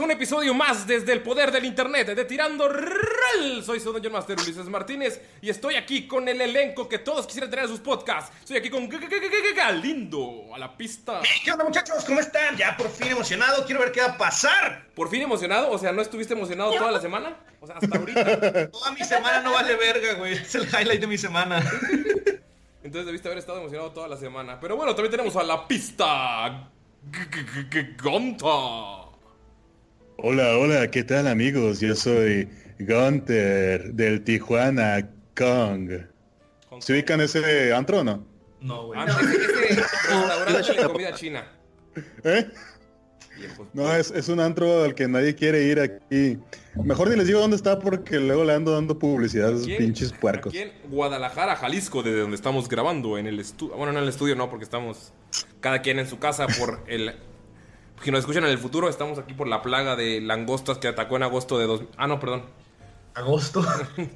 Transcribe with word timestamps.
A 0.00 0.04
un 0.04 0.10
episodio 0.10 0.54
más 0.54 0.86
desde 0.86 1.12
el 1.12 1.22
poder 1.22 1.52
del 1.52 1.64
internet 1.64 2.08
de 2.08 2.24
Tirando 2.24 2.68
Rel. 2.68 3.62
Soy 3.62 3.80
su 3.80 3.92
Dungeon 3.92 4.12
Master 4.12 4.38
Ulises 4.40 4.66
Martínez 4.66 5.20
y 5.42 5.50
estoy 5.50 5.74
aquí 5.74 6.06
con 6.06 6.26
el 6.26 6.40
elenco 6.40 6.88
que 6.88 6.98
todos 6.98 7.26
quisieran 7.26 7.50
tener 7.50 7.66
en 7.66 7.70
sus 7.70 7.80
podcasts. 7.80 8.34
Estoy 8.40 8.56
aquí 8.56 8.70
con 8.70 8.88
Galindo 9.54 10.54
a 10.54 10.58
la 10.58 10.74
pista. 10.76 11.20
¿Qué 11.44 11.52
onda 11.52 11.64
muchachos? 11.64 12.04
¿Cómo 12.04 12.20
están? 12.20 12.56
Ya 12.56 12.76
por 12.76 12.88
fin 12.88 13.08
emocionado, 13.08 13.64
quiero 13.66 13.80
ver 13.80 13.92
qué 13.92 14.00
va 14.00 14.08
a 14.08 14.18
pasar. 14.18 14.86
Por 14.94 15.10
fin 15.10 15.20
emocionado, 15.20 15.70
o 15.70 15.78
sea, 15.78 15.92
¿no 15.92 16.00
estuviste 16.00 16.32
emocionado 16.32 16.72
toda 16.72 16.92
la 16.92 17.00
semana? 17.00 17.36
O 17.60 17.66
sea, 17.66 17.76
hasta 17.76 17.98
ahorita. 17.98 18.70
Toda 18.70 18.92
mi 18.92 19.04
semana 19.04 19.42
no 19.42 19.52
vale 19.52 19.76
verga, 19.76 20.14
güey. 20.14 20.32
Es 20.32 20.54
el 20.54 20.64
highlight 20.64 21.00
de 21.00 21.06
mi 21.06 21.18
semana. 21.18 21.62
Entonces 22.82 23.04
debiste 23.04 23.28
haber 23.28 23.38
estado 23.38 23.58
emocionado 23.58 23.90
toda 23.90 24.08
la 24.08 24.16
semana. 24.16 24.58
Pero 24.58 24.76
bueno, 24.76 24.94
también 24.94 25.10
tenemos 25.10 25.36
a 25.36 25.42
la 25.42 25.68
pista. 25.68 26.70
Gonta. 28.02 28.99
Hola, 30.22 30.58
hola, 30.58 30.90
¿qué 30.90 31.02
tal 31.02 31.26
amigos? 31.26 31.80
Yo 31.80 31.94
soy 31.94 32.46
Gunter 32.78 33.94
del 33.94 34.22
Tijuana 34.22 35.08
Kong. 35.34 35.92
¿Se 36.80 36.92
ubican 36.92 37.22
ese 37.22 37.72
antro 37.72 38.00
o 38.00 38.04
no? 38.04 38.26
No, 38.60 38.88
güey. 38.88 39.00
Ah, 39.00 39.06
ese, 39.06 39.72
ese 39.72 39.80
restaurante 39.80 40.72
de 40.74 40.88
comida 40.88 41.14
china. 41.14 41.50
¿Eh? 42.22 42.46
No, 43.72 43.94
es, 43.94 44.10
es 44.10 44.28
un 44.28 44.40
antro 44.40 44.84
al 44.84 44.94
que 44.94 45.08
nadie 45.08 45.34
quiere 45.34 45.62
ir 45.62 45.80
aquí. 45.80 46.38
Mejor 46.84 47.08
ni 47.08 47.16
les 47.16 47.26
digo 47.26 47.40
dónde 47.40 47.56
está 47.56 47.78
porque 47.78 48.20
luego 48.20 48.44
le 48.44 48.52
ando 48.52 48.72
dando 48.72 48.98
publicidad 48.98 49.48
a 49.48 49.56
esos 49.56 49.68
pinches 49.68 50.12
puercos. 50.12 50.52
Aquí 50.52 50.62
en 50.62 50.72
Guadalajara, 50.90 51.56
Jalisco, 51.56 52.02
desde 52.02 52.20
donde 52.20 52.36
estamos 52.36 52.68
grabando 52.68 53.16
en 53.16 53.26
el 53.26 53.40
estudio. 53.40 53.74
Bueno, 53.74 53.94
no 53.94 54.00
en 54.00 54.04
el 54.04 54.10
estudio, 54.10 54.36
no, 54.36 54.50
porque 54.50 54.64
estamos 54.64 55.14
cada 55.60 55.80
quien 55.80 55.98
en 55.98 56.06
su 56.06 56.18
casa 56.18 56.46
por 56.46 56.84
el. 56.88 57.14
Si 58.02 58.10
nos 58.10 58.20
escuchan 58.20 58.44
en 58.44 58.50
el 58.50 58.58
futuro, 58.58 58.88
estamos 58.88 59.18
aquí 59.18 59.34
por 59.34 59.46
la 59.46 59.62
plaga 59.62 59.94
de 59.94 60.20
langostas 60.20 60.78
que 60.78 60.88
atacó 60.88 61.16
en 61.16 61.24
agosto 61.24 61.58
de 61.58 61.66
dos. 61.66 61.82
Ah, 61.96 62.06
no, 62.06 62.18
perdón. 62.20 62.44
Agosto. 63.14 63.64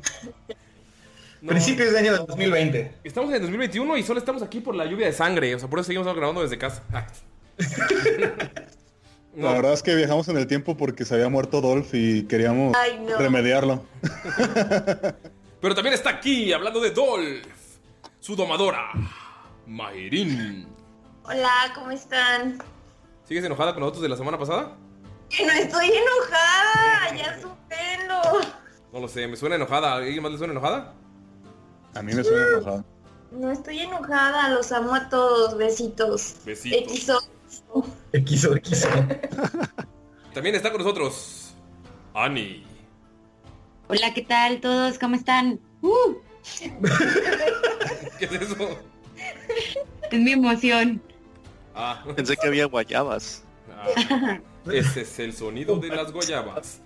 No, 1.41 1.51
Principios 1.51 1.93
de 1.93 1.99
año 1.99 2.13
del 2.15 2.25
2020. 2.25 3.01
Estamos 3.05 3.29
en 3.29 3.37
el 3.37 3.43
2021 3.43 3.99
y 3.99 4.03
solo 4.03 4.19
estamos 4.19 4.43
aquí 4.43 4.61
por 4.61 4.75
la 4.75 4.87
lluvia 4.87 5.09
de 5.09 5.13
sangre. 5.13 5.55
O 5.55 5.59
sea, 5.59 5.69
por 5.69 5.79
eso 5.79 5.89
seguimos 5.89 6.07
grabando 6.17 6.41
desde 6.41 6.57
casa. 6.57 6.83
No, 9.35 9.49
La 9.49 9.55
verdad 9.55 9.73
es 9.73 9.83
que 9.83 9.95
viajamos 9.97 10.29
en 10.29 10.39
el 10.39 10.47
tiempo 10.47 10.77
porque 10.77 11.05
se 11.05 11.15
había 11.15 11.29
muerto 11.29 11.61
Dolph 11.61 11.93
y 11.93 12.23
queríamos 12.29 12.75
remediarlo. 13.19 13.85
Pero 15.61 15.75
también 15.75 15.93
está 15.93 16.11
aquí 16.11 16.53
hablando 16.53 16.81
de 16.81 16.93
Dolph, 16.93 17.45
su 18.21 18.37
domadora, 18.37 18.93
Mayrin. 19.67 20.69
Hola, 21.25 21.73
¿cómo 21.75 21.91
están? 21.91 22.63
¿Sigues 23.25 23.45
enojada 23.45 23.73
con 23.73 23.81
nosotros 23.81 24.03
de 24.03 24.09
la 24.09 24.17
semana 24.17 24.39
pasada? 24.39 24.77
Que 25.31 25.47
no 25.47 25.53
estoy 25.53 25.87
enojada, 25.87 27.17
ya 27.17 27.41
supérenlo. 27.41 28.21
No 28.93 29.01
lo 29.01 29.09
sé, 29.09 29.27
me 29.27 29.37
suena 29.37 29.57
enojada. 29.57 29.95
¿A 29.95 29.97
¿Alguien 29.97 30.23
más 30.23 30.33
le 30.33 30.39
suena 30.39 30.53
enojada? 30.53 30.95
A 31.95 32.03
mí 32.03 32.13
me 32.13 32.23
suena 32.23 32.47
enojado. 32.49 32.85
No 33.33 33.51
estoy 33.51 33.79
enojada, 33.81 34.51
los 34.51 34.71
amo 34.73 34.95
a 34.95 35.09
todos, 35.09 35.57
besitos. 35.57 36.37
Besitos. 36.45 37.31
XO. 38.13 38.55
Quiso. 38.63 38.89
También 40.35 40.55
está 40.55 40.71
con 40.71 40.83
nosotros 40.83 41.55
Ani. 42.13 42.65
Hola, 43.89 44.13
¿qué 44.15 44.23
tal 44.23 44.61
todos? 44.61 44.99
¿Cómo 44.99 45.17
están? 45.17 45.59
Uh, 45.83 46.15
¿Qué 48.19 48.25
es 48.27 48.33
eso? 48.33 48.79
es 50.11 50.21
mi 50.21 50.33
emoción. 50.33 51.03
Ah, 51.75 52.05
Pensé 52.15 52.37
que 52.37 52.47
había 52.47 52.67
guayabas. 52.67 53.43
ah, 53.71 54.39
ese 54.71 55.03
es 55.03 55.19
el 55.19 55.33
sonido 55.33 55.77
de 55.77 55.89
las 55.89 56.13
guayabas. 56.13 56.81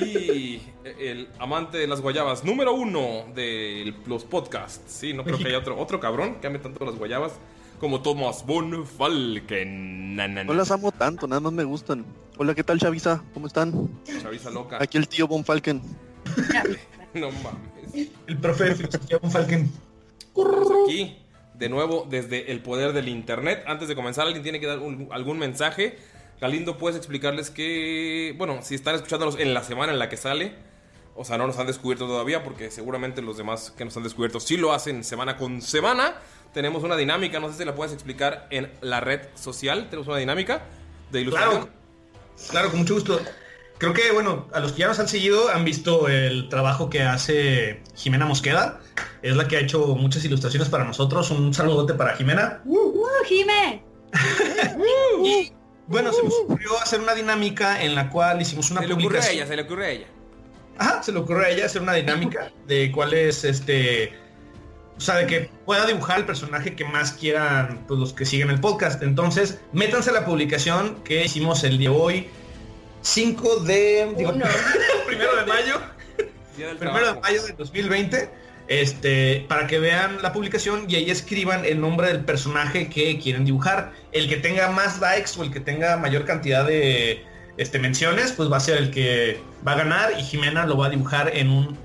Y 0.00 0.62
el 0.98 1.28
amante 1.38 1.76
de 1.78 1.86
las 1.86 2.00
guayabas 2.00 2.42
número 2.44 2.72
uno 2.72 3.26
de 3.34 3.94
los 4.06 4.24
podcasts. 4.24 4.80
Sí, 4.86 5.12
no 5.12 5.24
creo 5.24 5.38
que 5.38 5.48
haya 5.48 5.58
otro, 5.58 5.78
otro 5.78 6.00
cabrón 6.00 6.36
que 6.40 6.46
ame 6.46 6.58
tanto 6.58 6.84
las 6.86 6.94
guayabas 6.96 7.32
como 7.80 8.00
Thomas 8.00 8.46
von 8.46 8.86
Falken. 8.86 10.16
Na, 10.16 10.26
na, 10.28 10.34
na. 10.36 10.44
No 10.44 10.54
las 10.54 10.70
amo 10.70 10.90
tanto, 10.92 11.26
nada 11.26 11.40
más 11.40 11.52
me 11.52 11.64
gustan. 11.64 12.04
Hola, 12.38 12.54
¿qué 12.54 12.64
tal, 12.64 12.78
Chavisa? 12.78 13.22
¿Cómo 13.34 13.46
están? 13.46 13.90
Chaviza 14.22 14.50
loca. 14.50 14.78
Aquí 14.80 14.96
el 14.98 15.06
tío 15.08 15.26
Von 15.28 15.44
Falken. 15.44 15.80
No 17.14 17.30
mames. 17.30 18.08
El 18.26 18.38
profe 18.38 18.64
de 18.64 18.74
filosofía 18.74 19.18
von 19.18 19.30
Falken. 19.30 19.70
Estamos 20.18 20.68
aquí 20.88 21.16
de 21.54 21.68
nuevo 21.68 22.06
desde 22.08 22.52
el 22.52 22.60
poder 22.60 22.92
del 22.92 23.08
internet. 23.08 23.64
Antes 23.66 23.88
de 23.88 23.94
comenzar, 23.94 24.26
alguien 24.26 24.42
tiene 24.42 24.60
que 24.60 24.66
dar 24.66 24.78
algún 25.10 25.38
mensaje. 25.38 25.98
Galindo, 26.40 26.76
¿puedes 26.78 26.96
explicarles 26.96 27.50
que, 27.50 28.34
bueno, 28.36 28.60
si 28.62 28.74
están 28.74 28.94
escuchándonos 28.94 29.38
en 29.38 29.54
la 29.54 29.62
semana 29.62 29.92
en 29.92 29.98
la 29.98 30.08
que 30.08 30.16
sale, 30.16 30.52
o 31.14 31.24
sea, 31.24 31.38
no 31.38 31.46
nos 31.46 31.58
han 31.58 31.66
descubierto 31.66 32.06
todavía, 32.06 32.42
porque 32.42 32.70
seguramente 32.70 33.22
los 33.22 33.36
demás 33.36 33.70
que 33.70 33.84
nos 33.84 33.96
han 33.96 34.02
descubierto 34.02 34.40
sí 34.40 34.56
lo 34.56 34.72
hacen 34.72 35.04
semana 35.04 35.36
con 35.36 35.62
semana. 35.62 36.16
Tenemos 36.52 36.82
una 36.82 36.96
dinámica, 36.96 37.40
no 37.40 37.50
sé 37.50 37.58
si 37.58 37.64
la 37.64 37.74
puedes 37.74 37.92
explicar 37.92 38.46
en 38.50 38.70
la 38.80 39.00
red 39.00 39.20
social. 39.34 39.88
Tenemos 39.90 40.08
una 40.08 40.18
dinámica 40.18 40.62
de 41.10 41.20
ilustración. 41.20 41.62
Claro. 41.62 41.84
Claro, 42.50 42.70
con 42.70 42.80
mucho 42.80 42.94
gusto. 42.94 43.20
Creo 43.92 44.06
que, 44.06 44.12
bueno, 44.12 44.48
a 44.52 44.60
los 44.60 44.72
que 44.72 44.80
ya 44.80 44.88
nos 44.88 44.98
han 44.98 45.08
seguido 45.08 45.48
han 45.50 45.64
visto 45.64 46.08
el 46.08 46.48
trabajo 46.48 46.88
que 46.88 47.02
hace 47.02 47.82
Jimena 47.94 48.26
Mosqueda. 48.26 48.80
Es 49.22 49.36
la 49.36 49.48
que 49.48 49.56
ha 49.56 49.60
hecho 49.60 49.94
muchas 49.96 50.24
ilustraciones 50.24 50.68
para 50.68 50.84
nosotros. 50.84 51.30
Un 51.30 51.52
saludote 51.52 51.94
para 51.94 52.16
Jimena. 52.16 52.62
¡Uh, 52.64 52.94
Jime! 53.26 53.82
Y 55.24 55.52
bueno, 55.86 56.12
se 56.12 56.22
nos 56.22 56.34
ocurrió 56.44 56.78
hacer 56.80 57.00
una 57.00 57.14
dinámica 57.14 57.82
en 57.82 57.94
la 57.94 58.08
cual 58.08 58.40
hicimos 58.40 58.70
una 58.70 58.80
Se 58.80 58.86
le 58.86 58.94
ocurre 58.94 59.06
a 59.06 59.08
publicación. 59.08 59.36
ella, 59.36 59.46
se 59.46 59.56
le 59.56 59.62
ocurre 59.62 59.86
a 59.86 59.90
ella. 59.90 60.06
Ajá, 60.78 61.02
se 61.02 61.12
le 61.12 61.18
ocurre 61.18 61.46
a 61.46 61.50
ella 61.50 61.66
hacer 61.66 61.82
una 61.82 61.94
dinámica 61.94 62.52
de 62.66 62.90
cuál 62.90 63.12
es 63.12 63.44
este. 63.44 64.12
O 64.96 65.00
sea, 65.00 65.16
de 65.16 65.26
que 65.26 65.50
pueda 65.66 65.86
dibujar 65.86 66.20
el 66.20 66.26
personaje 66.26 66.74
que 66.74 66.84
más 66.84 67.12
quieran 67.12 67.84
pues, 67.86 67.98
los 68.00 68.12
que 68.12 68.24
siguen 68.24 68.50
el 68.50 68.60
podcast. 68.60 69.02
Entonces, 69.02 69.60
métanse 69.72 70.10
a 70.10 70.12
la 70.12 70.24
publicación 70.24 71.02
que 71.04 71.24
hicimos 71.24 71.64
el 71.64 71.78
día 71.78 71.90
de 71.90 71.96
hoy, 71.96 72.28
5 73.04 73.56
de. 73.60 74.14
digo, 74.16 74.32
primero 75.06 75.36
de 75.36 75.46
mayo. 75.46 75.80
Día 76.56 76.68
del 76.68 76.78
Primero 76.78 77.14
de 77.14 77.20
mayo 77.20 77.42
del 77.42 77.56
2020. 77.56 78.30
Este, 78.66 79.44
para 79.46 79.66
que 79.66 79.78
vean 79.78 80.22
la 80.22 80.32
publicación 80.32 80.86
y 80.88 80.94
ahí 80.94 81.10
escriban 81.10 81.66
el 81.66 81.82
nombre 81.82 82.08
del 82.08 82.24
personaje 82.24 82.88
que 82.88 83.18
quieren 83.18 83.44
dibujar. 83.44 83.92
El 84.12 84.28
que 84.28 84.38
tenga 84.38 84.70
más 84.70 85.00
likes 85.00 85.32
o 85.38 85.42
el 85.42 85.52
que 85.52 85.60
tenga 85.60 85.98
mayor 85.98 86.24
cantidad 86.24 86.66
de 86.66 87.22
este, 87.58 87.78
menciones, 87.78 88.32
pues 88.32 88.50
va 88.50 88.56
a 88.56 88.60
ser 88.60 88.78
el 88.78 88.90
que 88.90 89.38
va 89.66 89.72
a 89.72 89.76
ganar 89.76 90.12
y 90.18 90.22
Jimena 90.22 90.64
lo 90.64 90.78
va 90.78 90.86
a 90.86 90.90
dibujar 90.90 91.36
en 91.36 91.50
un 91.50 91.76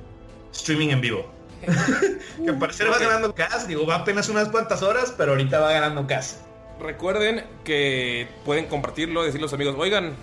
streaming 0.53 0.89
en 0.89 1.01
vivo. 1.01 1.29
que 2.43 2.49
al 2.49 2.57
parecer 2.57 2.89
va 2.89 2.97
ganando 2.97 3.35
Cas, 3.35 3.67
digo, 3.67 3.85
va 3.85 3.95
apenas 3.95 4.29
unas 4.29 4.47
cuantas 4.47 4.81
horas, 4.81 5.13
pero 5.17 5.31
ahorita 5.31 5.59
va 5.59 5.73
ganando 5.73 6.07
Cas. 6.07 6.39
Recuerden 6.79 7.43
que 7.65 8.29
pueden 8.45 8.67
compartirlo, 8.67 9.23
decirle 9.23 9.43
a 9.43 9.47
los 9.47 9.53
amigos, 9.53 9.75
oigan, 9.77 10.15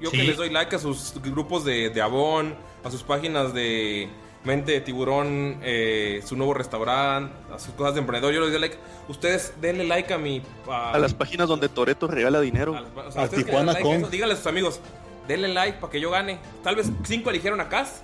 yo 0.00 0.10
que 0.10 0.22
les 0.24 0.36
doy 0.36 0.50
like 0.50 0.74
a 0.76 0.78
sus 0.78 1.14
grupos 1.22 1.64
de, 1.64 1.90
de 1.90 2.02
Avon, 2.02 2.54
a 2.82 2.90
sus 2.90 3.02
páginas 3.02 3.54
de 3.54 4.08
Mente 4.44 4.72
de 4.72 4.80
Tiburón, 4.82 5.58
eh, 5.62 6.20
su 6.26 6.36
nuevo 6.36 6.52
restaurante, 6.52 7.34
a 7.52 7.58
sus 7.58 7.72
cosas 7.74 7.94
de 7.94 8.00
emprendedor, 8.00 8.34
yo 8.34 8.40
les 8.42 8.50
doy 8.52 8.60
like. 8.60 8.76
Ustedes 9.08 9.54
denle 9.60 9.84
like 9.84 10.12
a 10.12 10.18
mi... 10.18 10.42
A 10.68 10.98
las 10.98 11.14
páginas 11.14 11.48
donde 11.48 11.68
Toreto 11.68 12.06
regala 12.06 12.40
dinero. 12.40 12.72
o 12.72 13.12
sea, 13.12 13.22
A 13.22 13.24
ustedes 13.24 13.30
que 13.30 13.36
le 13.38 13.44
Tijuana 13.44 13.72
like 13.72 13.80
a 13.80 13.90
Con. 13.90 14.00
eso, 14.00 14.10
díganle 14.10 14.34
a 14.34 14.36
sus 14.36 14.46
amigos, 14.46 14.80
denle 15.28 15.48
like 15.48 15.78
para 15.78 15.90
que 15.90 16.00
yo 16.00 16.10
gane. 16.10 16.38
Tal 16.62 16.76
vez 16.76 16.90
cinco 17.04 17.30
eligieron 17.30 17.60
a 17.60 17.68
Cas, 17.68 18.02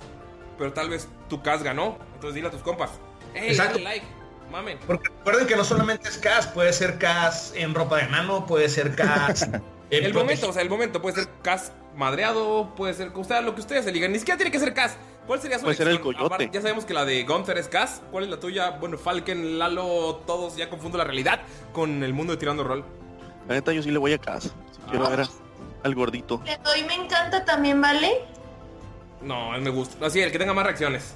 pero 0.57 0.73
tal 0.73 0.89
vez 0.89 1.07
tu 1.29 1.41
Cas 1.43 1.61
ganó. 1.63 1.97
Entonces 2.15 2.35
dile 2.35 2.47
a 2.47 2.51
tus 2.51 2.61
compas, 2.61 2.91
hey, 3.35 3.49
Exacto. 3.49 3.73
dale 3.73 3.83
like, 3.83 4.05
mamen. 4.51 4.77
Porque 4.87 5.09
recuerden 5.09 5.47
que 5.47 5.55
no 5.55 5.63
solamente 5.63 6.09
es 6.09 6.17
Cas, 6.17 6.47
puede 6.47 6.73
ser 6.73 6.97
Cas 6.97 7.53
en 7.55 7.73
ropa 7.75 7.97
de 7.97 8.07
nano, 8.07 8.45
puede 8.47 8.67
ser 8.69 8.95
Cas... 8.95 9.43
en 9.91 10.05
El 10.05 10.11
protege- 10.11 10.13
momento, 10.13 10.49
o 10.49 10.53
sea, 10.53 10.61
el 10.63 10.69
momento 10.69 11.01
puede 11.01 11.15
ser 11.17 11.27
Cas 11.43 11.71
madreado, 11.95 12.73
puede 12.75 12.93
ser 12.93 13.11
o 13.15 13.23
sea, 13.23 13.41
lo 13.41 13.53
que 13.55 13.61
ustedes 13.61 13.85
eligan. 13.87 14.11
Ni 14.11 14.19
siquiera 14.19 14.37
tiene 14.37 14.51
que 14.51 14.59
ser 14.59 14.73
Cas. 14.73 14.97
¿Cuál 15.27 15.39
sería 15.39 15.57
su 15.59 15.65
Puede 15.65 15.77
ser 15.77 15.87
el 15.87 16.01
coyote. 16.01 16.25
Aparte, 16.25 16.49
ya 16.51 16.61
sabemos 16.61 16.83
que 16.85 16.93
la 16.93 17.05
de 17.05 17.23
Gunther 17.23 17.57
es 17.57 17.67
Cas. 17.67 18.01
¿Cuál 18.11 18.23
es 18.25 18.29
la 18.29 18.39
tuya? 18.39 18.71
Bueno, 18.71 18.97
Falken, 18.97 19.59
Lalo, 19.59 20.23
todos 20.25 20.55
ya 20.57 20.69
confundo 20.69 20.97
la 20.97 21.03
realidad 21.03 21.41
con 21.73 22.03
el 22.03 22.13
mundo 22.13 22.33
de 22.33 22.37
tirando 22.39 22.63
rol. 22.63 22.83
La 23.47 23.55
neta 23.55 23.71
yo 23.71 23.81
sí 23.83 23.91
le 23.91 23.97
voy 23.99 24.13
a 24.13 24.17
casa. 24.17 24.49
Si 24.71 24.81
quiero 24.89 25.09
ver 25.09 25.21
a- 25.21 25.29
al 25.83 25.95
gordito. 25.95 26.41
Le 26.45 26.57
doy 26.57 26.83
me 26.83 26.95
encanta 26.95 27.45
también, 27.45 27.79
¿vale? 27.81 28.19
No, 29.21 29.53
él 29.55 29.61
me 29.61 29.69
gusta. 29.69 30.05
Así, 30.05 30.19
el 30.21 30.31
que 30.31 30.39
tenga 30.39 30.53
más 30.53 30.65
reacciones. 30.65 31.13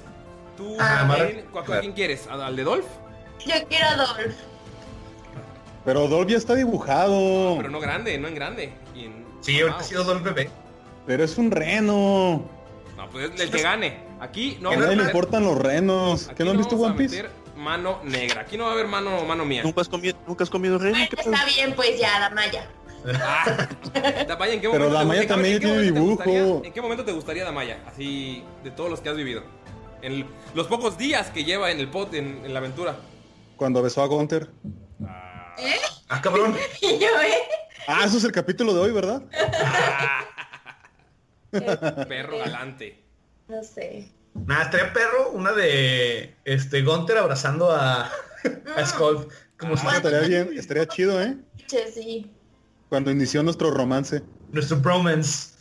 ¿Tú, 0.56 0.76
Ah, 0.80 1.04
Marín, 1.06 1.42
¿cu- 1.52 1.62
cu- 1.64 1.72
¿a 1.72 1.80
quién 1.80 1.92
quieres? 1.92 2.26
¿A- 2.28 2.46
¿Al 2.46 2.56
de 2.56 2.64
Dolph? 2.64 2.86
Yo 3.44 3.54
quiero 3.68 3.86
a 3.88 3.96
Dolph. 3.96 4.34
Pero 5.84 6.08
Dolph 6.08 6.28
ya 6.28 6.36
está 6.36 6.54
dibujado. 6.54 7.56
Pero 7.58 7.70
no 7.70 7.78
grande, 7.80 8.16
no 8.18 8.28
en 8.28 8.34
grande. 8.34 8.72
Y 8.94 9.04
en- 9.06 9.26
Sí, 9.40 9.60
ahorita 9.60 9.82
sido 9.82 10.04
Dolph 10.04 10.22
bebé. 10.22 10.50
Pero 11.06 11.24
es 11.24 11.38
un 11.38 11.50
reno. 11.50 12.42
No, 12.96 13.10
pues 13.10 13.30
es 13.34 13.40
el 13.40 13.50
que 13.50 13.62
gane. 13.62 14.04
Aquí 14.20 14.58
no 14.60 14.70
A 14.70 14.76
nadie 14.76 14.96
le 14.96 15.02
importan 15.04 15.44
los 15.44 15.58
renos. 15.58 16.28
¿Que 16.36 16.44
no 16.44 16.50
han 16.52 16.56
visto 16.58 16.76
One 16.76 16.94
Piece? 16.94 17.26
mano 17.56 18.00
negra. 18.04 18.42
Aquí 18.42 18.56
no 18.58 18.64
va 18.64 18.70
a 18.70 18.72
haber 18.74 18.86
mano, 18.86 19.24
mano 19.24 19.44
mía. 19.46 19.62
¿Nunca 19.64 19.80
has 19.80 19.88
comido, 19.88 20.16
nunca 20.26 20.44
has 20.44 20.50
comido 20.50 20.78
reno? 20.78 20.90
Bueno, 20.92 21.08
¿Qué 21.10 21.20
está 21.22 21.44
bien, 21.46 21.72
pues 21.74 21.98
ya, 21.98 22.20
Damaya. 22.20 22.68
Damaya, 24.28 24.52
¿en 24.54 24.60
qué 24.60 24.68
Pero 24.68 24.84
momento 24.84 24.88
te 24.88 24.92
Damaya 24.94 25.20
gustaría- 25.22 25.28
también 25.28 25.54
¿en 25.54 25.60
qué 25.60 25.66
tiene 25.66 25.78
te 25.78 25.82
dibujo. 25.92 26.62
¿En 26.64 26.72
qué 26.72 26.82
momento 26.82 27.04
te 27.04 27.12
gustaría 27.12 27.44
Damaya? 27.44 27.82
Así, 27.86 28.42
de 28.62 28.70
todos 28.72 28.90
los 28.90 29.00
que 29.00 29.08
has 29.08 29.16
vivido. 29.16 29.42
En 30.02 30.26
los 30.54 30.66
pocos 30.66 30.98
días 30.98 31.30
que 31.30 31.44
lleva 31.44 31.70
en 31.70 31.80
el 31.80 31.88
pot, 31.88 32.12
en, 32.14 32.42
en 32.44 32.52
la 32.52 32.58
aventura. 32.58 32.96
Cuando 33.56 33.80
besó 33.82 34.02
a 34.02 34.06
Gunter. 34.06 34.50
Ah, 36.08 36.20
cabrón. 36.20 36.54
Y 36.82 36.98
yo, 36.98 37.06
¿eh? 37.06 37.38
Ah, 37.88 38.02
eso 38.04 38.18
es 38.18 38.24
el 38.24 38.32
capítulo 38.32 38.74
de 38.74 38.80
hoy, 38.80 38.92
¿verdad? 38.92 39.22
Perro 42.08 42.38
galante. 42.38 43.02
No 43.48 43.62
sé. 43.62 44.08
Nada, 44.34 44.64
estaría 44.64 44.92
perro 44.92 45.30
una 45.30 45.52
de 45.52 46.34
este 46.44 46.82
Gunter 46.82 47.16
abrazando 47.18 47.70
a, 47.72 48.10
a 48.76 48.86
Skull. 48.86 49.28
Como 49.56 49.76
si 49.76 49.86
Ah, 49.86 49.96
estaría 49.96 50.20
bien, 50.20 50.50
estaría 50.58 50.86
chido, 50.86 51.22
¿eh? 51.22 51.36
Sí. 51.66 52.30
Cuando 52.90 53.10
inició 53.10 53.42
nuestro 53.42 53.70
romance. 53.70 54.22
nuestro 54.52 54.76
bromance. 54.78 55.54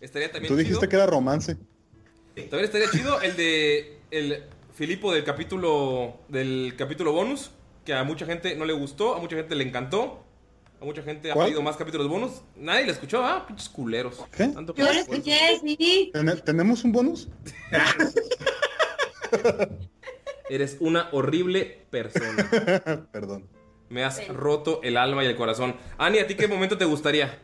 Estaría 0.00 0.30
también 0.32 0.52
Tú 0.52 0.56
dijiste 0.56 0.78
chido. 0.80 0.88
que 0.88 0.96
era 0.96 1.06
romance. 1.06 1.56
También 2.34 2.64
estaría 2.64 2.90
chido 2.90 3.20
el 3.20 3.36
de 3.36 3.98
el 4.10 4.44
Filipo 4.74 5.12
del 5.12 5.24
capítulo 5.24 6.18
del 6.28 6.74
capítulo 6.76 7.12
bonus, 7.12 7.50
que 7.84 7.94
a 7.94 8.04
mucha 8.04 8.26
gente 8.26 8.54
no 8.56 8.64
le 8.64 8.72
gustó, 8.72 9.14
a 9.14 9.20
mucha 9.20 9.36
gente 9.36 9.54
le 9.54 9.64
encantó. 9.64 10.24
A 10.80 10.84
mucha 10.84 11.02
gente 11.02 11.30
ha 11.32 11.34
pedido 11.34 11.60
más 11.60 11.76
capítulos 11.76 12.08
bonus. 12.08 12.42
Nadie 12.56 12.86
le 12.86 12.92
escuchó, 12.92 13.24
ah, 13.24 13.44
pinches 13.46 13.68
culeros. 13.68 14.24
¿Qué? 14.30 14.46
Tanto 14.48 14.74
Yo 14.74 14.84
lo 14.84 14.90
escuché, 14.92 15.58
sí. 15.60 16.10
¿Ten- 16.12 16.40
¿Tenemos 16.44 16.84
un 16.84 16.92
bonus? 16.92 17.28
Eres 20.48 20.76
una 20.80 21.08
horrible 21.12 21.86
persona. 21.90 22.48
Perdón. 23.12 23.48
Me 23.88 24.04
has 24.04 24.26
roto 24.28 24.80
el 24.82 24.96
alma 24.96 25.24
y 25.24 25.26
el 25.26 25.36
corazón. 25.36 25.76
Ani, 25.96 26.18
¿a 26.18 26.26
ti 26.26 26.34
qué 26.36 26.46
momento 26.46 26.78
te 26.78 26.84
gustaría? 26.84 27.38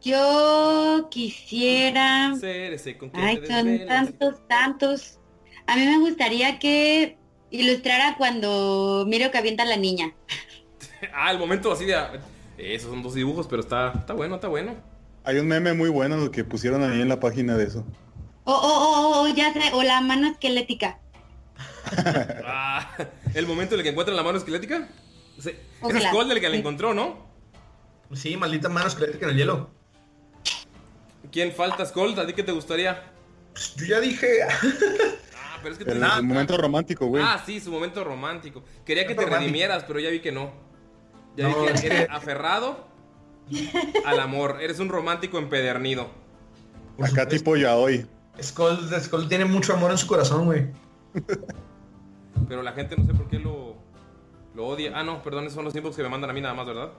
Yo 0.00 1.08
quisiera... 1.10 2.34
Ser 2.38 2.74
ese 2.74 2.96
con 2.96 3.10
quien 3.10 3.24
Ay, 3.26 3.42
son 3.46 3.86
tantos, 3.86 4.46
tantos. 4.46 5.18
A 5.66 5.76
mí 5.76 5.84
me 5.84 5.98
gustaría 5.98 6.58
que 6.58 7.18
ilustrara 7.50 8.14
cuando 8.16 9.04
miro 9.08 9.30
que 9.30 9.38
avienta 9.38 9.64
la 9.64 9.76
niña. 9.76 10.14
Ah, 11.14 11.30
el 11.30 11.38
momento 11.38 11.70
así 11.72 11.84
de... 11.84 11.96
Esos 12.56 12.90
son 12.90 13.02
dos 13.02 13.14
dibujos, 13.14 13.46
pero 13.46 13.62
está, 13.62 13.92
está 13.92 14.14
bueno, 14.14 14.34
está 14.36 14.48
bueno. 14.48 14.74
Hay 15.24 15.38
un 15.38 15.46
meme 15.46 15.74
muy 15.74 15.88
bueno 15.90 16.30
que 16.30 16.42
pusieron 16.44 16.82
ahí 16.82 17.00
en 17.00 17.08
la 17.08 17.20
página 17.20 17.56
de 17.56 17.64
eso. 17.64 17.84
O, 18.44 18.52
o, 18.52 18.56
o, 18.56 19.22
o, 19.22 19.28
ya 19.28 19.52
sé, 19.52 19.60
o 19.74 19.82
la 19.82 20.00
mano 20.00 20.28
esquelética. 20.28 20.98
Ah, 22.44 22.90
el 23.34 23.46
momento 23.46 23.74
en 23.74 23.80
el 23.80 23.84
que 23.84 23.90
encuentran 23.90 24.16
la 24.16 24.22
mano 24.22 24.38
esquelética. 24.38 24.88
Sí. 25.38 25.50
Ese 25.88 25.98
es. 25.98 26.12
Gold 26.12 26.32
el 26.32 26.40
que 26.40 26.48
la 26.48 26.56
encontró, 26.56 26.92
¿no? 26.94 27.26
Sí, 28.12 28.36
maldita 28.36 28.68
mano 28.68 28.88
esquelética 28.88 29.26
en 29.26 29.32
el 29.32 29.36
hielo. 29.38 29.70
¿Quién 31.30 31.52
falta, 31.52 31.84
Skull? 31.86 32.18
¿A 32.18 32.26
ti 32.26 32.32
qué 32.32 32.42
te 32.42 32.52
gustaría? 32.52 33.04
Pues 33.52 33.74
yo 33.76 33.86
ya 33.86 34.00
dije. 34.00 34.26
Ah, 35.40 35.60
pero 35.62 35.72
es 35.72 35.78
que 35.78 35.84
te- 35.84 35.92
El, 35.92 36.04
Ah, 36.04 36.16
el 36.18 36.22
momento 36.24 36.56
romántico, 36.56 37.06
güey. 37.06 37.22
Ah, 37.24 37.42
sí, 37.44 37.58
su 37.58 37.70
momento 37.72 38.04
romántico. 38.04 38.62
Quería 38.84 39.04
que 39.06 39.14
te 39.14 39.22
romántico. 39.22 39.40
redimieras, 39.40 39.84
pero 39.84 39.98
ya 39.98 40.08
vi 40.10 40.20
que 40.20 40.30
no. 40.30 40.52
Ya 41.38 41.48
No, 41.48 41.62
vi 41.62 41.68
es 41.68 41.80
que 41.80 41.88
que- 41.88 41.94
eres 41.96 42.10
aferrado 42.10 42.84
al 44.04 44.20
amor. 44.20 44.58
Eres 44.60 44.78
un 44.80 44.88
romántico 44.88 45.38
empedernido. 45.38 46.08
por 46.96 47.06
Acá 47.06 47.22
supuesto. 47.22 47.30
tipo 47.38 47.56
ya 47.56 47.76
hoy. 47.76 48.06
Skull, 48.42 48.78
Skull 49.00 49.28
tiene 49.28 49.44
mucho 49.44 49.72
amor 49.72 49.90
en 49.92 49.98
su 49.98 50.06
corazón, 50.06 50.44
güey. 50.46 50.66
Pero 52.48 52.62
la 52.62 52.72
gente 52.72 52.96
no 52.96 53.04
sé 53.06 53.14
por 53.14 53.28
qué 53.28 53.38
lo, 53.38 53.76
lo 54.54 54.66
odia. 54.66 54.92
Ah, 54.94 55.02
no, 55.04 55.22
perdón, 55.22 55.44
esos 55.44 55.54
son 55.54 55.64
los 55.64 55.72
tiempos 55.72 55.96
que 55.96 56.02
me 56.02 56.08
mandan 56.08 56.30
a 56.30 56.32
mí 56.32 56.40
nada 56.40 56.54
más, 56.54 56.66
¿verdad? 56.66 56.90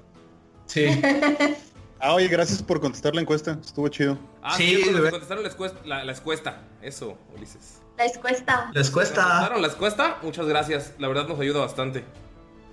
Sí. 0.65 0.86
Ah, 2.01 2.13
oye, 2.13 2.29
gracias 2.29 2.63
por 2.63 2.79
contestar 2.79 3.13
la 3.13 3.19
encuesta. 3.19 3.60
Estuvo 3.62 3.89
chido. 3.89 4.17
Ah, 4.41 4.55
Sí, 4.55 4.81
sí, 4.81 4.93
de 4.93 5.10
contestaron 5.12 5.43
la 5.43 5.50
escuesta, 5.50 5.79
la, 5.84 6.05
la 6.05 6.13
escuesta. 6.13 6.62
Eso, 6.81 7.17
Ulises. 7.36 7.81
Les 7.98 8.17
cuesta. 8.17 8.67
Les 8.74 8.86
¿Nos 8.86 8.91
cuesta. 8.91 9.22
contestaron 9.22 9.62
la 9.62 9.67
escuesta? 9.67 10.17
Muchas 10.24 10.48
gracias. 10.48 10.93
La 10.98 11.10
verdad 11.10 11.27
nos 11.27 11.38
ayuda 11.41 11.60
bastante. 11.60 12.05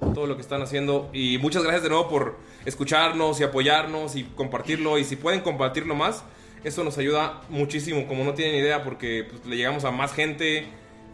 Todo 0.00 0.26
lo 0.26 0.36
que 0.36 0.42
están 0.42 0.62
haciendo. 0.62 1.08
Y 1.12 1.38
muchas 1.38 1.62
gracias 1.62 1.82
de 1.82 1.88
nuevo 1.88 2.08
por 2.08 2.36
escucharnos 2.64 3.40
y 3.40 3.44
apoyarnos 3.44 4.16
y 4.16 4.24
compartirlo. 4.24 4.98
Y 4.98 5.04
si 5.04 5.16
pueden 5.16 5.40
compartirlo 5.40 5.94
más, 5.94 6.24
eso 6.64 6.84
nos 6.84 6.98
ayuda 6.98 7.42
muchísimo. 7.48 8.06
Como 8.06 8.24
no 8.24 8.34
tienen 8.34 8.56
idea, 8.56 8.84
porque 8.84 9.26
pues, 9.28 9.44
le 9.46 9.56
llegamos 9.56 9.84
a 9.84 9.90
más 9.90 10.12
gente. 10.12 10.66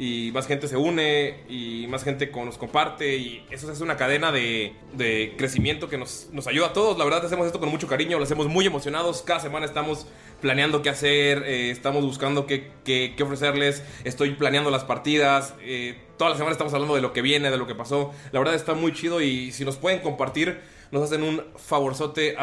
Y 0.02 0.32
más 0.32 0.48
gente 0.48 0.66
se 0.66 0.76
une. 0.76 1.44
Y 1.48 1.86
más 1.88 2.02
gente 2.02 2.26
nos 2.34 2.58
comparte. 2.58 3.16
Y 3.16 3.46
eso 3.50 3.70
es 3.70 3.80
una 3.80 3.96
cadena 3.96 4.32
de, 4.32 4.72
de 4.94 5.34
crecimiento 5.36 5.88
que 5.88 5.96
nos, 5.96 6.28
nos 6.32 6.46
ayuda 6.48 6.68
a 6.68 6.72
todos. 6.72 6.98
La 6.98 7.04
verdad, 7.04 7.24
hacemos 7.24 7.46
esto 7.46 7.60
con 7.60 7.68
mucho 7.68 7.86
cariño. 7.86 8.18
Lo 8.18 8.24
hacemos 8.24 8.48
muy 8.48 8.66
emocionados. 8.66 9.22
Cada 9.22 9.38
semana 9.38 9.64
estamos 9.64 10.06
planeando 10.40 10.82
qué 10.82 10.88
hacer. 10.90 11.44
eh, 11.46 11.70
estamos 11.70 12.02
buscando 12.04 12.46
qué, 12.46 12.70
qué- 12.84 13.14
ofrecerles. 13.22 13.84
Estoy 14.02 14.32
planeando 14.32 14.70
las 14.72 14.82
partidas. 14.82 15.54
eh, 15.60 15.96
toda 16.18 16.30
la 16.30 16.36
semana 16.36 16.52
estamos 16.52 16.74
hablando 16.74 16.96
de 16.96 17.00
lo 17.00 17.12
que 17.12 17.22
viene, 17.22 17.50
de 17.52 17.56
lo 17.58 17.68
que 17.68 17.74
pasó. 17.76 18.12
La 18.32 18.40
verdad 18.40 18.54
está 18.56 18.74
muy 18.74 18.92
chido. 18.92 19.20
Y 19.20 19.52
si 19.52 19.64
nos 19.64 19.76
pueden 19.76 20.00
compartir, 20.00 20.60
nos 20.90 21.04
hacen 21.04 21.22
un 21.22 21.44
favorzote. 21.56 22.34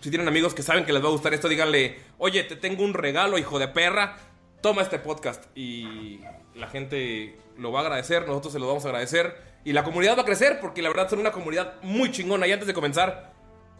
Si 0.00 0.08
tienen 0.10 0.26
amigos 0.28 0.54
que 0.54 0.62
saben 0.62 0.86
que 0.86 0.94
les 0.94 1.04
va 1.04 1.08
a 1.08 1.12
gustar 1.12 1.34
esto, 1.34 1.48
díganle, 1.50 1.96
oye, 2.16 2.42
te 2.44 2.56
tengo 2.56 2.82
un 2.82 2.94
regalo, 2.94 3.36
hijo 3.36 3.58
de 3.58 3.68
perra, 3.68 4.16
toma 4.62 4.80
este 4.80 4.98
podcast. 4.98 5.44
Y 5.54 6.20
la 6.54 6.68
gente 6.68 7.36
lo 7.58 7.72
va 7.72 7.80
a 7.80 7.82
agradecer, 7.82 8.26
nosotros 8.26 8.52
se 8.52 8.58
lo 8.58 8.66
vamos 8.66 8.84
a 8.84 8.88
agradecer. 8.88 9.52
Y 9.64 9.72
la 9.72 9.84
comunidad 9.84 10.16
va 10.16 10.22
a 10.22 10.24
crecer, 10.24 10.58
porque 10.60 10.82
la 10.82 10.88
verdad 10.88 11.08
son 11.08 11.20
una 11.20 11.30
comunidad 11.30 11.74
muy 11.82 12.10
chingona. 12.10 12.46
Y 12.46 12.52
antes 12.52 12.66
de 12.66 12.74
comenzar, 12.74 13.32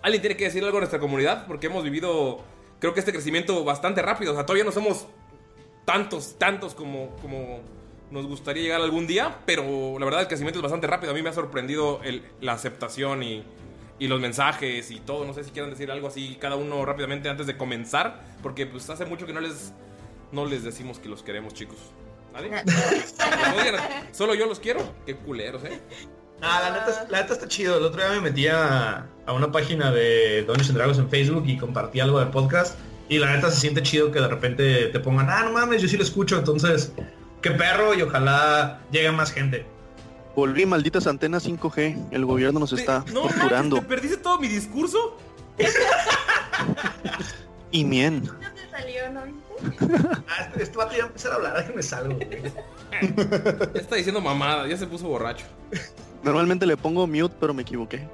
¿alguien 0.02 0.22
tiene 0.22 0.36
que 0.36 0.44
decir 0.44 0.62
algo 0.64 0.76
a 0.78 0.80
nuestra 0.80 1.00
comunidad? 1.00 1.46
Porque 1.46 1.66
hemos 1.66 1.82
vivido, 1.82 2.42
creo 2.78 2.94
que 2.94 3.00
este 3.00 3.12
crecimiento 3.12 3.64
bastante 3.64 4.00
rápido. 4.00 4.32
O 4.32 4.34
sea, 4.34 4.46
todavía 4.46 4.64
no 4.64 4.72
somos 4.72 5.06
tantos, 5.84 6.38
tantos 6.38 6.74
como, 6.74 7.16
como 7.16 7.60
nos 8.10 8.26
gustaría 8.26 8.62
llegar 8.62 8.80
algún 8.80 9.06
día, 9.06 9.38
pero 9.44 9.98
la 9.98 10.04
verdad 10.04 10.20
el 10.20 10.28
crecimiento 10.28 10.60
es 10.60 10.62
bastante 10.62 10.86
rápido. 10.86 11.12
A 11.12 11.14
mí 11.14 11.22
me 11.22 11.30
ha 11.30 11.34
sorprendido 11.34 12.00
la 12.40 12.52
aceptación 12.52 13.22
y, 13.24 13.44
y 13.98 14.06
los 14.06 14.20
mensajes 14.20 14.90
y 14.90 15.00
todo. 15.00 15.24
No 15.24 15.34
sé 15.34 15.42
si 15.42 15.50
quieran 15.50 15.70
decir 15.70 15.90
algo 15.90 16.06
así 16.06 16.36
cada 16.40 16.56
uno 16.56 16.84
rápidamente 16.84 17.28
antes 17.28 17.46
de 17.46 17.56
comenzar, 17.56 18.22
porque 18.42 18.66
pues 18.66 18.88
hace 18.90 19.04
mucho 19.04 19.26
que 19.26 19.32
no 19.32 19.40
les, 19.40 19.72
no 20.30 20.44
les 20.44 20.62
decimos 20.62 20.98
que 21.00 21.08
los 21.08 21.22
queremos, 21.22 21.54
chicos. 21.54 21.78
¿Nadie? 22.32 22.62
Solo 24.12 24.34
yo 24.34 24.46
los 24.46 24.58
quiero. 24.60 24.80
Qué 25.06 25.16
culeros, 25.16 25.64
¿eh? 25.64 25.80
Ah, 26.40 26.60
la 26.62 26.70
neta, 26.80 27.06
la 27.08 27.20
neta 27.22 27.34
está 27.34 27.46
chido. 27.48 27.78
El 27.78 27.84
otro 27.84 28.00
día 28.00 28.10
me 28.10 28.20
metí 28.20 28.48
a, 28.48 29.06
a 29.26 29.32
una 29.32 29.52
página 29.52 29.90
de 29.92 30.42
Dungeons 30.42 30.70
and 30.70 30.78
Dragons 30.78 30.98
en 30.98 31.08
Facebook 31.08 31.44
y 31.46 31.56
compartí 31.56 32.00
algo 32.00 32.18
del 32.18 32.28
podcast. 32.30 32.76
Y 33.08 33.18
la 33.18 33.34
neta 33.34 33.50
se 33.50 33.60
siente 33.60 33.82
chido 33.82 34.10
que 34.10 34.20
de 34.20 34.28
repente 34.28 34.86
te 34.86 35.00
pongan, 35.00 35.28
ah, 35.30 35.42
no 35.44 35.52
mames, 35.52 35.82
yo 35.82 35.88
sí 35.88 35.96
lo 35.96 36.02
escucho. 36.02 36.38
Entonces, 36.38 36.92
qué 37.42 37.50
perro 37.50 37.94
y 37.94 38.02
ojalá 38.02 38.80
llegue 38.90 39.12
más 39.12 39.30
gente. 39.32 39.66
Volví, 40.34 40.64
malditas 40.64 41.06
antenas 41.06 41.46
5G. 41.46 42.08
El 42.10 42.24
gobierno 42.24 42.58
nos 42.58 42.72
está 42.72 43.04
No 43.12 43.20
manches, 43.24 43.38
torturando. 43.40 43.76
¿te 43.76 43.82
perdiste 43.82 44.16
todo 44.16 44.38
mi 44.40 44.48
discurso? 44.48 45.18
Y 47.70 47.84
mien. 47.84 48.24
¿No 48.24 48.52
te 48.52 48.70
salió, 48.70 49.10
no 49.12 49.24
viste? 49.24 49.41
Ah, 50.28 50.44
este, 50.46 50.62
este 50.62 50.76
vato 50.78 50.92
ya 50.92 50.98
va 50.98 51.04
a 51.04 51.06
empezar 51.08 51.32
a 51.32 51.34
hablar, 51.36 51.56
déjame 51.58 51.82
salgo. 51.82 52.14
güey. 52.16 52.28
Ya 53.74 53.80
está 53.80 53.96
diciendo 53.96 54.20
mamada, 54.20 54.66
ya 54.66 54.76
se 54.76 54.86
puso 54.86 55.08
borracho. 55.08 55.44
Normalmente 56.22 56.66
le 56.66 56.76
pongo 56.76 57.06
mute, 57.06 57.34
pero 57.40 57.52
me 57.54 57.62
equivoqué. 57.62 58.06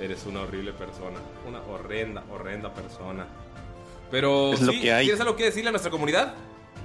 Eres 0.00 0.24
una 0.26 0.40
horrible 0.42 0.72
persona. 0.72 1.18
Una 1.46 1.60
horrenda, 1.62 2.24
horrenda 2.30 2.72
persona. 2.72 3.26
Pero, 4.10 4.52
Es 4.54 4.62
lo 4.62 4.72
sí, 4.72 4.80
que 4.80 4.92
hay. 4.92 5.04
¿tienes 5.06 5.20
algo 5.20 5.36
que 5.36 5.44
decirle 5.44 5.68
a 5.68 5.72
nuestra 5.72 5.90
comunidad? 5.90 6.34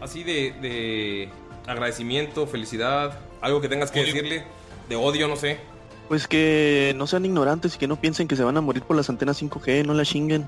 Así 0.02 0.24
de, 0.24 0.54
de 0.62 1.30
agradecimiento, 1.66 2.46
felicidad, 2.48 3.18
algo 3.42 3.62
que 3.62 3.70
tengas 3.70 3.92
que 3.92 4.02
decirle, 4.04 4.44
de 4.90 4.96
odio, 4.96 5.28
no 5.28 5.36
sé. 5.36 5.60
Pues 6.08 6.28
que 6.28 6.94
no 6.98 7.08
sean 7.08 7.26
ignorantes 7.26 7.76
y 7.76 7.78
que 7.80 7.88
no 7.88 7.96
piensen 8.00 8.28
que 8.28 8.36
se 8.36 8.44
van 8.44 8.58
a 8.58 8.62
morir 8.62 8.84
por 8.84 8.96
las 8.96 9.10
antenas 9.10 9.42
5G, 9.42 9.86
no 9.86 9.94
la 9.94 10.04
chinguen. 10.04 10.46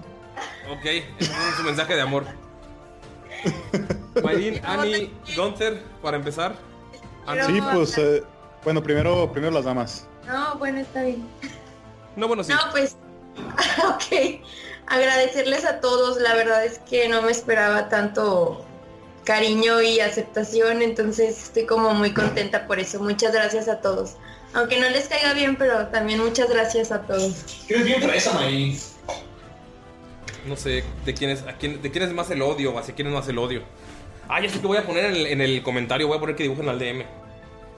Ok, 0.69 0.85
ese 0.85 1.31
su 1.57 1.63
mensaje 1.63 1.95
de 1.95 2.01
amor. 2.01 2.25
Mayrin, 4.23 4.61
Annie, 4.65 5.13
Gunther, 5.35 5.81
para. 6.01 6.21
Pero- 6.21 7.45
Sí, 7.45 7.61
pues, 7.73 7.97
eh, 7.97 8.23
bueno, 8.63 8.81
primero, 8.81 9.31
primero 9.31 9.53
las 9.53 9.65
damas. 9.65 10.07
No, 10.25 10.55
bueno, 10.57 10.79
está 10.79 11.03
bien. 11.03 11.25
No, 12.15 12.27
bueno, 12.27 12.43
sí. 12.43 12.53
No, 12.53 12.59
pues, 12.71 12.95
ok. 13.87 14.41
Agradecerles 14.87 15.65
a 15.65 15.79
todos. 15.79 16.17
La 16.19 16.33
verdad 16.35 16.63
es 16.65 16.79
que 16.79 17.07
no 17.09 17.21
me 17.21 17.31
esperaba 17.31 17.89
tanto 17.89 18.65
cariño 19.25 19.81
y 19.81 19.99
aceptación, 19.99 20.81
entonces 20.81 21.43
estoy 21.43 21.65
como 21.65 21.93
muy 21.93 22.13
contenta 22.13 22.65
por 22.65 22.79
eso. 22.79 22.99
Muchas 23.01 23.33
gracias 23.33 23.67
a 23.67 23.81
todos. 23.81 24.15
Aunque 24.53 24.79
no 24.79 24.89
les 24.89 25.09
caiga 25.09 25.33
bien, 25.33 25.57
pero 25.57 25.87
también 25.87 26.23
muchas 26.23 26.49
gracias 26.49 26.91
a 26.93 27.01
todos. 27.01 27.33
Eres 27.67 27.83
bien 27.83 28.01
fresa, 28.01 28.33
May. 28.33 28.79
No 30.47 30.55
sé, 30.55 30.83
de 31.05 31.13
quién 31.13 31.29
es, 31.31 31.41
a 31.43 31.53
quién, 31.57 31.81
de 31.81 31.91
quién 31.91 32.03
es 32.03 32.13
más 32.13 32.29
el 32.31 32.41
odio 32.41 32.73
o 32.73 32.79
hacia 32.79 32.95
quién 32.95 33.07
es 33.07 33.13
más 33.13 33.27
el 33.27 33.37
odio. 33.37 33.61
Ah, 34.29 34.41
ya 34.41 34.49
sé 34.49 34.59
que 34.59 34.67
voy 34.67 34.77
a 34.77 34.85
poner 34.85 35.05
en 35.05 35.15
el, 35.15 35.27
en 35.27 35.41
el 35.41 35.63
comentario, 35.63 36.07
voy 36.07 36.17
a 36.17 36.19
poner 36.19 36.35
que 36.35 36.43
dibujen 36.43 36.67
al 36.69 36.79
DM. 36.79 37.03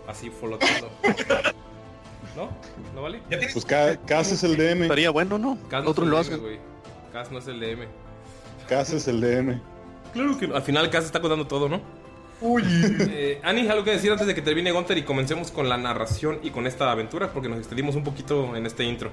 Así 0.08 0.30
flotando. 0.30 0.90
¿No? 2.36 2.50
¿No 2.96 3.02
vale? 3.02 3.22
Pues 3.54 3.66
Ca- 3.66 3.98
Cas 4.06 4.32
es 4.32 4.44
el 4.44 4.56
DM. 4.56 4.84
Estaría 4.84 5.10
bueno, 5.10 5.38
¿no? 5.38 5.58
Cas 5.70 5.84
no 5.84 5.90
Otros 5.92 6.08
es 6.28 6.30
lo 6.32 6.40
güey. 6.40 6.60
Cas 7.12 7.32
no 7.32 7.40
es 7.40 7.48
el 7.48 7.60
DM. 7.60 7.86
Cas 8.68 8.92
es 8.94 9.08
el 9.08 9.20
DM. 9.22 9.60
Claro 10.14 10.38
que 10.38 10.48
no. 10.48 10.56
Al 10.56 10.62
final 10.62 10.90
Cas 10.90 11.06
está 11.06 11.20
contando 11.22 11.48
todo, 11.48 11.70
¿no? 11.70 11.82
Uy. 12.42 12.64
Eh, 13.12 13.42
Ani, 13.44 13.68
algo 13.68 13.84
que 13.84 13.92
decir 13.92 14.12
antes 14.12 14.26
de 14.26 14.34
que 14.34 14.42
termine 14.42 14.72
Gunter 14.72 14.98
y 14.98 15.04
comencemos 15.04 15.52
con 15.52 15.68
la 15.68 15.78
narración 15.78 16.40
y 16.42 16.52
con 16.52 16.66
esta 16.68 16.90
aventura, 16.92 17.32
porque 17.34 17.50
nos 17.50 17.60
extendimos 17.60 17.96
un 17.96 18.04
poquito 18.04 18.56
en 18.56 18.66
este 18.66 18.84
intro. 18.86 19.12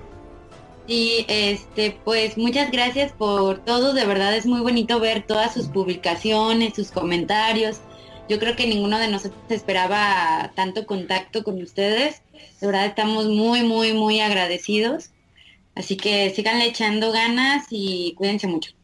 Y 0.87 1.25
este, 1.29 1.99
pues 2.05 2.39
muchas 2.39 2.71
gracias 2.71 3.13
por 3.13 3.65
todo, 3.65 3.93
de 3.93 4.07
verdad 4.07 4.37
es 4.37 4.47
muy 4.47 4.61
bonito 4.61 5.01
ver 5.01 5.27
todas 5.27 5.53
sus 5.53 5.67
publicaciones, 5.67 6.75
sus 6.75 6.93
comentarios. 6.93 7.81
Yo 8.29 8.39
creo 8.39 8.55
que 8.57 8.67
ninguno 8.67 8.99
de 8.99 9.09
nosotros 9.09 9.43
esperaba 9.51 10.53
tanto 10.55 10.87
contacto 10.87 11.43
con 11.45 11.61
ustedes. 11.61 12.23
De 12.61 12.67
verdad 12.67 12.87
estamos 12.87 13.27
muy, 13.27 13.63
muy, 13.63 13.93
muy 13.93 14.21
agradecidos. 14.21 15.11
Así 15.75 15.97
que 15.97 16.31
síganle 16.31 16.67
echando 16.67 17.13
ganas 17.13 17.67
y 17.71 18.15
cuídense 18.17 18.47
mucho. 18.47 18.76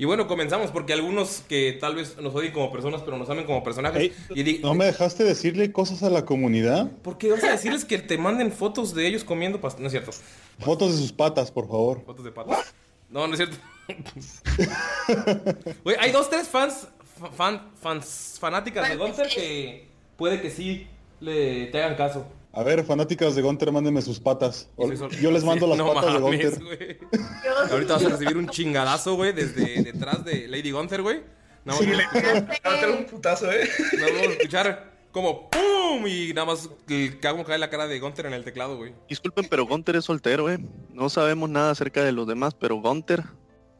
Y 0.00 0.06
bueno, 0.06 0.26
comenzamos 0.26 0.70
porque 0.70 0.94
algunos 0.94 1.42
que 1.46 1.76
tal 1.78 1.94
vez 1.94 2.16
nos 2.16 2.34
odien 2.34 2.52
como 2.54 2.72
personas, 2.72 3.02
pero 3.02 3.18
nos 3.18 3.28
amen 3.28 3.44
como 3.44 3.62
personajes. 3.62 4.00
Ey, 4.00 4.12
y 4.34 4.42
di- 4.42 4.58
¿No 4.62 4.72
me 4.74 4.86
dejaste 4.86 5.24
decirle 5.24 5.72
cosas 5.72 6.02
a 6.02 6.08
la 6.08 6.24
comunidad? 6.24 6.90
¿Por 7.02 7.18
qué 7.18 7.30
vas 7.30 7.44
a 7.44 7.50
decirles 7.50 7.84
que 7.84 7.98
te 7.98 8.16
manden 8.16 8.50
fotos 8.50 8.94
de 8.94 9.06
ellos 9.06 9.24
comiendo 9.24 9.60
pastel? 9.60 9.82
No 9.82 9.88
es 9.88 9.92
cierto. 9.92 10.12
Fotos 10.58 10.92
de 10.92 11.02
sus 11.02 11.12
patas, 11.12 11.50
por 11.50 11.68
favor. 11.68 12.02
Fotos 12.06 12.24
de 12.24 12.32
patas. 12.32 12.72
No, 13.10 13.26
no 13.26 13.34
es 13.34 13.40
cierto. 13.40 13.56
Güey, 15.84 15.96
hay 16.00 16.12
dos, 16.12 16.30
tres 16.30 16.48
fans, 16.48 16.88
fa- 17.20 17.30
fan, 17.30 17.70
fans, 17.80 18.38
fanáticas 18.40 18.88
de 18.88 18.96
Gunter 18.96 19.28
que 19.28 19.86
puede 20.16 20.40
que 20.40 20.50
sí 20.50 20.86
le 21.20 21.66
te 21.66 21.82
hagan 21.82 21.96
caso. 21.96 22.24
A 22.52 22.62
ver, 22.64 22.84
fanáticas 22.84 23.36
de 23.36 23.42
Gunter, 23.42 23.70
mándenme 23.70 24.02
sus 24.02 24.18
patas. 24.18 24.68
Y 24.76 25.22
Yo 25.22 25.30
les 25.30 25.44
mando 25.44 25.66
las 25.68 25.78
no 25.78 25.92
patas 25.94 26.14
de 26.14 26.18
mames, 26.20 26.58
Gunter. 26.58 26.64
güey. 26.64 26.98
Yo- 27.44 27.72
Ahorita 27.72 27.94
vas 27.94 28.04
a 28.04 28.08
recibir 28.08 28.36
un 28.36 28.48
chingadazo, 28.48 29.14
güey, 29.14 29.32
desde 29.32 29.82
detrás 29.84 30.24
de 30.24 30.48
Lady 30.48 30.70
Gunther, 30.72 31.02
güey. 31.02 31.22
Más 31.64 31.76
Sí, 31.78 31.86
vamos 31.86 31.98
le 31.98 32.86
a 32.86 32.98
un 32.98 33.04
putazo, 33.04 33.52
eh. 33.52 33.68
más 34.00 34.10
vamos 34.12 34.26
a 34.28 34.32
escuchar 34.32 34.90
como 35.12 35.50
¡pum! 35.50 36.06
Y 36.06 36.32
nada 36.32 36.46
más 36.46 36.70
que 36.86 37.20
cómo 37.20 37.44
cae 37.44 37.58
la 37.58 37.68
cara 37.70 37.86
de 37.86 38.00
Gunther 38.00 38.26
en 38.26 38.32
el 38.32 38.44
teclado, 38.44 38.76
güey. 38.78 38.94
Disculpen, 39.08 39.46
pero 39.48 39.66
Gunter 39.66 39.96
es 39.96 40.06
soltero, 40.06 40.50
¿eh? 40.50 40.58
No 40.92 41.08
sabemos 41.10 41.50
nada 41.50 41.70
acerca 41.72 42.02
de 42.02 42.12
los 42.12 42.26
demás, 42.26 42.54
pero 42.58 42.76
Gunter 42.76 43.22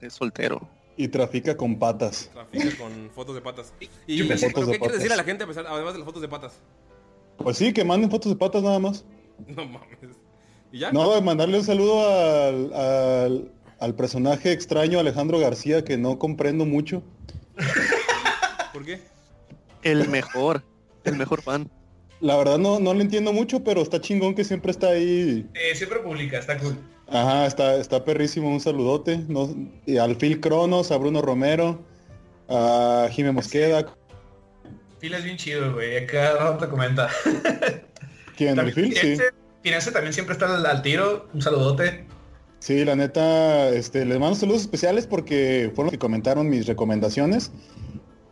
es 0.00 0.12
soltero. 0.12 0.69
Y 0.97 1.09
trafica 1.09 1.57
con 1.57 1.79
patas. 1.79 2.31
Trafica 2.35 2.77
con 2.77 3.11
fotos 3.15 3.35
de 3.35 3.41
patas. 3.41 3.73
Y 4.07 4.17
Yo 4.19 4.29
pensé- 4.29 4.47
¿pero 4.49 4.50
Fotos 4.53 4.67
de 4.67 4.73
¿qué 4.73 4.79
quieres 4.79 4.81
patas. 4.81 4.99
decir 4.99 5.12
a 5.12 5.17
la 5.17 5.25
gente 5.25 5.45
a 5.45 5.47
pesar- 5.47 5.67
además 5.67 5.93
de 5.95 5.99
las 6.00 6.07
fotos 6.07 6.21
de 6.23 6.29
patas? 6.29 6.53
Pues 7.43 7.57
sí, 7.57 7.73
que 7.73 7.85
manden 7.85 8.11
fotos 8.11 8.33
de 8.33 8.39
patas 8.39 8.63
nada 8.63 8.79
más. 8.79 9.05
No 9.49 9.65
mames. 9.65 9.99
¿Y 10.71 10.81
ya? 10.81 10.93
No, 10.93 11.19
mandarle 11.23 11.59
un 11.59 11.65
saludo 11.65 12.07
al, 12.07 12.73
al, 12.75 13.53
al 13.81 13.95
personaje 13.95 14.53
extraño 14.53 15.01
Alejandro 15.01 15.39
García 15.39 15.83
que 15.83 15.97
no 15.97 16.19
comprendo 16.19 16.67
mucho. 16.67 17.03
¿Por 18.73 18.85
qué? 18.85 19.01
El 19.83 20.09
mejor, 20.09 20.63
el 21.05 21.17
mejor 21.17 21.41
fan. 21.41 21.71
La 22.21 22.37
verdad 22.37 22.59
no, 22.59 22.79
no 22.81 22.93
le 22.93 23.01
entiendo 23.01 23.33
mucho, 23.33 23.65
pero 23.65 23.81
está 23.81 24.01
chingón 24.01 24.35
que 24.35 24.45
siempre 24.45 24.71
está 24.71 24.89
ahí. 24.89 25.49
Eh, 25.55 25.75
siempre 25.75 26.01
publica, 26.01 26.39
está 26.39 26.59
cool. 26.59 26.77
Ajá, 27.09 27.47
está, 27.47 27.77
está 27.77 28.05
perrísimo, 28.05 28.51
un 28.51 28.61
saludote. 28.61 29.25
No, 29.27 29.49
y 29.87 29.97
al 29.97 30.17
Phil 30.17 30.39
Cronos, 30.41 30.93
a 30.93 30.99
Bruno 30.99 31.23
Romero, 31.23 31.83
a 32.49 33.09
Jime 33.11 33.33
Mosqueda. 33.33 33.87
Phil 35.00 35.14
es 35.14 35.25
bien 35.25 35.37
chido, 35.37 35.73
güey. 35.75 35.97
Acá 35.97 36.35
rato 36.38 36.64
te 36.64 36.71
comenta. 36.71 37.09
¿Quién? 38.37 38.50
¿El 38.50 38.57
También 38.57 38.75
Phil? 38.75 38.95
Sí. 38.95 39.00
Finance, 39.00 39.25
Finance 39.62 39.92
también 39.92 40.12
siempre 40.12 40.33
está 40.35 40.54
al, 40.54 40.64
al 40.64 40.83
tiro. 40.83 41.28
Un 41.33 41.42
saludote. 41.42 42.07
Sí, 42.59 42.85
la 42.85 42.95
neta, 42.95 43.71
este, 43.71 44.04
les 44.04 44.19
mando 44.19 44.35
saludos 44.37 44.61
especiales 44.62 45.07
porque 45.07 45.71
fueron 45.75 45.87
los 45.87 45.92
que 45.92 45.99
comentaron 45.99 46.49
mis 46.49 46.66
recomendaciones. 46.66 47.50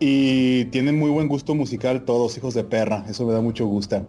Y 0.00 0.66
tienen 0.66 0.98
muy 0.98 1.10
buen 1.10 1.26
gusto 1.28 1.54
musical 1.54 2.04
todos, 2.04 2.37
hijos 2.37 2.54
de 2.54 2.62
perra. 2.64 3.04
Eso 3.08 3.26
me 3.26 3.32
da 3.32 3.40
mucho 3.40 3.66
gusto. 3.66 4.06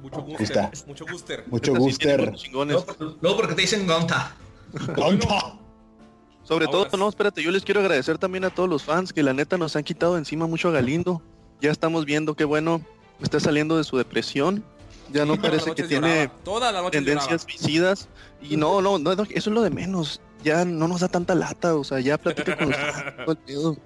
Mucho 0.00 0.24
está. 0.38 0.70
Mucho 0.86 1.04
guster. 1.10 1.44
Mucho 1.46 1.74
guster. 1.74 2.32
Luego, 2.52 2.84
por- 2.84 3.16
luego 3.20 3.36
porque 3.36 3.54
te 3.54 3.62
dicen 3.62 3.86
Gonta. 3.86 4.34
¡Tonta! 4.96 5.56
Sobre 6.42 6.66
Ahora 6.66 6.88
todo, 6.88 6.98
no, 6.98 7.08
espérate, 7.08 7.42
yo 7.42 7.50
les 7.50 7.62
quiero 7.64 7.80
agradecer 7.80 8.18
también 8.18 8.44
a 8.44 8.50
todos 8.50 8.68
los 8.68 8.82
fans 8.82 9.12
que 9.12 9.22
la 9.22 9.32
neta 9.32 9.56
nos 9.56 9.76
han 9.76 9.84
quitado 9.84 10.18
encima 10.18 10.46
mucho 10.46 10.68
a 10.68 10.72
Galindo. 10.72 11.22
Ya 11.60 11.70
estamos 11.70 12.04
viendo 12.04 12.34
que 12.34 12.44
bueno, 12.44 12.80
está 13.22 13.40
saliendo 13.40 13.76
de 13.76 13.84
su 13.84 13.96
depresión. 13.96 14.64
Ya 15.12 15.24
no 15.24 15.40
parece 15.40 15.74
que 15.74 15.82
tiene 15.82 16.30
las 16.46 16.72
noches 16.74 16.90
tendencias 16.90 17.42
suicidas. 17.42 18.08
Y 18.40 18.56
no, 18.56 18.80
no, 18.80 18.98
no, 18.98 19.12
eso 19.12 19.26
es 19.30 19.46
lo 19.46 19.62
de 19.62 19.70
menos. 19.70 20.20
Ya 20.44 20.64
no 20.64 20.88
nos 20.88 21.00
da 21.00 21.08
tanta 21.08 21.34
lata, 21.34 21.74
o 21.74 21.84
sea, 21.84 22.00
ya 22.00 22.16
platica 22.16 22.56
con 22.56 22.70
los. 23.48 23.76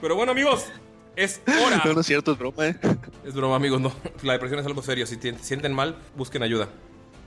Pero 0.00 0.16
bueno, 0.16 0.32
amigos, 0.32 0.66
es 1.16 1.40
hora. 1.46 1.82
No, 1.84 1.92
no 1.92 2.00
es 2.00 2.06
cierto, 2.06 2.32
es 2.32 2.38
broma, 2.38 2.66
eh. 2.66 2.76
Es 3.24 3.34
broma, 3.34 3.56
amigos, 3.56 3.80
no. 3.80 3.92
La 4.22 4.32
depresión 4.32 4.58
es 4.60 4.66
algo 4.66 4.82
serio. 4.82 5.06
Si 5.06 5.16
te 5.16 5.38
sienten 5.38 5.72
mal, 5.72 5.96
busquen 6.16 6.42
ayuda. 6.42 6.68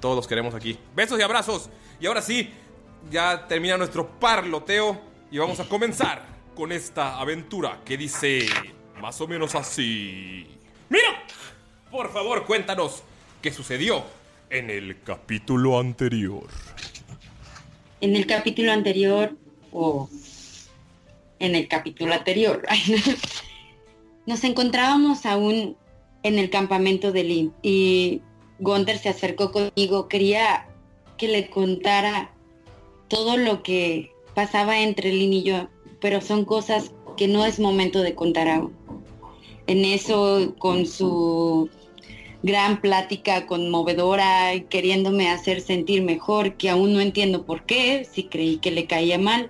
Todos 0.02 0.16
los 0.16 0.28
queremos 0.28 0.54
aquí. 0.54 0.78
Besos 0.96 1.20
y 1.20 1.22
abrazos. 1.22 1.70
Y 2.00 2.08
ahora 2.08 2.22
sí, 2.22 2.52
ya 3.10 3.48
termina 3.48 3.78
nuestro 3.78 4.20
parloteo 4.20 5.00
y 5.32 5.38
vamos 5.38 5.60
a 5.60 5.70
comenzar 5.70 6.37
con 6.58 6.72
esta 6.72 7.20
aventura 7.20 7.82
que 7.86 7.98
dice 7.98 8.48
más 9.00 9.22
o 9.22 9.28
menos 9.28 9.54
así. 9.54 10.48
Mira, 10.90 11.24
por 11.92 12.12
favor, 12.12 12.48
cuéntanos 12.48 13.04
qué 13.44 13.52
sucedió 13.52 14.04
en 14.50 14.72
el 14.72 15.00
capítulo 15.04 15.80
anterior. 15.80 16.48
En 18.02 18.16
el 18.16 18.26
capítulo 18.26 18.72
anterior, 18.72 19.36
o 19.72 20.10
en 21.38 21.54
el 21.54 21.68
capítulo 21.68 22.16
anterior, 22.16 22.64
nos 24.26 24.44
encontrábamos 24.44 25.28
aún 25.28 25.78
en 26.24 26.40
el 26.40 26.50
campamento 26.50 27.12
de 27.12 27.24
Lynn 27.24 27.54
y 27.62 28.24
Gunther 28.58 28.98
se 28.98 29.10
acercó 29.10 29.52
conmigo, 29.52 30.08
quería 30.08 30.68
que 31.20 31.28
le 31.28 31.52
contara 31.52 32.32
todo 33.10 33.38
lo 33.38 33.62
que 33.62 34.12
pasaba 34.34 34.80
entre 34.80 35.14
Lynn 35.14 35.34
y 35.34 35.44
yo, 35.44 35.70
pero 36.00 36.22
son 36.22 36.46
cosas 36.46 36.92
que 37.16 37.28
no 37.28 37.46
es 37.46 37.60
momento 37.60 38.02
de 38.02 38.16
contar 38.16 38.48
aún. 38.48 38.74
En 39.66 39.84
eso, 39.84 40.54
con 40.60 40.86
su 40.86 41.70
gran 42.44 42.80
plática 42.80 43.48
conmovedora, 43.48 44.52
queriéndome 44.70 45.30
hacer 45.30 45.62
sentir 45.62 46.04
mejor, 46.04 46.56
que 46.56 46.70
aún 46.70 46.94
no 46.94 47.02
entiendo 47.02 47.46
por 47.46 47.66
qué, 47.66 48.08
si 48.10 48.24
creí 48.24 48.58
que 48.58 48.72
le 48.72 48.86
caía 48.86 49.18
mal, 49.18 49.50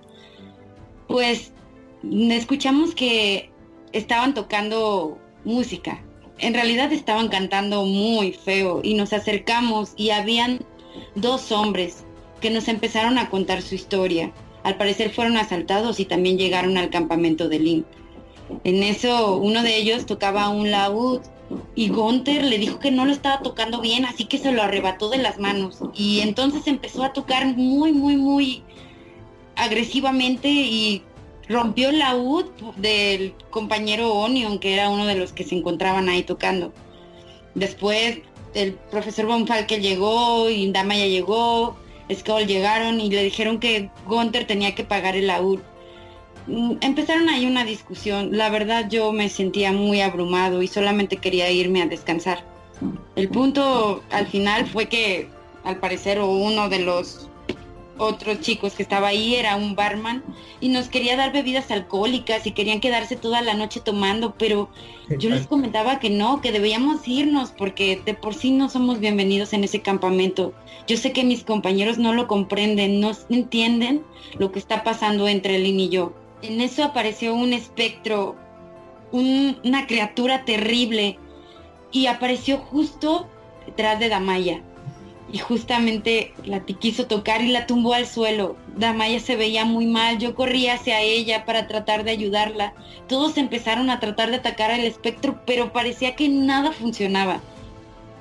pues 1.07 1.51
escuchamos 2.11 2.95
que 2.95 3.51
estaban 3.91 4.33
tocando 4.33 5.17
música. 5.43 6.03
En 6.39 6.53
realidad 6.53 6.91
estaban 6.93 7.29
cantando 7.29 7.85
muy 7.85 8.31
feo 8.31 8.81
y 8.83 8.93
nos 8.93 9.13
acercamos 9.13 9.93
y 9.95 10.11
habían 10.11 10.59
dos 11.15 11.51
hombres 11.51 12.05
que 12.41 12.49
nos 12.49 12.67
empezaron 12.67 13.17
a 13.17 13.29
contar 13.29 13.61
su 13.61 13.75
historia. 13.75 14.31
Al 14.67 14.75
parecer 14.75 15.11
fueron 15.11 15.37
asaltados 15.37 15.97
y 16.01 16.03
también 16.03 16.37
llegaron 16.37 16.77
al 16.77 16.89
campamento 16.89 17.47
de 17.47 17.57
Lynn. 17.57 17.85
En 18.65 18.83
eso 18.83 19.37
uno 19.37 19.63
de 19.63 19.77
ellos 19.77 20.05
tocaba 20.05 20.49
un 20.49 20.71
laúd 20.71 21.21
y 21.73 21.87
Gunther 21.87 22.43
le 22.43 22.57
dijo 22.57 22.77
que 22.77 22.91
no 22.91 23.05
lo 23.05 23.13
estaba 23.13 23.41
tocando 23.41 23.79
bien, 23.79 24.03
así 24.03 24.25
que 24.25 24.37
se 24.37 24.51
lo 24.51 24.61
arrebató 24.61 25.09
de 25.09 25.19
las 25.19 25.39
manos. 25.39 25.79
Y 25.95 26.19
entonces 26.19 26.67
empezó 26.67 27.05
a 27.05 27.13
tocar 27.13 27.45
muy, 27.45 27.93
muy, 27.93 28.17
muy 28.17 28.61
agresivamente 29.55 30.49
y 30.49 31.01
rompió 31.47 31.87
el 31.87 31.99
laúd 31.99 32.47
del 32.75 33.35
compañero 33.49 34.15
Onion, 34.15 34.59
que 34.59 34.73
era 34.73 34.89
uno 34.89 35.05
de 35.05 35.15
los 35.15 35.31
que 35.31 35.45
se 35.45 35.55
encontraban 35.55 36.09
ahí 36.09 36.23
tocando. 36.23 36.73
Después 37.55 38.19
el 38.53 38.73
profesor 38.73 39.27
Von 39.27 39.47
Falke 39.47 39.79
llegó 39.79 40.49
y 40.49 40.69
Dama 40.73 40.95
llegó, 40.95 41.77
Skull 42.13 42.47
llegaron 42.47 42.99
y 42.99 43.09
le 43.09 43.23
dijeron 43.23 43.59
que 43.59 43.89
Gunther 44.05 44.45
tenía 44.47 44.75
que 44.75 44.83
pagar 44.83 45.15
el 45.15 45.27
laúd. 45.27 45.59
Mm, 46.47 46.75
Empezaron 46.81 47.29
ahí 47.29 47.45
una 47.45 47.65
discusión. 47.65 48.29
La 48.37 48.49
verdad 48.49 48.87
yo 48.89 49.11
me 49.11 49.29
sentía 49.29 49.71
muy 49.71 50.01
abrumado 50.01 50.61
y 50.61 50.67
solamente 50.67 51.17
quería 51.17 51.51
irme 51.51 51.81
a 51.81 51.87
descansar. 51.87 52.43
El 53.15 53.29
punto 53.29 54.03
al 54.11 54.27
final 54.27 54.67
fue 54.67 54.87
que 54.87 55.27
al 55.63 55.77
parecer 55.77 56.21
uno 56.21 56.69
de 56.69 56.79
los 56.79 57.29
otros 57.97 58.41
chicos 58.41 58.73
que 58.73 58.83
estaba 58.83 59.07
ahí 59.09 59.35
era 59.35 59.55
un 59.55 59.75
barman 59.75 60.23
y 60.61 60.69
nos 60.69 60.87
quería 60.89 61.15
dar 61.15 61.31
bebidas 61.33 61.71
alcohólicas 61.71 62.45
y 62.47 62.51
querían 62.51 62.79
quedarse 62.79 63.15
toda 63.15 63.41
la 63.41 63.53
noche 63.53 63.79
tomando, 63.79 64.35
pero 64.37 64.69
yo 65.19 65.29
les 65.29 65.47
comentaba 65.47 65.99
que 65.99 66.09
no, 66.09 66.41
que 66.41 66.51
debíamos 66.51 67.07
irnos 67.07 67.51
porque 67.51 68.01
de 68.05 68.13
por 68.13 68.33
sí 68.33 68.51
no 68.51 68.69
somos 68.69 68.99
bienvenidos 68.99 69.53
en 69.53 69.63
ese 69.63 69.81
campamento. 69.81 70.53
Yo 70.87 70.97
sé 70.97 71.11
que 71.11 71.23
mis 71.23 71.43
compañeros 71.43 71.97
no 71.97 72.13
lo 72.13 72.27
comprenden, 72.27 72.99
no 72.99 73.11
entienden 73.29 74.03
lo 74.37 74.51
que 74.51 74.59
está 74.59 74.83
pasando 74.83 75.27
entre 75.27 75.59
Lynn 75.59 75.79
y 75.79 75.89
yo. 75.89 76.13
En 76.41 76.61
eso 76.61 76.83
apareció 76.83 77.33
un 77.33 77.53
espectro, 77.53 78.35
un- 79.11 79.57
una 79.63 79.87
criatura 79.87 80.45
terrible 80.45 81.17
y 81.91 82.07
apareció 82.07 82.57
justo 82.57 83.27
detrás 83.65 83.99
de 83.99 84.09
Damaya 84.09 84.61
y 85.31 85.39
justamente 85.39 86.33
la 86.45 86.63
quiso 86.65 87.07
tocar 87.07 87.41
y 87.41 87.51
la 87.51 87.67
tumbó 87.67 87.93
al 87.93 88.07
suelo. 88.07 88.55
Damaya 88.77 89.19
se 89.19 89.35
veía 89.35 89.65
muy 89.65 89.85
mal, 89.85 90.17
yo 90.19 90.35
corrí 90.35 90.67
hacia 90.67 91.01
ella 91.01 91.45
para 91.45 91.67
tratar 91.67 92.03
de 92.03 92.11
ayudarla. 92.11 92.73
Todos 93.07 93.37
empezaron 93.37 93.89
a 93.89 93.99
tratar 93.99 94.29
de 94.29 94.37
atacar 94.37 94.71
al 94.71 94.85
espectro, 94.85 95.41
pero 95.45 95.73
parecía 95.73 96.15
que 96.15 96.29
nada 96.29 96.71
funcionaba. 96.71 97.41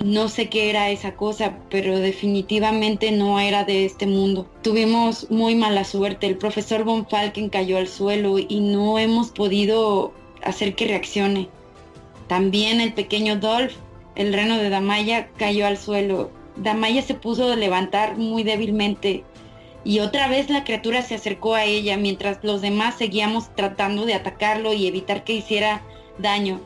No 0.04 0.28
sé 0.28 0.48
qué 0.50 0.68
era 0.68 0.90
esa 0.90 1.14
cosa, 1.14 1.58
pero 1.70 1.98
definitivamente 1.98 3.12
no 3.12 3.40
era 3.40 3.64
de 3.64 3.86
este 3.86 4.06
mundo. 4.06 4.46
Tuvimos 4.62 5.30
muy 5.30 5.54
mala 5.54 5.84
suerte. 5.84 6.26
El 6.26 6.36
profesor 6.36 6.84
Von 6.84 7.08
Falken 7.08 7.48
cayó 7.48 7.78
al 7.78 7.88
suelo 7.88 8.38
y 8.38 8.60
no 8.60 8.98
hemos 8.98 9.30
podido 9.30 10.12
hacer 10.42 10.74
que 10.74 10.86
reaccione. 10.86 11.48
También 12.28 12.80
el 12.80 12.92
pequeño 12.92 13.36
Dolph, 13.36 13.74
el 14.16 14.34
reno 14.34 14.58
de 14.58 14.68
Damaya, 14.68 15.28
cayó 15.38 15.66
al 15.66 15.78
suelo. 15.78 16.30
Damaya 16.56 17.02
se 17.02 17.14
puso 17.14 17.52
a 17.52 17.56
levantar 17.56 18.16
muy 18.16 18.42
débilmente 18.42 19.24
y 19.84 20.00
otra 20.00 20.26
vez 20.28 20.50
la 20.50 20.64
criatura 20.64 21.02
se 21.02 21.14
acercó 21.14 21.54
a 21.54 21.64
ella 21.64 21.96
mientras 21.96 22.42
los 22.42 22.60
demás 22.60 22.96
seguíamos 22.96 23.54
tratando 23.54 24.04
de 24.04 24.14
atacarlo 24.14 24.72
y 24.72 24.86
evitar 24.86 25.22
que 25.22 25.34
hiciera 25.34 25.82
daño. 26.18 26.60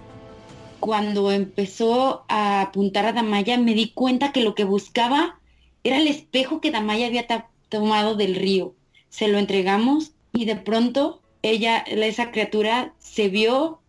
Cuando 0.81 1.31
empezó 1.31 2.25
a 2.29 2.63
apuntar 2.63 3.05
a 3.05 3.13
Damaya 3.13 3.59
me 3.59 3.75
di 3.75 3.91
cuenta 3.91 4.33
que 4.33 4.43
lo 4.43 4.55
que 4.55 4.65
buscaba 4.65 5.39
era 5.85 5.99
el 5.99 6.07
espejo 6.07 6.61
que 6.61 6.71
Damaya 6.71 7.07
había 7.07 7.27
tomado 7.69 8.15
del 8.15 8.35
río. 8.35 8.75
Se 9.11 9.29
lo 9.29 9.39
entregamos 9.39 10.13
y 10.33 10.47
de 10.47 10.57
pronto 10.57 11.21
ella, 11.43 11.79
esa 11.79 12.31
criatura, 12.31 12.95
se 12.99 13.29
vio 13.29 13.81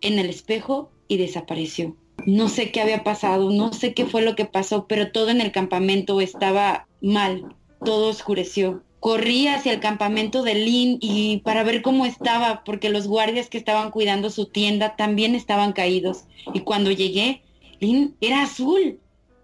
en 0.00 0.18
el 0.18 0.28
espejo 0.28 0.90
y 1.08 1.16
desapareció. 1.16 1.96
No 2.24 2.48
sé 2.48 2.72
qué 2.72 2.80
había 2.80 3.04
pasado, 3.04 3.50
no 3.50 3.72
sé 3.72 3.94
qué 3.94 4.06
fue 4.06 4.22
lo 4.22 4.34
que 4.34 4.46
pasó, 4.46 4.86
pero 4.86 5.12
todo 5.12 5.30
en 5.30 5.40
el 5.40 5.52
campamento 5.52 6.20
estaba 6.20 6.86
mal, 7.00 7.54
todo 7.84 8.08
oscureció. 8.08 8.82
Corrí 9.00 9.46
hacia 9.46 9.72
el 9.72 9.80
campamento 9.80 10.42
de 10.42 10.54
Lynn 10.54 10.98
y 11.00 11.38
para 11.44 11.62
ver 11.62 11.82
cómo 11.82 12.06
estaba, 12.06 12.64
porque 12.64 12.88
los 12.88 13.06
guardias 13.06 13.48
que 13.48 13.58
estaban 13.58 13.90
cuidando 13.90 14.30
su 14.30 14.46
tienda 14.46 14.96
también 14.96 15.34
estaban 15.34 15.72
caídos. 15.72 16.24
Y 16.52 16.60
cuando 16.60 16.90
llegué, 16.90 17.42
Lynn 17.78 18.16
era 18.20 18.42
azul. 18.42 18.98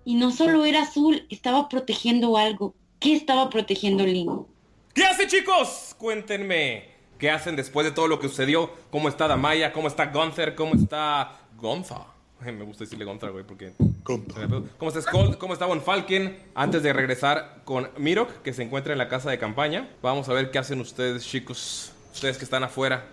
Y 0.04 0.14
no 0.14 0.32
solo 0.32 0.64
era 0.64 0.82
azul, 0.82 1.26
estaba 1.30 1.68
protegiendo 1.68 2.36
algo. 2.36 2.74
¿Qué 2.98 3.14
estaba 3.14 3.50
protegiendo 3.50 4.04
Lynn? 4.04 4.46
¿Qué 4.94 5.04
hace, 5.04 5.26
chicos? 5.28 5.94
Cuéntenme. 5.98 6.90
¿Qué 7.18 7.30
hacen 7.30 7.54
después 7.54 7.86
de 7.86 7.92
todo 7.92 8.08
lo 8.08 8.18
que 8.18 8.28
sucedió? 8.28 8.72
¿Cómo 8.90 9.08
está 9.08 9.28
Damaya? 9.28 9.72
¿Cómo 9.72 9.86
está 9.86 10.06
Gunther? 10.06 10.56
¿Cómo 10.56 10.74
está 10.74 11.38
Gonza? 11.56 12.11
Me 12.52 12.64
gusta 12.64 12.84
decirle 12.84 13.04
Gunther, 13.04 13.30
güey, 13.30 13.44
porque... 13.44 13.72
¿Cómo 14.02 14.88
está 14.88 15.00
Skull? 15.00 15.38
¿Cómo 15.38 15.52
está 15.52 15.66
Von 15.66 15.82
Falken? 15.82 16.42
Antes 16.54 16.82
de 16.82 16.92
regresar 16.92 17.62
con 17.64 17.90
Mirok, 17.98 18.42
que 18.42 18.52
se 18.52 18.62
encuentra 18.62 18.92
en 18.92 18.98
la 18.98 19.08
casa 19.08 19.30
de 19.30 19.38
campaña. 19.38 19.88
Vamos 20.02 20.28
a 20.28 20.32
ver 20.32 20.50
qué 20.50 20.58
hacen 20.58 20.80
ustedes, 20.80 21.24
chicos. 21.24 21.92
Ustedes 22.12 22.36
que 22.36 22.44
están 22.44 22.64
afuera. 22.64 23.06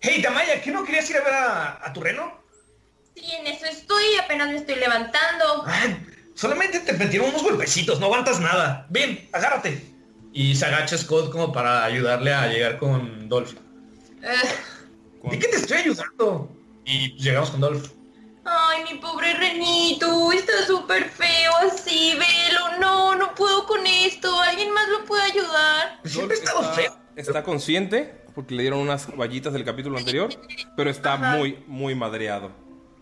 Hey, 0.00 0.22
Damaya, 0.22 0.62
¿qué 0.62 0.70
no 0.70 0.84
querías 0.84 1.08
ir 1.10 1.18
a 1.18 1.24
ver 1.24 1.34
a, 1.34 1.86
a 1.86 1.92
tu 1.92 2.00
reno? 2.00 2.40
Sí, 3.14 3.24
en 3.38 3.46
eso 3.46 3.66
estoy, 3.66 4.04
apenas 4.22 4.48
me 4.48 4.56
estoy 4.56 4.76
levantando. 4.76 5.64
Solamente 6.34 6.80
te 6.80 6.94
metieron 6.94 7.28
unos 7.28 7.42
golpecitos, 7.42 8.00
no 8.00 8.06
aguantas 8.06 8.40
nada. 8.40 8.86
Ven, 8.88 9.28
agárrate. 9.32 9.84
Y 10.32 10.54
se 10.54 10.64
agacha 10.64 10.96
Scott 10.96 11.30
como 11.30 11.52
para 11.52 11.84
ayudarle 11.84 12.32
a 12.32 12.48
llegar 12.48 12.78
con 12.78 13.28
Dolph. 13.28 13.52
Ugh. 14.22 15.30
¿De 15.30 15.38
qué 15.38 15.48
te 15.48 15.56
estoy 15.56 15.78
ayudando? 15.78 16.50
Y 16.86 17.12
llegamos 17.18 17.50
con 17.50 17.60
Dolph. 17.60 17.99
Ay, 18.44 18.84
mi 18.90 18.98
pobre 18.98 19.34
renito, 19.34 20.32
está 20.32 20.64
súper 20.66 21.08
feo 21.10 21.52
así, 21.66 22.14
velo. 22.14 22.78
No, 22.80 23.14
no 23.14 23.34
puedo 23.34 23.66
con 23.66 23.86
esto. 23.86 24.40
¿Alguien 24.40 24.72
más 24.72 24.88
lo 24.88 25.04
puede 25.04 25.22
ayudar? 25.24 26.00
Siempre 26.04 26.36
está, 26.36 26.62
feo. 26.72 26.96
está 27.16 27.42
consciente, 27.42 28.22
porque 28.34 28.54
le 28.54 28.62
dieron 28.62 28.80
unas 28.80 29.14
vallitas 29.14 29.52
del 29.52 29.64
capítulo 29.64 29.98
anterior, 29.98 30.30
pero 30.76 30.88
está 30.90 31.14
Ajá. 31.14 31.36
muy, 31.36 31.62
muy 31.66 31.94
madreado. 31.94 32.50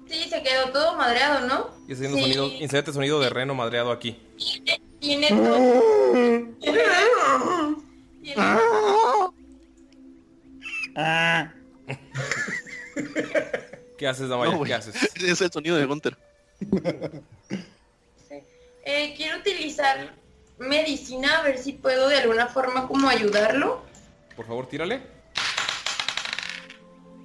Sí, 0.09 0.29
se 0.29 0.43
quedó 0.43 0.71
todo 0.71 0.97
madreado, 0.97 1.47
¿no? 1.47 1.71
Y 1.87 1.93
está 1.93 2.05
haciendo 2.07 2.17
Sí. 2.17 2.23
sonido, 2.33 2.47
inserta 2.61 2.93
sonido 2.93 3.21
de 3.21 3.31
reno 3.31 3.55
madreado 3.55 3.93
aquí. 3.93 4.19
Tiene 5.01 5.29
todo. 5.29 5.83
Tiene- 6.61 6.83
¿Qué 13.99 14.07
haces, 14.07 14.29
Damaya? 14.29 14.53
No. 14.53 14.63
¿Qué 14.63 14.73
haces? 14.75 14.95
Es 15.23 15.41
el 15.41 15.51
sonido 15.51 15.77
de 15.77 15.85
Gunter. 15.85 16.17
Eh, 18.85 19.13
quiero 19.17 19.39
utilizar 19.39 20.15
medicina 20.59 21.39
a 21.39 21.43
ver 21.43 21.59
si 21.59 21.73
puedo 21.73 22.09
de 22.09 22.19
alguna 22.19 22.47
forma 22.47 22.87
como 22.87 23.09
ayudarlo. 23.09 23.83
Por 24.37 24.47
favor, 24.47 24.69
tírale. 24.69 25.03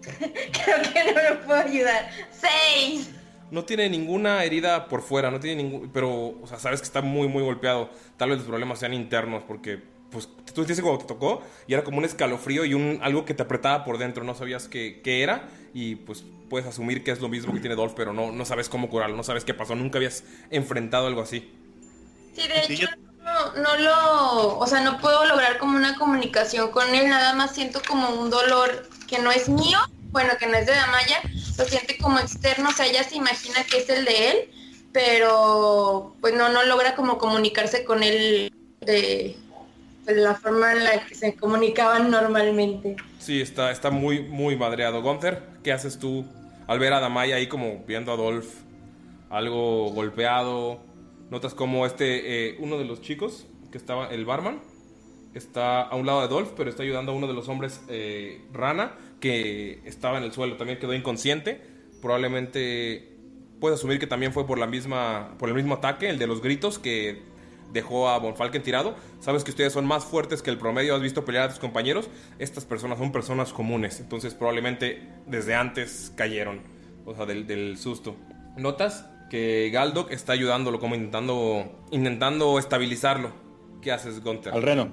Creo 0.20 0.82
que 0.92 1.14
no 1.14 1.30
lo 1.30 1.42
puedo 1.46 1.62
ayudar. 1.62 2.10
Seis. 2.32 3.12
No 3.52 3.64
tiene 3.64 3.88
ninguna 3.88 4.44
herida 4.44 4.88
por 4.88 5.04
fuera, 5.04 5.30
no 5.30 5.40
tiene 5.40 5.64
ningún. 5.64 5.92
Pero, 5.92 6.42
o 6.42 6.48
sea, 6.48 6.58
sabes 6.58 6.82
que 6.82 6.86
está 6.86 7.02
muy, 7.02 7.28
muy 7.28 7.44
golpeado. 7.44 7.92
Tal 8.18 8.30
vez 8.30 8.40
los 8.40 8.48
problemas 8.48 8.80
sean 8.80 8.96
internos, 8.96 9.44
porque, 9.48 9.84
pues, 10.14 10.30
tú 10.54 10.62
sentiste 10.62 10.82
como 10.82 10.98
te 10.98 11.06
tocó 11.06 11.42
y 11.68 11.74
era 11.74 11.84
como 11.84 11.98
un 11.98 12.06
escalofrío 12.06 12.64
y 12.64 12.74
un 12.74 13.00
algo 13.02 13.26
que 13.26 13.34
te 13.34 13.44
apretaba 13.44 13.84
por 13.84 13.98
dentro. 13.98 14.24
No 14.24 14.36
sabías 14.36 14.70
qué, 14.70 15.02
qué 15.04 15.24
era 15.24 15.50
y, 15.74 15.96
pues, 15.96 16.24
puedes 16.50 16.68
asumir 16.68 17.04
que 17.04 17.12
es 17.12 17.20
lo 17.20 17.28
mismo 17.28 17.54
que 17.54 17.60
tiene 17.60 17.76
Dolph, 17.76 17.94
pero 17.96 18.14
no, 18.14 18.32
no 18.32 18.46
sabes 18.46 18.70
cómo 18.70 18.90
curarlo, 18.90 19.18
no 19.18 19.24
sabes 19.24 19.44
qué 19.44 19.54
pasó. 19.54 19.76
Nunca 19.76 19.98
habías 19.98 20.24
enfrentado 20.52 21.08
algo 21.08 21.22
así. 21.22 21.52
Sí, 22.36 22.48
de 22.48 22.74
hecho, 22.74 22.88
no, 23.24 23.54
no 23.62 23.78
lo, 23.78 24.58
o 24.58 24.68
sea, 24.68 24.82
no 24.82 25.00
puedo 25.00 25.26
lograr 25.26 25.58
como 25.58 25.78
una 25.78 25.98
comunicación 25.98 26.72
con 26.72 26.94
él, 26.94 27.10
nada 27.10 27.34
más 27.34 27.54
siento 27.54 27.82
como 27.88 28.10
un 28.10 28.30
dolor 28.30 28.88
que 29.08 29.20
no 29.20 29.32
es 29.32 29.50
mío, 29.50 29.80
bueno, 30.12 30.34
que 30.40 30.48
no 30.48 30.58
es 30.58 30.66
de 30.66 30.74
Damaya, 30.74 31.22
lo 31.58 31.66
siente 31.66 31.98
como 31.98 32.20
externo, 32.20 32.70
o 32.70 32.72
sea, 32.72 32.86
ella 32.86 33.04
se 33.04 33.16
imagina 33.16 33.64
que 33.64 33.78
es 33.78 33.90
el 33.90 34.06
de 34.06 34.32
él, 34.32 34.38
pero 34.92 36.16
pues 36.22 36.34
no, 36.34 36.50
no 36.50 36.64
logra 36.64 36.96
como 36.96 37.18
comunicarse 37.18 37.84
con 37.84 38.04
él 38.04 38.54
de, 38.82 39.38
de 40.06 40.16
la 40.16 40.36
forma 40.36 40.74
en 40.74 40.84
la 40.84 41.06
que 41.06 41.16
se 41.16 41.36
comunicaban 41.36 42.12
normalmente. 42.12 42.96
Sí, 43.20 43.42
está, 43.42 43.72
está 43.72 43.90
muy, 43.90 44.22
muy 44.22 44.56
madreado. 44.56 45.02
Gunther, 45.02 45.42
¿qué 45.64 45.72
haces 45.72 45.98
tú 45.98 46.26
al 46.68 46.80
ver 46.80 46.94
a 46.94 47.00
Damaya 47.00 47.36
ahí 47.36 47.48
como 47.48 47.84
viendo 47.88 48.12
a 48.12 48.18
Dolph 48.18 48.48
algo 49.30 49.92
golpeado? 49.92 50.80
Notas 51.30 51.54
como 51.54 51.86
este, 51.86 52.50
eh, 52.50 52.58
uno 52.60 52.78
de 52.78 52.86
los 52.86 53.02
chicos 53.02 53.48
que 53.72 53.78
estaba, 53.78 54.08
el 54.08 54.26
barman, 54.26 54.62
está 55.34 55.82
a 55.82 55.96
un 55.96 56.06
lado 56.06 56.22
de 56.22 56.28
Dolph, 56.28 56.52
pero 56.56 56.70
está 56.70 56.84
ayudando 56.84 57.12
a 57.12 57.16
uno 57.16 57.28
de 57.28 57.34
los 57.34 57.50
hombres 57.50 57.82
eh, 57.88 58.42
rana 58.52 58.94
que 59.20 59.82
estaba 59.86 60.18
en 60.18 60.24
el 60.24 60.32
suelo, 60.32 60.58
también 60.58 60.80
quedó 60.80 60.94
inconsciente. 60.94 61.62
Probablemente 62.02 63.14
puedes 63.60 63.80
asumir 63.80 63.98
que 63.98 64.08
también 64.08 64.34
fue 64.34 64.46
por 64.46 64.60
la 64.60 64.68
misma, 64.68 65.36
por 65.40 65.50
el 65.50 65.56
mismo 65.56 65.76
ataque, 65.76 66.10
el 66.10 66.20
de 66.20 66.28
los 66.28 66.42
gritos 66.42 66.78
que 66.78 67.24
dejó 67.74 68.08
a 68.08 68.18
Von 68.20 68.36
Falken 68.36 68.64
tirado. 68.64 68.96
Sabes 69.20 69.44
que 69.44 69.52
ustedes 69.52 69.74
son 69.74 69.86
más 69.86 70.06
fuertes 70.06 70.42
que 70.42 70.50
el 70.50 70.58
promedio, 70.58 70.96
has 70.96 71.02
visto 71.02 71.26
pelear 71.26 71.46
a 71.46 71.50
tus 71.50 71.60
compañeros. 71.60 72.10
Estas 72.40 72.64
personas 72.64 73.00
son 73.00 73.12
personas 73.12 73.52
comunes, 73.52 74.00
entonces 74.00 74.34
probablemente 74.34 75.10
desde 75.26 75.56
antes 75.56 76.14
cayeron, 76.16 76.62
o 77.06 77.16
sea, 77.16 77.26
del, 77.26 77.46
del 77.48 77.78
susto. 77.78 78.16
Notas 78.56 79.06
que 79.30 79.72
Galdok 79.74 80.12
está 80.12 80.34
ayudándolo, 80.34 80.80
como 80.80 80.96
intentando, 80.96 81.86
intentando 81.92 82.60
estabilizarlo. 82.60 83.32
¿Qué 83.82 83.92
haces, 83.92 84.24
Gunther? 84.24 84.54
Al 84.54 84.62
reno. 84.62 84.90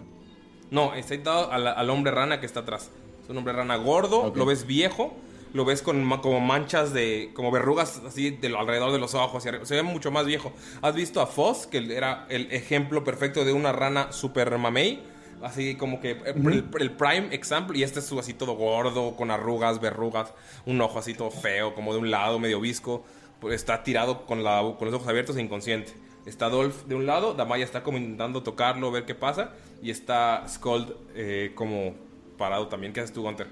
No, 0.71 0.95
está 0.95 1.45
al, 1.45 1.67
al 1.67 1.91
hombre 1.91 2.11
rana 2.11 2.41
que 2.41 2.47
está 2.47 2.61
atrás. 2.61 2.91
Es 3.23 3.29
un 3.29 3.37
hombre 3.37 3.53
rana 3.53 3.77
gordo, 3.77 4.33
lo 4.35 4.47
ves 4.47 4.67
viejo, 4.67 5.15
lo 5.53 5.65
ves 5.65 5.83
con 5.83 6.09
como 6.21 6.41
manchas 6.41 6.93
de, 6.93 7.31
como 7.35 7.51
verrugas 7.51 8.01
así 8.07 8.31
de, 8.31 8.49
lo- 8.49 8.59
alrededor 8.61 8.93
de 8.93 8.99
los 8.99 9.15
ojos. 9.15 9.45
y 9.47 9.67
Se 9.67 9.75
ve 9.75 9.83
mucho 9.83 10.11
más 10.11 10.27
viejo. 10.27 10.53
¿Has 10.83 10.95
visto 10.95 11.21
a 11.21 11.27
Foss, 11.27 11.67
que 11.67 11.79
era 11.95 12.27
el 12.29 12.51
ejemplo 12.53 13.03
perfecto 13.05 13.45
de 13.45 13.53
una 13.53 13.73
rana 13.73 14.13
super 14.13 14.57
mamey? 14.59 15.03
Así 15.43 15.75
como 15.77 16.01
que 16.01 16.11
eh, 16.11 16.35
el, 16.37 16.69
el 16.79 16.91
prime 16.93 17.29
example, 17.35 17.79
y 17.79 17.83
este 17.83 18.01
es 18.01 18.07
su 18.07 18.19
así 18.19 18.35
todo 18.35 18.53
gordo, 18.55 19.17
con 19.17 19.31
arrugas, 19.31 19.81
verrugas, 19.81 20.33
un 20.67 20.81
ojo 20.83 20.99
así 20.99 21.15
todo 21.15 21.31
feo, 21.31 21.75
como 21.75 21.95
de 21.95 21.99
un 22.01 22.11
lado, 22.11 22.39
medio 22.39 22.61
visco. 22.61 23.05
Pues 23.41 23.55
está 23.55 23.83
tirado 23.83 24.27
con, 24.27 24.45
la, 24.45 24.61
con 24.79 24.85
los 24.87 24.95
ojos 24.95 25.09
abiertos 25.09 25.37
e 25.37 25.41
inconsciente. 25.41 25.95
Está 26.27 26.51
Dolph 26.51 26.83
de 26.85 26.95
un 26.95 27.07
lado, 27.07 27.33
Damaya 27.33 27.65
está 27.65 27.83
como 27.83 27.97
intentando 27.97 28.43
tocarlo, 28.43 28.91
ver 28.91 29.07
qué 29.07 29.15
pasa, 29.15 29.53
y 29.83 29.91
está 29.91 30.45
Skold 30.47 30.93
eh, 31.15 31.53
como 31.55 31.95
parado 32.37 32.69
también. 32.69 32.93
¿Qué 32.93 33.01
haces 33.01 33.15
tú, 33.15 33.23
Gunter? 33.23 33.49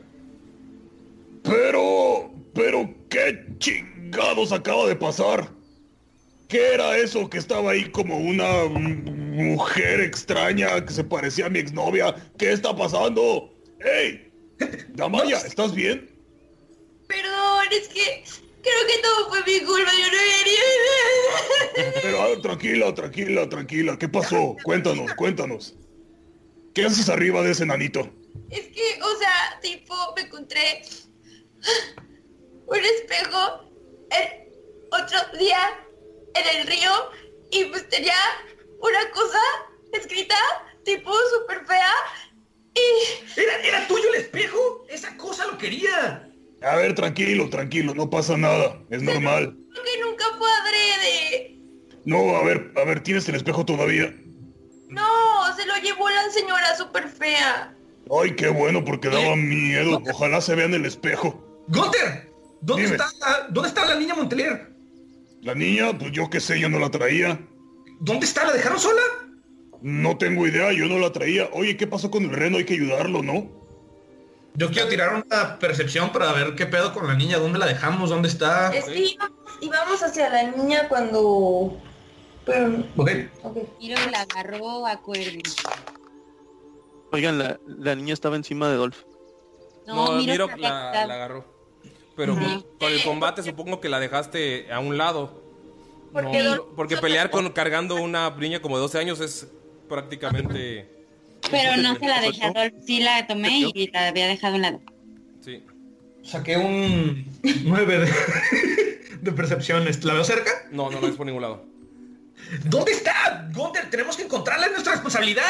Pero, 1.43 2.33
pero, 2.55 2.95
¿qué 3.09 3.47
chingados 3.59 4.53
acaba 4.53 4.87
de 4.87 4.97
pasar? 4.97 5.51
¿Qué 6.49 6.75
era 6.75 6.97
eso 6.97 7.29
que 7.29 7.39
estaba 7.39 7.73
ahí 7.73 7.91
como 7.91 8.17
una 8.17 8.65
mujer 8.65 10.01
extraña 10.01 10.85
que 10.85 10.93
se 10.93 11.05
parecía 11.05 11.47
a 11.47 11.51
mi 11.51 11.59
exnovia? 11.59 12.15
¿Qué 12.39 12.53
está 12.53 12.75
pasando? 12.75 13.55
¡Ey! 13.81 14.33
Damaya, 14.95 15.39
¿estás 15.39 15.75
bien? 15.75 16.11
Perdón, 17.07 17.67
es 17.71 17.89
que 17.89 18.25
creo 18.63 18.87
que 18.87 19.03
todo 19.03 19.29
fue 19.29 19.41
mi 19.45 19.61
culpa, 19.65 19.91
yo 19.93 20.07
no 20.07 20.19
quería. 20.43 22.01
Pero 22.03 22.23
ah, 22.23 22.43
tranquila, 22.43 22.95
tranquila, 22.95 23.49
tranquila. 23.49 23.99
¿Qué 23.99 24.09
pasó? 24.09 24.57
Cuéntanos, 24.65 25.13
cuéntanos. 25.15 25.77
¿Qué 26.75 26.85
haces 26.85 27.09
arriba 27.09 27.43
de 27.43 27.53
ese 27.53 27.67
nanito? 27.67 28.11
Es 28.51 28.69
que, 28.69 29.01
o 29.03 29.19
sea, 29.19 29.59
tipo, 29.63 29.95
me 30.17 30.23
encontré 30.23 30.83
un 32.67 32.79
espejo 32.79 33.65
el 34.11 34.49
otro 34.91 35.39
día 35.39 35.59
en 36.35 36.59
el 36.59 36.67
río 36.67 36.91
y 37.51 37.65
pues 37.67 37.89
tenía 37.89 38.15
una 38.81 39.11
cosa 39.11 39.39
escrita, 39.93 40.37
tipo, 40.85 41.13
súper 41.39 41.65
fea. 41.67 41.93
Y 42.75 43.41
¿Era, 43.41 43.57
¿Era 43.63 43.89
tuyo 43.89 44.05
el 44.15 44.21
espejo? 44.21 44.87
Esa 44.89 45.17
cosa 45.17 45.47
lo 45.47 45.59
quería. 45.59 46.31
A 46.63 46.77
ver, 46.77 46.95
tranquilo, 46.95 47.49
tranquilo, 47.49 47.95
no 47.95 48.11
pasa 48.11 48.37
nada. 48.37 48.81
Es 48.91 49.03
normal. 49.03 49.57
creo 49.73 49.85
que 49.85 50.01
nunca 50.03 50.25
fue 50.39 50.49
adrede. 50.51 51.59
No, 52.05 52.37
a 52.37 52.45
ver, 52.45 52.73
a 52.77 52.85
ver, 52.85 53.03
¿tienes 53.03 53.29
el 53.29 53.35
espejo 53.37 53.65
todavía? 53.65 54.15
No, 54.89 55.57
se 55.57 55.67
lo 55.67 55.77
llevó 55.77 56.09
la 56.09 56.31
señora 56.31 56.77
súper 56.77 57.09
fea. 57.09 57.75
Ay, 58.11 58.35
qué 58.37 58.49
bueno, 58.49 58.85
porque 58.85 59.09
daba 59.09 59.37
miedo. 59.37 60.01
Ojalá 60.11 60.41
se 60.41 60.55
vea 60.55 60.67
en 60.67 60.75
el 60.75 60.87
espejo. 60.87 61.48
¡Gunter! 61.69 62.33
¿Dónde 62.61 62.85
Dime. 62.85 62.97
está, 62.97 63.07
la- 63.21 63.47
¿Dónde 63.51 63.69
está 63.69 63.87
la 63.87 63.95
niña 63.95 64.15
Montelier? 64.15 64.73
La 65.43 65.55
niña, 65.55 65.97
pues 65.97 66.11
yo 66.13 66.29
qué 66.29 66.41
sé, 66.41 66.59
yo 66.59 66.69
no 66.69 66.79
la 66.79 66.91
traía. 66.91 67.41
¿Dónde 68.01 68.27
está? 68.27 68.45
¿La 68.45 68.53
dejaron 68.53 68.79
sola? 68.81 69.03
No 69.81 70.19
tengo 70.19 70.47
idea, 70.47 70.73
yo 70.73 70.87
no 70.87 70.99
la 70.99 71.13
traía. 71.13 71.49
Oye, 71.53 71.77
¿qué 71.77 71.87
pasó 71.87 72.11
con 72.11 72.25
el 72.25 72.31
reno? 72.31 72.57
Hay 72.59 72.65
que 72.65 72.75
ayudarlo, 72.75 73.23
¿no? 73.23 73.49
Yo 74.55 74.71
quiero 74.73 74.89
tirar 74.89 75.15
una 75.25 75.59
percepción 75.61 76.11
para 76.11 76.33
ver 76.33 76.57
qué 76.57 76.67
pedo 76.67 76.93
con 76.93 77.07
la 77.07 77.15
niña. 77.15 77.39
¿Dónde 77.39 77.61
la 77.61 77.67
dejamos? 77.67 78.11
¿Dónde 78.11 78.29
está? 78.29 78.75
Es 78.75 78.87
que 78.87 78.99
íbamos, 78.99 79.39
íbamos 79.61 80.03
hacia 80.03 80.29
la 80.31 80.43
niña 80.51 80.89
cuando... 80.89 81.81
Pero... 82.45 82.83
Ok. 82.97 83.11
ok. 83.45 83.57
Miro 83.79 83.99
la 84.11 84.23
agarró 84.23 84.85
a 84.87 84.97
Cuervin. 85.01 85.43
Oigan, 87.13 87.39
la, 87.39 87.61
la 87.67 87.95
niña 87.95 88.15
estaba 88.15 88.35
encima 88.35 88.69
de 88.69 88.77
Dolph. 88.77 88.99
No, 89.87 90.13
Miro 90.17 90.49
Miro 90.49 90.57
la, 90.57 91.07
la 91.07 91.15
agarró. 91.15 91.58
Pero 92.19 92.35
Ujú. 92.35 92.67
con 92.81 92.93
el 92.93 93.01
combate 93.05 93.45
supongo 93.45 93.81
que 93.81 93.89
la 93.89 94.01
dejaste 94.01 94.73
a 94.73 94.81
un 94.81 94.99
lado. 94.99 95.41
Porque 96.13 96.43
No, 96.43 96.67
porque 96.75 96.97
pelear 96.97 97.31
con 97.31 97.49
cargando 97.51 97.95
una 97.95 98.29
niña 98.31 98.61
como 98.61 98.77
de 98.77 98.83
12 98.83 98.99
años 98.99 99.21
es 99.21 99.47
prácticamente... 99.89 100.91
Pero 101.49 101.77
no 101.81 101.95
se 101.95 102.07
la 102.07 102.21
dejé 102.21 102.45
a 102.45 102.53
Dolph, 102.53 102.75
sí 102.85 102.99
la 102.99 103.25
tomé 103.29 103.71
y 103.73 103.91
la 103.93 104.09
había 104.09 104.27
dejado 104.27 104.55
a 104.55 104.57
un 104.57 104.63
lado. 104.63 104.81
Sí. 105.41 105.63
Saqué 106.25 106.57
un 106.57 107.25
9 107.65 107.99
de, 108.01 108.13
de 109.21 109.33
percepciones. 109.33 110.03
¿La 110.03 110.15
veo 110.15 110.25
cerca? 110.25 110.51
No, 110.73 110.91
no 110.91 111.01
la 111.01 111.07
ves 111.07 111.17
por 111.17 111.25
ningún 111.25 111.43
lado. 111.43 111.65
¿Dónde 112.65 112.91
está? 112.91 113.49
Gunter, 113.55 113.89
tenemos 113.91 114.17
que 114.17 114.25
encontrarla, 114.25 114.67
es 114.67 114.73
nuestra 114.73 114.95
responsabilidad. 114.95 115.45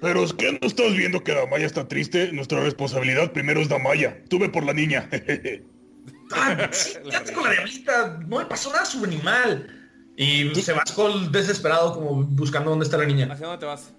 Pero 0.00 0.22
es 0.22 0.32
que 0.32 0.52
no 0.52 0.58
estás 0.62 0.94
viendo 0.96 1.24
que 1.24 1.34
Damaya 1.34 1.66
está 1.66 1.88
triste. 1.88 2.30
Nuestra 2.32 2.60
responsabilidad 2.60 3.32
primero 3.32 3.60
es 3.60 3.68
Damaya. 3.68 4.22
Tuve 4.28 4.48
por 4.48 4.64
la 4.64 4.72
niña. 4.72 5.08
Ah, 6.32 6.68
sí, 6.72 6.94
quédate 7.04 7.32
con 7.32 7.44
la 7.44 7.52
diablita. 7.52 8.18
No 8.26 8.38
me 8.38 8.44
pasó 8.46 8.70
nada 8.72 8.84
sobre 8.84 9.12
animal. 9.12 9.76
Y 10.16 10.54
se 10.56 10.72
va 10.72 10.82
Skull 10.86 11.32
desesperado 11.32 11.94
como 11.94 12.22
buscando 12.24 12.70
dónde 12.70 12.84
está 12.84 12.98
la 12.98 13.06
niña. 13.06 13.28
¿Hacia 13.32 13.46
dónde 13.46 13.60
te 13.60 13.66
vas? 13.66 13.92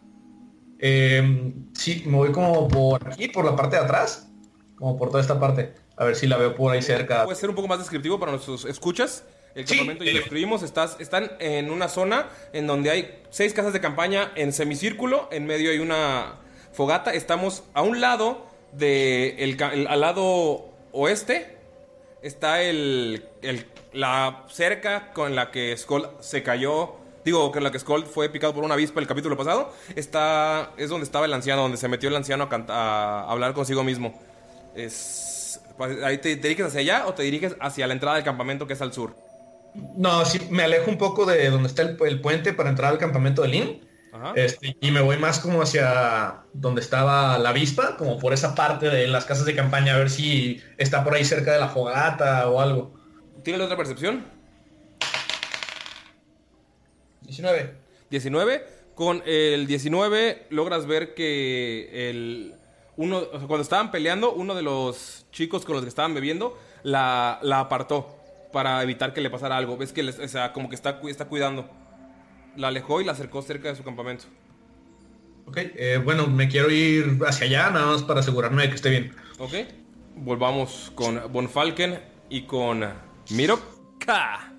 Eh, 0.80 1.54
sí, 1.74 2.04
me 2.06 2.18
voy 2.18 2.32
como 2.32 2.68
por 2.68 3.08
aquí, 3.12 3.28
por 3.28 3.46
la 3.46 3.56
parte 3.56 3.76
de 3.76 3.84
atrás. 3.84 4.28
Como 4.76 4.98
por 4.98 5.10
toda 5.10 5.22
esta 5.22 5.40
parte. 5.40 5.74
A 5.98 6.06
ver 6.06 6.16
si 6.16 6.28
la 6.28 6.38
veo 6.38 6.56
por 6.56 6.74
ahí 6.74 6.82
cerca. 6.82 7.24
¿Puedes 7.24 7.40
ser 7.40 7.50
un 7.50 7.56
poco 7.56 7.68
más 7.68 7.80
descriptivo 7.80 8.20
para 8.20 8.32
nuestros 8.32 8.66
escuchas? 8.66 9.24
El 9.54 9.68
Sí, 9.68 9.76
campamento 9.78 10.04
ya 10.04 10.12
eh. 10.12 10.14
lo 10.16 10.20
escribimos. 10.22 10.64
Estás, 10.64 10.98
están 11.00 11.32
en 11.40 11.70
una 11.72 11.88
zona 11.90 12.30
en 12.54 12.66
donde 12.68 12.90
hay 12.90 13.22
seis 13.30 13.54
casas 13.54 13.74
de 13.74 13.82
campaña 13.82 14.32
en 14.36 14.54
semicírculo. 14.54 15.28
En 15.32 15.46
medio 15.46 15.70
hay 15.72 15.80
una 15.80 16.40
fogata. 16.74 17.14
Estamos 17.14 17.64
a 17.74 17.82
un 17.84 18.00
lado 18.02 18.48
de 18.74 19.36
el- 19.44 19.62
al 19.88 20.02
lado 20.02 20.74
oeste. 20.94 21.58
Está 22.22 22.62
el, 22.62 23.26
el- 23.42 23.66
la 23.94 24.46
cerca 24.50 25.12
con 25.14 25.36
la 25.36 25.52
que 25.52 25.76
Skull 25.76 26.08
se 26.20 26.44
cayó. 26.44 26.96
Digo, 27.26 27.52
con 27.52 27.64
la 27.64 27.72
que 27.72 27.80
Skull 27.80 28.06
fue 28.06 28.30
picado 28.30 28.54
por 28.54 28.64
una 28.64 28.74
avispa 28.76 29.00
el 29.00 29.08
capítulo 29.08 29.38
pasado. 29.38 29.74
Está, 29.96 30.72
es 30.78 30.90
donde 30.90 31.04
estaba 31.06 31.26
el 31.26 31.34
anciano, 31.34 31.62
donde 31.64 31.78
se 31.78 31.88
metió 31.88 32.10
el 32.10 32.16
anciano 32.16 32.46
a, 32.46 32.50
canta- 32.50 32.74
a 32.74 33.32
hablar 33.32 33.54
consigo 33.54 33.84
mismo. 33.84 34.20
Es, 34.76 35.62
ahí 36.04 36.18
te, 36.18 36.36
te 36.38 36.48
diriges 36.48 36.68
hacia 36.68 36.80
allá 36.80 37.06
o 37.08 37.14
te 37.14 37.24
diriges 37.24 37.56
hacia 37.60 37.86
la 37.88 37.94
entrada 37.94 38.16
del 38.16 38.26
campamento 38.26 38.66
que 38.68 38.74
es 38.74 38.82
al 38.82 38.94
sur. 38.94 39.16
No, 39.96 40.26
sí, 40.26 40.40
me 40.50 40.64
alejo 40.64 40.90
un 40.90 40.98
poco 40.98 41.26
de 41.26 41.50
donde 41.50 41.68
está 41.68 41.82
el, 41.82 41.98
el 42.06 42.22
puente 42.22 42.54
para 42.54 42.70
entrar 42.70 42.92
al 42.92 42.98
campamento 42.98 43.42
de 43.42 43.48
Lin. 43.50 43.88
Ajá. 44.12 44.34
Este, 44.36 44.76
y 44.82 44.92
me 44.92 45.02
voy 45.02 45.18
más 45.18 45.40
como 45.40 45.62
hacia 45.62 46.44
donde 46.54 46.82
estaba 46.82 47.38
la 47.40 47.50
avispa, 47.50 47.96
como 47.98 48.20
por 48.20 48.34
esa 48.34 48.56
parte 48.56 48.90
de 48.90 49.08
las 49.08 49.26
casas 49.26 49.46
de 49.46 49.56
campaña, 49.56 49.94
a 49.96 49.98
ver 49.98 50.10
si 50.10 50.62
está 50.78 51.04
por 51.04 51.14
ahí 51.16 51.24
cerca 51.24 51.54
de 51.54 51.60
la 51.60 51.70
fogata 51.70 52.50
o 52.50 52.60
algo. 52.60 52.94
¿Tienes 53.44 53.62
otra 53.62 53.78
percepción? 53.78 54.26
19. 57.22 57.74
19. 58.10 58.66
Con 58.96 59.24
el 59.26 59.68
19 59.68 60.48
logras 60.50 60.86
ver 60.86 61.14
que 61.14 62.10
el 62.10 62.56
uno, 62.98 63.20
o 63.20 63.38
sea, 63.40 63.48
cuando 63.48 63.62
estaban 63.64 63.90
peleando, 63.92 64.34
uno 64.34 64.54
de 64.54 64.62
los 64.62 65.26
chicos 65.32 65.66
con 65.66 65.76
los 65.76 65.84
que 65.84 65.90
estaban 65.90 66.14
bebiendo 66.14 66.58
la, 66.84 67.40
la 67.42 67.62
apartó 67.62 68.16
para 68.52 68.84
evitar 68.84 69.14
que 69.14 69.22
le 69.22 69.30
pasara 69.30 69.58
algo. 69.58 69.78
Ves 69.78 69.94
que 69.94 70.04
les- 70.04 70.20
o 70.20 70.28
sea, 70.28 70.52
como 70.54 70.68
que 70.70 70.76
está, 70.76 71.00
está 71.08 71.26
cuidando. 71.26 71.70
La 72.56 72.68
alejó 72.68 73.02
y 73.02 73.06
la 73.06 73.14
acercó 73.14 73.42
cerca 73.42 73.70
de 73.70 73.76
su 73.76 73.84
campamento. 73.84 74.26
Ok, 75.46 75.58
eh, 75.58 76.00
bueno, 76.04 76.28
me 76.28 76.48
quiero 76.48 76.70
ir 76.70 77.20
hacia 77.26 77.46
allá, 77.48 77.70
nada 77.72 77.88
más 77.88 78.04
para 78.04 78.20
asegurarme 78.20 78.64
de 78.64 78.70
que 78.70 78.76
esté 78.76 78.90
bien. 78.90 79.16
Ok. 79.40 79.54
Volvamos 80.16 80.92
con 80.96 81.32
Von 81.32 81.50
Falken 81.50 82.00
y 82.30 82.44
con 82.44 82.86
Miroka. 83.32 84.54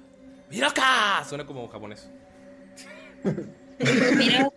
Miroka. 0.51 1.25
Suena 1.27 1.47
como 1.47 1.69
japonés. 1.69 2.11
Miro. 4.17 4.53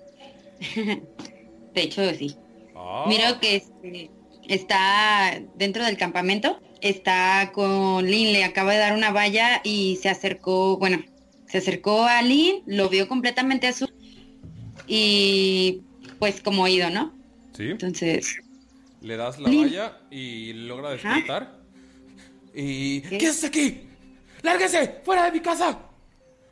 de 1.73 1.81
hecho, 1.81 2.13
sí. 2.13 2.35
Ah. 2.75 3.05
Miro 3.07 3.39
que 3.39 3.57
este, 3.57 4.11
está 4.47 5.39
dentro 5.55 5.85
del 5.85 5.97
campamento. 5.97 6.59
Está 6.81 7.51
con 7.53 8.05
Lin, 8.05 8.33
le 8.33 8.43
acaba 8.43 8.73
de 8.73 8.79
dar 8.79 8.93
una 8.93 9.11
valla 9.11 9.61
y 9.63 9.97
se 10.01 10.09
acercó, 10.09 10.77
bueno, 10.77 11.03
se 11.55 11.69
acercó 11.69 12.03
a 12.03 12.21
Lin, 12.21 12.63
lo 12.65 12.89
vio 12.89 13.07
completamente 13.07 13.67
azul 13.67 13.93
y 14.87 15.81
pues 16.19 16.41
como 16.41 16.63
oído, 16.63 16.89
¿no? 16.89 17.13
Sí. 17.55 17.69
Entonces, 17.69 18.37
Le 19.01 19.15
das 19.15 19.39
la 19.39 19.49
Lin. 19.49 19.63
valla 19.63 19.99
y 20.11 20.51
logra 20.53 20.89
despertar. 20.91 21.59
Y. 22.53 23.01
¿Qué, 23.01 23.27
haces 23.27 23.45
aquí? 23.45 23.81
¡Lárguese! 24.41 25.01
¡Fuera 25.03 25.25
de 25.25 25.31
mi 25.31 25.39
casa! 25.39 25.79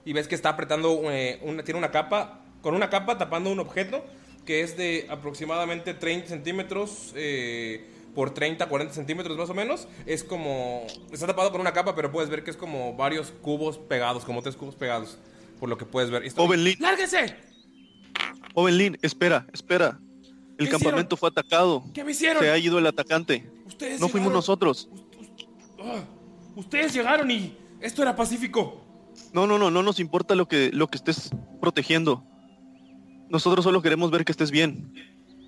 Y 0.06 0.14
ves 0.14 0.28
que 0.28 0.36
está 0.36 0.50
apretando. 0.50 1.02
eh, 1.12 1.40
una, 1.44 1.64
tiene 1.64 1.78
una 1.78 1.92
capa. 1.92 2.40
Con 2.62 2.76
una 2.76 2.90
capa 2.90 3.18
tapando 3.18 3.52
un 3.52 3.60
objeto 3.60 4.06
que 4.46 4.62
es 4.62 4.78
de 4.78 5.06
aproximadamente 5.10 5.94
30 5.94 6.28
centímetros. 6.30 7.12
eh, 7.16 7.86
por 8.16 8.34
30, 8.34 8.68
40 8.68 8.94
centímetros 8.94 9.38
más 9.38 9.50
o 9.50 9.54
menos. 9.54 9.88
Es 10.06 10.24
como. 10.24 10.86
Está 11.12 11.28
tapado 11.28 11.52
con 11.52 11.62
una 11.62 11.74
capa, 11.74 11.96
pero 11.96 12.12
puedes 12.12 12.30
ver 12.30 12.44
que 12.44 12.52
es 12.52 12.58
como 12.58 12.96
varios 12.96 13.32
cubos 13.42 13.78
pegados, 13.78 14.24
como 14.26 14.42
tres 14.42 14.56
cubos 14.56 14.76
pegados. 14.76 15.18
Por 15.60 15.70
lo 15.70 15.78
que 15.78 15.86
puedes 15.86 16.10
ver. 16.10 16.24
Y 16.24 16.28
está- 16.28 16.42
Joven 16.42 16.64
Lin. 16.64 16.76
¡Lárguese! 16.80 17.36
Joven 18.54 18.78
Lin, 18.78 18.98
espera, 19.02 19.48
espera. 19.54 20.00
El 20.58 20.66
¿Qué 20.68 20.72
campamento 20.72 21.18
fue 21.18 21.30
atacado. 21.30 21.84
¿Qué 21.94 22.04
me 22.04 22.12
hicieron? 22.12 22.44
Se 22.44 22.50
ha 22.52 22.58
ido 22.58 22.78
el 22.78 22.86
atacante. 22.86 23.50
Ustedes 23.66 24.00
No 24.00 24.08
fuimos 24.08 24.32
nosotros. 24.32 24.90
Ah, 25.80 26.04
Ustedes 26.56 26.94
llegaron 26.94 27.30
y. 27.32 27.58
Esto 27.82 28.02
era 28.04 28.16
pacífico. 28.16 28.82
No, 29.34 29.48
no, 29.48 29.58
no, 29.58 29.72
no 29.72 29.84
nos 29.84 30.00
importa 30.00 30.36
lo 30.36 30.48
que, 30.48 30.70
lo 30.72 30.88
que 30.88 30.98
estés 30.98 31.32
protegiendo. 31.60 32.24
Nosotros 33.30 33.64
solo 33.64 33.82
queremos 33.82 34.12
ver 34.12 34.24
que 34.26 34.32
estés 34.32 34.52
bien. 34.52 34.94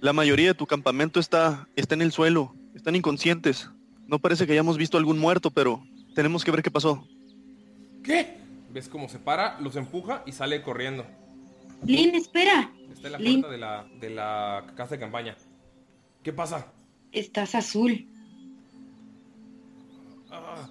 La 0.02 0.14
mayoría 0.14 0.50
de 0.50 0.54
tu 0.54 0.68
campamento 0.68 1.20
está, 1.20 1.68
está 1.76 1.96
en 1.96 2.02
el 2.02 2.12
suelo. 2.12 2.54
Están 2.76 2.96
inconscientes. 2.96 3.70
No 4.08 4.20
parece 4.20 4.46
que 4.46 4.54
hayamos 4.54 4.78
visto 4.78 4.98
algún 4.98 5.18
muerto, 5.18 5.50
pero 5.52 5.84
tenemos 6.14 6.44
que 6.44 6.52
ver 6.52 6.62
qué 6.62 6.70
pasó. 6.72 7.08
¿Qué? 8.04 8.38
¿Ves 8.72 8.88
cómo 8.90 9.10
se 9.10 9.20
para, 9.20 9.60
los 9.62 9.76
empuja 9.78 10.22
y 10.26 10.32
sale 10.32 10.62
corriendo? 10.62 11.06
Lin, 11.86 12.14
espera. 12.16 12.72
Está 12.92 13.08
en 13.08 13.14
la 13.14 13.20
Lin. 13.20 13.42
puerta 13.42 13.52
de 13.52 13.58
la, 13.58 13.88
de 14.00 14.10
la 14.10 14.66
casa 14.76 14.96
de 14.96 15.00
campaña. 15.00 15.36
¿Qué 16.22 16.34
pasa? 16.34 16.68
Estás 17.12 17.56
azul. 17.56 18.08
Ah. 20.30 20.68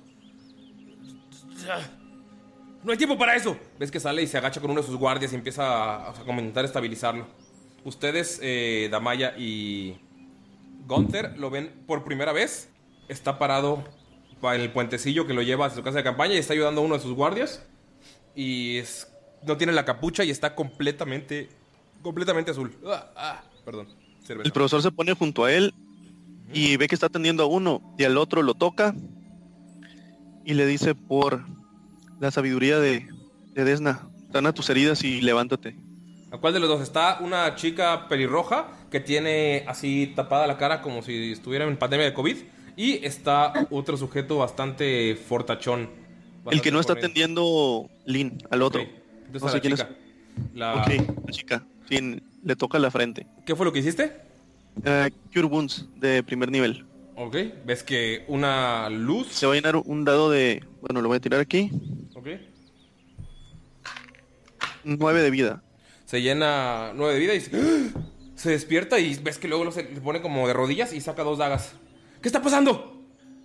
No 2.82 2.92
hay 2.92 2.98
tiempo 2.98 3.16
para 3.16 3.34
eso. 3.34 3.56
Ves 3.78 3.90
que 3.90 3.98
sale 3.98 4.22
y 4.22 4.26
se 4.26 4.36
agacha 4.36 4.60
con 4.60 4.70
uno 4.70 4.80
de 4.82 4.86
sus 4.86 4.96
guardias 4.96 5.32
y 5.32 5.36
empieza 5.36 5.64
a, 5.66 6.10
a 6.10 6.12
como 6.24 6.40
intentar 6.40 6.66
estabilizarlo. 6.66 7.26
Ustedes, 7.84 8.40
eh, 8.42 8.88
Damaya 8.90 9.34
y 9.36 9.96
Gunther, 10.86 11.38
lo 11.38 11.50
ven 11.50 11.72
por 11.86 12.04
primera 12.04 12.32
vez. 12.32 12.70
Está 13.08 13.38
parado 13.38 13.84
en 14.52 14.60
el 14.60 14.70
puentecillo 14.70 15.26
que 15.26 15.34
lo 15.34 15.42
lleva 15.42 15.66
hacia 15.66 15.76
su 15.76 15.82
casa 15.82 15.98
de 15.98 16.04
campaña 16.04 16.34
y 16.34 16.38
está 16.38 16.52
ayudando 16.52 16.80
a 16.80 16.84
uno 16.84 16.94
de 16.96 17.00
sus 17.00 17.12
guardias. 17.14 17.64
Y 18.34 18.78
es, 18.78 19.08
no 19.46 19.56
tiene 19.56 19.72
la 19.72 19.84
capucha 19.84 20.24
y 20.24 20.30
está 20.30 20.54
completamente, 20.54 21.48
completamente 22.02 22.50
azul. 22.50 22.76
Ah, 22.86 23.10
ah, 23.16 23.44
perdón. 23.64 23.88
cerveza. 24.22 24.46
El 24.46 24.52
profesor 24.52 24.82
se 24.82 24.90
pone 24.90 25.14
junto 25.14 25.44
a 25.44 25.52
él 25.52 25.72
y 26.52 26.76
ve 26.76 26.88
que 26.88 26.94
está 26.94 27.06
atendiendo 27.06 27.42
a 27.42 27.46
uno 27.46 27.94
y 27.98 28.04
al 28.04 28.18
otro 28.18 28.42
lo 28.42 28.54
toca 28.54 28.94
y 30.44 30.54
le 30.54 30.66
dice 30.66 30.94
por 30.94 31.44
la 32.20 32.30
sabiduría 32.30 32.78
de, 32.78 33.08
de 33.54 33.64
Desna, 33.64 34.08
sana 34.32 34.52
tus 34.52 34.68
heridas 34.68 35.02
y 35.04 35.20
levántate. 35.20 35.76
¿A 36.34 36.38
cuál 36.38 36.52
de 36.52 36.58
los 36.58 36.68
dos? 36.68 36.80
Está 36.82 37.18
una 37.20 37.54
chica 37.54 38.08
pelirroja 38.08 38.66
que 38.90 38.98
tiene 38.98 39.64
así 39.68 40.12
tapada 40.16 40.48
la 40.48 40.58
cara 40.58 40.82
como 40.82 41.00
si 41.00 41.30
estuviera 41.30 41.64
en 41.64 41.76
pandemia 41.76 42.06
de 42.06 42.12
COVID. 42.12 42.36
Y 42.76 43.04
está 43.06 43.52
otro 43.70 43.96
sujeto 43.96 44.38
bastante 44.38 45.14
fortachón. 45.14 45.88
El 46.50 46.60
que 46.60 46.72
no 46.72 46.80
está 46.80 46.94
atendiendo 46.94 47.88
Lin, 48.04 48.36
al 48.50 48.62
otro. 48.62 48.80
Entonces 48.80 49.42
No 49.42 49.46
a 49.46 49.50
sé 49.50 49.56
la 49.56 49.60
quién 49.60 49.76
chica. 49.76 49.88
es. 49.90 50.54
La- 50.56 50.74
Ok, 50.82 50.88
la 51.26 51.32
chica. 51.32 51.64
Sí, 51.88 52.20
le 52.42 52.56
toca 52.56 52.80
la 52.80 52.90
frente. 52.90 53.28
¿Qué 53.46 53.54
fue 53.54 53.64
lo 53.64 53.72
que 53.72 53.78
hiciste? 53.78 54.10
Eh, 54.84 55.10
Cure 55.32 55.46
Wounds 55.46 55.86
de 56.00 56.24
primer 56.24 56.50
nivel. 56.50 56.84
Ok. 57.14 57.36
Ves 57.64 57.84
que 57.84 58.24
una 58.26 58.90
luz. 58.90 59.28
Se 59.28 59.46
va 59.46 59.52
a 59.52 59.54
llenar 59.54 59.76
un 59.76 60.04
dado 60.04 60.30
de... 60.32 60.64
Bueno, 60.80 61.00
lo 61.00 61.06
voy 61.06 61.18
a 61.18 61.20
tirar 61.20 61.38
aquí. 61.38 61.70
Ok. 62.16 62.26
9 64.84 65.22
de 65.22 65.30
vida. 65.30 65.62
Se 66.04 66.20
llena 66.20 66.92
nueve 66.94 67.14
de 67.14 67.20
vida 67.20 67.34
y 67.34 67.40
se, 67.40 67.56
¡Ah! 67.56 68.00
se 68.34 68.50
despierta 68.50 68.98
y 68.98 69.14
ves 69.16 69.38
que 69.38 69.48
luego 69.48 69.70
se 69.72 69.84
pone 69.84 70.20
como 70.20 70.46
de 70.46 70.52
rodillas 70.52 70.92
y 70.92 71.00
saca 71.00 71.22
dos 71.22 71.38
dagas. 71.38 71.72
¿Qué 72.20 72.28
está 72.28 72.42
pasando? 72.42 73.02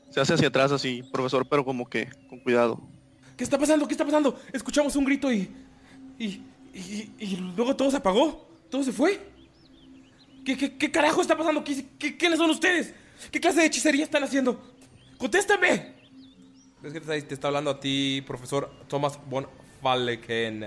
Se 0.09 0.19
hace 0.19 0.33
hacia 0.33 0.47
atrás 0.47 0.71
así, 0.71 1.03
profesor, 1.03 1.47
pero 1.47 1.63
como 1.63 1.87
que 1.87 2.09
con 2.27 2.39
cuidado. 2.39 2.81
¿Qué 3.37 3.43
está 3.43 3.57
pasando? 3.57 3.87
¿Qué 3.87 3.93
está 3.93 4.05
pasando? 4.05 4.39
Escuchamos 4.51 4.95
un 4.95 5.05
grito 5.05 5.31
y. 5.31 5.49
y. 6.17 6.41
y, 6.73 7.11
y 7.19 7.35
luego 7.55 7.75
todo 7.75 7.91
se 7.91 7.97
apagó. 7.97 8.49
Todo 8.69 8.83
se 8.83 8.91
fue. 8.91 9.19
¿Qué, 10.45 10.57
qué, 10.57 10.77
qué 10.77 10.91
carajo 10.91 11.21
está 11.21 11.37
pasando? 11.37 11.63
¿Qué, 11.63 11.85
qué, 11.97 12.17
quiénes 12.17 12.39
son 12.39 12.49
ustedes? 12.49 12.93
¿Qué 13.31 13.39
clase 13.39 13.61
de 13.61 13.67
hechicería 13.67 14.03
están 14.03 14.23
haciendo? 14.23 14.59
¡Contéstame! 15.17 15.95
Es 16.83 16.93
que 16.93 17.01
te 17.01 17.15
está, 17.17 17.27
te 17.27 17.33
está 17.33 17.47
hablando 17.47 17.71
a 17.71 17.79
ti, 17.79 18.23
profesor 18.25 18.71
Thomas 18.87 19.19
von 19.29 19.47
Falken. 19.81 20.63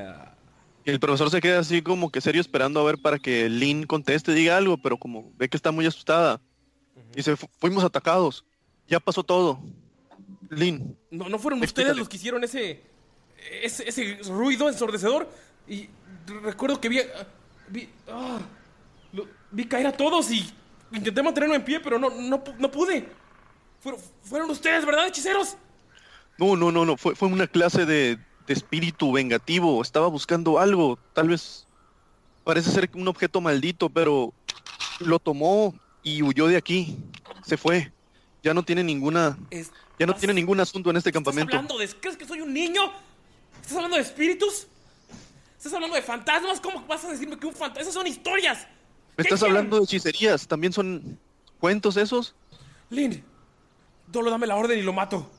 Y 0.84 0.90
el 0.90 0.98
profesor 1.00 1.30
se 1.30 1.40
queda 1.40 1.60
así 1.60 1.80
como 1.82 2.10
que 2.10 2.20
serio 2.20 2.40
esperando 2.40 2.80
a 2.80 2.84
ver 2.84 2.98
para 2.98 3.18
que 3.18 3.48
Lin 3.48 3.84
conteste, 3.86 4.32
diga 4.34 4.56
algo, 4.56 4.76
pero 4.78 4.96
como 4.96 5.30
ve 5.36 5.48
que 5.48 5.56
está 5.56 5.70
muy 5.70 5.86
asustada. 5.86 6.40
Dice, 7.14 7.36
"Fu- 7.36 7.48
fuimos 7.58 7.84
atacados. 7.84 8.44
Ya 8.88 8.98
pasó 9.00 9.22
todo. 9.22 9.60
Lin, 10.50 10.96
No, 11.10 11.28
no 11.28 11.38
fueron 11.38 11.62
Explícale. 11.62 11.90
ustedes 11.92 11.98
los 11.98 12.08
que 12.08 12.16
hicieron 12.16 12.42
ese, 12.44 12.82
ese. 13.62 13.88
ese 13.88 14.18
ruido 14.28 14.68
ensordecedor. 14.68 15.30
Y 15.68 15.88
recuerdo 16.42 16.80
que 16.80 16.88
vi. 16.88 17.00
Vi, 17.68 17.88
ah, 18.08 18.40
lo- 19.12 19.28
vi 19.50 19.64
caer 19.66 19.86
a 19.86 19.92
todos 19.92 20.30
y 20.30 20.50
intenté 20.92 21.22
mantenerme 21.22 21.56
en 21.56 21.64
pie, 21.64 21.80
pero 21.80 21.98
no, 21.98 22.10
no, 22.10 22.42
no 22.58 22.70
pude. 22.70 23.08
Fueron, 23.80 24.00
fueron 24.22 24.50
ustedes, 24.50 24.84
¿verdad, 24.84 25.06
hechiceros? 25.06 25.56
no, 26.38 26.56
no, 26.56 26.72
no, 26.72 26.84
no, 26.84 26.96
fue, 26.96 27.14
fue 27.14 27.28
una 27.28 27.46
clase 27.46 27.84
de, 27.86 28.18
de 28.46 28.52
espíritu 28.55 29.12
vengativo. 29.12 29.81
Estaba 29.83 30.07
buscando 30.09 30.59
algo, 30.59 30.98
tal 31.12 31.28
vez 31.28 31.66
parece 32.44 32.70
ser 32.70 32.90
un 32.94 33.09
objeto 33.09 33.40
maldito, 33.40 33.88
pero 33.88 34.33
lo 35.00 35.18
tomó 35.18 35.74
y 36.02 36.22
huyó 36.22 36.46
de 36.48 36.57
aquí. 36.57 36.96
Se 37.44 37.57
fue. 37.57 37.92
Ya 38.42 38.55
no 38.55 38.64
tiene 38.64 38.83
ninguna, 38.83 39.38
Es- 39.50 39.70
ya 39.98 40.07
no 40.07 40.14
tiene 40.14 40.35
ningún 40.35 40.59
asunto 40.61 40.90
en 40.90 40.96
este 40.96 41.11
¿Estás 41.11 41.22
campamento. 41.22 41.55
hablando 41.57 41.78
de... 41.78 41.88
¿Crees 41.88 42.16
que 42.16 42.26
soy 42.26 42.40
un 42.40 42.52
niño? 42.52 42.83
¿Estás 43.61 43.76
hablando 43.76 43.96
de 43.96 44.02
espíritus? 44.02 44.66
¿Estás 45.57 45.72
hablando 45.74 45.94
de 45.94 46.02
fantasmas? 46.02 46.61
¿Cómo 46.61 46.85
vas 46.87 47.05
a 47.05 47.11
decirme 47.12 47.38
que 47.38 47.46
un 47.46 47.52
fantasma? 47.55 47.83
Esas 47.83 47.94
son 47.94 48.07
historias. 48.09 48.66
Me 49.16 49.22
estás 49.22 49.42
hablando 49.44 49.76
de 49.78 49.85
hechicerías, 49.85 50.48
también 50.48 50.72
son 50.72 51.20
cuentos 51.61 51.96
esos. 51.96 52.35
Lin, 52.90 53.22
solo 54.12 54.31
dame 54.31 54.46
la 54.48 54.57
orden 54.57 54.76
y 54.78 54.83
lo 54.83 54.92
mato. 54.92 55.31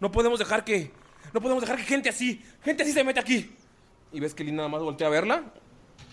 No 0.00 0.10
podemos 0.10 0.38
dejar 0.40 0.64
que... 0.64 0.90
No 1.36 1.42
podemos 1.42 1.60
dejar 1.60 1.76
que 1.76 1.84
gente 1.84 2.08
así... 2.08 2.42
Gente 2.64 2.82
así 2.82 2.92
se 2.92 3.04
meta 3.04 3.20
aquí. 3.20 3.54
Y 4.10 4.20
ves 4.20 4.32
que 4.32 4.42
Lin 4.42 4.56
nada 4.56 4.70
más 4.70 4.80
voltea 4.80 5.08
a 5.08 5.10
verla. 5.10 5.42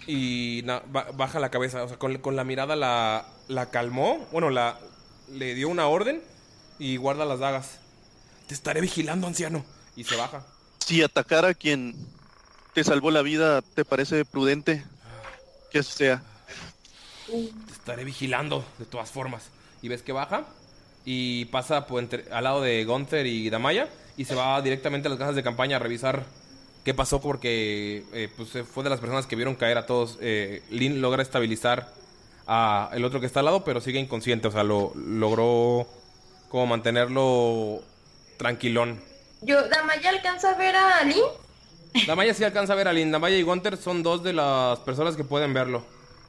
Y 0.06 0.64
na- 0.66 0.84
ba- 0.86 1.12
baja 1.14 1.40
la 1.40 1.50
cabeza. 1.50 1.82
O 1.82 1.88
sea, 1.88 1.98
con, 1.98 2.18
con 2.18 2.36
la 2.36 2.44
mirada 2.44 2.76
la, 2.76 3.26
la 3.48 3.70
calmó. 3.70 4.28
Bueno, 4.34 4.50
la, 4.50 4.78
le 5.32 5.56
dio 5.56 5.70
una 5.70 5.88
orden. 5.88 6.22
Y 6.78 6.98
guarda 6.98 7.24
las 7.24 7.40
dagas. 7.40 7.78
Te 8.48 8.54
estaré 8.54 8.82
vigilando, 8.82 9.26
anciano. 9.26 9.64
Y 9.96 10.04
se 10.04 10.18
baja. 10.18 10.46
Si 10.80 11.02
atacar 11.02 11.46
a 11.46 11.54
quien 11.54 11.96
te 12.74 12.84
salvó 12.84 13.10
la 13.10 13.22
vida 13.22 13.62
te 13.62 13.86
parece 13.86 14.26
prudente, 14.26 14.84
que 15.72 15.84
sea. 15.84 16.22
Te 17.28 17.72
estaré 17.72 18.04
vigilando 18.04 18.66
de 18.78 18.84
todas 18.84 19.10
formas. 19.10 19.44
Y 19.82 19.88
ves 19.88 20.02
que 20.02 20.12
baja 20.12 20.44
y 21.06 21.46
pasa 21.46 21.88
por 21.88 22.04
entre- 22.04 22.30
al 22.30 22.44
lado 22.44 22.62
de 22.62 22.84
Gunther 22.84 23.26
y 23.26 23.50
Damaya 23.50 23.88
y 24.18 24.26
se 24.26 24.36
va 24.36 24.62
directamente 24.62 25.08
a 25.08 25.10
las 25.10 25.20
casas 25.20 25.36
de 25.36 25.44
campaña 25.44 25.78
a 25.78 25.80
revisar 25.80 26.24
qué 26.84 26.94
pasó 26.94 27.22
porque 27.22 28.04
eh, 28.14 28.30
pues, 28.36 28.56
eh, 28.56 28.64
fue 28.64 28.84
de 28.84 28.90
las 28.90 29.00
personas 29.00 29.26
que 29.26 29.36
vieron 29.36 29.56
caer 29.56 29.78
a 29.78 29.86
todos. 29.86 30.18
Eh, 30.22 30.62
Lin 30.70 31.02
logra 31.02 31.22
estabilizar 31.22 31.94
a 32.46 32.90
el 32.94 33.06
otro 33.06 33.20
que 33.20 33.26
está 33.26 33.40
al 33.40 33.46
lado, 33.46 33.64
pero 33.64 33.82
sigue 33.82 34.00
inconsciente. 34.00 34.48
O 34.48 34.52
sea, 34.52 34.64
lo 34.64 34.94
logró 34.96 35.88
como 36.50 36.68
mantenerlo 36.68 37.82
tranquilón. 38.38 39.02
Yo, 39.42 39.68
Damaya 39.68 40.10
alcanza 40.10 40.52
a 40.52 40.58
ver 40.58 40.76
a 40.76 41.04
Lin. 41.04 41.24
Damaya 42.08 42.34
sí 42.34 42.44
alcanza 42.44 42.74
a 42.74 42.76
ver 42.76 42.88
a 42.88 42.94
Lin. 42.94 43.12
Damaya 43.12 43.38
y 43.38 43.44
Gunter 43.44 43.78
son 43.78 44.04
dos 44.04 44.24
de 44.24 44.34
las 44.34 44.80
personas 44.80 45.16
que 45.16 45.24
pueden 45.24 45.54
verlo. 45.54 45.84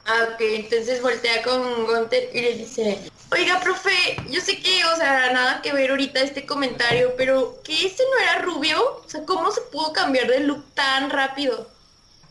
Ah, 0.05 0.29
ok, 0.33 0.39
entonces 0.39 1.01
voltea 1.01 1.41
con 1.41 1.85
Gunter 1.85 2.29
y 2.31 2.41
le 2.41 2.53
dice, 2.53 2.99
oiga, 3.31 3.59
profe, 3.59 4.15
yo 4.29 4.39
sé 4.39 4.59
que, 4.59 4.85
o 4.85 4.95
sea, 4.95 5.31
nada 5.33 5.61
que 5.63 5.73
ver 5.73 5.89
ahorita 5.89 6.19
este 6.21 6.45
comentario, 6.45 7.13
pero 7.17 7.59
que 7.63 7.87
este 7.87 8.03
no 8.11 8.19
era 8.21 8.41
rubio, 8.43 9.01
o 9.03 9.09
sea, 9.09 9.25
¿cómo 9.25 9.51
se 9.51 9.61
pudo 9.61 9.93
cambiar 9.93 10.27
de 10.27 10.41
look 10.41 10.63
tan 10.75 11.09
rápido? 11.09 11.67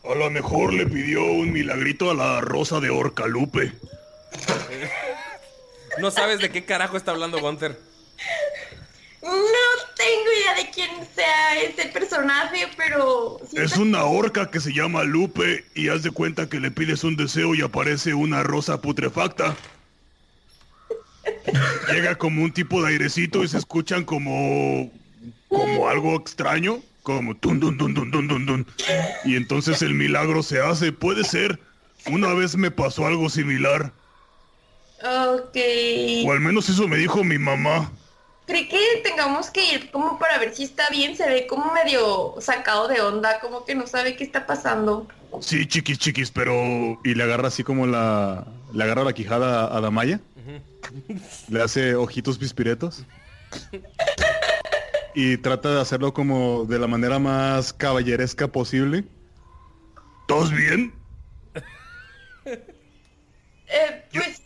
A 0.09 0.15
lo 0.15 0.29
mejor 0.29 0.73
le 0.73 0.85
pidió 0.85 1.23
un 1.23 1.51
milagrito 1.51 2.11
a 2.11 2.13
la 2.13 2.39
rosa 2.39 2.79
de 2.79 2.91
Orcalupe. 2.91 3.73
No 5.97 6.11
sabes 6.11 6.39
de 6.39 6.51
qué 6.51 6.63
carajo 6.63 6.95
está 6.95 7.11
hablando 7.11 7.39
Gunter. 7.39 7.77
No 9.25 9.31
tengo 9.97 10.31
idea 10.39 10.53
de 10.55 10.69
quién 10.71 10.91
sea 11.15 11.59
ese 11.59 11.87
personaje, 11.87 12.67
pero... 12.77 13.39
Es 13.53 13.75
una 13.77 14.05
orca 14.05 14.51
que 14.51 14.59
se 14.59 14.71
llama 14.71 15.03
Lupe 15.03 15.65
y 15.73 15.89
haz 15.89 16.03
de 16.03 16.11
cuenta 16.11 16.47
que 16.47 16.59
le 16.59 16.69
pides 16.69 17.03
un 17.03 17.15
deseo 17.15 17.55
y 17.55 17.61
aparece 17.61 18.13
una 18.13 18.43
rosa 18.43 18.81
putrefacta. 18.81 19.55
Llega 21.91 22.15
como 22.15 22.43
un 22.43 22.51
tipo 22.53 22.81
de 22.83 22.89
airecito 22.89 23.43
y 23.43 23.47
se 23.47 23.57
escuchan 23.57 24.03
como 24.03 24.91
como 25.47 25.87
algo 25.87 26.15
extraño, 26.15 26.81
como 27.01 27.35
tun 27.35 27.59
dun 27.59 27.77
dun 27.77 27.93
dun 27.93 28.11
dun 28.11 28.27
dun 28.27 28.45
dun. 28.45 28.67
Y 29.23 29.35
entonces 29.35 29.81
el 29.81 29.93
milagro 29.93 30.43
se 30.43 30.59
hace, 30.61 30.91
puede 30.91 31.23
ser. 31.23 31.59
Una 32.07 32.33
vez 32.33 32.55
me 32.57 32.69
pasó 32.69 33.07
algo 33.07 33.29
similar, 33.29 33.91
Ok. 35.01 35.57
o 36.25 36.31
al 36.31 36.39
menos 36.41 36.69
eso 36.69 36.87
me 36.87 36.97
dijo 36.97 37.23
mi 37.23 37.39
mamá. 37.39 37.91
¿Cree 38.45 38.67
que 38.67 38.79
tengamos 39.03 39.49
que 39.49 39.73
ir 39.73 39.91
como 39.91 40.19
para 40.19 40.37
ver 40.37 40.53
si 40.53 40.63
está 40.63 40.89
bien? 40.89 41.17
Se 41.17 41.27
ve 41.27 41.47
como 41.47 41.73
medio 41.73 42.35
sacado 42.39 42.87
de 42.87 43.01
onda, 43.01 43.39
como 43.39 43.65
que 43.65 43.73
no 43.73 43.87
sabe 43.87 44.15
qué 44.15 44.23
está 44.23 44.45
pasando. 44.45 45.07
Sí, 45.41 45.67
chiquis, 45.67 45.97
chiquis, 45.97 46.31
pero 46.31 46.53
Y 47.03 47.15
le 47.15 47.23
agarra 47.23 47.47
así 47.47 47.63
como 47.63 47.87
la... 47.87 48.45
Le 48.73 48.83
agarra 48.83 49.03
la 49.03 49.13
quijada 49.13 49.75
a 49.75 49.81
Damaya. 49.81 50.19
Le 51.49 51.61
hace 51.61 51.95
ojitos 51.95 52.37
pispiretos. 52.37 53.03
Y 55.17 55.37
trata 55.37 55.73
de 55.73 55.79
hacerlo 55.79 56.13
como 56.13 56.65
de 56.65 56.77
la 56.77 56.87
manera 56.87 57.19
más 57.19 57.71
caballeresca 57.71 58.49
posible. 58.49 59.05
¿Estás 60.27 60.51
bien? 60.51 60.93
Eh, 62.45 64.03
pues... 64.13 64.41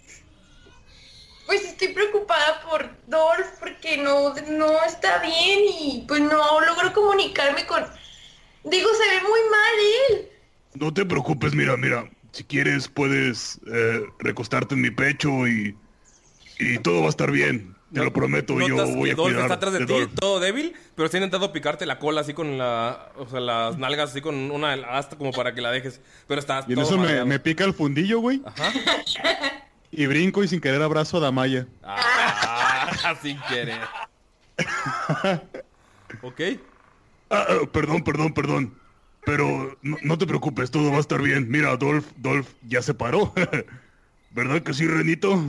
Pues 1.50 1.66
estoy 1.66 1.88
preocupada 1.88 2.62
por 2.62 2.92
Dorf 3.08 3.58
porque 3.60 3.98
no, 3.98 4.36
no 4.52 4.84
está 4.84 5.18
bien 5.18 5.62
y 5.80 6.06
pues 6.08 6.22
no 6.22 6.62
logro 6.62 6.94
comunicarme 6.94 7.66
con... 7.66 7.84
Digo, 8.66 8.88
se 8.94 9.16
ve 9.16 9.22
muy 9.24 9.40
mal 9.50 9.74
él. 10.12 10.30
No 10.76 10.94
te 10.94 11.04
preocupes, 11.06 11.56
mira, 11.56 11.76
mira. 11.76 12.08
Si 12.34 12.44
quieres 12.44 12.88
puedes 12.88 13.60
eh, 13.66 14.04
recostarte 14.20 14.76
en 14.76 14.82
mi 14.82 14.92
pecho 14.92 15.48
y, 15.48 15.76
y 16.60 16.78
todo 16.78 17.00
va 17.00 17.08
a 17.08 17.10
estar 17.10 17.32
bien. 17.32 17.76
Te 17.92 18.04
lo 18.04 18.14
prometo, 18.14 18.54
yo 18.60 18.86
voy 18.86 19.06
que 19.06 19.14
a 19.14 19.16
Dolph 19.16 19.30
cuidar 19.30 19.42
está 19.42 19.56
atrás 19.56 19.74
de, 19.74 19.80
de 19.80 19.86
ti, 19.88 19.94
Dolph. 19.94 20.14
todo 20.20 20.40
débil, 20.40 20.76
pero 20.94 21.08
está 21.08 21.18
intentando 21.18 21.52
picarte 21.52 21.88
la 21.88 21.98
cola 21.98 22.22
así 22.22 22.36
con 22.36 22.60
la, 22.60 23.12
o 23.18 23.28
sea, 23.28 23.40
las 23.40 23.80
nalgas 23.80 24.12
así 24.12 24.22
con 24.22 24.52
una 24.52 24.74
hasta 24.74 25.18
como 25.18 25.32
para 25.32 25.56
que 25.56 25.62
la 25.62 25.72
dejes, 25.72 26.00
pero 26.28 26.40
está 26.40 26.64
Y 26.68 26.74
en 26.74 26.76
todo 26.76 26.86
eso 26.86 26.98
me, 27.00 27.26
me 27.26 27.40
pica 27.40 27.64
el 27.64 27.74
fundillo, 27.74 28.20
güey. 28.20 28.40
Y 29.92 30.06
brinco 30.06 30.44
y 30.44 30.48
sin 30.48 30.62
querer 30.62 30.82
abrazo 30.82 31.18
a 31.18 31.22
Damaya. 31.22 31.68
Ah, 31.84 33.16
sin 33.22 33.40
querer. 33.42 33.82
¿Ok? 36.22 36.42
Ah, 37.30 37.46
ah, 37.50 37.60
perdón, 37.72 38.04
perdón, 38.04 38.34
perdón. 38.34 38.80
Pero 39.26 39.78
no, 39.82 39.98
no 40.02 40.18
te 40.18 40.26
preocupes, 40.26 40.72
todo 40.72 40.92
va 40.92 40.98
a 40.98 41.02
estar 41.02 41.22
bien. 41.22 41.50
Mira, 41.50 41.76
Dolph, 41.78 42.08
Dolph 42.18 42.50
ya 42.68 42.82
se 42.82 42.94
paró. 42.94 43.34
¿Verdad 44.32 44.62
que 44.62 44.74
sí, 44.74 44.88
Renito? 44.88 45.42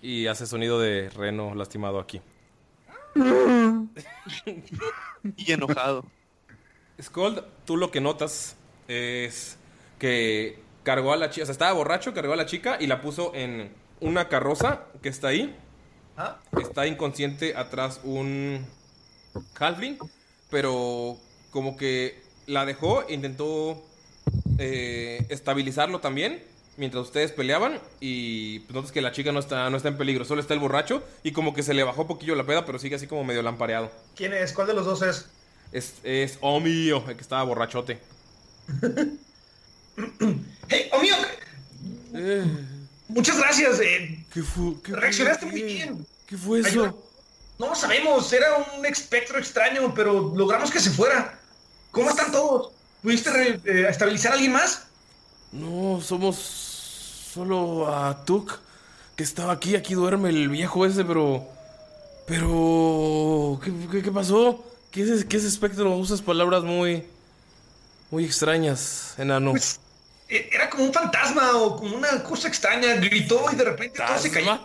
Y 0.00 0.26
hace 0.26 0.46
sonido 0.46 0.80
de 0.80 1.10
reno 1.10 1.54
lastimado 1.54 2.00
aquí. 2.00 2.20
Y 5.36 5.52
enojado. 5.52 6.04
Scold, 7.00 7.44
tú 7.64 7.76
lo 7.76 7.90
que 7.90 8.00
notas 8.00 8.56
es 8.88 9.58
que 9.98 10.61
cargó 10.82 11.12
a 11.12 11.16
la 11.16 11.30
chica, 11.30 11.44
o 11.44 11.46
sea, 11.46 11.52
estaba 11.52 11.72
borracho, 11.72 12.14
cargó 12.14 12.32
a 12.32 12.36
la 12.36 12.46
chica 12.46 12.76
y 12.80 12.86
la 12.86 13.00
puso 13.00 13.34
en 13.34 13.72
una 14.00 14.28
carroza 14.28 14.82
que 15.02 15.08
está 15.08 15.28
ahí. 15.28 15.56
Está 16.60 16.86
inconsciente 16.86 17.56
atrás 17.56 18.00
un 18.04 18.66
halfling, 19.58 19.98
pero 20.50 21.16
como 21.50 21.76
que 21.76 22.20
la 22.46 22.64
dejó, 22.66 23.04
intentó 23.08 23.82
eh, 24.58 25.24
estabilizarlo 25.30 26.00
también 26.00 26.42
mientras 26.76 27.04
ustedes 27.04 27.32
peleaban 27.32 27.80
y 28.00 28.60
pues, 28.60 28.74
notas 28.74 28.92
que 28.92 29.02
la 29.02 29.12
chica 29.12 29.32
no 29.32 29.38
está, 29.40 29.68
no 29.70 29.76
está 29.76 29.88
en 29.88 29.96
peligro, 29.96 30.24
solo 30.24 30.40
está 30.40 30.54
el 30.54 30.60
borracho 30.60 31.02
y 31.22 31.32
como 31.32 31.54
que 31.54 31.62
se 31.62 31.74
le 31.74 31.82
bajó 31.82 32.02
un 32.02 32.08
poquillo 32.08 32.34
la 32.34 32.44
peda, 32.44 32.64
pero 32.64 32.78
sigue 32.78 32.96
así 32.96 33.06
como 33.06 33.24
medio 33.24 33.42
lampareado. 33.42 33.90
¿Quién 34.16 34.32
es? 34.32 34.52
¿Cuál 34.52 34.68
de 34.68 34.74
los 34.74 34.86
dos 34.86 35.02
es? 35.02 35.28
Es, 35.72 35.94
es 36.02 36.38
Omio, 36.40 37.04
el 37.08 37.16
que 37.16 37.22
estaba 37.22 37.42
borrachote. 37.42 37.98
¡Hey, 40.68 40.88
Omio! 40.92 41.14
Muchas 43.08 43.38
gracias. 43.38 43.80
eh, 43.80 44.24
¿Qué 44.32 44.42
fue? 44.42 44.74
qué- 44.82 44.92
reaccionaste 44.96 45.46
muy 45.46 45.62
bien. 45.62 46.06
¿Qué 46.26 46.36
fue 46.36 46.60
eso? 46.60 46.68
Ayuda- 46.68 46.94
No 47.58 47.68
lo 47.68 47.74
sabemos, 47.74 48.32
era 48.32 48.46
un 48.76 48.86
espectro 48.86 49.38
extraño, 49.38 49.92
pero 49.94 50.32
logramos 50.34 50.70
que 50.70 50.80
se 50.80 50.90
fuera. 50.90 51.38
¿Cómo 51.90 52.10
están 52.10 52.32
todos? 52.32 52.72
¿Pudiste 53.02 53.30
re- 53.30 53.60
eh, 53.64 53.86
estabilizar 53.88 54.32
a 54.32 54.34
alguien 54.34 54.52
más? 54.52 54.84
No, 55.52 56.00
somos 56.00 56.36
solo 56.36 57.94
a 57.94 58.24
Tuk, 58.24 58.58
que 59.16 59.22
estaba 59.22 59.52
aquí, 59.52 59.76
aquí 59.76 59.94
duerme 59.94 60.30
el 60.30 60.48
viejo 60.48 60.86
ese, 60.86 61.04
pero... 61.04 61.46
Pero... 62.26 63.60
¿Qué, 63.62 63.72
qué- 63.90 64.02
qué 64.02 64.12
pasó? 64.12 64.64
¿Qué 64.90 65.02
es, 65.02 65.24
¿Qué 65.24 65.36
es 65.36 65.44
espectro? 65.44 65.94
Usas 65.96 66.22
palabras 66.22 66.62
muy... 66.62 67.04
Muy 68.10 68.24
extrañas, 68.24 69.14
enano. 69.18 69.54
Eh, 69.56 69.60
Era 70.34 70.70
como 70.70 70.84
un 70.84 70.92
fantasma 70.92 71.56
o 71.56 71.76
como 71.76 71.96
una 71.96 72.22
cosa 72.22 72.48
extraña. 72.48 72.94
Gritó 72.94 73.44
y 73.52 73.56
de 73.56 73.64
repente 73.64 74.02
todo 74.04 74.18
se 74.18 74.30
cayó. 74.30 74.60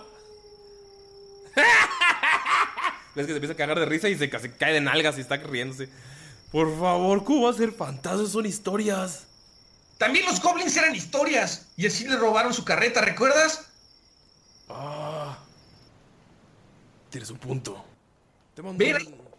Ves 3.16 3.26
que 3.26 3.32
se 3.32 3.38
empieza 3.38 3.54
a 3.54 3.58
cagar 3.58 3.80
de 3.80 3.86
risa 3.86 4.08
y 4.10 4.18
se, 4.18 4.30
ca- 4.30 4.40
se 4.40 4.52
cae 4.56 4.74
de 4.74 4.82
nalgas 4.82 5.18
y 5.18 5.22
está 5.22 5.38
riéndose. 5.38 5.90
Por 6.52 6.70
favor, 6.80 7.24
¿cómo 7.24 7.44
va 7.46 7.50
a 7.52 7.54
ser 7.54 7.72
fantasmas? 7.72 8.30
Son 8.30 8.46
historias. 8.46 9.26
También 9.98 10.26
los 10.28 10.40
goblins 10.42 10.78
eran 10.78 10.96
historias. 10.96 11.66
Y 11.76 11.88
así 11.88 12.08
le 12.08 12.16
robaron 12.16 12.54
su 12.54 12.64
carreta, 12.64 13.02
¿recuerdas? 13.02 13.68
Ah. 14.70 15.40
Tienes 17.10 17.30
un 17.32 17.38
punto. 17.40 17.84
Te 18.54 18.62
mando 18.62 18.84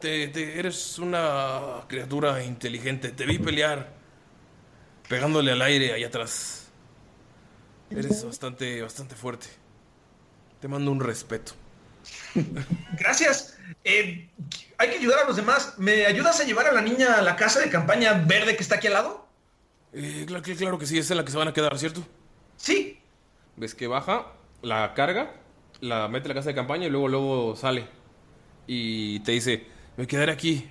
te- 0.01 0.29
te- 0.29 0.59
eres 0.59 0.99
una 0.99 1.85
criatura 1.89 2.43
inteligente. 2.43 3.11
Te 3.11 3.27
vi 3.27 3.39
pelear. 3.39 3.98
Pegándole 5.09 5.53
al 5.53 5.63
aire 5.63 5.93
ahí 5.93 6.05
atrás. 6.05 6.69
Eres 7.91 8.25
bastante, 8.25 8.83
bastante 8.83 9.15
fuerte. 9.15 9.47
Te 10.61 10.69
mando 10.69 10.91
un 10.93 11.01
respeto. 11.01 11.53
Gracias. 12.99 13.57
Eh, 13.85 14.29
hay 14.77 14.91
que 14.91 14.97
ayudar 14.99 15.21
a 15.21 15.25
los 15.27 15.37
demás. 15.37 15.75
¿Me 15.79 16.05
ayudas 16.07 16.41
a 16.41 16.45
llevar 16.45 16.67
a 16.67 16.73
la 16.73 16.83
niña 16.83 17.15
a 17.19 17.23
la 17.23 17.37
casa 17.37 17.61
de 17.61 17.71
campaña 17.71 18.13
verde 18.27 18.57
que 18.57 18.63
está 18.63 18.77
aquí 18.77 18.89
al 18.89 18.95
lado? 18.95 19.27
Eh, 19.93 20.27
cla- 20.29 20.43
cla- 20.43 20.57
claro 20.57 20.79
que 20.79 20.87
sí, 20.87 20.99
es 20.99 21.11
en 21.11 21.17
la 21.17 21.25
que 21.25 21.31
se 21.31 21.39
van 21.39 21.49
a 21.49 21.53
quedar, 21.55 21.79
¿cierto? 21.79 22.07
Sí. 22.57 23.01
Ves 23.57 23.75
que 23.75 23.87
baja, 23.87 24.27
la 24.61 24.93
carga, 24.95 25.35
la 25.81 26.09
mete 26.09 26.25
en 26.27 26.29
la 26.29 26.35
casa 26.35 26.51
de 26.51 26.55
campaña 26.55 26.87
y 26.87 26.91
luego, 26.91 27.09
luego 27.09 27.57
sale. 27.57 27.89
Y 28.67 29.21
te 29.21 29.33
dice, 29.33 29.67
me 29.97 30.07
quedaré 30.07 30.33
aquí, 30.33 30.71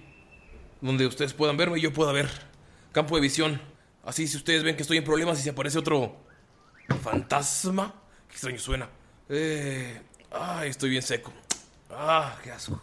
donde 0.82 1.08
ustedes 1.08 1.34
puedan 1.34 1.58
verme 1.58 1.80
y 1.80 1.82
yo 1.82 1.92
pueda 1.92 2.12
ver. 2.12 2.30
Campo 2.92 3.16
de 3.16 3.22
visión. 3.22 3.60
Así 4.08 4.26
si 4.26 4.38
ustedes 4.38 4.64
ven 4.64 4.78
que 4.78 4.84
estoy 4.84 4.96
en 4.96 5.04
problemas 5.04 5.38
y 5.38 5.44
se 5.44 5.50
aparece 5.50 5.78
otro 5.78 6.16
fantasma. 7.04 7.94
Qué 8.30 8.36
extraño 8.36 8.58
suena. 8.58 8.90
Eh, 9.28 10.00
ay, 10.32 10.70
estoy 10.70 10.92
bien 10.92 11.02
seco. 11.02 11.34
Ah, 11.90 12.38
qué 12.42 12.52
asco. 12.52 12.82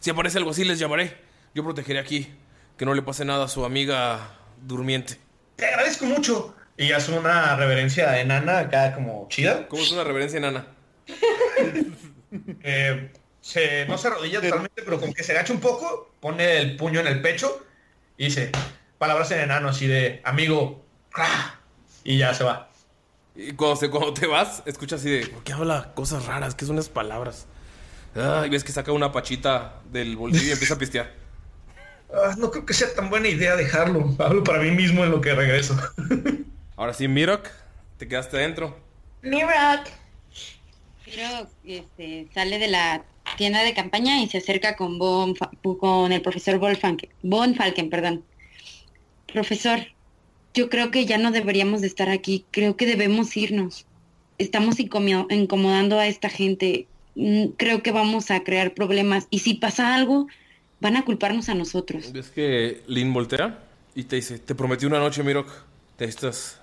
Si 0.00 0.10
aparece 0.10 0.38
algo 0.38 0.50
así 0.50 0.64
les 0.64 0.80
llamaré. 0.80 1.16
Yo 1.54 1.62
protegeré 1.62 2.00
aquí. 2.00 2.34
Que 2.76 2.84
no 2.84 2.92
le 2.92 3.02
pase 3.02 3.24
nada 3.24 3.44
a 3.44 3.48
su 3.48 3.64
amiga 3.64 4.36
durmiente. 4.60 5.16
Te 5.54 5.66
agradezco 5.66 6.06
mucho. 6.06 6.56
Y 6.76 6.90
hace 6.90 7.16
una 7.16 7.54
reverencia 7.54 8.20
enana 8.20 8.58
acá 8.58 8.96
como 8.96 9.28
chida. 9.28 9.68
¿Cómo 9.68 9.84
es 9.84 9.92
una 9.92 10.02
reverencia 10.02 10.38
enana? 10.38 10.66
Eh, 12.62 13.10
se, 13.40 13.86
no 13.86 13.96
se 13.96 14.08
arrodilla 14.08 14.42
totalmente, 14.42 14.82
pero 14.82 15.00
como 15.00 15.14
que 15.14 15.22
se 15.22 15.32
agacha 15.32 15.50
un 15.50 15.60
poco, 15.60 16.12
pone 16.20 16.58
el 16.58 16.76
puño 16.76 17.00
en 17.00 17.06
el 17.06 17.22
pecho 17.22 17.64
Y 18.18 18.26
dice, 18.26 18.52
palabras 18.98 19.30
en 19.30 19.40
enano 19.40 19.68
así 19.68 19.86
de 19.86 20.20
amigo. 20.24 20.84
Y 22.04 22.18
ya 22.18 22.34
se 22.34 22.44
va. 22.44 22.68
Y 23.34 23.52
cuando, 23.52 23.76
se- 23.76 23.90
cuando 23.90 24.12
te 24.14 24.26
vas, 24.26 24.62
escuchas 24.66 25.00
así 25.00 25.10
de, 25.10 25.26
¿por 25.26 25.42
qué 25.44 25.52
habla 25.52 25.92
cosas 25.94 26.26
raras? 26.26 26.54
¿Qué 26.54 26.64
son 26.64 26.76
esas 26.78 26.88
palabras? 26.90 27.46
Ah, 28.16 28.42
y 28.46 28.50
ves 28.50 28.64
que 28.64 28.72
saca 28.72 28.90
una 28.92 29.12
pachita 29.12 29.80
del 29.92 30.16
bolsillo 30.16 30.48
y 30.48 30.52
empieza 30.52 30.74
a 30.74 30.78
pistear. 30.78 31.12
Ah, 32.10 32.34
no 32.38 32.50
creo 32.50 32.64
que 32.64 32.72
sea 32.72 32.94
tan 32.94 33.10
buena 33.10 33.28
idea 33.28 33.54
dejarlo. 33.54 34.16
Hablo 34.18 34.42
para 34.42 34.60
mí 34.60 34.70
mismo 34.70 35.04
en 35.04 35.10
lo 35.10 35.20
que 35.20 35.34
regreso. 35.34 35.76
Ahora 36.76 36.94
sí, 36.94 37.06
Mirok, 37.06 37.46
te 37.98 38.08
quedaste 38.08 38.38
adentro. 38.38 38.78
Mirak. 39.20 39.90
Pero 41.04 41.46
este, 41.66 42.26
sale 42.32 42.58
de 42.58 42.68
la 42.68 43.04
tienda 43.36 43.62
de 43.62 43.74
campaña 43.74 44.22
y 44.22 44.26
se 44.28 44.38
acerca 44.38 44.74
con, 44.74 45.36
Fa- 45.36 45.50
con 45.78 46.10
el 46.10 46.22
profesor 46.22 46.58
Von 46.58 46.76
Falken, 46.76 47.10
Von 47.22 47.54
Falken, 47.54 47.90
perdón. 47.90 48.24
Profesor, 49.32 49.80
yo 50.54 50.68
creo 50.70 50.90
que 50.90 51.06
ya 51.06 51.18
no 51.18 51.30
deberíamos 51.30 51.80
de 51.80 51.86
estar 51.86 52.08
aquí. 52.08 52.44
Creo 52.50 52.76
que 52.76 52.86
debemos 52.86 53.36
irnos. 53.36 53.86
Estamos 54.38 54.78
incomo- 54.78 55.26
incomodando 55.30 55.98
a 55.98 56.06
esta 56.06 56.28
gente. 56.28 56.86
Mm, 57.14 57.48
Creo 57.56 57.82
que 57.82 57.92
vamos 57.92 58.30
a 58.30 58.42
crear 58.44 58.74
problemas. 58.74 59.26
Y 59.30 59.40
si 59.40 59.54
pasa 59.54 59.94
algo, 59.94 60.26
van 60.80 60.96
a 60.96 61.04
culparnos 61.04 61.48
a 61.48 61.54
nosotros. 61.54 62.12
Ves 62.12 62.28
que 62.30 62.82
Lynn 62.86 63.12
voltea 63.12 63.58
y 63.94 64.04
te 64.04 64.16
dice, 64.16 64.38
te 64.38 64.54
prometí 64.54 64.86
una 64.86 64.98
noche, 64.98 65.22
Mirok. 65.22 65.48
Necesitas 65.98 66.60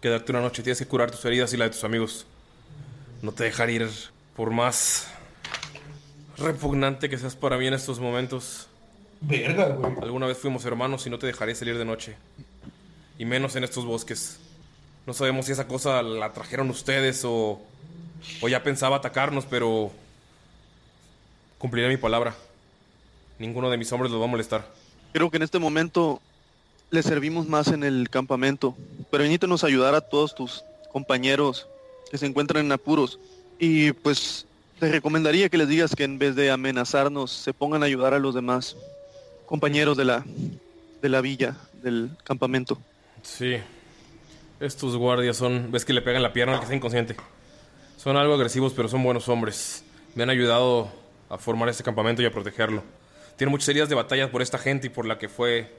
quedarte 0.00 0.32
una 0.32 0.40
noche. 0.40 0.62
Tienes 0.62 0.78
que 0.78 0.86
curar 0.86 1.10
tus 1.10 1.24
heridas 1.24 1.52
y 1.52 1.56
la 1.56 1.64
de 1.64 1.70
tus 1.70 1.84
amigos. 1.84 2.26
No 3.20 3.32
te 3.32 3.44
dejaré 3.44 3.74
ir 3.74 3.88
por 4.34 4.50
más 4.50 5.08
repugnante 6.38 7.08
que 7.08 7.18
seas 7.18 7.36
para 7.36 7.58
mí 7.58 7.66
en 7.66 7.74
estos 7.74 8.00
momentos. 8.00 8.68
Verga, 9.22 9.68
güey. 9.68 9.92
Alguna 10.02 10.26
vez 10.26 10.38
fuimos 10.38 10.64
hermanos 10.64 11.06
y 11.06 11.10
no 11.10 11.18
te 11.18 11.26
dejaré 11.26 11.54
salir 11.54 11.78
de 11.78 11.84
noche. 11.84 12.16
Y 13.18 13.24
menos 13.24 13.56
en 13.56 13.64
estos 13.64 13.84
bosques. 13.84 14.38
No 15.06 15.12
sabemos 15.12 15.46
si 15.46 15.52
esa 15.52 15.66
cosa 15.66 16.02
la 16.02 16.32
trajeron 16.32 16.70
ustedes 16.70 17.24
o, 17.24 17.60
o 18.40 18.48
ya 18.48 18.62
pensaba 18.62 18.96
atacarnos, 18.96 19.46
pero 19.46 19.90
cumpliré 21.58 21.88
mi 21.88 21.96
palabra. 21.96 22.34
Ninguno 23.38 23.70
de 23.70 23.76
mis 23.76 23.90
hombres 23.92 24.10
los 24.10 24.20
va 24.20 24.24
a 24.24 24.28
molestar. 24.28 24.66
Creo 25.12 25.30
que 25.30 25.36
en 25.36 25.42
este 25.42 25.58
momento 25.58 26.20
le 26.90 27.02
servimos 27.02 27.48
más 27.48 27.68
en 27.68 27.84
el 27.84 28.10
campamento. 28.10 28.76
Pero 29.10 29.22
necesitamos 29.22 29.64
ayudar 29.64 29.94
a 29.94 30.00
todos 30.00 30.34
tus 30.34 30.64
compañeros 30.92 31.66
que 32.10 32.18
se 32.18 32.26
encuentran 32.26 32.66
en 32.66 32.72
apuros. 32.72 33.18
Y 33.58 33.92
pues 33.92 34.46
te 34.78 34.90
recomendaría 34.90 35.48
que 35.48 35.58
les 35.58 35.68
digas 35.68 35.94
que 35.94 36.04
en 36.04 36.18
vez 36.18 36.34
de 36.34 36.50
amenazarnos, 36.50 37.30
se 37.30 37.54
pongan 37.54 37.82
a 37.82 37.86
ayudar 37.86 38.14
a 38.14 38.18
los 38.18 38.34
demás 38.34 38.76
compañeros 39.52 39.98
de 39.98 40.06
la, 40.06 40.24
de 41.02 41.08
la 41.10 41.20
villa, 41.20 41.58
del 41.82 42.16
campamento. 42.24 42.78
Sí. 43.20 43.58
Estos 44.60 44.96
guardias 44.96 45.36
son... 45.36 45.70
¿Ves 45.70 45.84
que 45.84 45.92
le 45.92 46.00
pegan 46.00 46.22
la 46.22 46.32
pierna 46.32 46.54
al 46.54 46.60
que 46.60 46.64
está 46.64 46.74
inconsciente? 46.74 47.16
Son 47.98 48.16
algo 48.16 48.32
agresivos, 48.32 48.72
pero 48.72 48.88
son 48.88 49.02
buenos 49.02 49.28
hombres. 49.28 49.84
Me 50.14 50.22
han 50.22 50.30
ayudado 50.30 50.90
a 51.28 51.36
formar 51.36 51.68
este 51.68 51.82
campamento 51.82 52.22
y 52.22 52.24
a 52.24 52.30
protegerlo. 52.30 52.82
Tiene 53.36 53.50
muchas 53.50 53.68
heridas 53.68 53.90
de 53.90 53.94
batalla 53.94 54.30
por 54.30 54.40
esta 54.40 54.56
gente 54.56 54.86
y 54.86 54.90
por 54.90 55.04
la 55.04 55.18
que 55.18 55.28
fue... 55.28 55.70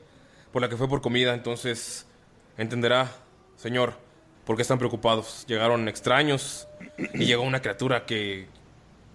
Por 0.51 0.61
la 0.61 0.69
que 0.69 0.77
fue 0.77 0.87
por 0.87 1.01
comida, 1.01 1.33
entonces... 1.33 2.05
Entenderá, 2.59 3.11
señor, 3.57 3.95
por 4.45 4.55
qué 4.55 4.61
están 4.61 4.77
preocupados. 4.77 5.45
Llegaron 5.47 5.87
extraños 5.87 6.67
y 7.15 7.25
llegó 7.25 7.41
una 7.41 7.59
criatura 7.59 8.05
que... 8.05 8.47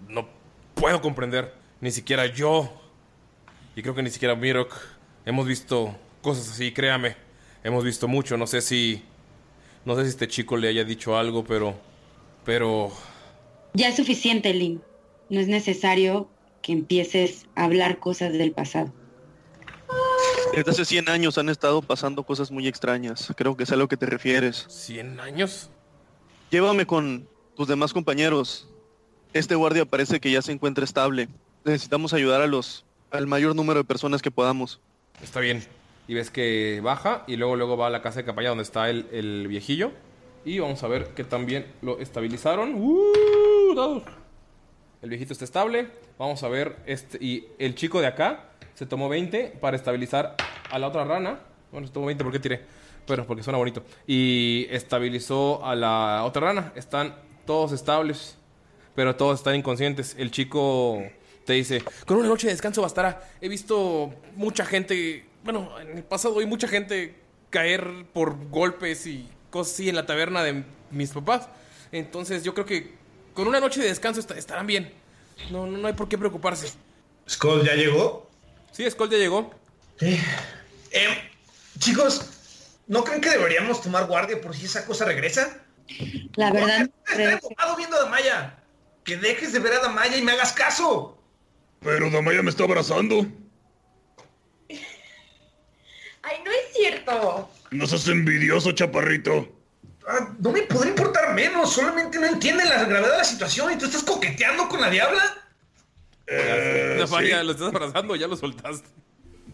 No 0.09 0.27
puedo 0.75 0.99
comprender. 0.99 1.53
Ni 1.79 1.91
siquiera 1.91 2.25
yo. 2.25 2.73
Y 3.79 3.81
creo 3.81 3.95
que 3.95 4.03
ni 4.03 4.09
siquiera 4.09 4.35
Mirok. 4.35 4.75
Hemos 5.25 5.47
visto 5.47 5.95
cosas 6.21 6.49
así, 6.49 6.73
créame. 6.73 7.15
Hemos 7.63 7.85
visto 7.85 8.09
mucho. 8.09 8.35
No 8.35 8.45
sé 8.45 8.59
si... 8.59 9.05
No 9.85 9.95
sé 9.95 10.03
si 10.03 10.09
este 10.09 10.27
chico 10.27 10.57
le 10.57 10.67
haya 10.67 10.83
dicho 10.83 11.17
algo, 11.17 11.45
pero... 11.45 11.79
Pero... 12.43 12.91
Ya 13.73 13.87
es 13.87 13.95
suficiente, 13.95 14.53
Lynn. 14.53 14.83
No 15.29 15.39
es 15.39 15.47
necesario 15.47 16.27
que 16.61 16.73
empieces 16.73 17.45
a 17.55 17.63
hablar 17.63 17.99
cosas 17.99 18.33
del 18.33 18.51
pasado. 18.51 18.91
Desde 20.53 20.71
hace 20.71 20.83
100 20.83 21.07
años 21.07 21.37
han 21.37 21.47
estado 21.47 21.81
pasando 21.81 22.23
cosas 22.23 22.51
muy 22.51 22.67
extrañas. 22.67 23.31
Creo 23.37 23.55
que 23.55 23.63
es 23.63 23.71
a 23.71 23.77
lo 23.77 23.87
que 23.87 23.95
te 23.95 24.07
refieres. 24.07 24.67
¿100 24.67 25.21
años? 25.21 25.69
Llévame 26.51 26.85
con 26.85 27.29
tus 27.55 27.69
demás 27.69 27.93
compañeros. 27.93 28.67
Este 29.31 29.55
guardia 29.55 29.85
parece 29.85 30.19
que 30.19 30.31
ya 30.31 30.41
se 30.41 30.51
encuentra 30.51 30.83
estable. 30.83 31.29
Necesitamos 31.63 32.13
ayudar 32.13 32.41
a 32.41 32.47
los 32.47 32.85
al 33.11 33.27
mayor 33.27 33.55
número 33.55 33.79
de 33.79 33.83
personas 33.83 34.21
que 34.21 34.31
podamos. 34.31 34.79
Está 35.21 35.39
bien. 35.39 35.63
Y 36.07 36.13
ves 36.13 36.31
que 36.31 36.81
baja 36.83 37.23
y 37.27 37.35
luego 37.35 37.55
luego 37.55 37.77
va 37.77 37.87
a 37.87 37.89
la 37.89 38.01
casa 38.01 38.19
de 38.19 38.25
campaña 38.25 38.49
donde 38.49 38.63
está 38.63 38.89
el, 38.89 39.07
el 39.11 39.47
viejillo. 39.47 39.91
Y 40.45 40.59
vamos 40.59 40.81
a 40.83 40.87
ver 40.87 41.09
que 41.09 41.23
también 41.23 41.67
lo 41.81 41.99
estabilizaron. 41.99 42.73
¡Uh! 42.75 44.01
El 45.01 45.09
viejito 45.09 45.33
está 45.33 45.45
estable. 45.45 45.87
Vamos 46.17 46.41
a 46.43 46.49
ver 46.49 46.77
este 46.85 47.23
y 47.23 47.47
el 47.59 47.75
chico 47.75 48.01
de 48.01 48.07
acá 48.07 48.49
se 48.73 48.85
tomó 48.85 49.09
20 49.09 49.57
para 49.61 49.75
estabilizar 49.75 50.35
a 50.69 50.79
la 50.79 50.87
otra 50.87 51.03
rana. 51.03 51.39
Bueno, 51.71 51.87
se 51.87 51.93
tomó 51.93 52.07
20 52.07 52.23
porque 52.23 52.39
tiré. 52.39 52.61
Bueno, 53.07 53.25
porque 53.25 53.43
suena 53.43 53.57
bonito. 53.57 53.83
Y 54.07 54.67
estabilizó 54.69 55.65
a 55.65 55.75
la 55.75 56.23
otra 56.25 56.41
rana. 56.41 56.73
Están 56.75 57.15
todos 57.45 57.71
estables, 57.71 58.37
pero 58.95 59.15
todos 59.15 59.39
están 59.39 59.55
inconscientes. 59.55 60.15
El 60.17 60.31
chico 60.31 61.01
te 61.49 61.53
dice, 61.55 61.83
con 62.05 62.17
una 62.17 62.27
noche 62.27 62.45
de 62.45 62.53
descanso 62.53 62.83
bastará. 62.83 63.27
He 63.41 63.49
visto 63.49 64.13
mucha 64.35 64.65
gente, 64.65 65.25
bueno, 65.43 65.79
en 65.79 65.97
el 65.97 66.03
pasado 66.03 66.35
vi 66.35 66.45
mucha 66.45 66.67
gente 66.67 67.15
caer 67.49 68.05
por 68.13 68.49
golpes 68.51 69.07
y 69.07 69.27
cosas 69.49 69.73
así 69.73 69.89
en 69.89 69.95
la 69.95 70.05
taberna 70.05 70.43
de 70.43 70.63
mis 70.91 71.09
papás. 71.09 71.49
Entonces 71.91 72.43
yo 72.43 72.53
creo 72.53 72.67
que 72.67 72.93
con 73.33 73.47
una 73.47 73.59
noche 73.59 73.81
de 73.81 73.87
descanso 73.87 74.19
est- 74.19 74.29
estarán 74.29 74.67
bien. 74.67 74.93
No, 75.49 75.65
no, 75.65 75.75
no 75.79 75.87
hay 75.87 75.93
por 75.95 76.07
qué 76.07 76.19
preocuparse. 76.19 76.71
Skull 77.27 77.63
ya 77.65 77.73
llegó. 77.73 78.29
Sí, 78.71 78.87
Skull 78.91 79.09
ya 79.09 79.17
llegó. 79.17 79.51
Eh, 80.01 80.19
chicos, 81.79 82.29
¿no 82.85 83.03
creen 83.03 83.21
que 83.21 83.31
deberíamos 83.31 83.81
tomar 83.81 84.05
guardia 84.05 84.39
por 84.39 84.55
si 84.55 84.65
esa 84.67 84.85
cosa 84.85 85.05
regresa? 85.05 85.57
La 86.35 86.51
verdad, 86.51 86.87
Estoy 87.07 87.75
viendo 87.77 87.97
a 87.97 88.03
Damaya. 88.03 88.55
Que 89.03 89.17
dejes 89.17 89.51
de 89.51 89.57
ver 89.57 89.73
a 89.73 89.79
Damaya 89.79 90.15
y 90.15 90.21
me 90.21 90.33
hagas 90.33 90.53
caso. 90.53 91.15
Pero 91.81 92.09
Damaya 92.09 92.41
me 92.43 92.49
está 92.49 92.63
abrazando. 92.63 93.25
Ay, 94.69 96.37
no 96.43 96.51
es 96.51 96.73
cierto. 96.73 97.49
No 97.71 97.87
seas 97.87 98.07
envidioso, 98.07 98.71
chaparrito. 98.71 99.47
Ah, 100.07 100.29
no 100.39 100.51
me 100.51 100.63
podría 100.63 100.89
importar 100.89 101.33
menos. 101.35 101.73
Solamente 101.73 102.19
no 102.19 102.25
entienden 102.25 102.67
la 102.67 102.83
gravedad 102.85 103.11
de 103.11 103.17
la 103.19 103.23
situación 103.23 103.71
y 103.73 103.77
tú 103.77 103.85
estás 103.85 104.03
coqueteando 104.03 104.67
con 104.67 104.81
la 104.81 104.89
diabla. 104.89 105.21
Eh, 106.27 107.03
sí. 107.07 107.29
lo 107.43 107.51
estás 107.51 107.67
abrazando, 107.73 108.15
ya 108.15 108.27
lo 108.27 108.35
soltaste. 108.35 108.87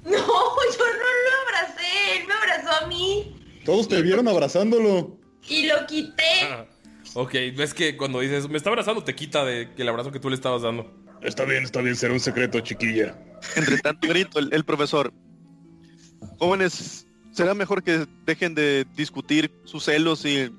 No, 0.06 0.12
yo 0.12 0.18
no 0.18 0.94
lo 0.94 1.48
abracé. 1.48 2.18
Él 2.18 2.28
me 2.28 2.34
abrazó 2.36 2.84
a 2.84 2.88
mí 2.88 3.36
Todos 3.66 3.88
te 3.88 4.02
vieron 4.04 4.28
abrazándolo. 4.28 5.18
y 5.48 5.66
lo 5.66 5.88
quité. 5.88 6.24
Ah, 6.44 6.66
ok, 7.16 7.34
ves 7.56 7.74
que 7.74 7.98
cuando 7.98 8.20
dices, 8.20 8.48
me 8.48 8.58
está 8.58 8.70
abrazando, 8.70 9.04
te 9.04 9.16
quita 9.16 9.44
de 9.44 9.70
el 9.76 9.90
abrazo 9.90 10.12
que 10.12 10.20
tú 10.20 10.30
le 10.30 10.36
estabas 10.36 10.62
dando. 10.62 10.94
Está 11.26 11.44
bien, 11.44 11.64
está 11.64 11.82
bien, 11.82 11.96
será 11.96 12.14
un 12.14 12.20
secreto, 12.20 12.60
chiquilla. 12.60 13.18
Entre 13.56 13.78
tanto 13.80 14.08
grito, 14.08 14.40
el, 14.40 14.54
el 14.54 14.64
profesor. 14.64 15.12
Jóvenes, 16.38 17.08
será 17.32 17.54
mejor 17.54 17.84
que 17.84 18.06
dejen 18.26 18.56
de 18.56 18.86
discutir 18.96 19.52
sus 19.66 19.86
celos 19.86 20.26
y, 20.26 20.52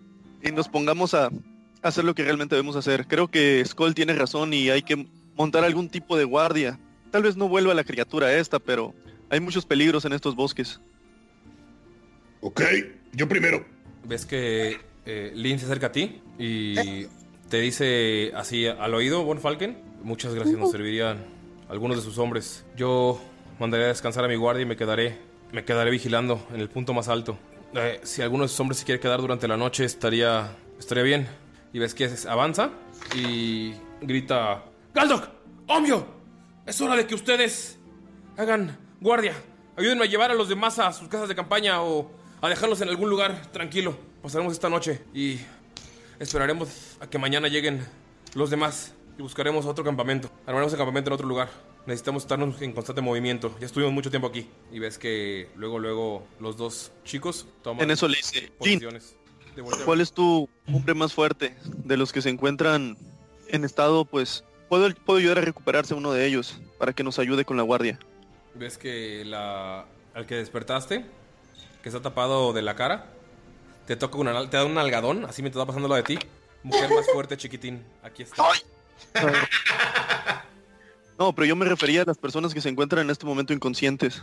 y 0.43 0.53
nos 0.53 0.69
pongamos 0.69 1.14
a 1.14 1.31
hacer 1.83 2.05
lo 2.05 2.14
que 2.14 2.25
realmente 2.25 2.55
debemos 2.55 2.77
hacer. 2.77 3.07
Creo 3.07 3.29
que 3.29 3.64
Skull 3.64 3.95
tiene 3.95 4.14
razón 4.14 4.53
y 4.53 4.71
hay 4.71 4.83
que 4.83 5.07
montar 5.37 5.64
algún 5.64 5.89
tipo 5.89 6.17
de 6.17 6.25
guardia. 6.25 6.79
Tal 7.11 7.23
vez 7.23 7.37
no 7.37 7.49
vuelva 7.49 7.73
la 7.75 7.85
criatura 7.85 8.35
esta, 8.35 8.59
pero 8.59 8.95
hay 9.31 9.41
muchos 9.41 9.64
peligros 9.64 10.05
en 10.05 10.12
estos 10.12 10.35
bosques. 10.35 10.81
Ok, 12.41 12.62
yo 13.12 13.29
primero. 13.29 13.64
Ves 14.05 14.27
que 14.27 14.79
eh, 15.05 15.33
Lynn 15.35 15.59
se 15.59 15.67
acerca 15.67 15.89
a 15.89 15.93
ti 15.93 16.21
y 16.39 17.07
te 17.49 17.61
dice 17.61 18.33
así 18.35 18.67
al 18.67 18.95
oído, 18.95 19.25
Von 19.25 19.41
Falken, 19.41 19.79
muchas 20.03 20.35
gracias, 20.35 20.59
nos 20.59 20.71
servirían 20.71 21.25
algunos 21.69 21.97
de 21.97 22.03
sus 22.03 22.19
hombres. 22.19 22.65
Yo 22.77 23.21
mandaré 23.59 23.85
a 23.85 23.89
descansar 23.89 24.25
a 24.25 24.29
mi 24.29 24.37
guardia 24.37 24.63
y 24.63 24.67
me 24.67 24.77
quedaré, 24.77 25.19
me 25.53 25.65
quedaré 25.65 25.91
vigilando 25.91 26.47
en 26.53 26.61
el 26.61 26.69
punto 26.69 26.93
más 26.95 27.09
alto. 27.09 27.39
Eh, 27.75 28.01
si 28.05 28.23
alguno 28.23 28.45
de 28.45 28.49
sus 28.49 28.61
hombres 28.61 28.79
se 28.79 28.85
quiere 28.85 29.01
quedar 29.01 29.21
durante 29.21 29.49
la 29.49 29.57
noche, 29.57 29.85
estaría, 29.85 30.57
estaría 30.79 31.03
bien. 31.03 31.29
Y 31.73 31.79
ves 31.79 31.95
que 31.95 32.11
avanza 32.29 32.71
y 33.15 33.75
grita, 34.01 34.65
Galdok, 34.95 35.29
Omio, 35.67 36.07
es 36.65 36.81
hora 36.81 36.97
de 36.97 37.07
que 37.07 37.15
ustedes 37.15 37.79
hagan 38.37 38.79
guardia. 39.01 39.35
Ayúdenme 39.77 40.05
a 40.05 40.07
llevar 40.07 40.31
a 40.31 40.35
los 40.35 40.49
demás 40.49 40.79
a 40.79 40.93
sus 40.93 41.09
casas 41.09 41.29
de 41.29 41.35
campaña 41.35 41.83
o 41.83 42.11
a 42.41 42.49
dejarlos 42.49 42.81
en 42.81 42.89
algún 42.89 43.11
lugar 43.11 43.53
tranquilo. 43.53 43.97
Pasaremos 44.23 44.53
esta 44.53 44.69
noche 44.69 45.03
y 45.13 45.39
esperaremos 46.19 46.97
a 47.01 47.09
que 47.09 47.19
mañana 47.19 47.49
lleguen 47.49 47.87
los 48.35 48.51
demás. 48.51 48.95
Y 49.19 49.23
buscaremos 49.23 49.67
otro 49.67 49.85
campamento. 49.85 50.31
Armaremos 50.47 50.73
el 50.73 50.79
campamento 50.79 51.11
en 51.11 51.14
otro 51.14 51.27
lugar. 51.27 51.49
Necesitamos 51.87 52.25
estarnos 52.25 52.61
en 52.61 52.73
constante 52.73 53.01
movimiento. 53.01 53.55
Ya 53.61 53.67
estuvimos 53.67 53.93
mucho 53.93 54.11
tiempo 54.11 54.27
aquí. 54.29 54.49
Y 54.73 54.79
ves 54.79 54.99
que 54.99 55.49
luego, 55.57 55.79
luego 55.79 56.27
los 56.41 56.57
dos 56.57 56.93
chicos 57.05 57.47
toman 57.62 57.85
En 57.85 57.91
eso 57.93 58.09
le 58.09 58.17
dice, 58.17 58.53
posiciones. 58.59 59.17
¿cuál 59.85 60.01
es 60.01 60.12
tu 60.12 60.49
hombre 60.67 60.95
más 60.95 61.14
fuerte? 61.14 61.57
De 61.85 61.97
los 61.97 62.12
que 62.12 62.21
se 62.21 62.29
encuentran 62.29 62.97
en 63.49 63.64
estado, 63.64 64.05
pues, 64.05 64.45
puedo, 64.69 64.93
puedo 64.95 65.19
ayudar 65.19 65.39
a 65.39 65.43
recuperarse 65.43 65.95
uno 65.95 66.12
de 66.12 66.27
ellos 66.27 66.61
para 66.79 66.93
que 66.93 67.03
nos 67.03 67.19
ayude 67.19 67.45
con 67.45 67.57
la 67.57 67.62
guardia. 67.62 67.99
Ves 68.55 68.77
que 68.77 69.25
la 69.25 69.87
al 70.14 70.27
que 70.27 70.37
despertaste, 70.37 71.05
que 71.83 71.89
está 71.89 72.01
tapado 72.01 72.55
de 72.55 72.62
la 72.62 72.75
cara, 72.75 73.12
te 73.87 73.97
toca 73.97 74.17
una, 74.17 74.49
te 74.49 74.57
da 74.57 74.64
un 74.64 74.79
algadón, 74.79 75.27
así 75.27 75.43
me 75.43 75.49
está 75.49 75.64
pasando 75.67 75.89
lo 75.89 75.95
de 75.95 76.03
ti. 76.03 76.19
Mujer 76.62 76.91
más 76.91 77.07
fuerte, 77.12 77.37
chiquitín. 77.37 77.85
Aquí 78.03 78.23
está. 78.23 78.43
No, 81.19 81.35
pero 81.35 81.47
yo 81.47 81.57
me 81.57 81.65
refería 81.65 82.03
a 82.03 82.05
las 82.05 82.19
personas 82.19 82.53
que 82.53 82.61
se 82.61 82.69
encuentran 82.69 83.05
en 83.05 83.11
este 83.11 83.25
momento 83.25 83.53
inconscientes. 83.53 84.23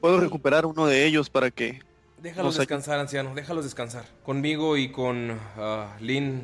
Puedo 0.00 0.20
recuperar 0.20 0.66
uno 0.66 0.86
de 0.86 1.06
ellos 1.06 1.30
para 1.30 1.50
que... 1.50 1.80
Déjalos 2.22 2.56
descansar, 2.56 2.98
anciano, 2.98 3.34
déjalos 3.34 3.64
descansar. 3.64 4.04
Conmigo 4.24 4.76
y 4.76 4.90
con 4.90 5.38
ah, 5.56 5.96
Lynn 6.00 6.42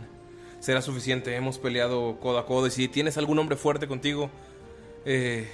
será 0.61 0.81
suficiente. 0.81 1.35
Hemos 1.37 1.59
peleado 1.59 2.19
codo 2.21 2.39
a 2.39 2.47
codo 2.47 2.67
y 2.69 2.71
si 2.71 2.89
tienes 2.89 3.19
algún 3.19 3.39
hombre 3.39 3.57
fuerte 3.57 3.87
contigo, 3.87 4.31
eh, 5.05 5.51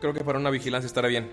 creo 0.00 0.12
que 0.12 0.22
para 0.22 0.38
una 0.38 0.50
vigilancia 0.50 0.86
estará 0.86 1.08
bien. 1.08 1.30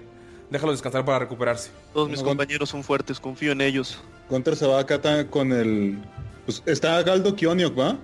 Déjalos 0.49 0.75
descansar 0.75 1.05
para 1.05 1.19
recuperarse. 1.19 1.69
Todos 1.93 2.09
mis 2.09 2.23
compañeros 2.23 2.69
son 2.69 2.83
fuertes, 2.83 3.19
confío 3.19 3.51
en 3.51 3.61
ellos. 3.61 4.01
Gunter 4.29 4.55
se 4.55 4.65
va 4.65 4.79
acá 4.79 5.27
con 5.29 5.51
el... 5.51 5.97
Pues 6.45 6.63
está 6.65 7.01
Galdo 7.03 7.35
Kioniok, 7.35 7.77
¿va? 7.77 7.97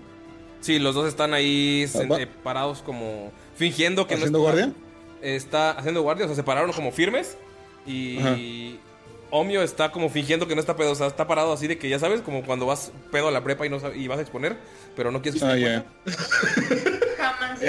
Sí, 0.62 0.80
los 0.80 0.95
dos 0.95 1.08
están 1.08 1.34
ahí 1.34 1.86
Ah, 1.95 2.18
eh, 2.20 2.28
parados 2.43 2.82
como 2.82 3.32
fingiendo 3.55 4.08
que 4.08 4.16
¿Haciendo 4.16 4.39
no 4.39 4.49
está- 4.49 4.66
guardia? 4.66 4.76
Está 5.22 5.72
haciendo 5.72 6.01
guardia, 6.01 6.26
o 6.26 6.28
sea, 6.28 6.36
se 6.36 6.43
pararon 6.43 6.72
como 6.74 6.91
firmes 6.91 7.38
y 7.86 8.20
Ajá. 8.20 8.38
Omio 9.30 9.62
está 9.64 9.91
como 9.91 10.10
fingiendo 10.10 10.47
que 10.47 10.55
no 10.55 10.62
está 10.62 10.76
pedo, 10.76 10.91
o 10.91 10.95
sea, 10.95 11.08
está 11.08 11.28
parado 11.28 11.51
así 11.53 11.68
de 11.68 11.78
que 11.78 11.89
ya 11.89 11.99
sabes, 11.99 12.22
como 12.22 12.43
cuando 12.45 12.66
vas 12.66 12.91
pedo 13.12 13.28
a 13.28 13.32
la 13.32 13.43
prepa 13.43 13.66
y 13.66 13.70
no 13.70 13.80
y 13.93 14.08
vas 14.08 14.20
a 14.20 14.22
exponer, 14.22 14.58
pero 14.95 15.12
no 15.12 15.22
quieres 15.22 15.41
que 15.41 15.47
Ah. 15.76 15.84
Jamás. 17.18 17.60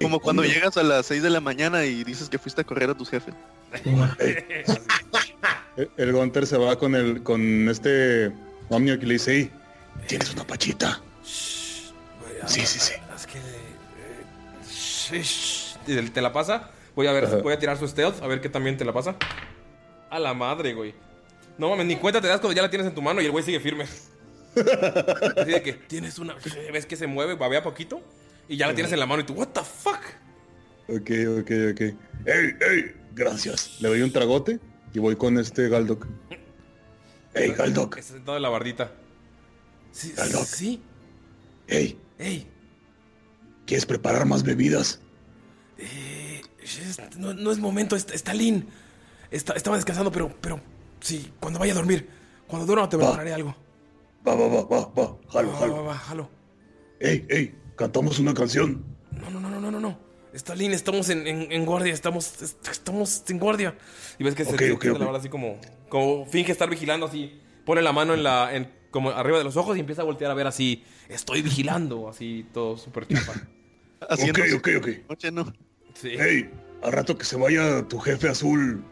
Como 0.00 0.20
cuando 0.20 0.42
llegas 0.44 0.76
a 0.78 0.82
las 0.82 1.04
6 1.06 1.22
de 1.22 1.28
la 1.30 1.40
mañana 1.40 1.84
y 1.84 2.02
dices 2.04 2.28
que 2.30 2.38
fuiste 2.38 2.62
a 2.62 2.64
correr 2.64 2.88
a 2.90 2.94
tus 2.94 3.10
jefes. 3.10 3.34
El- 5.76 5.90
El 5.96 6.12
Gunter 6.12 6.46
se 6.46 6.56
va 6.58 6.76
con 6.78 6.94
el 6.94 7.22
con 7.22 7.68
este 7.68 8.30
Omnio 8.68 8.98
que 8.98 9.06
le 9.06 9.14
dice, 9.14 9.34
"Ey, 9.36 9.50
tienes 10.06 10.32
una 10.32 10.44
pachita. 10.44 11.00
Sí, 12.46 12.66
sí, 12.66 12.78
sí. 12.78 12.92
Es 13.14 13.26
que 13.26 13.38
eh, 13.38 15.22
shh, 15.22 15.76
te, 15.86 16.02
te 16.10 16.20
la 16.22 16.32
pasa. 16.32 16.70
Voy 16.94 17.06
a 17.06 17.12
ver, 17.12 17.24
Ajá. 17.24 17.36
voy 17.36 17.52
a 17.52 17.58
tirar 17.58 17.78
su 17.78 17.86
stealth 17.88 18.22
a 18.22 18.26
ver 18.26 18.40
qué 18.40 18.48
también 18.48 18.76
te 18.76 18.84
la 18.84 18.92
pasa. 18.92 19.16
A 20.10 20.18
la 20.18 20.34
madre, 20.34 20.74
güey. 20.74 20.94
No 21.58 21.68
mames, 21.70 21.86
ni 21.86 21.96
cuenta 21.96 22.20
te 22.20 22.28
das 22.28 22.40
cuando 22.40 22.54
ya 22.56 22.62
la 22.62 22.70
tienes 22.70 22.86
en 22.86 22.94
tu 22.94 23.02
mano 23.02 23.20
y 23.20 23.26
el 23.26 23.30
güey 23.30 23.44
sigue 23.44 23.60
firme. 23.60 23.84
Así 23.84 25.50
de 25.50 25.62
que 25.62 25.72
tienes 25.72 26.18
una. 26.18 26.34
Ves 26.72 26.86
que 26.86 26.96
se 26.96 27.06
mueve, 27.06 27.34
babea 27.34 27.62
poquito. 27.62 28.02
Y 28.48 28.56
ya 28.56 28.66
la 28.66 28.74
tienes 28.74 28.92
en 28.92 28.98
la 28.98 29.06
mano 29.06 29.22
y 29.22 29.24
tú, 29.24 29.34
¿What 29.34 29.48
the 29.48 29.60
fuck? 29.62 30.00
Ok, 30.88 31.10
ok, 31.40 31.50
ok. 31.72 31.80
¡Ey, 32.26 32.56
ey! 32.60 32.94
Gracias. 33.14 33.80
Le 33.80 33.88
doy 33.88 34.02
un 34.02 34.12
tragote 34.12 34.58
y 34.92 34.98
voy 34.98 35.16
con 35.16 35.38
este 35.38 35.68
Galdok. 35.68 36.06
¡Ey, 37.34 37.52
Galdoc! 37.52 37.96
Está 37.96 38.14
sentado 38.14 38.36
en 38.36 38.42
la 38.42 38.48
bardita. 38.50 38.92
Sí, 39.92 40.12
Galdoc. 40.16 40.44
sí. 40.44 40.82
¡Ey! 41.68 41.98
Ey, 42.18 42.46
¿Quieres 43.66 43.86
preparar 43.86 44.26
más 44.26 44.42
bebidas? 44.42 45.00
eh, 45.78 46.42
no, 47.16 47.32
no 47.34 47.50
es 47.50 47.58
momento, 47.58 47.96
está, 47.96 48.14
está 48.14 48.34
Lin. 48.34 48.66
Está- 49.30 49.54
estaba 49.54 49.76
descansando, 49.76 50.12
pero, 50.12 50.34
pero, 50.40 50.60
sí, 51.00 51.32
cuando 51.40 51.58
vaya 51.58 51.72
a 51.72 51.76
dormir. 51.76 52.08
Cuando 52.46 52.66
duerma 52.66 52.88
te 52.88 52.96
Va. 52.96 53.04
prepararé 53.04 53.32
algo. 53.32 53.56
Va, 54.26 54.34
va, 54.34 54.46
va, 54.48 54.62
va, 54.64 54.86
va. 54.92 55.16
Jalo, 55.30 55.48
Va, 55.48 55.54
va, 55.54 55.58
jalo. 55.60 55.84
va, 55.84 55.94
jalo. 55.94 56.30
¡Ey, 57.00 57.26
ey! 57.30 57.54
Cantamos 57.76 58.18
una 58.18 58.34
canción. 58.34 58.84
No, 59.10 59.30
no, 59.30 59.40
no, 59.40 59.48
no, 59.50 59.60
no, 59.60 59.70
no, 59.70 59.80
no. 59.80 59.98
Está 60.32 60.54
Lin, 60.54 60.72
estamos 60.72 61.08
en, 61.08 61.26
en- 61.26 61.50
en 61.50 61.64
guardia, 61.66 61.92
estamos, 61.92 62.42
est- 62.42 62.68
estamos 62.68 63.24
en 63.28 63.38
guardia. 63.38 63.76
Y 64.18 64.24
ves 64.24 64.34
que 64.34 64.44
se 64.44 64.52
Ok, 64.54 64.58
se 64.60 64.72
ok, 64.72 64.80
tiende 64.80 64.96
ok. 64.96 65.00
la 65.00 65.06
verdad 65.06 65.20
así 65.20 65.28
como, 65.30 65.58
como 65.88 66.26
finge 66.26 66.52
estar 66.52 66.68
vigilando 66.68 67.06
así. 67.06 67.40
Pone 67.64 67.80
la 67.82 67.92
mano 67.92 68.14
en 68.14 68.22
la, 68.22 68.54
en, 68.54 68.70
como 68.92 69.10
arriba 69.10 69.38
de 69.38 69.44
los 69.44 69.56
ojos 69.56 69.76
y 69.76 69.80
empieza 69.80 70.02
a 70.02 70.04
voltear 70.04 70.30
a 70.30 70.34
ver 70.34 70.46
así. 70.46 70.84
Estoy 71.08 71.42
vigilando, 71.42 72.08
así 72.08 72.46
todo 72.52 72.76
súper 72.76 73.08
chafa. 73.08 73.32
Haciendo 74.08 74.40
Ok, 74.42 74.48
su 74.48 74.56
ok, 74.58 74.68
ok. 74.78 74.88
noche, 75.08 75.32
¿no? 75.32 75.52
Sí. 75.94 76.10
¡Ey! 76.10 76.48
Al 76.82 76.92
rato 76.92 77.16
que 77.18 77.24
se 77.24 77.36
vaya 77.36 77.86
tu 77.88 77.98
jefe 77.98 78.28
azul, 78.28 78.84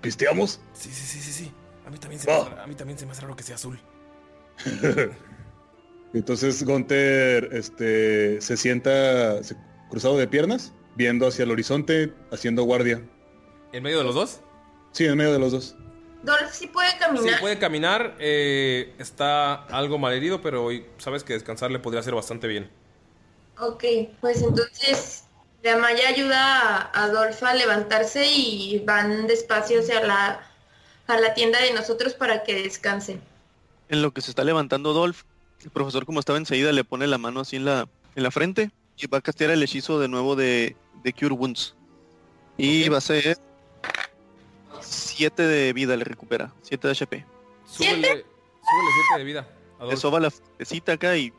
¿pisteamos? 0.00 0.60
Sí, 0.72 0.90
sí, 0.92 1.06
sí, 1.06 1.20
sí, 1.20 1.32
sí. 1.32 1.52
A 1.86 1.90
mí 1.90 1.98
también 1.98 2.20
se 2.20 2.26
me 2.28 2.32
hace, 2.34 2.60
a 2.60 2.66
mí 2.66 2.74
también 2.74 2.98
se 2.98 3.06
me 3.06 3.12
hace 3.12 3.22
raro 3.22 3.36
que 3.36 3.42
sea 3.44 3.54
azul. 3.56 3.78
Entonces 6.12 6.62
Gunter 6.64 7.48
este, 7.52 8.40
se 8.40 8.56
sienta 8.56 9.42
se- 9.42 9.56
cruzado 9.90 10.16
de 10.16 10.26
piernas, 10.28 10.72
viendo 10.96 11.26
hacia 11.26 11.42
el 11.44 11.50
horizonte, 11.50 12.12
haciendo 12.32 12.62
guardia. 12.64 13.02
¿En 13.72 13.82
medio 13.82 13.98
de 13.98 14.04
los 14.04 14.14
dos? 14.14 14.40
Sí, 14.92 15.04
en 15.06 15.16
medio 15.16 15.32
de 15.32 15.38
los 15.40 15.52
dos. 15.52 15.76
Dolph 16.24 16.50
sí 16.52 16.66
puede 16.68 16.90
Sí, 16.90 16.96
caminar. 16.98 17.40
puede 17.40 17.58
caminar. 17.58 18.16
eh, 18.18 18.94
está 18.98 19.54
algo 19.66 19.98
malherido, 19.98 20.40
pero 20.40 20.64
hoy 20.64 20.86
sabes 20.98 21.22
que 21.24 21.32
descansar 21.34 21.70
le 21.70 21.78
podría 21.78 22.00
hacer 22.00 22.14
bastante 22.14 22.46
bien. 22.46 22.70
Ok, 23.58 23.84
pues 24.20 24.42
entonces 24.42 25.24
la 25.62 25.76
Maya 25.76 26.08
ayuda 26.08 26.90
a 26.92 27.04
Adolfo 27.04 27.46
a 27.46 27.54
levantarse 27.54 28.26
y 28.26 28.80
van 28.86 29.26
despacio 29.26 29.80
hacia 29.80 30.02
la, 30.04 30.40
a 31.06 31.20
la 31.20 31.34
tienda 31.34 31.60
de 31.60 31.72
nosotros 31.72 32.14
para 32.14 32.42
que 32.42 32.62
descansen. 32.62 33.20
En 33.88 34.02
lo 34.02 34.12
que 34.12 34.20
se 34.22 34.30
está 34.30 34.44
levantando 34.44 34.92
Dolph, 34.92 35.22
el 35.62 35.70
profesor 35.70 36.04
como 36.06 36.20
estaba 36.20 36.38
enseguida 36.38 36.72
le 36.72 36.84
pone 36.84 37.06
la 37.06 37.18
mano 37.18 37.40
así 37.40 37.56
en 37.56 37.64
la, 37.66 37.86
en 38.16 38.22
la 38.22 38.30
frente 38.30 38.70
y 38.96 39.06
va 39.06 39.18
a 39.18 39.20
castear 39.20 39.50
el 39.50 39.62
hechizo 39.62 40.00
de 40.00 40.08
nuevo 40.08 40.36
de, 40.36 40.76
de 41.02 41.12
Cure 41.12 41.34
Wounds. 41.34 41.74
Y 42.56 42.88
va 42.88 42.98
a 42.98 43.00
ser 43.00 43.38
7 44.86 45.42
de 45.42 45.72
vida 45.72 45.96
le 45.96 46.04
recupera, 46.04 46.52
7 46.62 46.88
de 46.88 46.92
HP. 46.92 47.26
Súbele, 47.66 48.02
súbele 48.02 48.24
7 49.08 49.18
de 49.18 49.24
vida. 49.24 49.48
a 49.78 49.86
Le 49.86 49.96
soba 49.96 50.20
la 50.20 50.30
frentecita 50.30 50.92
acá 50.92 51.16
y 51.16 51.32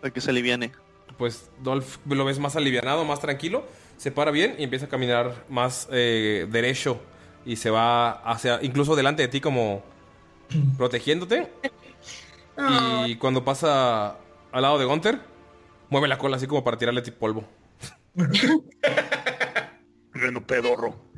para 0.00 0.12
que 0.12 0.20
se 0.20 0.30
aliviane. 0.30 0.72
Pues 1.18 1.50
Dolph 1.62 1.98
lo 2.06 2.24
ves 2.24 2.38
más 2.38 2.56
alivianado, 2.56 3.04
más 3.04 3.20
tranquilo. 3.20 3.64
Se 3.96 4.10
para 4.10 4.30
bien 4.30 4.56
y 4.58 4.64
empieza 4.64 4.86
a 4.86 4.88
caminar 4.88 5.44
más 5.48 5.88
eh, 5.92 6.46
derecho. 6.50 7.00
Y 7.44 7.56
se 7.56 7.70
va 7.70 8.10
hacia, 8.10 8.60
incluso 8.62 8.96
delante 8.96 9.22
de 9.22 9.28
ti 9.28 9.40
como 9.40 9.82
protegiéndote. 10.76 11.48
Y 13.06 13.16
cuando 13.16 13.44
pasa 13.44 14.16
al 14.50 14.62
lado 14.62 14.78
de 14.78 14.84
Gunter, 14.84 15.20
mueve 15.88 16.08
la 16.08 16.18
cola 16.18 16.36
así 16.36 16.46
como 16.46 16.64
para 16.64 16.76
tirarle 16.76 17.02
tipo 17.02 17.18
polvo. 17.18 17.44
Reno 20.12 20.46
pedorro. 20.46 21.11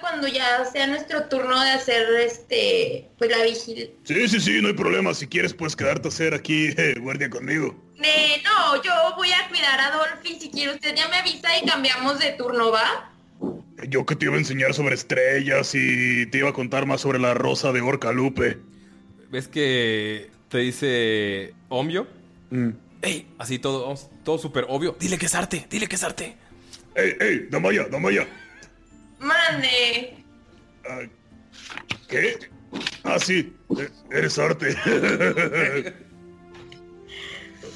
Cuando 0.00 0.28
ya 0.28 0.64
sea 0.64 0.86
nuestro 0.86 1.24
turno 1.28 1.60
de 1.60 1.70
hacer 1.70 2.06
este 2.20 3.10
pues 3.18 3.30
la 3.30 3.42
vigilia. 3.44 3.86
Sí, 4.04 4.28
sí, 4.28 4.40
sí, 4.40 4.60
no 4.60 4.68
hay 4.68 4.74
problema. 4.74 5.14
Si 5.14 5.26
quieres, 5.26 5.54
puedes 5.54 5.76
quedarte 5.76 6.08
a 6.08 6.10
hacer 6.10 6.34
aquí 6.34 6.68
eh, 6.76 6.94
guardia 7.00 7.30
conmigo. 7.30 7.74
Eh, 8.02 8.42
no, 8.44 8.82
yo 8.82 8.92
voy 9.16 9.30
a 9.32 9.48
cuidar 9.48 9.80
a 9.80 9.90
Dolph 9.90 10.24
y 10.24 10.40
si 10.40 10.50
quiere 10.50 10.74
usted 10.74 10.94
ya 10.94 11.08
me 11.08 11.16
avisa 11.16 11.56
y 11.58 11.66
cambiamos 11.66 12.18
de 12.18 12.32
turno, 12.32 12.70
¿va? 12.70 13.12
Yo 13.88 14.06
que 14.06 14.16
te 14.16 14.26
iba 14.26 14.34
a 14.34 14.38
enseñar 14.38 14.74
sobre 14.74 14.94
estrellas 14.94 15.74
y 15.74 16.26
te 16.26 16.38
iba 16.38 16.50
a 16.50 16.52
contar 16.52 16.86
más 16.86 17.00
sobre 17.00 17.18
la 17.18 17.34
rosa 17.34 17.72
de 17.72 17.80
Orcalupe. 17.80 18.58
¿Ves 19.30 19.48
que 19.48 20.30
te 20.48 20.58
dice 20.58 21.54
Omio? 21.68 22.06
Mm. 22.50 22.70
¡Ey! 23.02 23.26
Así 23.38 23.58
todo, 23.58 23.94
todo 24.24 24.38
súper 24.38 24.66
obvio. 24.68 24.96
Dile 25.00 25.18
que 25.18 25.26
es 25.26 25.34
arte, 25.34 25.66
dile 25.68 25.88
que 25.88 25.96
es 25.96 26.02
arte. 26.04 26.36
¡Ey, 26.94 27.16
ey! 27.20 27.46
Damaya, 27.50 27.84
Damaya. 27.84 28.26
Mande. 29.22 30.24
Ah, 30.88 31.00
¿Qué? 32.08 32.38
Ah, 33.04 33.18
sí. 33.18 33.54
eh, 33.78 33.88
Eres 34.10 34.38
arte. 34.38 34.74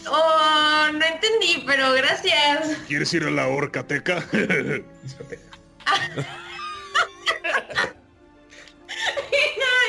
Oh, 0.08 0.88
no 0.92 1.04
entendí, 1.04 1.64
pero 1.66 1.92
gracias. 1.94 2.76
¿Quieres 2.86 3.12
ir 3.12 3.24
a 3.24 3.30
la 3.30 3.48
Orcateca? 3.48 4.24
no 4.32 4.38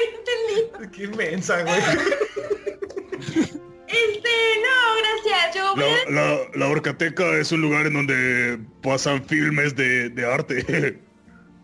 entendí. 0.08 0.96
Qué 0.96 1.04
inmensa, 1.04 1.62
güey. 1.64 1.80
Este, 3.88 4.30
no, 4.64 4.78
gracias. 5.00 5.56
Yo 5.56 5.76
voy 5.76 5.84
a... 5.86 6.12
La, 6.12 6.22
la, 6.22 6.40
la 6.56 6.68
Orcateca 6.68 7.38
es 7.38 7.52
un 7.54 7.62
lugar 7.62 7.86
en 7.88 7.94
donde 7.94 8.60
pasan 8.84 9.24
filmes 9.26 9.76
de, 9.76 10.10
de 10.10 10.26
arte. 10.26 11.00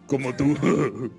Como 0.08 0.36
tú. 0.36 1.12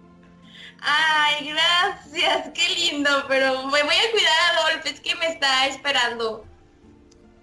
Ay, 0.80 1.48
gracias, 1.48 2.50
qué 2.54 2.74
lindo, 2.74 3.10
pero 3.26 3.62
me 3.66 3.82
voy 3.82 3.94
a 3.94 4.10
cuidar 4.12 4.32
a 4.32 4.68
Adolfo, 4.68 4.88
es 4.88 5.00
que 5.00 5.14
me 5.16 5.28
está 5.28 5.66
esperando. 5.66 6.44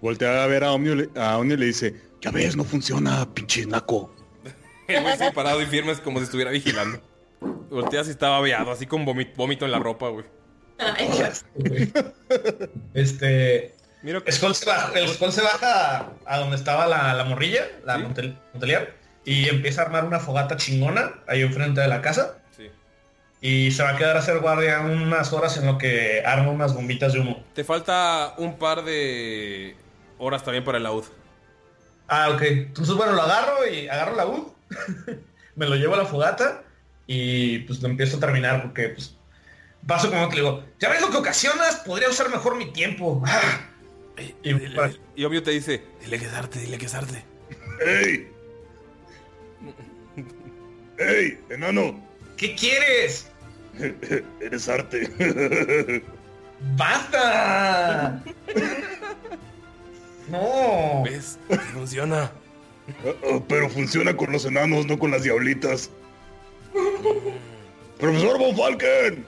Voltea 0.00 0.44
a 0.44 0.46
ver 0.46 0.64
a 0.64 0.72
Omni, 0.72 1.08
a 1.16 1.38
Omni 1.38 1.54
y 1.54 1.56
le 1.56 1.66
dice, 1.66 1.94
ya 2.20 2.30
ves, 2.30 2.56
no 2.56 2.64
funciona, 2.64 3.28
pinche 3.34 3.66
naco. 3.66 4.14
El 4.86 5.02
güey 5.02 5.32
parado 5.32 5.60
y 5.62 5.66
firme 5.66 5.92
es 5.92 6.00
como 6.00 6.18
si 6.18 6.24
estuviera 6.24 6.50
vigilando. 6.50 7.00
Volteas 7.70 8.06
y 8.06 8.10
estaba 8.10 8.38
babeado, 8.38 8.70
así 8.70 8.86
con 8.86 9.04
vómito, 9.04 9.32
vómito 9.36 9.64
en 9.64 9.72
la 9.72 9.78
ropa, 9.78 10.08
güey. 10.08 10.24
Este. 12.94 13.74
Mira 14.02 14.20
Skull 14.30 14.54
se 14.54 14.66
baja, 14.66 14.92
el 14.98 15.08
Skull 15.08 15.32
se 15.32 15.42
baja 15.42 16.12
a 16.26 16.38
donde 16.38 16.56
estaba 16.56 16.86
la, 16.88 17.14
la 17.14 17.24
morrilla, 17.24 17.68
la 17.84 17.98
Montel- 17.98 18.36
Montelier, 18.52 18.94
y 19.24 19.48
empieza 19.48 19.82
a 19.82 19.84
armar 19.86 20.04
una 20.04 20.20
fogata 20.20 20.56
chingona 20.56 21.14
ahí 21.26 21.42
enfrente 21.42 21.80
de 21.80 21.88
la 21.88 22.02
casa. 22.02 22.38
Sí. 22.56 22.70
Y 23.40 23.70
se 23.70 23.82
va 23.82 23.90
a 23.90 23.96
quedar 23.96 24.16
a 24.16 24.20
hacer 24.20 24.38
guardia 24.38 24.80
unas 24.80 25.32
horas 25.32 25.56
en 25.56 25.66
lo 25.66 25.78
que 25.78 26.22
arma 26.24 26.50
unas 26.50 26.74
bombitas 26.74 27.12
de 27.12 27.20
humo. 27.20 27.42
Te 27.54 27.64
falta 27.64 28.34
un 28.38 28.58
par 28.58 28.84
de 28.84 29.76
horas 30.18 30.44
también 30.44 30.64
para 30.64 30.78
el 30.78 30.84
laúd. 30.84 31.04
Ah, 32.08 32.30
ok. 32.30 32.42
Entonces, 32.42 32.94
bueno, 32.94 33.12
lo 33.12 33.22
agarro 33.22 33.66
y 33.66 33.88
agarro 33.88 34.16
la 34.16 34.26
UD, 34.26 34.48
me 35.56 35.66
lo 35.66 35.76
llevo 35.76 35.94
a 35.94 35.98
la 35.98 36.06
fogata 36.06 36.62
y 37.06 37.60
pues 37.60 37.80
lo 37.82 37.88
empiezo 37.88 38.16
a 38.16 38.20
terminar 38.20 38.62
porque 38.62 38.90
pues 38.90 39.16
paso 39.86 40.10
como 40.10 40.28
que 40.28 40.36
le 40.36 40.42
digo, 40.42 40.64
ya 40.78 40.88
ves 40.88 41.00
lo 41.00 41.10
que 41.10 41.16
ocasionas, 41.16 41.76
podría 41.76 42.08
usar 42.08 42.28
mejor 42.30 42.56
mi 42.56 42.72
tiempo. 42.72 43.22
Y, 44.44 45.24
obvio 45.24 45.42
te 45.42 45.50
dice, 45.50 45.82
dile 46.02 46.18
que 46.18 46.26
es 46.26 46.32
arte, 46.34 46.60
dile 46.60 46.78
que 46.78 46.84
es 46.84 46.94
arte. 46.94 47.24
¡Ey! 47.84 48.31
¡Ey, 51.02 51.38
enano! 51.50 52.00
¿Qué 52.36 52.54
quieres? 52.54 53.26
Eres 54.40 54.68
arte. 54.68 56.02
¡Basta! 56.76 58.22
no. 60.28 61.02
¿Ves? 61.04 61.38
Funciona. 61.72 62.30
Pero 63.48 63.68
funciona 63.68 64.16
con 64.16 64.32
los 64.32 64.44
enanos, 64.44 64.86
no 64.86 64.98
con 64.98 65.10
las 65.10 65.22
diablitas. 65.22 65.90
¡Profesor 67.98 68.38
Von 68.38 68.56
Falken! 68.56 69.26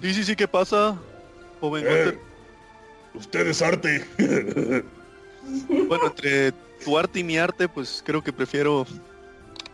Sí, 0.00 0.14
sí, 0.14 0.24
sí, 0.24 0.36
¿qué 0.36 0.48
pasa? 0.48 0.98
Joven 1.60 1.84
Eh, 1.88 2.18
usted 3.14 3.46
es 3.46 3.62
arte. 3.62 4.04
Bueno, 5.88 6.06
entre 6.06 6.52
tu 6.84 6.98
arte 6.98 7.20
y 7.20 7.24
mi 7.24 7.38
arte, 7.38 7.68
pues 7.68 8.02
creo 8.04 8.22
que 8.22 8.32
prefiero 8.32 8.86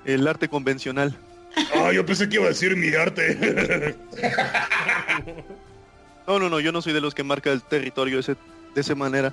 el 0.04 0.26
arte 0.26 0.48
convencional. 0.48 1.16
ah, 1.74 1.92
yo 1.92 2.04
pensé 2.06 2.28
que 2.28 2.36
iba 2.36 2.44
a 2.46 2.48
decir 2.48 2.76
mi 2.76 2.94
arte. 2.94 3.96
No, 6.26 6.38
no, 6.38 6.48
no, 6.50 6.60
yo 6.60 6.72
no 6.72 6.82
soy 6.82 6.92
de 6.92 7.00
los 7.00 7.14
que 7.14 7.22
marca 7.24 7.50
el 7.50 7.62
territorio 7.62 8.18
ese, 8.18 8.36
de 8.74 8.80
esa 8.80 8.94
manera. 8.94 9.32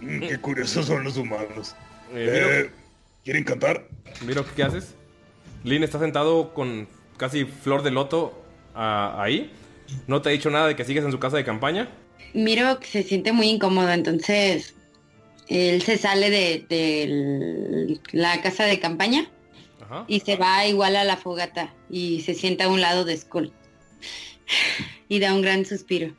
Mm, 0.00 0.20
Qué 0.20 0.38
curiosos 0.38 0.86
son 0.86 1.02
los 1.04 1.16
humanos. 1.16 1.74
Eh, 2.14 2.66
Eh, 2.66 2.70
¿Quieren 3.24 3.44
cantar? 3.44 3.86
Miro, 4.26 4.44
¿qué 4.54 4.62
haces? 4.64 4.94
Lin 5.64 5.82
está 5.82 5.98
sentado 5.98 6.52
con 6.52 6.88
casi 7.16 7.44
flor 7.44 7.82
de 7.82 7.90
loto 7.90 8.42
ah, 8.74 9.16
ahí. 9.18 9.50
No 10.06 10.20
te 10.20 10.28
ha 10.28 10.32
dicho 10.32 10.50
nada 10.50 10.68
de 10.68 10.76
que 10.76 10.84
sigues 10.84 11.04
en 11.04 11.10
su 11.12 11.18
casa 11.18 11.36
de 11.36 11.44
campaña. 11.44 11.88
Miro 12.34 12.78
que 12.80 12.86
se 12.86 13.02
siente 13.02 13.32
muy 13.32 13.48
incómodo, 13.48 13.90
entonces 13.90 14.74
él 15.52 15.82
se 15.82 15.98
sale 15.98 16.30
de, 16.30 16.64
de 16.66 18.00
la 18.12 18.40
casa 18.40 18.64
de 18.64 18.80
campaña 18.80 19.30
Ajá. 19.82 20.04
y 20.08 20.20
se 20.20 20.36
va 20.36 20.66
igual 20.66 20.96
a 20.96 21.04
la 21.04 21.18
fogata 21.18 21.74
y 21.90 22.22
se 22.22 22.32
sienta 22.32 22.64
a 22.64 22.68
un 22.68 22.80
lado 22.80 23.04
de 23.04 23.16
Skull. 23.16 23.52
Y 25.08 25.18
da 25.20 25.34
un 25.34 25.42
gran 25.42 25.66
suspiro. 25.66 26.14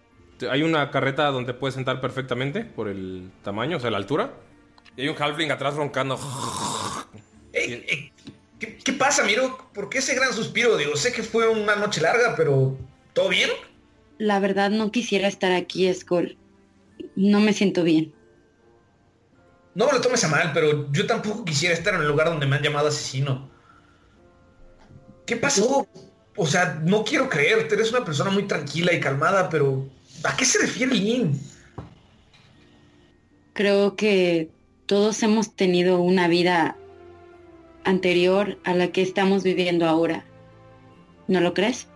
Hay 0.52 0.62
una 0.62 0.92
carreta 0.92 1.26
donde 1.32 1.56
puedes 1.56 1.74
sentar 1.74 2.00
perfectamente 2.00 2.64
por 2.64 2.88
el 2.88 3.32
tamaño, 3.44 3.78
o 3.78 3.80
sea, 3.80 3.90
la 3.90 3.98
altura. 3.98 4.34
Y 4.96 5.02
hay 5.02 5.08
un 5.10 5.16
halfling 5.20 5.52
atrás 5.52 5.74
roncando. 5.74 6.20
Ey, 7.54 7.84
ey, 7.88 8.12
¿qué, 8.60 8.78
qué 8.78 8.94
pasa, 8.94 9.24
Miro? 9.24 9.70
¿Por 9.74 9.90
qué 9.90 9.98
ese 9.98 10.14
gran 10.14 10.32
suspiro? 10.32 10.78
Digo, 10.78 10.96
sé 10.96 11.12
que 11.12 11.24
fue 11.24 11.48
una 11.50 11.76
noche 11.76 12.02
larga, 12.02 12.36
pero 12.36 12.78
¿todo 13.14 13.30
bien? 13.30 13.50
La 14.20 14.40
verdad 14.40 14.70
no 14.70 14.92
quisiera 14.92 15.28
estar 15.28 15.52
aquí, 15.52 15.92
Skull. 15.92 16.38
No 17.16 17.40
me 17.40 17.54
siento 17.54 17.84
bien. 17.84 18.14
No 19.76 19.88
me 19.88 19.94
lo 19.94 20.02
tomes 20.02 20.24
a 20.24 20.28
mal, 20.28 20.52
pero 20.54 20.92
yo 20.92 21.08
tampoco 21.08 21.46
quisiera 21.46 21.74
estar 21.74 21.96
en 21.96 22.02
el 22.02 22.08
lugar 22.08 22.28
donde 22.28 22.46
me 22.46 22.56
han 22.56 22.64
llamado 22.64 22.88
asesino. 22.88 23.50
¿Qué 25.26 25.36
pasó? 25.36 25.88
O 26.36 26.48
sea, 26.48 26.80
no 26.84 27.04
quiero 27.04 27.30
creerte, 27.30 27.76
eres 27.76 27.92
una 27.92 28.06
persona 28.06 28.30
muy 28.30 28.44
tranquila 28.44 28.94
y 28.94 29.00
calmada, 29.00 29.50
pero 29.50 29.88
¿a 30.24 30.36
qué 30.36 30.46
se 30.46 30.60
refiere 30.60 30.94
Lynn? 30.94 31.40
Creo 33.54 33.96
que 33.96 34.50
todos 34.86 35.22
hemos 35.24 35.56
tenido 35.56 36.00
una 36.00 36.28
vida 36.28 36.76
anterior 37.84 38.58
a 38.64 38.74
la 38.74 38.92
que 38.92 39.02
estamos 39.02 39.44
viviendo 39.44 39.88
ahora. 39.88 40.26
¿No 41.28 41.40
lo 41.40 41.54
crees? 41.54 41.88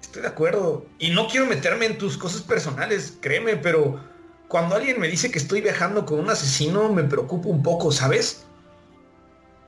Estoy 0.00 0.22
de 0.22 0.28
acuerdo. 0.28 0.86
Y 0.98 1.10
no 1.10 1.28
quiero 1.28 1.46
meterme 1.46 1.86
en 1.86 1.98
tus 1.98 2.16
cosas 2.16 2.42
personales, 2.42 3.18
créeme, 3.20 3.56
pero 3.56 4.00
cuando 4.50 4.74
alguien 4.74 4.98
me 4.98 5.06
dice 5.06 5.30
que 5.30 5.38
estoy 5.38 5.60
viajando 5.60 6.04
con 6.04 6.18
un 6.18 6.28
asesino, 6.28 6.92
me 6.92 7.04
preocupa 7.04 7.48
un 7.48 7.62
poco, 7.62 7.92
¿sabes? 7.92 8.46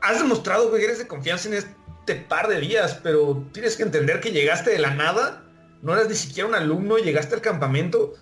Has 0.01 0.19
demostrado 0.19 0.73
que 0.73 0.83
eres 0.83 0.99
de 0.99 1.07
confianza 1.07 1.49
en 1.49 1.55
este 1.55 2.17
par 2.17 2.49
de 2.49 2.59
días, 2.59 2.99
pero 3.01 3.47
tienes 3.53 3.77
que 3.77 3.85
entender 3.85 4.19
que 4.19 4.33
llegaste 4.33 4.73
de 4.73 4.81
la 4.81 4.93
nada, 4.93 5.45
no 5.83 5.93
eras 5.93 6.09
ni 6.09 6.17
siquiera 6.17 6.49
un 6.49 6.57
alumno, 6.57 6.99
llegaste 6.99 7.37
al 7.37 7.41
campamento 7.41 8.15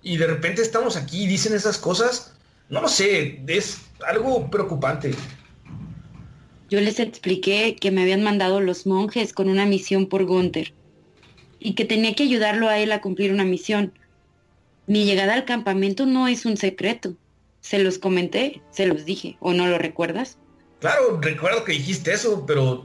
y 0.00 0.16
de 0.16 0.26
repente 0.28 0.62
estamos 0.62 0.96
aquí 0.96 1.24
y 1.24 1.26
dicen 1.26 1.52
esas 1.52 1.76
cosas. 1.76 2.38
No 2.70 2.80
lo 2.80 2.88
sé, 2.88 3.42
es 3.46 3.82
algo 4.08 4.50
preocupante. 4.50 5.14
Yo 6.70 6.80
les 6.80 7.00
expliqué 7.00 7.76
que 7.78 7.90
me 7.90 8.00
habían 8.00 8.22
mandado 8.22 8.62
los 8.62 8.86
monjes 8.86 9.34
con 9.34 9.50
una 9.50 9.66
misión 9.66 10.06
por 10.06 10.24
Gunther 10.24 10.72
y 11.60 11.74
que 11.74 11.84
tenía 11.84 12.14
que 12.14 12.22
ayudarlo 12.22 12.70
a 12.70 12.78
él 12.78 12.92
a 12.92 13.02
cumplir 13.02 13.30
una 13.30 13.44
misión. 13.44 13.92
Mi 14.86 15.04
llegada 15.04 15.34
al 15.34 15.44
campamento 15.44 16.06
no 16.06 16.28
es 16.28 16.44
un 16.44 16.56
secreto. 16.56 17.14
Se 17.60 17.78
los 17.78 17.98
comenté, 17.98 18.60
se 18.70 18.86
los 18.86 19.04
dije, 19.04 19.36
¿o 19.40 19.52
no 19.52 19.66
lo 19.68 19.78
recuerdas? 19.78 20.38
Claro, 20.80 21.20
recuerdo 21.20 21.64
que 21.64 21.72
dijiste 21.72 22.12
eso, 22.12 22.44
pero 22.44 22.84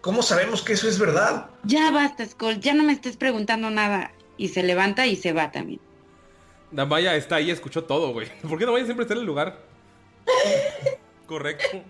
¿cómo 0.00 0.22
sabemos 0.22 0.62
que 0.62 0.72
eso 0.72 0.88
es 0.88 0.98
verdad? 0.98 1.48
Ya 1.62 1.90
basta, 1.92 2.26
Skull, 2.26 2.58
ya 2.58 2.74
no 2.74 2.82
me 2.82 2.92
estés 2.92 3.16
preguntando 3.16 3.70
nada. 3.70 4.12
Y 4.36 4.48
se 4.48 4.64
levanta 4.64 5.06
y 5.06 5.14
se 5.14 5.32
va 5.32 5.52
también. 5.52 5.80
Damaya 6.72 7.14
está 7.14 7.36
ahí, 7.36 7.50
escuchó 7.50 7.84
todo, 7.84 8.12
güey. 8.12 8.26
¿Por 8.48 8.58
qué 8.58 8.66
Damaya 8.66 8.84
siempre 8.84 9.04
está 9.04 9.14
en 9.14 9.20
el 9.20 9.26
lugar? 9.26 9.60
Correcto. 11.26 11.82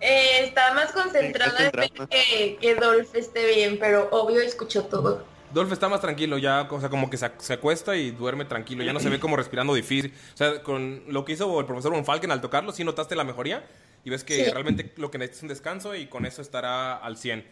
Eh, 0.00 0.44
estaba 0.44 0.74
más 0.74 0.92
concentrada 0.92 1.66
en 1.66 2.08
que, 2.08 2.58
que 2.60 2.74
Dolph 2.74 3.14
esté 3.14 3.54
bien, 3.54 3.78
pero 3.78 4.08
obvio 4.10 4.40
escuchó 4.40 4.84
todo. 4.84 5.24
Dolph 5.52 5.72
está 5.72 5.88
más 5.88 6.00
tranquilo, 6.00 6.38
ya, 6.38 6.62
o 6.70 6.80
sea, 6.80 6.88
como 6.88 7.10
que 7.10 7.16
se, 7.16 7.30
se 7.38 7.52
acuesta 7.54 7.96
y 7.96 8.10
duerme 8.10 8.44
tranquilo. 8.44 8.82
Ya 8.84 8.92
no 8.92 9.00
se 9.00 9.08
ve 9.08 9.20
como 9.20 9.36
respirando 9.36 9.74
difícil. 9.74 10.12
O 10.34 10.36
sea, 10.36 10.62
con 10.62 11.02
lo 11.08 11.24
que 11.24 11.32
hizo 11.32 11.60
el 11.60 11.66
profesor 11.66 11.92
Von 11.92 12.04
Falken 12.04 12.30
al 12.30 12.40
tocarlo, 12.40 12.72
sí 12.72 12.84
notaste 12.84 13.14
la 13.14 13.24
mejoría. 13.24 13.64
Y 14.04 14.10
ves 14.10 14.24
que 14.24 14.44
Sí. 14.44 14.50
realmente 14.50 14.92
lo 14.96 15.10
que 15.10 15.18
necesitas 15.18 15.38
es 15.38 15.42
un 15.42 15.48
descanso 15.48 15.94
y 15.94 16.06
con 16.06 16.26
eso 16.26 16.42
estará 16.42 16.96
al 16.96 17.16
100. 17.16 17.46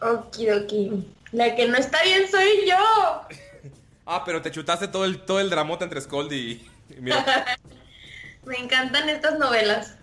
Okidoki. 0.00 1.06
La 1.32 1.54
que 1.54 1.68
no 1.68 1.76
está 1.76 2.02
bien 2.02 2.28
soy 2.30 2.66
yo. 2.68 2.76
Ah, 4.12 4.24
pero 4.24 4.42
te 4.42 4.50
chutaste 4.50 4.88
todo 4.88 5.04
el, 5.04 5.20
todo 5.20 5.38
el 5.38 5.50
dramote 5.50 5.84
entre 5.84 6.00
Scold 6.00 6.32
y, 6.32 6.68
y 6.88 7.00
mira. 7.00 7.44
Me 8.44 8.56
encantan 8.56 9.08
estas 9.08 9.38
novelas. 9.38 9.94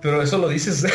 Pero 0.00 0.22
eso 0.22 0.38
lo 0.38 0.48
dices. 0.48 0.86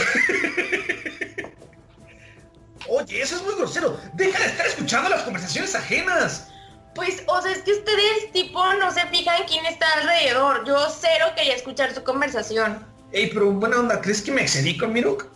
Oye, 2.90 3.22
eso 3.22 3.36
es 3.36 3.44
muy 3.44 3.56
grosero. 3.56 4.00
Deja 4.14 4.40
de 4.40 4.46
estar 4.46 4.66
escuchando 4.68 5.10
las 5.10 5.24
conversaciones 5.24 5.76
ajenas. 5.76 6.48
Pues, 6.96 7.24
o 7.28 7.42
sea, 7.42 7.52
es 7.52 7.60
que 7.60 7.74
ustedes 7.74 8.32
tipo 8.34 8.74
no 8.74 8.92
se 8.92 9.06
fijan 9.08 9.44
quién 9.48 9.66
está 9.66 9.86
alrededor. 10.00 10.66
Yo 10.66 10.78
cero 10.90 11.28
quería 11.36 11.54
escuchar 11.54 11.94
su 11.94 12.04
conversación. 12.04 12.84
Ey, 13.12 13.30
pero 13.32 13.52
buena 13.52 13.80
onda, 13.80 14.02
¿crees 14.02 14.22
que 14.22 14.32
me 14.32 14.42
excedí 14.42 14.78
con 14.78 14.94
Mirok? 14.94 15.28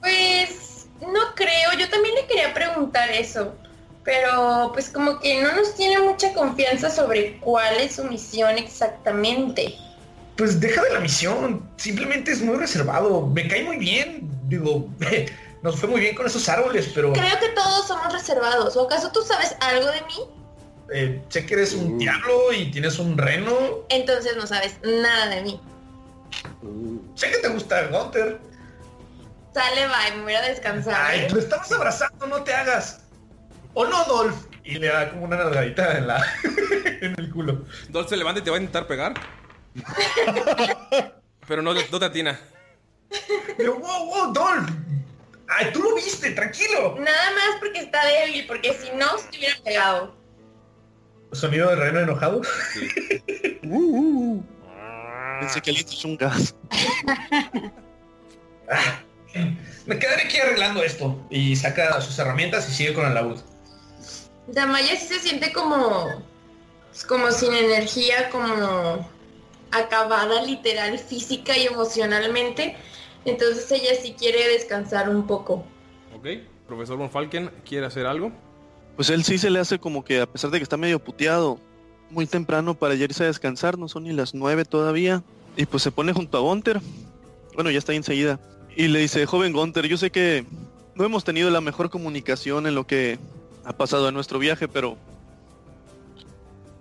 Pues, 0.00 0.86
no 1.00 1.34
creo. 1.34 1.72
Yo 1.78 1.88
también 1.88 2.14
le 2.16 2.26
quería 2.26 2.52
preguntar 2.52 3.10
eso. 3.10 3.54
Pero, 4.04 4.70
pues 4.72 4.88
como 4.88 5.18
que 5.20 5.42
no 5.42 5.52
nos 5.54 5.74
tiene 5.74 6.00
mucha 6.00 6.32
confianza 6.32 6.90
sobre 6.90 7.38
cuál 7.38 7.76
es 7.78 7.96
su 7.96 8.04
misión 8.04 8.56
exactamente. 8.56 9.74
Pues 10.36 10.60
deja 10.60 10.82
de 10.82 10.92
la 10.94 11.00
misión. 11.00 11.68
Simplemente 11.76 12.32
es 12.32 12.42
muy 12.42 12.56
reservado. 12.56 13.26
Me 13.26 13.48
cae 13.48 13.64
muy 13.64 13.78
bien. 13.78 14.28
Digo, 14.48 14.88
nos 15.66 15.80
fue 15.80 15.88
muy 15.88 16.00
bien 16.00 16.14
con 16.14 16.24
esos 16.26 16.48
árboles, 16.48 16.92
pero 16.94 17.12
Creo 17.12 17.38
que 17.40 17.48
todos 17.48 17.88
somos 17.88 18.12
reservados. 18.12 18.76
¿O 18.76 18.86
acaso 18.86 19.10
tú 19.10 19.22
sabes 19.22 19.56
algo 19.60 19.86
de 19.90 20.00
mí? 20.02 20.30
eh, 20.92 21.20
sé 21.28 21.44
que 21.44 21.54
eres 21.54 21.74
un 21.74 21.98
diablo 21.98 22.52
y 22.52 22.70
tienes 22.70 23.00
un 23.00 23.18
reno. 23.18 23.52
Entonces 23.88 24.36
no 24.36 24.46
sabes 24.46 24.78
nada 24.84 25.26
de 25.26 25.42
mí. 25.42 25.60
Sé 27.16 27.32
que 27.32 27.38
te 27.38 27.48
gusta 27.48 27.88
Gunter. 27.88 28.38
Sale, 29.52 29.86
bye, 29.88 30.16
me 30.18 30.22
voy 30.22 30.34
a 30.34 30.42
descansar. 30.42 30.94
Ay, 30.94 31.20
¿eh? 31.22 31.28
lo 31.32 31.40
estabas 31.40 31.72
abrazando, 31.72 32.26
no 32.28 32.44
te 32.44 32.54
hagas. 32.54 33.00
¿O 33.74 33.84
no, 33.84 34.04
Dolph? 34.04 34.36
Y 34.62 34.78
le 34.78 34.86
da 34.86 35.10
como 35.10 35.24
una 35.24 35.36
nalgadita 35.36 35.98
en, 35.98 36.06
la, 36.06 36.24
en 37.00 37.18
el 37.18 37.30
culo. 37.32 37.64
Dolph 37.88 38.08
se 38.08 38.16
levanta 38.16 38.40
y 38.40 38.44
te 38.44 38.50
va 38.50 38.58
a 38.58 38.60
intentar 38.60 38.86
pegar. 38.86 39.14
Pero 41.48 41.60
no, 41.62 41.74
no 41.74 41.98
te 41.98 42.04
atina. 42.04 42.38
Pero, 43.56 43.80
wow, 43.80 44.06
wow, 44.06 44.32
Dolph. 44.32 44.70
Ay, 45.48 45.70
tú 45.72 45.82
lo 45.82 45.94
viste, 45.94 46.30
tranquilo. 46.32 46.96
Nada 46.98 47.30
más 47.32 47.58
porque 47.60 47.80
está 47.80 48.04
débil, 48.06 48.46
porque 48.46 48.72
si 48.74 48.90
no, 48.96 49.18
se 49.18 49.28
te 49.28 49.38
hubiera 49.38 49.56
pegado. 49.62 50.14
Sonido 51.32 51.70
de 51.70 51.76
reno 51.76 52.00
enojado. 52.00 52.42
Pensé 55.40 55.60
que 55.60 55.72
le 55.72 55.80
hizo 55.80 56.08
un 56.08 56.16
gas. 56.16 56.54
Me 59.86 59.98
quedaré 59.98 60.22
aquí 60.22 60.38
arreglando 60.38 60.82
esto. 60.82 61.16
Y 61.30 61.54
saca 61.56 62.00
sus 62.00 62.18
herramientas 62.18 62.68
y 62.68 62.72
sigue 62.72 62.94
con 62.94 63.06
el 63.06 63.14
laúd. 63.14 63.38
Damaya 64.48 64.96
sí 64.96 65.06
se 65.06 65.20
siente 65.20 65.52
como. 65.52 66.24
como 67.06 67.30
sin 67.30 67.54
energía, 67.54 68.30
como 68.30 69.08
acabada 69.70 70.42
literal, 70.42 70.98
física 70.98 71.56
y 71.56 71.66
emocionalmente. 71.66 72.76
Entonces 73.26 73.70
ella 73.72 73.90
sí 74.00 74.14
quiere 74.18 74.48
descansar 74.48 75.08
un 75.08 75.26
poco. 75.26 75.64
Ok. 76.16 76.28
Profesor 76.66 76.96
Von 76.96 77.10
Falken, 77.10 77.50
¿quiere 77.64 77.86
hacer 77.86 78.06
algo? 78.06 78.32
Pues 78.96 79.10
él 79.10 79.24
sí 79.24 79.38
se 79.38 79.50
le 79.50 79.58
hace 79.58 79.78
como 79.78 80.04
que 80.04 80.20
a 80.20 80.26
pesar 80.26 80.50
de 80.50 80.58
que 80.58 80.62
está 80.62 80.76
medio 80.76 80.98
puteado, 80.98 81.58
muy 82.10 82.26
temprano 82.26 82.74
para 82.74 82.94
ya 82.94 83.04
irse 83.04 83.24
a 83.24 83.26
descansar, 83.26 83.78
no 83.78 83.88
son 83.88 84.04
ni 84.04 84.12
las 84.12 84.34
nueve 84.34 84.64
todavía. 84.64 85.22
Y 85.56 85.66
pues 85.66 85.82
se 85.82 85.90
pone 85.90 86.12
junto 86.12 86.38
a 86.38 86.40
Gunter. 86.40 86.80
Bueno, 87.54 87.70
ya 87.70 87.78
está 87.78 87.92
ahí 87.92 87.98
enseguida. 87.98 88.40
Y 88.76 88.88
le 88.88 89.00
dice, 89.00 89.26
joven 89.26 89.52
Gunter, 89.52 89.86
yo 89.86 89.96
sé 89.96 90.10
que 90.10 90.44
no 90.94 91.04
hemos 91.04 91.24
tenido 91.24 91.50
la 91.50 91.60
mejor 91.60 91.90
comunicación 91.90 92.66
en 92.66 92.74
lo 92.74 92.86
que 92.86 93.18
ha 93.64 93.72
pasado 93.72 94.08
en 94.08 94.14
nuestro 94.14 94.38
viaje, 94.38 94.68
pero 94.68 94.96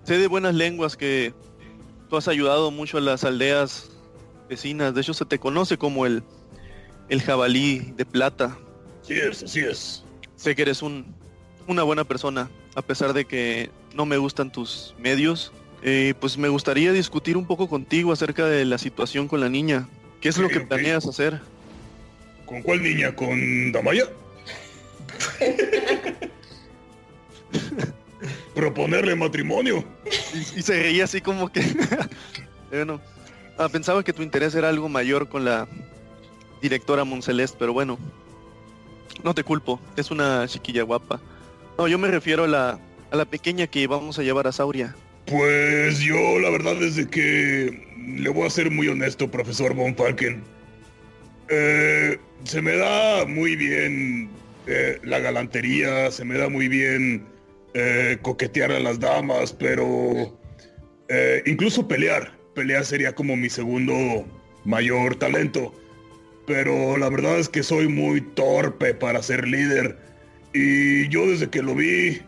sé 0.03 0.17
de 0.17 0.27
buenas 0.27 0.55
lenguas 0.55 0.97
que 0.97 1.33
tú 2.09 2.17
has 2.17 2.27
ayudado 2.27 2.69
mucho 2.71 2.97
a 2.97 3.01
las 3.01 3.23
aldeas 3.23 3.89
vecinas. 4.49 4.93
De 4.93 5.01
hecho, 5.01 5.13
se 5.13 5.25
te 5.25 5.39
conoce 5.39 5.77
como 5.77 6.05
el, 6.05 6.23
el 7.09 7.21
jabalí 7.21 7.93
de 7.95 8.05
plata. 8.05 8.57
Sí 9.01 9.13
es, 9.13 9.43
así 9.43 9.59
es. 9.59 10.03
Sé 10.35 10.55
que 10.55 10.63
eres 10.63 10.81
un, 10.81 11.13
una 11.67 11.83
buena 11.83 12.03
persona, 12.03 12.49
a 12.75 12.81
pesar 12.81 13.13
de 13.13 13.25
que 13.25 13.69
no 13.93 14.05
me 14.05 14.17
gustan 14.17 14.51
tus 14.51 14.95
medios. 14.97 15.51
Eh, 15.83 16.13
pues 16.19 16.37
me 16.37 16.49
gustaría 16.49 16.91
discutir 16.91 17.37
un 17.37 17.45
poco 17.45 17.69
contigo 17.69 18.11
acerca 18.11 18.45
de 18.47 18.65
la 18.65 18.77
situación 18.77 19.27
con 19.27 19.39
la 19.39 19.49
niña. 19.49 19.87
¿Qué 20.19 20.29
es 20.29 20.37
lo 20.37 20.49
que 20.49 20.61
planeas 20.61 21.05
hacer? 21.05 21.39
¿Con 22.45 22.63
cuál 22.63 22.81
niña? 22.81 23.15
¿Con 23.15 23.71
Damaya? 23.71 24.05
Proponerle 28.55 29.15
matrimonio. 29.15 29.85
Y, 30.33 30.59
y 30.59 30.61
se 30.63 30.81
reía 30.81 31.03
así 31.03 31.21
como 31.21 31.51
que... 31.51 31.61
bueno, 32.71 32.99
ah, 33.57 33.69
pensaba 33.69 34.03
que 34.03 34.13
tu 34.13 34.23
interés 34.23 34.55
era 34.55 34.69
algo 34.69 34.89
mayor 34.89 35.29
con 35.29 35.45
la 35.45 35.67
directora 36.61 37.03
Monceleste, 37.03 37.57
pero 37.59 37.73
bueno, 37.73 37.97
no 39.23 39.33
te 39.33 39.43
culpo, 39.43 39.79
es 39.95 40.11
una 40.11 40.47
chiquilla 40.47 40.83
guapa. 40.83 41.21
No, 41.77 41.87
yo 41.87 41.97
me 41.97 42.07
refiero 42.07 42.45
a 42.45 42.47
la, 42.47 42.79
a 43.11 43.15
la 43.15 43.25
pequeña 43.25 43.67
que 43.67 43.87
vamos 43.87 44.19
a 44.19 44.23
llevar 44.23 44.47
a 44.47 44.51
Sauria. 44.51 44.95
Pues 45.25 45.99
yo 45.99 46.39
la 46.39 46.49
verdad 46.51 46.81
es 46.83 47.05
que 47.07 47.87
le 47.97 48.29
voy 48.29 48.45
a 48.45 48.49
ser 48.49 48.69
muy 48.71 48.87
honesto, 48.87 49.29
profesor 49.29 49.73
Von 49.73 49.95
Falken. 49.95 50.43
Eh, 51.49 52.17
se 52.43 52.61
me 52.61 52.75
da 52.75 53.25
muy 53.25 53.55
bien 53.55 54.29
eh, 54.67 54.99
la 55.03 55.19
galantería, 55.19 56.11
se 56.11 56.25
me 56.25 56.37
da 56.37 56.49
muy 56.49 56.67
bien 56.67 57.25
eh, 57.73 58.17
coquetear 58.21 58.71
a 58.71 58.79
las 58.79 58.99
damas, 58.99 59.53
pero 59.53 60.37
incluso 61.45 61.87
pelear. 61.87 62.33
Pelear 62.55 62.85
sería 62.85 63.13
como 63.13 63.35
mi 63.35 63.49
segundo 63.49 64.25
mayor 64.63 65.15
talento. 65.15 65.73
Pero 66.47 66.97
la 66.97 67.09
verdad 67.09 67.39
es 67.39 67.49
que 67.49 67.63
soy 67.63 67.87
muy 67.87 68.21
torpe 68.21 68.93
para 68.93 69.21
ser 69.23 69.47
líder. 69.47 69.97
Y 70.53 71.07
yo 71.09 71.27
desde 71.27 71.49
que 71.49 71.61
lo 71.61 71.75
vi, 71.75 72.21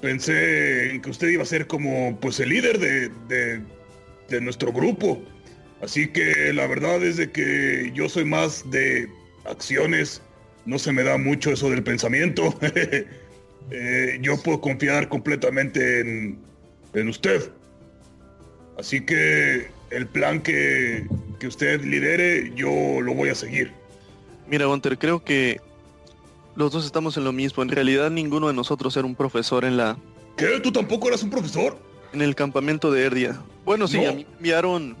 pensé 0.00 0.90
en 0.90 1.02
que 1.02 1.10
usted 1.10 1.28
iba 1.28 1.42
a 1.42 1.46
ser 1.46 1.66
como 1.66 2.18
pues 2.20 2.38
el 2.40 2.50
líder 2.50 2.78
de, 2.78 3.08
de, 3.28 3.60
de 4.28 4.40
nuestro 4.40 4.72
grupo. 4.72 5.22
Así 5.80 6.08
que 6.08 6.52
la 6.52 6.66
verdad 6.66 7.02
es 7.02 7.16
de 7.16 7.30
que 7.30 7.90
yo 7.94 8.08
soy 8.08 8.24
más 8.24 8.70
de 8.70 9.08
acciones. 9.44 10.22
No 10.66 10.78
se 10.78 10.92
me 10.92 11.02
da 11.02 11.18
mucho 11.18 11.52
eso 11.52 11.70
del 11.70 11.82
pensamiento. 11.82 12.54
Eh, 13.70 14.18
yo 14.20 14.36
puedo 14.42 14.60
confiar 14.60 15.08
completamente 15.08 16.00
en, 16.00 16.38
en 16.92 17.08
usted. 17.08 17.50
Así 18.78 19.00
que 19.00 19.68
el 19.90 20.06
plan 20.06 20.42
que, 20.42 21.06
que 21.38 21.46
usted 21.46 21.82
lidere, 21.82 22.52
yo 22.54 23.00
lo 23.00 23.14
voy 23.14 23.28
a 23.30 23.34
seguir. 23.34 23.72
Mira, 24.48 24.66
Gunter, 24.66 24.98
creo 24.98 25.24
que 25.24 25.60
los 26.56 26.72
dos 26.72 26.84
estamos 26.84 27.16
en 27.16 27.24
lo 27.24 27.32
mismo. 27.32 27.62
En 27.62 27.68
realidad 27.68 28.10
ninguno 28.10 28.48
de 28.48 28.54
nosotros 28.54 28.96
era 28.96 29.06
un 29.06 29.14
profesor 29.14 29.64
en 29.64 29.76
la... 29.76 29.96
¿Qué? 30.36 30.60
¿Tú 30.60 30.72
tampoco 30.72 31.08
eras 31.08 31.22
un 31.22 31.30
profesor? 31.30 31.76
En 32.12 32.22
el 32.22 32.34
campamento 32.34 32.90
de 32.90 33.04
Erdia. 33.04 33.40
Bueno, 33.64 33.88
sí, 33.88 33.98
No. 34.00 34.08
a 34.10 34.12
mí 34.12 34.26
me 34.30 34.36
enviaron 34.38 34.96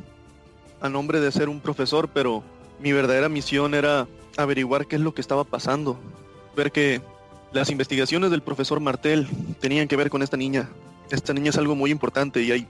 a 0.80 0.88
nombre 0.88 1.20
de 1.20 1.30
ser 1.32 1.48
un 1.48 1.60
profesor, 1.60 2.08
pero 2.12 2.42
mi 2.80 2.92
verdadera 2.92 3.28
misión 3.28 3.74
era 3.74 4.06
averiguar 4.36 4.86
qué 4.86 4.96
es 4.96 5.02
lo 5.02 5.14
que 5.14 5.20
estaba 5.20 5.44
pasando. 5.44 5.98
Ver 6.56 6.72
que 6.72 7.00
las 7.52 7.70
investigaciones 7.70 8.30
del 8.30 8.42
profesor 8.42 8.80
Martel 8.80 9.28
tenían 9.60 9.86
que 9.88 9.96
ver 9.96 10.10
con 10.10 10.22
esta 10.22 10.36
niña. 10.36 10.68
Esta 11.10 11.32
niña 11.32 11.50
es 11.50 11.58
algo 11.58 11.74
muy 11.76 11.90
importante 11.90 12.42
y 12.42 12.50
hay 12.50 12.66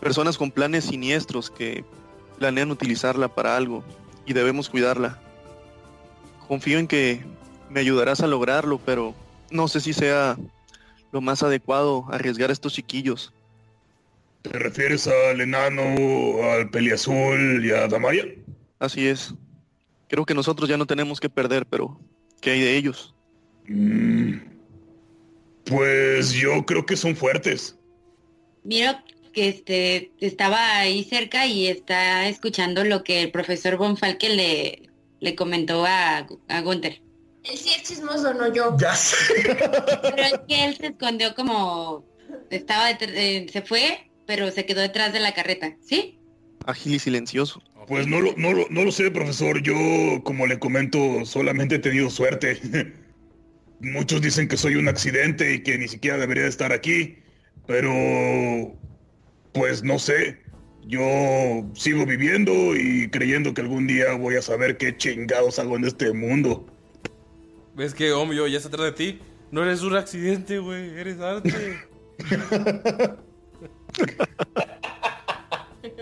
personas 0.00 0.38
con 0.38 0.50
planes 0.50 0.84
siniestros 0.84 1.50
que 1.50 1.84
planean 2.40 2.70
utilizarla 2.70 3.28
para 3.28 3.54
algo 3.54 3.84
y 4.24 4.32
debemos 4.32 4.70
cuidarla. 4.70 5.18
Confío 6.48 6.78
en 6.78 6.88
que 6.88 7.20
me 7.68 7.80
ayudarás 7.80 8.22
a 8.22 8.26
lograrlo, 8.26 8.80
pero 8.84 9.14
no 9.50 9.68
sé 9.68 9.80
si 9.80 9.92
sea 9.92 10.38
lo 11.12 11.20
más 11.20 11.42
adecuado 11.42 12.06
arriesgar 12.10 12.48
a 12.48 12.54
estos 12.54 12.72
chiquillos. 12.72 13.32
¿Te 14.40 14.58
refieres 14.58 15.06
al 15.06 15.42
enano, 15.42 15.82
al 16.50 16.70
peliazul 16.70 17.62
y 17.62 17.72
a 17.72 17.86
Damaya? 17.86 18.24
Así 18.78 19.06
es. 19.06 19.34
Creo 20.08 20.24
que 20.24 20.34
nosotros 20.34 20.66
ya 20.66 20.78
no 20.78 20.86
tenemos 20.86 21.20
que 21.20 21.28
perder, 21.28 21.66
pero 21.66 22.00
¿qué 22.40 22.52
hay 22.52 22.60
de 22.60 22.74
ellos? 22.74 23.14
Mm, 23.68 24.38
pues 25.66 26.32
yo 26.32 26.64
creo 26.64 26.86
que 26.86 26.96
son 26.96 27.14
fuertes. 27.14 27.78
Miro 28.64 28.98
que 29.32 29.48
este 29.48 30.12
estaba 30.20 30.78
ahí 30.78 31.04
cerca 31.04 31.46
y 31.46 31.68
está 31.68 32.28
escuchando 32.28 32.84
lo 32.84 33.04
que 33.04 33.22
el 33.22 33.30
profesor 33.30 33.76
Von 33.76 33.96
Falke 33.96 34.28
le, 34.28 34.90
le 35.20 35.34
comentó 35.34 35.84
a, 35.84 36.26
a 36.48 36.60
Gunther. 36.62 37.00
Él 37.44 37.56
sí 37.56 37.70
es 37.74 37.82
chismoso, 37.84 38.34
no 38.34 38.52
yo. 38.52 38.76
Ya 38.78 38.94
sé. 38.94 39.16
Pero 39.44 40.22
es 40.22 40.40
que 40.46 40.64
él 40.64 40.76
se 40.76 40.86
escondió 40.88 41.34
como 41.34 42.04
estaba 42.50 42.90
eh, 42.90 43.46
se 43.50 43.62
fue, 43.62 44.10
pero 44.26 44.50
se 44.50 44.66
quedó 44.66 44.80
detrás 44.80 45.12
de 45.12 45.20
la 45.20 45.32
carreta, 45.32 45.76
¿sí? 45.80 46.18
Ágil 46.66 46.94
y 46.94 46.98
silencioso. 46.98 47.62
Pues 47.86 48.06
no 48.06 48.20
lo, 48.20 48.34
no, 48.36 48.52
lo, 48.52 48.66
no 48.68 48.84
lo 48.84 48.92
sé, 48.92 49.10
profesor. 49.10 49.62
Yo, 49.62 49.74
como 50.22 50.46
le 50.46 50.58
comento, 50.58 51.24
solamente 51.24 51.76
he 51.76 51.78
tenido 51.78 52.10
suerte. 52.10 52.60
Muchos 53.80 54.20
dicen 54.20 54.46
que 54.46 54.58
soy 54.58 54.76
un 54.76 54.88
accidente 54.88 55.54
y 55.54 55.62
que 55.62 55.78
ni 55.78 55.88
siquiera 55.88 56.18
debería 56.18 56.44
de 56.44 56.50
estar 56.50 56.72
aquí. 56.72 57.16
Pero, 57.66 57.90
pues 59.52 59.82
no 59.82 59.98
sé. 59.98 60.38
Yo 60.86 61.00
sigo 61.74 62.06
viviendo 62.06 62.52
y 62.74 63.08
creyendo 63.10 63.52
que 63.54 63.60
algún 63.60 63.86
día 63.86 64.14
voy 64.14 64.36
a 64.36 64.42
saber 64.42 64.76
qué 64.76 64.96
chingados 64.96 65.58
hago 65.58 65.76
en 65.76 65.84
este 65.84 66.12
mundo. 66.12 66.66
¿Ves 67.74 67.94
que 67.94 68.12
Omyo 68.12 68.46
ya 68.46 68.56
está 68.56 68.68
atrás 68.68 68.86
de 68.86 68.92
ti? 68.92 69.20
No 69.50 69.62
eres 69.62 69.82
un 69.82 69.96
accidente, 69.96 70.58
güey. 70.58 70.98
Eres 70.98 71.20
arte. 71.20 71.80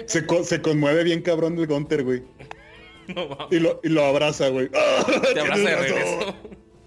Se, 0.07 0.25
se 0.45 0.63
conmueve 0.63 1.05
bien 1.05 1.23
cabrón 1.23 1.57
del 1.57 1.67
Gunter, 1.67 2.03
güey. 2.05 2.23
No. 3.09 3.49
Y 3.51 3.59
lo, 3.59 3.81
y 3.83 3.89
lo 3.89 4.05
abraza, 4.05 4.51
güey. 4.51 4.69
Te 5.33 5.41
abraza 5.41 5.63
de 5.63 5.77
regreso. 5.77 6.37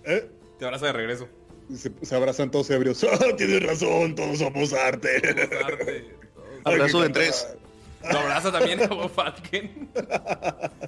¿Eh? 0.06 0.30
Te 0.60 0.66
abraza 0.66 0.86
de 0.86 0.94
regreso. 0.94 1.28
Se, 1.74 1.92
se 2.00 2.16
abrazan 2.16 2.52
todos 2.52 2.70
ebrios. 2.70 3.04
Ah, 3.04 3.36
Tienes 3.36 3.64
razón, 3.64 4.14
todos 4.14 4.38
somos 4.38 4.72
arte. 4.72 5.10
Arte. 5.66 6.06
Abrazo 6.64 7.02
de 7.02 7.10
tres. 7.10 7.48
Lo 8.12 8.18
abraza 8.18 8.52
también 8.52 8.82
a 8.82 8.88
Von 8.88 9.10
Falken. 9.10 9.90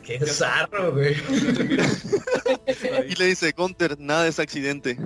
Qué 0.04 0.20
zarro, 0.26 0.94
güey. 0.94 1.16
Y 3.10 3.16
le 3.16 3.26
dice, 3.28 3.52
Gunter, 3.56 4.00
nada 4.00 4.28
es 4.28 4.40
accidente. 4.40 4.98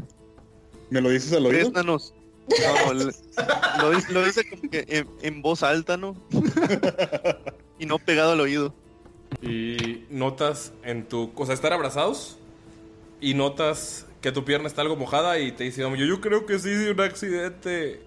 ¿Me 0.89 1.01
lo 1.01 1.09
dices 1.09 1.33
al 1.33 1.45
oído? 1.45 1.69
No, 1.71 2.93
le- 2.93 3.05
lo, 3.81 3.91
dice- 3.91 4.13
lo 4.13 4.25
dice 4.25 4.49
como 4.49 4.69
que 4.69 4.85
en, 4.87 5.07
en 5.21 5.41
voz 5.41 5.63
alta, 5.63 5.97
¿no? 5.97 6.15
y 7.79 7.85
no 7.85 7.99
pegado 7.99 8.31
al 8.31 8.39
oído. 8.39 8.73
Y 9.41 10.05
notas 10.09 10.71
en 10.83 11.05
tu... 11.07 11.31
O 11.35 11.45
sea, 11.45 11.53
estar 11.55 11.73
abrazados 11.73 12.37
y 13.19 13.33
notas 13.33 14.03
que 14.03 14.07
que 14.27 14.31
tu 14.31 14.43
pierna 14.43 14.67
está 14.67 14.81
algo 14.81 14.95
mojada 14.95 15.37
y 15.39 15.51
te 15.51 15.63
dice, 15.63 15.81
yo, 15.81 15.95
yo 15.95 16.19
creo 16.21 16.45
que 16.47 16.57
sí, 16.57 16.69
un 16.69 16.99
accidente. 16.99 18.01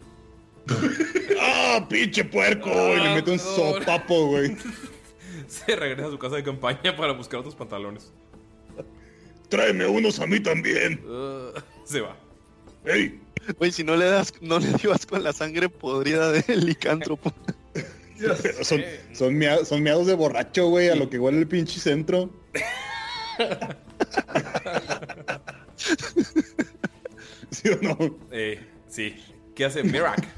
¡Ah, 1.76 1.86
pinche 1.88 2.24
puerco! 2.24 2.68
y 2.70 3.00
le 3.00 3.08
Ah, 3.08 3.14
mete 3.14 3.30
un 3.30 3.38
sopapo, 3.38 4.26
güey. 4.28 4.56
Se 5.48 5.74
regresa 5.76 6.08
a 6.08 6.10
su 6.10 6.18
casa 6.18 6.36
de 6.36 6.42
campaña 6.44 6.96
para 6.96 7.12
buscar 7.12 7.40
otros 7.40 7.54
pantalones. 7.54 8.12
Tráeme 9.48 9.86
unos 9.86 10.20
a 10.20 10.26
mí 10.26 10.38
también. 10.40 11.02
Uh, 11.04 11.50
se 11.84 12.00
va. 12.00 12.16
¡Ey! 12.84 13.20
Güey, 13.58 13.72
si 13.72 13.82
no 13.82 13.96
le 13.96 14.04
das, 14.04 14.32
no 14.40 14.60
le 14.60 14.68
dio 14.74 14.92
con 15.08 15.24
la 15.24 15.32
sangre 15.32 15.68
podrida 15.68 16.30
del 16.30 16.66
licántropo. 16.66 17.32
Son, 18.62 18.84
son, 19.14 19.34
mea- 19.34 19.64
son 19.64 19.82
meados 19.82 20.06
de 20.06 20.12
borracho, 20.14 20.66
güey, 20.68 20.90
a 20.90 20.94
lo 20.94 21.08
que 21.08 21.18
huele 21.18 21.38
el 21.38 21.48
pinche 21.48 21.80
centro. 21.80 22.28
¿Sí 27.50 27.68
o 27.70 27.78
no? 27.82 27.96
Eh, 28.30 28.60
sí. 28.88 29.16
¿Qué 29.54 29.64
hace 29.64 29.82
Mirak? 29.82 30.28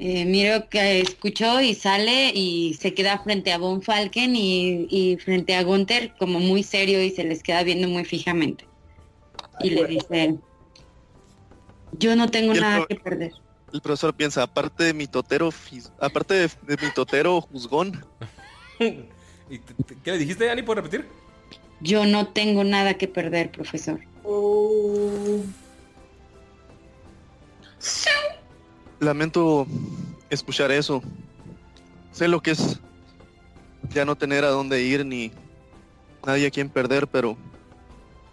Eh, 0.00 0.24
miro 0.24 0.68
que 0.68 1.00
escuchó 1.00 1.60
y 1.60 1.74
sale 1.74 2.30
y 2.32 2.74
se 2.74 2.94
queda 2.94 3.18
frente 3.18 3.52
a 3.52 3.58
Von 3.58 3.82
Falken 3.82 4.36
y, 4.36 4.86
y 4.90 5.16
frente 5.16 5.56
a 5.56 5.64
Gunther 5.64 6.14
como 6.18 6.38
muy 6.38 6.62
serio 6.62 7.02
y 7.02 7.10
se 7.10 7.24
les 7.24 7.42
queda 7.42 7.64
viendo 7.64 7.88
muy 7.88 8.04
fijamente. 8.04 8.64
Y 9.60 9.70
le 9.70 9.86
dice, 9.86 10.36
yo 11.98 12.14
no 12.14 12.30
tengo 12.30 12.52
el 12.52 12.60
nada 12.60 12.86
que 12.88 12.94
perder. 12.94 13.32
El 13.72 13.80
profesor 13.80 14.14
piensa, 14.14 14.44
aparte 14.44 14.84
de 14.84 14.94
mi 14.94 15.08
totero, 15.08 15.50
aparte 16.00 16.34
de, 16.34 16.50
de 16.62 16.76
mi 16.86 16.92
totero 16.94 17.40
juzgón, 17.40 18.04
¿Y 19.50 19.58
te- 19.58 19.74
te- 19.82 19.96
¿Qué 20.04 20.12
le 20.12 20.18
dijiste, 20.18 20.48
Ani? 20.48 20.62
¿Puedes 20.62 20.84
repetir? 20.84 21.08
Yo 21.80 22.04
no 22.06 22.28
tengo 22.28 22.62
nada 22.64 22.94
que 22.94 23.08
perder, 23.08 23.50
profesor. 23.50 23.98
Lamento 29.00 29.66
escuchar 30.30 30.70
eso. 30.70 31.02
Sé 32.12 32.28
lo 32.28 32.40
que 32.40 32.52
es 32.52 32.80
ya 33.90 34.04
no 34.04 34.16
tener 34.16 34.44
a 34.44 34.48
dónde 34.48 34.82
ir 34.82 35.06
ni 35.06 35.32
nadie 36.26 36.46
a 36.46 36.50
quien 36.50 36.68
perder, 36.68 37.06
pero 37.06 37.36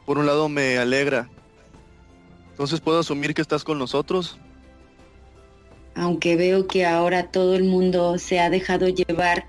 por 0.05 0.17
un 0.17 0.25
lado 0.25 0.49
me 0.49 0.77
alegra. 0.77 1.29
Entonces 2.51 2.79
puedo 2.79 2.99
asumir 2.99 3.33
que 3.33 3.41
estás 3.41 3.63
con 3.63 3.77
nosotros. 3.77 4.37
Aunque 5.93 6.35
veo 6.35 6.67
que 6.67 6.85
ahora 6.85 7.31
todo 7.31 7.55
el 7.55 7.63
mundo 7.63 8.17
se 8.17 8.39
ha 8.39 8.49
dejado 8.49 8.87
llevar 8.89 9.45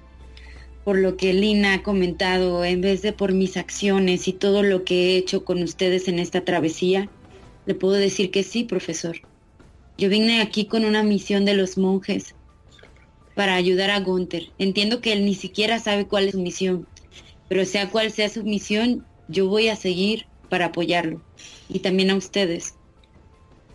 por 0.84 0.98
lo 0.98 1.16
que 1.16 1.32
Lina 1.32 1.74
ha 1.74 1.82
comentado 1.82 2.64
en 2.64 2.80
vez 2.80 3.02
de 3.02 3.12
por 3.12 3.32
mis 3.32 3.56
acciones 3.56 4.28
y 4.28 4.32
todo 4.32 4.62
lo 4.62 4.84
que 4.84 4.94
he 4.94 5.16
hecho 5.16 5.44
con 5.44 5.60
ustedes 5.62 6.06
en 6.06 6.20
esta 6.20 6.44
travesía, 6.44 7.08
le 7.66 7.74
puedo 7.74 7.94
decir 7.94 8.30
que 8.30 8.44
sí, 8.44 8.62
profesor. 8.62 9.16
Yo 9.99 10.09
vine 10.09 10.42
aquí 10.42 10.66
con 10.66 10.84
una 10.84 11.03
misión 11.03 11.44
de 11.44 11.55
los 11.55 11.78
monjes 11.78 12.34
para 13.34 13.55
ayudar 13.55 13.90
a 13.90 14.01
Gunther. 14.01 14.51
Entiendo 14.59 15.01
que 15.01 15.12
él 15.12 15.24
ni 15.24 15.34
siquiera 15.34 15.78
sabe 15.78 16.07
cuál 16.07 16.26
es 16.26 16.32
su 16.32 16.40
misión, 16.40 16.86
pero 17.49 17.64
sea 17.64 17.90
cual 17.90 18.11
sea 18.11 18.28
su 18.28 18.44
misión, 18.44 19.07
yo 19.28 19.49
voy 19.49 19.68
a 19.68 19.76
seguir 19.76 20.26
para 20.49 20.66
apoyarlo. 20.66 21.22
Y 21.68 21.80
también 21.80 22.11
a 22.11 22.16
ustedes. 22.16 22.74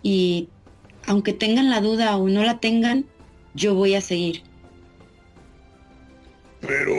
Y 0.04 0.50
aunque 1.06 1.34
tengan 1.34 1.70
la 1.70 1.82
duda 1.82 2.18
o 2.18 2.28
no 2.30 2.44
la 2.44 2.60
tengan, 2.60 3.06
yo 3.54 3.76
voy 3.76 3.96
a 3.96 4.02
seguir. 4.02 4.44
Pero, 6.62 6.94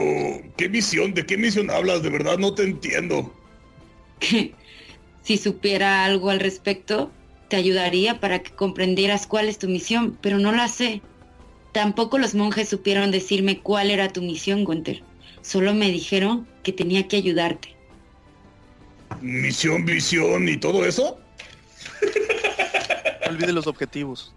¿qué 0.57 0.67
misión? 0.67 1.13
¿De 1.13 1.25
qué 1.25 1.37
misión 1.37 1.69
hablas? 1.69 2.03
De 2.03 2.09
verdad 2.09 2.37
no 2.37 2.53
te 2.53 2.63
entiendo. 2.63 3.33
si 5.23 5.37
supiera 5.37 6.03
algo 6.05 6.29
al 6.29 6.39
respecto, 6.39 7.11
te 7.53 7.57
ayudaría 7.57 8.19
para 8.19 8.41
que 8.41 8.49
comprendieras 8.49 9.27
cuál 9.27 9.47
es 9.47 9.59
tu 9.59 9.67
misión, 9.67 10.17
pero 10.21 10.39
no 10.39 10.51
la 10.51 10.67
sé. 10.67 11.03
Tampoco 11.71 12.17
los 12.17 12.33
monjes 12.33 12.67
supieron 12.67 13.11
decirme 13.11 13.59
cuál 13.59 13.91
era 13.91 14.11
tu 14.11 14.23
misión, 14.23 14.63
Gunther. 14.63 15.03
Solo 15.43 15.75
me 15.75 15.91
dijeron 15.91 16.47
que 16.63 16.73
tenía 16.73 17.07
que 17.07 17.17
ayudarte. 17.17 17.75
¿Misión, 19.21 19.85
visión 19.85 20.49
y 20.49 20.57
todo 20.57 20.83
eso? 20.83 21.19
No 22.01 23.29
olvide 23.29 23.53
los 23.53 23.67
objetivos. 23.67 24.33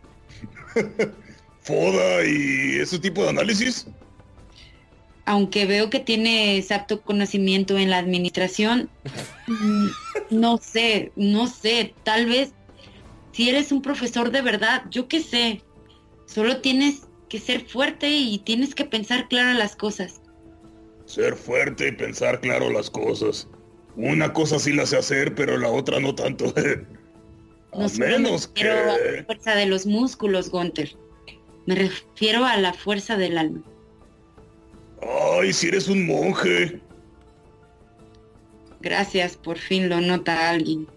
¿Foda 1.62 2.22
y 2.22 2.78
ese 2.80 2.98
tipo 2.98 3.22
de 3.22 3.30
análisis? 3.30 3.86
Aunque 5.24 5.64
veo 5.64 5.88
que 5.88 6.00
tienes 6.00 6.70
apto 6.70 7.00
conocimiento 7.00 7.78
en 7.78 7.88
la 7.88 7.96
administración, 7.96 8.90
mm, 9.46 9.86
no 10.28 10.58
sé, 10.58 11.12
no 11.16 11.46
sé, 11.46 11.94
tal 12.04 12.26
vez 12.26 12.52
si 13.36 13.50
eres 13.50 13.70
un 13.70 13.82
profesor 13.82 14.30
de 14.30 14.40
verdad, 14.40 14.84
yo 14.90 15.08
qué 15.08 15.20
sé. 15.20 15.60
Solo 16.24 16.62
tienes 16.62 17.02
que 17.28 17.38
ser 17.38 17.66
fuerte 17.68 18.08
y 18.08 18.38
tienes 18.38 18.74
que 18.74 18.86
pensar 18.86 19.28
claras 19.28 19.58
las 19.58 19.76
cosas. 19.76 20.22
Ser 21.04 21.36
fuerte 21.36 21.88
y 21.88 21.92
pensar 21.92 22.40
claro 22.40 22.70
las 22.70 22.88
cosas. 22.88 23.46
Una 23.94 24.32
cosa 24.32 24.58
sí 24.58 24.72
la 24.72 24.86
sé 24.86 24.96
hacer, 24.96 25.34
pero 25.34 25.58
la 25.58 25.68
otra 25.68 26.00
no 26.00 26.14
tanto. 26.14 26.46
A 27.74 27.78
No 27.78 27.88
me 27.98 28.06
menos 28.06 28.50
refiero 28.54 28.72
a 28.72 28.86
la 28.86 28.96
que... 28.96 29.24
fuerza 29.24 29.54
de 29.54 29.66
los 29.66 29.84
músculos, 29.84 30.48
Gunther. 30.48 30.96
Me 31.66 31.74
refiero 31.74 32.42
a 32.46 32.56
la 32.56 32.72
fuerza 32.72 33.18
del 33.18 33.36
alma. 33.36 33.62
Ay, 35.02 35.52
si 35.52 35.68
eres 35.68 35.88
un 35.88 36.06
monje. 36.06 36.80
Gracias, 38.80 39.36
por 39.36 39.58
fin 39.58 39.90
lo 39.90 40.00
nota 40.00 40.48
alguien. 40.48 40.88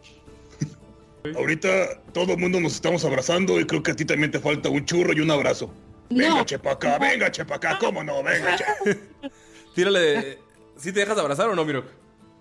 Ahorita 1.36 2.02
todo 2.14 2.34
el 2.34 2.40
mundo 2.40 2.60
nos 2.60 2.74
estamos 2.76 3.04
abrazando 3.06 3.60
y 3.60 3.66
creo 3.66 3.84
que 3.84 3.92
a 3.92 3.96
ti 3.96 4.06
también 4.06 4.32
te 4.32 4.40
falta 4.40 4.70
un 4.70 4.86
churro 4.86 5.14
y 5.14 5.20
un 5.20 5.32
abrazo. 5.32 5.72
Venga, 6.10 6.30
No. 6.36 6.46
chepa 6.46 6.72
acá, 6.72 6.98
venga, 6.98 7.30
chepa 7.32 7.56
acá, 7.56 7.78
cómo 7.80 8.04
no, 8.04 8.24
venga, 8.24 8.56
che. 8.56 8.66
Tírale. 9.76 10.40
¿Sí 10.78 10.92
te 10.94 11.02
dejas 11.02 11.18
abrazar 11.18 11.50
o 11.50 11.56
no, 11.56 11.66
Mirok? 11.66 11.86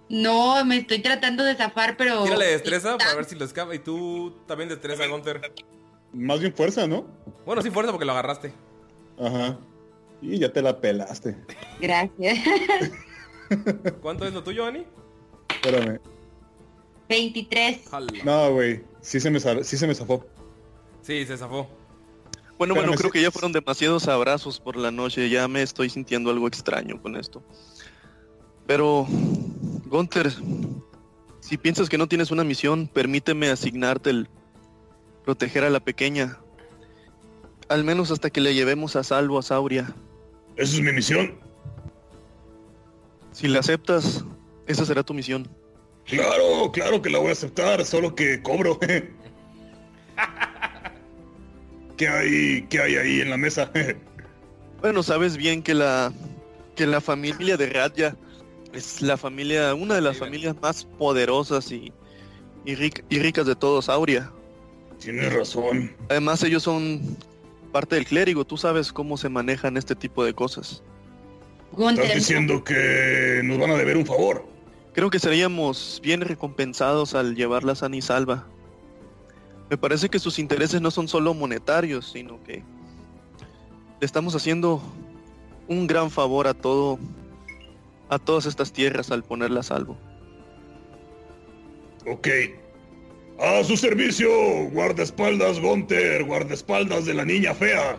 No, 0.08 0.64
me 0.64 0.78
estoy 0.78 1.00
tratando 1.00 1.44
de 1.44 1.54
zafar, 1.54 1.96
pero... 1.96 2.22
Tírale 2.24 2.46
destreza 2.46 2.96
para 2.96 3.14
ver 3.14 3.24
si 3.26 3.34
lo 3.34 3.44
escapa. 3.44 3.74
Y 3.74 3.80
tú 3.80 4.34
también 4.46 4.68
destreza, 4.70 5.06
Gunter. 5.06 5.52
Más 6.14 6.40
bien 6.40 6.54
fuerza, 6.54 6.86
¿no? 6.86 7.06
Bueno, 7.44 7.60
sí, 7.60 7.70
fuerza 7.70 7.92
porque 7.92 8.06
lo 8.06 8.12
agarraste. 8.12 8.52
Ajá. 9.20 9.58
Y 10.22 10.38
ya 10.38 10.50
te 10.52 10.62
la 10.62 10.80
pelaste. 10.80 11.36
Gracias. 11.80 12.38
¿Cuánto 14.00 14.24
es 14.26 14.32
lo 14.32 14.42
tuyo, 14.42 14.64
Ani? 14.66 14.86
Espérame. 15.50 15.98
23. 17.08 17.80
No, 18.24 18.52
güey. 18.52 18.82
Sí 19.00 19.20
se 19.20 19.30
me, 19.30 19.40
sí 19.40 19.76
se 19.76 19.86
me 19.86 19.94
zafó. 19.94 20.24
Sí, 21.02 21.24
se 21.24 21.36
zafó. 21.36 21.68
Bueno, 22.58 22.74
bueno, 22.74 22.92
creo 22.94 23.10
que 23.10 23.22
ya 23.22 23.30
fueron 23.30 23.52
demasiados 23.52 24.08
abrazos 24.08 24.58
por 24.60 24.76
la 24.76 24.90
noche. 24.90 25.30
Ya 25.30 25.46
me 25.48 25.62
estoy 25.62 25.90
sintiendo 25.90 26.30
algo 26.30 26.48
extraño 26.48 27.00
con 27.00 27.16
esto. 27.16 27.42
Pero, 28.66 29.06
Gunther, 29.86 30.32
si 31.40 31.56
piensas 31.56 31.88
que 31.88 31.96
no 31.96 32.08
tienes 32.08 32.30
una 32.30 32.44
misión, 32.44 32.88
permíteme 32.88 33.48
asignarte 33.48 34.10
el 34.10 34.28
proteger 35.24 35.64
a 35.64 35.70
la 35.70 35.80
pequeña. 35.80 36.38
Al 37.68 37.84
menos 37.84 38.10
hasta 38.10 38.28
que 38.28 38.40
le 38.40 38.54
llevemos 38.54 38.96
a 38.96 39.04
salvo 39.04 39.38
a 39.38 39.42
Sauria. 39.42 39.94
Esa 40.56 40.76
es 40.76 40.82
mi 40.82 40.92
misión. 40.92 41.38
Si 43.32 43.46
la 43.46 43.60
aceptas, 43.60 44.24
esa 44.66 44.84
será 44.84 45.02
tu 45.04 45.14
misión. 45.14 45.48
Claro, 46.08 46.70
claro 46.72 47.02
que 47.02 47.10
la 47.10 47.18
voy 47.18 47.28
a 47.28 47.32
aceptar, 47.32 47.84
solo 47.84 48.14
que 48.14 48.40
cobro. 48.42 48.78
¿Qué 51.96 52.08
hay, 52.08 52.62
qué 52.70 52.80
hay 52.80 52.96
ahí 52.96 53.20
en 53.20 53.30
la 53.30 53.36
mesa? 53.36 53.70
Bueno, 54.80 55.02
sabes 55.02 55.36
bien 55.36 55.60
que 55.64 55.74
la 55.74 56.12
que 56.76 56.86
la 56.86 57.00
familia 57.00 57.56
de 57.56 57.68
Radya 57.68 58.14
es 58.72 59.02
la 59.02 59.16
familia, 59.16 59.74
una 59.74 59.96
de 59.96 60.00
las 60.00 60.18
familias 60.18 60.54
más 60.62 60.84
poderosas 60.84 61.72
y, 61.72 61.92
y, 62.64 62.76
ric- 62.76 63.02
y 63.08 63.18
ricas 63.18 63.44
de 63.46 63.56
todo 63.56 63.82
Sauria. 63.82 64.30
Tienes 65.00 65.32
razón. 65.32 65.96
Además, 66.08 66.44
ellos 66.44 66.62
son 66.62 67.00
parte 67.72 67.96
del 67.96 68.04
clérigo. 68.06 68.44
Tú 68.44 68.56
sabes 68.56 68.92
cómo 68.92 69.16
se 69.16 69.28
manejan 69.28 69.76
este 69.76 69.96
tipo 69.96 70.24
de 70.24 70.32
cosas. 70.32 70.80
Estás 71.76 72.14
diciendo 72.14 72.62
que 72.62 73.40
nos 73.42 73.58
van 73.58 73.72
a 73.72 73.74
deber 73.76 73.96
un 73.96 74.06
favor. 74.06 74.46
Creo 74.92 75.10
que 75.10 75.18
seríamos 75.18 76.00
bien 76.02 76.20
recompensados 76.20 77.14
al 77.14 77.34
llevarla 77.34 77.74
sana 77.74 77.96
y 77.96 78.02
salva. 78.02 78.46
Me 79.70 79.76
parece 79.76 80.08
que 80.08 80.18
sus 80.18 80.38
intereses 80.38 80.80
no 80.80 80.90
son 80.90 81.08
solo 81.08 81.34
monetarios, 81.34 82.10
sino 82.10 82.42
que 82.42 82.62
le 84.00 84.06
estamos 84.06 84.34
haciendo 84.34 84.82
un 85.68 85.86
gran 85.86 86.10
favor 86.10 86.46
a 86.46 86.54
todo, 86.54 86.98
a 88.08 88.18
todas 88.18 88.46
estas 88.46 88.72
tierras 88.72 89.10
al 89.10 89.22
ponerla 89.22 89.60
a 89.60 89.64
salvo. 89.64 89.96
Ok. 92.06 92.28
A 93.38 93.62
su 93.62 93.76
servicio, 93.76 94.28
guardaespaldas 94.70 95.60
Gunter, 95.60 96.24
guardaespaldas 96.24 97.04
de 97.04 97.14
la 97.14 97.24
niña 97.24 97.54
fea. 97.54 97.98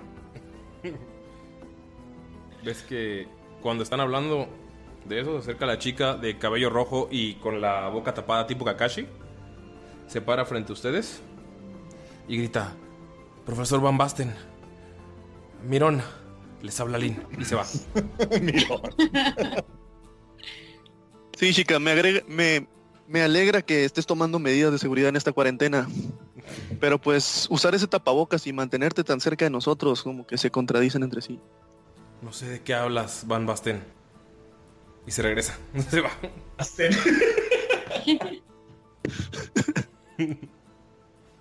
Ves 2.63 2.81
que 2.81 3.27
cuando 3.61 3.83
están 3.83 3.99
hablando 3.99 4.49
de 5.09 5.21
eso, 5.21 5.33
se 5.33 5.39
acerca 5.39 5.65
la 5.65 5.79
chica 5.79 6.15
de 6.15 6.37
cabello 6.37 6.69
rojo 6.69 7.09
y 7.11 7.33
con 7.35 7.59
la 7.59 7.89
boca 7.89 8.13
tapada 8.13 8.47
tipo 8.47 8.63
Kakashi. 8.63 9.07
se 10.07 10.21
para 10.21 10.45
frente 10.45 10.71
a 10.71 10.73
ustedes 10.73 11.21
y 12.27 12.37
grita, 12.37 12.75
Profesor 13.45 13.81
Van 13.81 13.97
Basten, 13.97 14.33
Mirón, 15.67 16.01
les 16.61 16.79
habla 16.79 16.97
Lin 16.97 17.21
y 17.37 17.43
se 17.43 17.55
va. 17.55 17.65
Sí, 21.37 21.53
chica, 21.53 21.79
me, 21.79 21.91
agrega, 21.91 22.19
me, 22.27 22.67
me 23.07 23.21
alegra 23.21 23.61
que 23.61 23.85
estés 23.85 24.05
tomando 24.05 24.39
medidas 24.39 24.73
de 24.73 24.77
seguridad 24.77 25.07
en 25.07 25.15
esta 25.15 25.31
cuarentena. 25.31 25.87
Pero 26.81 26.99
pues 26.99 27.47
usar 27.49 27.73
ese 27.73 27.87
tapabocas 27.87 28.45
y 28.45 28.51
mantenerte 28.51 29.05
tan 29.05 29.21
cerca 29.21 29.45
de 29.45 29.51
nosotros 29.51 30.03
como 30.03 30.27
que 30.27 30.37
se 30.37 30.51
contradicen 30.51 31.01
entre 31.01 31.21
sí. 31.21 31.39
No 32.21 32.33
sé 32.33 32.49
de 32.49 32.61
qué 32.61 32.73
hablas, 32.73 33.23
Van 33.25 33.45
Basten. 33.45 33.81
Y 35.09 35.11
se 35.11 35.23
regresa. 35.23 35.57
Se 35.89 36.01
va. 36.01 36.11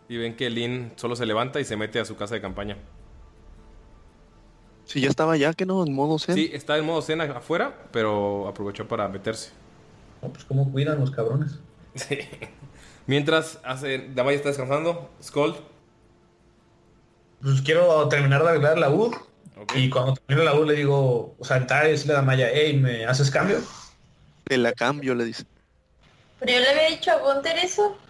y 0.09 0.17
ven 0.17 0.37
que 0.37 0.49
Lin 0.49 0.93
solo 0.97 1.15
se 1.15 1.27
levanta 1.27 1.61
y 1.61 1.67
se 1.67 1.77
mete 1.77 2.01
a 2.01 2.07
su 2.07 2.17
casa 2.17 2.35
de 2.35 2.41
campaña. 2.41 2.79
Si 4.87 5.03
ya 5.03 5.11
estaba 5.11 5.37
ya, 5.37 5.53
que 5.53 5.67
no, 5.67 5.85
en 5.85 5.93
modo 5.93 6.19
zen. 6.19 6.35
Sí, 6.35 6.51
está 6.51 6.79
en 6.79 6.87
modo 6.87 7.03
cena 7.03 7.25
afuera, 7.25 7.91
pero 7.93 8.49
aprovechó 8.49 8.89
para 8.89 9.07
meterse. 9.07 9.51
No, 10.23 10.31
pues 10.31 10.47
cómo 10.47 10.73
cuidan 10.73 10.99
los 10.99 11.11
cabrones. 11.11 11.59
Sí. 11.95 12.21
Mientras 13.07 13.61
hace, 13.65 14.09
Damaya 14.15 14.39
está 14.39 14.49
descansando, 14.49 15.11
Skull. 15.23 15.57
Pues 17.43 17.61
quiero 17.61 18.09
terminar 18.09 18.43
de 18.45 18.49
arreglar 18.49 18.79
la 18.79 18.89
U. 18.89 19.15
Y 19.75 19.91
cuando 19.91 20.15
termine 20.15 20.45
la 20.45 20.55
U 20.55 20.65
le 20.65 20.75
digo, 20.75 21.35
o 21.39 21.45
sea, 21.45 21.57
entrar 21.59 21.87
y 21.87 21.91
decirle 21.91 22.13
a 22.15 22.17
Damaya, 22.17 22.49
hey, 22.53 22.77
¿me 22.77 23.05
haces 23.07 23.31
cambio? 23.31 23.61
Te 24.45 24.57
la 24.57 24.73
cambio, 24.73 25.15
le 25.15 25.25
dice. 25.25 25.45
Pero 26.41 26.53
yo 26.53 26.61
le 26.61 26.69
había 26.71 26.89
dicho 26.97 27.11
a 27.11 27.17
Gunter 27.19 27.57
eso. 27.59 27.97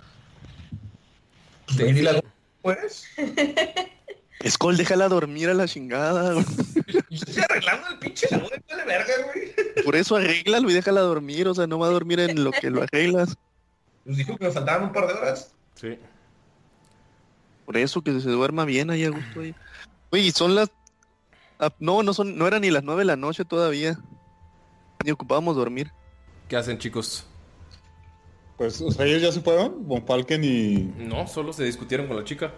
Pues 1.76 1.94
ni 1.94 2.00
la 2.00 2.22
¿Puedes? 2.62 3.04
Skull, 4.46 4.76
déjala 4.76 5.08
dormir 5.08 5.50
a 5.50 5.54
la 5.54 5.68
chingada. 5.68 6.32
güey. 6.32 6.44
Estoy 7.10 7.42
arreglando 7.42 7.88
el 7.88 7.98
pinche 7.98 8.26
la 8.30 8.38
U 8.38 8.48
de 8.48 8.76
la 8.76 8.84
verga, 8.84 9.12
güey. 9.26 9.84
Por 9.84 9.96
eso 9.96 10.16
arréglalo 10.16 10.70
y 10.70 10.74
déjala 10.74 11.00
dormir. 11.02 11.46
O 11.48 11.54
sea, 11.54 11.66
no 11.66 11.78
va 11.78 11.88
a 11.88 11.90
dormir 11.90 12.20
en 12.20 12.42
lo 12.42 12.52
que 12.52 12.70
lo 12.70 12.82
arreglas. 12.82 13.36
Pues 14.04 14.16
dijo 14.16 14.36
que 14.38 14.46
me 14.46 14.50
faltaban 14.50 14.84
un 14.84 14.92
par 14.92 15.06
de 15.08 15.12
horas. 15.14 15.52
Sí. 15.74 15.98
Por 17.66 17.76
eso 17.76 18.00
que 18.02 18.18
se 18.20 18.30
duerma 18.30 18.64
bien 18.64 18.90
ahí 18.90 19.04
a 19.04 19.10
gusto 19.10 19.40
ahí. 19.40 19.54
Oye, 20.10 20.22
y 20.22 20.30
son 20.30 20.54
las... 20.54 20.70
ah, 21.58 21.72
no, 21.78 22.02
no 22.02 22.14
son, 22.14 22.36
no 22.36 22.46
eran 22.46 22.62
ni 22.62 22.70
las 22.70 22.84
nueve 22.84 23.02
de 23.02 23.06
la 23.06 23.16
noche 23.16 23.44
todavía. 23.44 23.98
Ni 25.04 25.10
ocupábamos 25.10 25.56
dormir. 25.56 25.92
¿Qué 26.48 26.56
hacen, 26.56 26.78
chicos? 26.78 27.26
Pues, 28.56 28.80
o 28.80 28.90
sea, 28.90 29.06
ellos 29.06 29.22
ya 29.22 29.30
se 29.30 29.40
fueron, 29.40 29.86
Von 29.86 30.04
Falken 30.04 30.42
y... 30.42 30.92
No, 30.98 31.28
solo 31.28 31.52
se 31.52 31.64
discutieron 31.64 32.08
con 32.08 32.16
la 32.16 32.24
chica. 32.24 32.52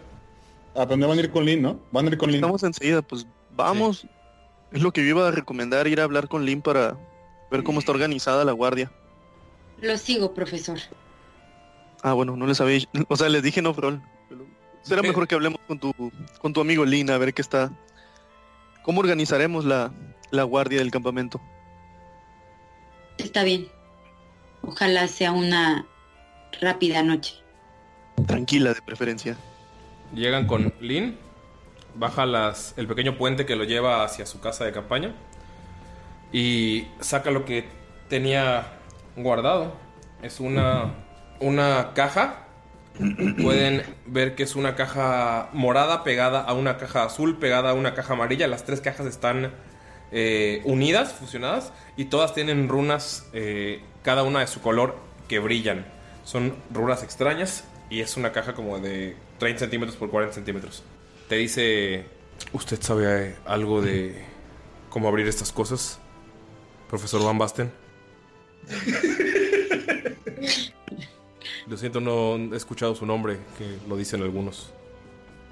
Ah, 0.75 0.87
pero 0.87 0.97
no 0.97 1.09
van 1.09 1.19
a 1.19 1.21
ir 1.21 1.31
con 1.31 1.45
Lin, 1.45 1.61
¿no? 1.61 1.81
Van 1.93 2.07
a 2.07 2.09
ir 2.09 2.17
con 2.17 2.31
Lin. 2.31 2.37
Estamos 2.37 2.63
enseguida, 2.63 3.03
pues 3.03 3.27
vamos. 3.55 4.07
Es 4.73 4.81
lo 4.81 4.93
que 4.93 5.03
yo 5.03 5.09
iba 5.09 5.29
a 5.29 5.31
recomendar, 5.31 5.87
ir 5.89 6.01
a 6.01 6.05
hablar 6.05 6.29
con 6.29 6.47
Lynn 6.47 6.63
para 6.63 6.97
ver 7.51 7.63
cómo 7.65 7.81
está 7.81 7.93
organizada 7.93 8.45
la 8.45 8.53
guardia. 8.53 8.91
Lo 9.83 9.99
sigo, 9.99 10.33
profesor. 10.33 10.79
Ah, 12.03 12.15
bueno, 12.15 12.37
no 12.37 12.47
les 12.47 12.61
había... 12.61 12.81
O 13.09 13.17
sea, 13.17 13.29
les 13.29 13.43
dije 13.43 13.61
no, 13.61 13.75
Frol. 13.75 14.01
Será 14.83 15.03
mejor 15.03 15.29
que 15.29 15.35
hablemos 15.35 15.61
con 15.67 15.79
tu, 15.79 15.93
con 16.41 16.53
tu 16.53 16.61
amigo 16.63 16.85
Lin 16.85 17.11
a 17.11 17.19
ver 17.19 17.35
qué 17.35 17.43
está... 17.43 17.71
¿Cómo 18.83 19.01
organizaremos 19.01 19.65
la, 19.65 19.93
la 20.31 20.45
guardia 20.45 20.79
del 20.79 20.91
campamento? 20.91 21.41
Está 23.19 23.45
bien. 23.45 23.69
Ojalá 24.63 25.07
sea 25.09 25.33
una 25.33 25.87
rápida 26.61 27.03
noche. 27.03 27.35
Tranquila, 28.27 28.75
de 28.75 28.83
preferencia. 28.83 29.37
Llegan 30.15 30.47
con 30.47 30.73
Lin, 30.81 31.17
baja 31.95 32.27
las, 32.27 32.75
el 32.77 32.87
pequeño 32.87 33.17
puente 33.17 33.47
que 33.47 33.57
lo 33.57 33.65
lleva 33.65 34.05
hacia 34.05 34.27
su 34.27 34.41
casa 34.41 34.65
de 34.65 34.73
campaña 34.73 35.15
y 36.33 36.87
saca 37.01 37.31
lo 37.31 37.45
que 37.45 37.69
tenía 38.09 38.73
guardado. 39.17 39.77
Es 40.23 40.41
una, 40.41 40.95
una 41.41 41.93
caja. 41.95 42.47
Pueden 43.41 43.83
ver 44.07 44.35
que 44.35 44.43
es 44.43 44.57
una 44.57 44.75
caja 44.75 45.49
morada 45.53 46.05
pegada 46.05 46.41
a 46.41 46.53
una 46.53 46.77
caja 46.77 47.05
azul, 47.05 47.39
pegada 47.39 47.71
a 47.71 47.75
una 47.75 47.95
caja 47.95 48.13
amarilla. 48.13 48.47
Las 48.47 48.65
tres 48.65 48.81
cajas 48.81 49.07
están 49.07 49.53
eh, 50.13 50.61
unidas, 50.65 51.13
fusionadas, 51.13 51.73
y 51.97 52.07
todas 52.07 52.35
tienen 52.35 52.69
runas, 52.69 53.27
eh, 53.33 53.81
cada 54.03 54.23
una 54.23 54.41
de 54.41 54.47
su 54.47 54.61
color, 54.61 54.97
que 55.29 55.39
brillan. 55.39 55.87
Son 56.25 56.55
runas 56.73 57.03
extrañas 57.03 57.65
y 57.89 58.01
es 58.01 58.17
una 58.17 58.33
caja 58.33 58.55
como 58.55 58.79
de 58.79 59.17
30 59.39 59.61
centímetros 59.61 59.97
por 59.97 60.11
40 60.11 60.35
centímetros. 60.35 60.83
Te 61.29 61.37
dice, 61.37 62.05
¿usted 62.53 62.81
sabe 62.83 63.37
algo 63.47 63.81
de 63.81 64.25
cómo 64.91 65.09
abrir 65.09 65.27
estas 65.27 65.53
cosas? 65.53 65.99
Profesor 66.89 67.25
Van 67.25 67.39
Basten. 67.39 67.73
Lo 71.71 71.77
siento, 71.77 72.01
no 72.01 72.35
he 72.53 72.57
escuchado 72.57 72.97
su 72.97 73.07
nombre, 73.07 73.39
que 73.57 73.79
lo 73.89 73.97
dicen 73.97 74.21
algunos. 74.23 74.73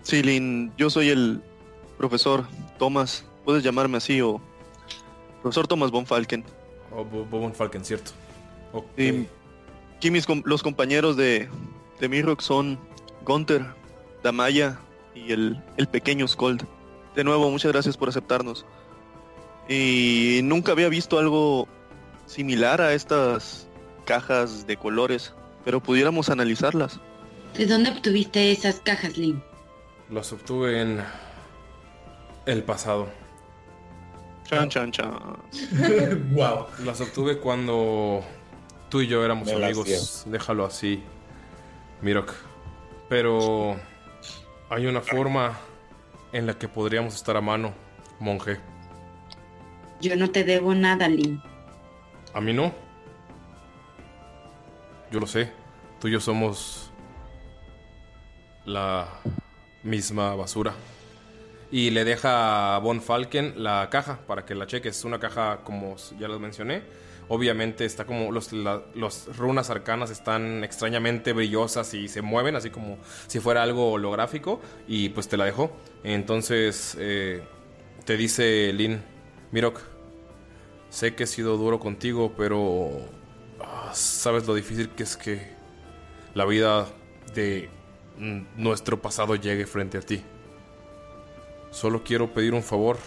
Sí, 0.02 0.20
Lin, 0.22 0.72
yo 0.76 0.90
soy 0.90 1.10
el 1.10 1.40
profesor 1.96 2.44
Thomas. 2.76 3.24
Puedes 3.44 3.62
llamarme 3.62 3.98
así 3.98 4.20
o... 4.20 4.40
Profesor 5.42 5.68
Thomas 5.68 5.92
Von 5.92 6.06
Falken. 6.06 6.44
O 6.90 7.04
Bo- 7.04 7.24
Von 7.24 7.54
Falken, 7.54 7.84
cierto. 7.84 8.10
Ok. 8.72 8.86
Y 8.98 9.28
aquí 9.96 10.10
mis 10.10 10.26
los 10.44 10.62
compañeros 10.64 11.16
de, 11.16 11.48
de 12.00 12.08
Mirok 12.08 12.40
son 12.40 12.80
Gunther, 13.24 13.64
Damaya 14.24 14.80
y 15.14 15.30
el, 15.32 15.62
el 15.76 15.86
pequeño 15.86 16.26
Skold. 16.26 16.64
De 17.14 17.22
nuevo, 17.22 17.48
muchas 17.48 17.70
gracias 17.70 17.96
por 17.96 18.08
aceptarnos. 18.08 18.66
Y 19.68 20.40
nunca 20.42 20.72
había 20.72 20.88
visto 20.88 21.18
algo 21.20 21.68
similar 22.26 22.80
a 22.80 22.94
estas 22.94 23.68
cajas 24.04 24.66
de 24.66 24.76
colores, 24.76 25.34
pero 25.68 25.82
pudiéramos 25.82 26.30
analizarlas. 26.30 26.98
¿De 27.54 27.66
dónde 27.66 27.90
obtuviste 27.90 28.52
esas 28.52 28.80
cajas, 28.80 29.18
Lynn? 29.18 29.42
Los 30.08 30.32
obtuve 30.32 30.80
en 30.80 31.04
el 32.46 32.62
pasado. 32.62 33.10
Chan, 34.44 34.70
chan, 34.70 34.90
chan. 34.90 35.12
wow. 36.32 36.68
Las 36.86 37.02
obtuve 37.02 37.36
cuando 37.36 38.24
tú 38.88 39.02
y 39.02 39.08
yo 39.08 39.22
éramos 39.22 39.46
Me 39.46 39.58
las 39.58 39.62
amigos. 39.64 40.22
Déjalo 40.24 40.64
así, 40.64 41.02
Mirok. 42.00 42.32
Pero 43.10 43.76
hay 44.70 44.86
una 44.86 45.02
forma 45.02 45.58
en 46.32 46.46
la 46.46 46.54
que 46.54 46.68
podríamos 46.68 47.14
estar 47.14 47.36
a 47.36 47.42
mano, 47.42 47.74
monje. 48.20 48.58
Yo 50.00 50.16
no 50.16 50.30
te 50.30 50.44
debo 50.44 50.74
nada, 50.74 51.10
Lynn. 51.10 51.42
A 52.32 52.40
mí 52.40 52.54
no. 52.54 52.87
Yo 55.10 55.20
lo 55.20 55.26
sé. 55.26 55.50
Tú 56.00 56.08
y 56.08 56.12
yo 56.12 56.20
somos 56.20 56.90
la 58.66 59.08
misma 59.82 60.34
basura. 60.34 60.74
Y 61.70 61.90
le 61.90 62.04
deja 62.04 62.76
a 62.76 62.78
Von 62.78 63.00
Falken 63.00 63.62
la 63.62 63.88
caja 63.90 64.20
para 64.26 64.44
que 64.44 64.54
la 64.54 64.66
cheques. 64.66 64.98
Es 64.98 65.04
una 65.04 65.18
caja, 65.18 65.60
como 65.64 65.96
ya 66.18 66.28
les 66.28 66.38
mencioné. 66.38 66.82
Obviamente 67.28 67.84
está 67.84 68.06
como 68.06 68.32
los, 68.32 68.52
los 68.52 69.36
runas 69.36 69.68
arcanas 69.68 70.10
están 70.10 70.64
extrañamente 70.64 71.34
brillosas 71.34 71.92
y 71.92 72.08
se 72.08 72.22
mueven, 72.22 72.56
así 72.56 72.70
como 72.70 72.98
si 73.26 73.38
fuera 73.38 73.62
algo 73.62 73.92
holográfico. 73.92 74.60
Y 74.86 75.10
pues 75.10 75.28
te 75.28 75.36
la 75.36 75.44
dejó. 75.44 75.70
Entonces 76.04 76.96
eh, 76.98 77.42
te 78.04 78.16
dice 78.16 78.72
Lin, 78.72 79.02
Mirok, 79.52 79.80
sé 80.90 81.14
que 81.14 81.24
he 81.24 81.26
sido 81.26 81.56
duro 81.56 81.78
contigo, 81.80 82.32
pero 82.36 83.17
sabes 83.92 84.46
lo 84.46 84.54
difícil 84.54 84.90
que 84.90 85.02
es 85.02 85.16
que 85.16 85.46
la 86.34 86.44
vida 86.44 86.86
de 87.34 87.70
nuestro 88.56 89.00
pasado 89.00 89.34
llegue 89.34 89.66
frente 89.66 89.98
a 89.98 90.00
ti. 90.00 90.22
Solo 91.70 92.02
quiero 92.02 92.32
pedir 92.32 92.54
un 92.54 92.62
favor 92.62 92.98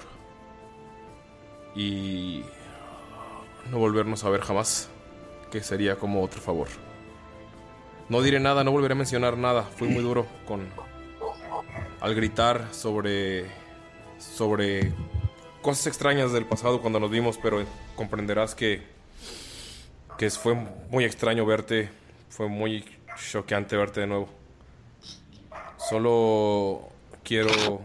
y 1.75 2.43
no 3.69 3.79
volvernos 3.79 4.23
a 4.23 4.29
ver 4.29 4.41
jamás, 4.41 4.89
que 5.51 5.61
sería 5.61 5.95
como 5.97 6.23
otro 6.23 6.41
favor. 6.41 6.67
No 8.09 8.21
diré 8.21 8.39
nada, 8.39 8.63
no 8.63 8.71
volveré 8.71 8.93
a 8.93 8.97
mencionar 8.97 9.37
nada. 9.37 9.63
Fui 9.63 9.87
muy 9.87 10.03
duro 10.03 10.25
con 10.45 10.67
al 11.99 12.15
gritar 12.15 12.67
sobre 12.73 13.45
sobre 14.17 14.91
cosas 15.61 15.87
extrañas 15.87 16.31
del 16.31 16.45
pasado 16.45 16.81
cuando 16.81 16.99
nos 16.99 17.11
vimos, 17.11 17.39
pero 17.41 17.63
comprenderás 17.95 18.55
que 18.55 18.83
que 20.21 20.29
fue 20.29 20.53
muy 20.91 21.03
extraño 21.03 21.47
verte, 21.47 21.89
fue 22.29 22.47
muy 22.47 22.85
choqueante 23.31 23.75
verte 23.75 24.01
de 24.01 24.05
nuevo. 24.05 24.29
Solo 25.77 26.91
quiero 27.23 27.81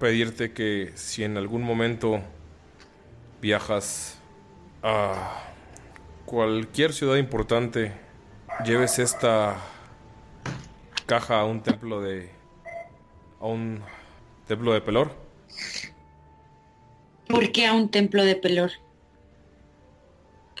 pedirte 0.00 0.52
que 0.52 0.90
si 0.96 1.22
en 1.22 1.36
algún 1.36 1.62
momento 1.62 2.22
viajas 3.40 4.18
a 4.82 5.44
cualquier 6.26 6.92
ciudad 6.92 7.14
importante, 7.14 7.92
lleves 8.64 8.98
esta 8.98 9.56
caja 11.06 11.38
a 11.38 11.44
un 11.44 11.62
templo 11.62 12.00
de. 12.00 12.30
a 13.38 13.46
un 13.46 13.80
templo 14.48 14.72
de 14.72 14.80
Pelor. 14.80 15.12
¿Por 17.28 17.52
qué 17.52 17.68
a 17.68 17.74
un 17.74 17.88
templo 17.92 18.24
de 18.24 18.34
Pelor? 18.34 18.72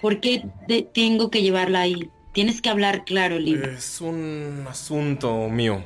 ¿Por 0.00 0.20
qué 0.20 0.44
tengo 0.94 1.30
que 1.30 1.42
llevarla 1.42 1.80
ahí? 1.82 2.10
Tienes 2.32 2.60
que 2.62 2.68
hablar 2.70 3.04
claro, 3.04 3.38
Lim. 3.38 3.62
Es 3.62 4.00
un 4.00 4.66
asunto 4.68 5.48
mío. 5.48 5.84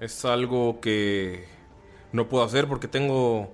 Es 0.00 0.24
algo 0.24 0.80
que 0.80 1.46
no 2.12 2.28
puedo 2.28 2.44
hacer 2.44 2.66
porque 2.68 2.88
tengo... 2.88 3.52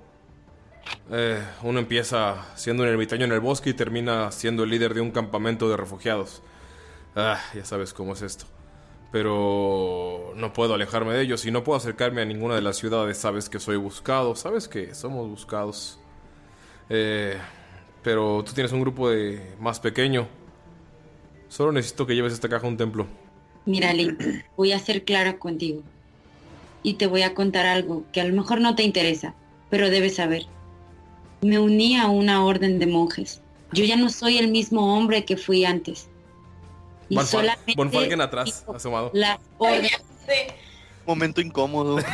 eh, 1.11 1.43
uno 1.63 1.79
empieza 1.79 2.47
siendo 2.57 2.83
un 2.83 2.89
ermitaño 2.89 3.25
en 3.25 3.33
el 3.33 3.41
bosque 3.41 3.71
y 3.71 3.75
termina 3.75 4.31
siendo 4.33 4.65
el 4.65 4.71
líder 4.71 4.95
de 4.95 5.01
un 5.01 5.11
campamento 5.11 5.69
de 5.69 5.77
refugiados. 5.77 6.43
Ah, 7.15 7.41
ya 7.55 7.65
sabes 7.65 7.93
cómo 7.93 8.15
es 8.15 8.23
esto. 8.23 8.47
Pero 9.13 10.33
no 10.37 10.53
puedo 10.55 10.75
alejarme 10.75 11.13
de 11.15 11.23
ellos 11.23 11.45
y 11.45 11.51
no 11.51 11.65
puedo 11.65 11.77
acercarme 11.77 12.23
a 12.23 12.25
ninguna 12.25 12.55
de 12.55 12.63
las 12.63 12.77
ciudades. 12.79 13.19
Sabes 13.19 13.49
que 13.51 13.61
soy 13.61 13.77
buscado, 13.77 14.35
sabes 14.37 14.69
que 14.69 14.95
somos 14.95 15.29
buscados. 15.29 15.99
Eh, 16.89 17.37
pero 18.03 18.43
tú 18.45 18.53
tienes 18.53 18.73
un 18.73 18.81
grupo 18.81 19.11
de 19.11 19.55
más 19.61 19.81
pequeño. 19.81 20.27
Solo 21.49 21.73
necesito 21.73 22.07
que 22.07 22.15
lleves 22.15 22.33
esta 22.33 22.49
caja 22.49 22.67
a 22.67 22.69
un 22.69 22.77
templo. 22.77 23.07
Mira, 23.67 23.93
Lim, 23.93 24.17
voy 24.57 24.73
a 24.73 24.79
ser 24.79 25.05
clara 25.05 25.39
contigo. 25.39 25.83
Y 26.83 26.95
te 26.95 27.07
voy 27.07 27.23
a 27.23 27.35
contar 27.35 27.67
algo 27.67 28.05
que 28.13 28.21
a 28.21 28.25
lo 28.25 28.35
mejor 28.35 28.61
no 28.61 28.75
te 28.75 28.83
interesa, 28.83 29.35
pero 29.71 29.89
debes 29.91 30.17
saber. 30.17 30.47
Me 31.43 31.59
uní 31.59 31.97
a 31.97 32.07
una 32.09 32.45
orden 32.45 32.79
de 32.79 32.87
monjes. 32.87 33.41
Yo 33.73 33.85
ya 33.85 33.97
no 33.97 34.11
soy 34.11 34.39
el 34.39 34.49
mismo 34.49 34.97
hombre 34.97 35.25
que 35.25 35.37
fui 35.37 35.65
antes. 35.65 36.09
Y 37.09 37.15
Von, 37.17 37.25
Fal- 37.25 37.29
solamente 37.31 37.75
Von 37.77 37.93
Falken 37.93 38.21
atrás, 38.21 38.65
asomado. 38.75 39.11
las 39.15 39.39
órdenes 39.59 40.01
Momento 41.07 41.41
incómodo. 41.41 41.99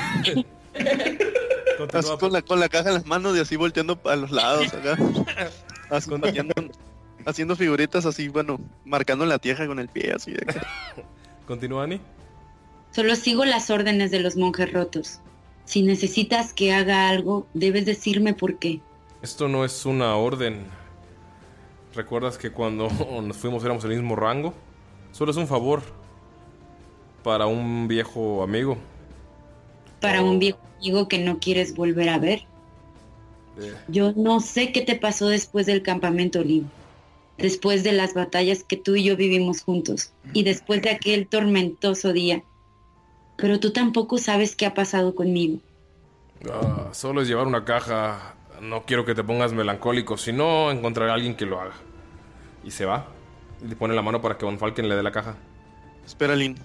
Con 2.18 2.32
la, 2.32 2.43
con 2.43 2.59
la 2.59 2.68
caja 2.68 2.89
en 2.89 2.95
las 2.95 3.07
manos 3.07 3.36
y 3.36 3.41
así 3.41 3.55
volteando 3.55 4.01
a 4.05 4.16
los 4.16 4.32
lados 4.32 4.74
acá. 4.74 4.97
Haciendo, 5.91 6.55
haciendo 7.24 7.57
figuritas 7.57 8.07
así, 8.07 8.28
bueno, 8.28 8.59
marcando 8.84 9.24
la 9.26 9.39
tierra 9.39 9.66
con 9.66 9.78
el 9.78 9.89
pie 9.89 10.12
así 10.14 10.32
de 10.32 10.43
acá. 10.43 10.66
Continúa, 11.47 11.84
Ani. 11.84 12.01
Solo 12.91 13.16
sigo 13.16 13.45
las 13.45 13.70
órdenes 13.70 14.11
de 14.11 14.20
los 14.20 14.36
monjes 14.36 14.72
rotos. 14.72 15.20
Si 15.64 15.82
necesitas 15.82 16.53
que 16.53 16.72
haga 16.72 17.09
algo, 17.09 17.47
debes 17.55 17.84
decirme 17.84 18.34
por 18.34 18.59
qué. 18.59 18.80
Esto 19.22 19.49
no 19.49 19.64
es 19.64 19.84
una 19.84 20.16
orden. 20.16 20.66
¿Recuerdas 21.95 22.39
que 22.39 22.51
cuando 22.51 22.89
nos 23.22 23.36
fuimos 23.36 23.64
éramos 23.64 23.84
el 23.84 23.91
mismo 23.91 24.16
rango? 24.16 24.55
Solo 25.12 25.30
es 25.30 25.36
un 25.36 25.47
favor. 25.47 25.82
Para 27.22 27.47
un 27.47 27.89
viejo 27.89 28.43
amigo. 28.43 28.78
Para 30.01 30.22
un 30.22 30.39
viejo 30.39 30.59
amigo 30.78 31.09
que 31.09 31.18
no 31.18 31.39
quieres 31.39 31.74
volver 31.74 32.09
a 32.09 32.18
ver. 32.18 32.47
Yo 33.89 34.13
no 34.17 34.41
sé 34.41 34.73
qué 34.73 34.83
te 34.83 34.97
pasó 34.97 35.29
después 35.29 35.67
del 35.67 35.83
campamento 35.83 36.43
Lim. 36.43 36.69
Después 37.37 37.85
de 37.85 37.93
las 37.93 38.15
batallas 38.15 38.65
que 38.65 38.77
tú 38.77 38.97
y 38.97 39.05
yo 39.05 39.17
vivimos 39.17 39.63
juntos. 39.63 40.13
Y 40.33 40.43
después 40.43 40.83
de 40.83 40.91
aquel 40.91 41.29
tormentoso 41.29 42.13
día. 42.13 42.43
Pero 43.37 43.61
tú 43.61 43.73
tampoco 43.73 44.19
sabes 44.19 44.57
qué 44.57 44.67
ha 44.67 44.75
pasado 44.75 45.15
conmigo. 45.15 45.59
ah, 46.51 46.89
solo 46.93 47.23
es 47.23 47.29
llevar 47.29 47.47
una 47.47 47.65
caja. 47.65 48.35
No 48.61 48.85
quiero 48.85 49.05
que 49.05 49.15
te 49.15 49.23
pongas 49.23 49.53
melancólico. 49.53 50.17
Si 50.17 50.33
no, 50.33 50.73
encontraré 50.73 51.13
a 51.13 51.15
alguien 51.15 51.37
que 51.37 51.47
lo 51.47 51.61
haga. 51.61 51.75
Y 52.65 52.73
se 52.73 52.85
va. 52.85 53.07
Y 53.65 53.69
le 53.69 53.77
pone 53.77 53.95
la 53.95 54.03
mano 54.03 54.21
para 54.21 54.37
que 54.37 54.45
Von 54.45 54.59
Falken 54.59 54.89
le 54.89 54.97
dé 54.97 55.03
la 55.05 55.13
caja. 55.13 55.37
Espera, 56.05 56.35
Lin. 56.35 56.57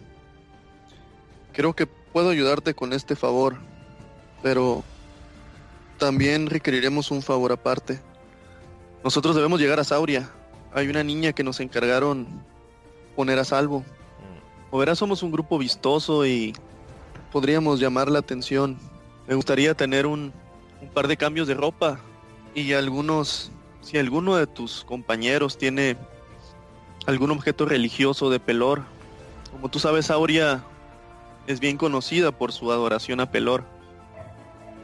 Creo 1.54 1.74
que 1.74 1.86
puedo 1.86 2.32
ayudarte 2.32 2.74
con 2.74 2.94
este 2.94 3.16
favor, 3.16 3.58
pero 4.42 4.84
también 5.98 6.48
requeriremos 6.48 7.12
un 7.12 7.22
favor 7.22 7.52
aparte. 7.52 8.00
Nosotros 9.04 9.36
debemos 9.36 9.60
llegar 9.60 9.80
a 9.80 9.84
Sauria. 9.84 10.30
Hay 10.74 10.88
una 10.88 11.04
niña 11.04 11.34
que 11.34 11.44
nos 11.44 11.60
encargaron 11.60 12.28
poner 13.16 13.40
a 13.40 13.46
salvo. 13.46 13.84
O 14.72 14.78
verás, 14.78 14.98
somos 14.98 15.24
un 15.24 15.32
grupo 15.32 15.58
vistoso 15.58 16.26
y 16.26 16.54
podríamos 17.32 17.80
llamar 17.80 18.10
la 18.10 18.20
atención. 18.20 18.78
Me 19.28 19.36
gustaría 19.36 19.76
tener 19.76 20.06
un, 20.06 20.34
un 20.82 20.90
par 20.90 21.08
de 21.08 21.18
cambios 21.18 21.48
de 21.48 21.54
ropa 21.54 22.00
y 22.56 22.74
algunos, 22.74 23.52
si 23.82 23.98
alguno 23.98 24.36
de 24.36 24.48
tus 24.48 24.84
compañeros 24.84 25.58
tiene 25.58 25.98
algún 27.06 27.32
objeto 27.32 27.66
religioso 27.66 28.30
de 28.30 28.40
Pelor. 28.40 28.84
Como 29.52 29.70
tú 29.70 29.80
sabes, 29.80 30.10
Auria 30.10 30.64
es 31.48 31.60
bien 31.60 31.78
conocida 31.78 32.32
por 32.32 32.52
su 32.52 32.72
adoración 32.72 33.20
a 33.20 33.30
Pelor. 33.32 33.64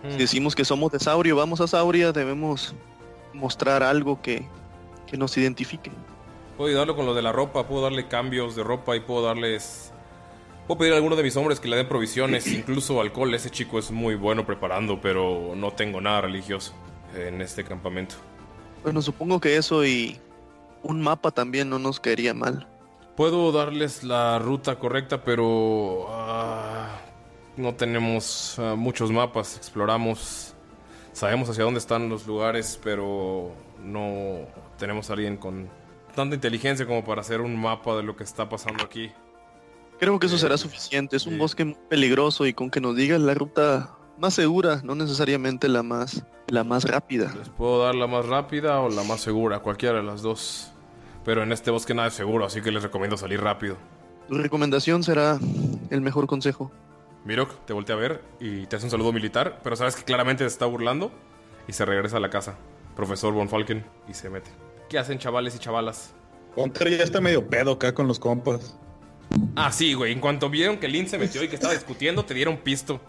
Si 0.03 0.17
decimos 0.17 0.55
que 0.55 0.63
somos 0.63 0.91
de 0.91 0.99
Saurio, 0.99 1.35
vamos 1.35 1.59
a 1.61 1.67
Sauria, 1.67 2.11
debemos 2.11 2.73
mostrar 3.33 3.83
algo 3.83 4.21
que, 4.21 4.47
que 5.07 5.17
nos 5.17 5.37
identifique. 5.37 5.91
Puedo 6.57 6.69
ayudarlo 6.69 6.95
con 6.95 7.05
lo 7.05 7.13
de 7.13 7.21
la 7.21 7.31
ropa, 7.31 7.67
puedo 7.67 7.83
darle 7.83 8.07
cambios 8.07 8.55
de 8.55 8.63
ropa 8.63 8.95
y 8.95 9.01
puedo 9.01 9.23
darles... 9.23 9.91
Puedo 10.67 10.79
pedir 10.79 10.93
a 10.93 10.97
alguno 10.97 11.15
de 11.15 11.23
mis 11.23 11.35
hombres 11.35 11.59
que 11.59 11.67
le 11.67 11.77
den 11.77 11.87
provisiones, 11.87 12.47
incluso 12.53 13.01
alcohol. 13.01 13.33
Ese 13.33 13.49
chico 13.49 13.79
es 13.79 13.91
muy 13.91 14.15
bueno 14.15 14.45
preparando, 14.45 15.01
pero 15.01 15.53
no 15.55 15.71
tengo 15.71 15.99
nada 15.99 16.21
religioso 16.21 16.73
en 17.15 17.41
este 17.41 17.63
campamento. 17.63 18.15
Bueno, 18.83 19.01
supongo 19.01 19.39
que 19.39 19.57
eso 19.57 19.85
y 19.85 20.19
un 20.83 21.01
mapa 21.01 21.31
también 21.31 21.69
no 21.69 21.79
nos 21.79 21.99
caería 21.99 22.33
mal. 22.33 22.67
Puedo 23.15 23.51
darles 23.51 24.03
la 24.03 24.39
ruta 24.39 24.79
correcta, 24.79 25.23
pero 25.23 26.07
ah, 26.09 26.99
no 27.60 27.76
tenemos 27.76 28.57
ah, 28.57 28.76
muchos 28.76 29.12
mapas. 29.12 29.57
Exploramos, 29.57 30.53
sabemos 31.14 31.49
hacia 31.49 31.64
dónde 31.64 31.80
están 31.80 32.10
los 32.10 32.26
lugares, 32.26 32.80
pero 32.84 33.51
no 33.84 34.47
tenemos 34.78 35.10
a 35.10 35.14
alguien 35.14 35.38
con 35.38 35.70
tanta 36.16 36.36
inteligencia 36.36 36.86
como 36.86 37.03
para 37.03 37.22
hacer 37.22 37.41
un 37.41 37.60
mapa 37.60 37.95
de 37.97 38.03
lo 38.03 38.16
que 38.16 38.24
está 38.24 38.49
pasando 38.49 38.84
aquí. 38.84 39.12
Creo 39.99 40.18
que 40.18 40.28
eso 40.28 40.38
será 40.38 40.57
suficiente. 40.57 41.18
Es 41.18 41.28
un 41.28 41.38
bosque 41.38 41.66
muy 41.66 41.78
peligroso 41.89 42.45
y 42.45 42.53
con 42.53 42.72
que 42.72 42.80
nos 42.80 42.95
digas 42.95 43.20
la 43.20 43.34
ruta 43.34 43.91
más 44.18 44.34
segura, 44.34 44.82
no 44.84 44.95
necesariamente 44.95 45.68
la 45.68 45.84
más, 45.84 46.24
la 46.47 46.64
más 46.64 46.86
rápida. 46.86 47.34
Les 47.38 47.49
puedo 47.49 47.84
dar 47.84 47.95
la 47.95 48.07
más 48.07 48.26
rápida 48.26 48.80
o 48.80 48.89
la 48.89 49.03
más 49.03 49.20
segura, 49.20 49.60
cualquiera 49.60 49.97
de 49.97 50.03
las 50.03 50.22
dos. 50.22 50.72
Pero 51.26 51.43
en 51.43 51.51
este 51.51 51.70
bosque 51.70 51.93
nada 51.93 52.07
es 52.07 52.14
seguro, 52.14 52.45
así 52.45 52.62
que 52.62 52.72
les 52.72 52.82
recomiendo 52.82 53.18
salir 53.18 53.41
rápido. 53.41 53.76
Tu 54.30 54.36
recomendación 54.36 55.03
será 55.03 55.38
el 55.89 56.01
mejor 56.01 56.28
consejo. 56.28 56.72
Mirok 57.30 57.63
te 57.67 57.73
voltea 57.73 57.95
a 57.95 57.99
ver 57.99 58.23
y 58.39 58.65
te 58.65 58.75
hace 58.75 58.88
un 58.88 58.89
saludo 58.89 59.13
militar, 59.13 59.59
pero 59.63 59.75
sabes 59.75 59.95
que 59.95 60.03
claramente 60.03 60.43
se 60.43 60.47
está 60.47 60.65
burlando 60.65 61.11
y 61.67 61.73
se 61.73 61.86
regresa 61.86 62.17
a 62.17 62.19
la 62.19 62.32
casa. 62.32 62.55
Profesor 62.95 63.35
Von 63.35 63.47
Falken 63.47 63.85
y 64.07 64.15
se 64.15 64.31
mete. 64.31 64.49
¿Qué 64.89 64.97
hacen 64.97 65.19
chavales 65.19 65.56
y 65.56 65.60
chavalas? 65.60 66.15
Hunter 66.56 66.89
ya 66.89 67.03
está 67.03 67.22
medio 67.22 67.47
pedo 67.47 67.73
acá 67.73 67.93
con 67.93 68.07
los 68.07 68.18
compas. 68.18 68.76
Ah, 69.56 69.72
sí, 69.72 69.93
güey. 69.93 70.11
En 70.11 70.19
cuanto 70.19 70.49
vieron 70.49 70.80
que 70.80 70.88
Lin 70.88 71.07
se 71.07 71.19
metió 71.19 71.43
y 71.43 71.47
que 71.47 71.53
estaba 71.53 71.73
discutiendo, 71.73 72.26
te 72.26 72.34
dieron 72.34 72.57
pisto. 72.57 72.99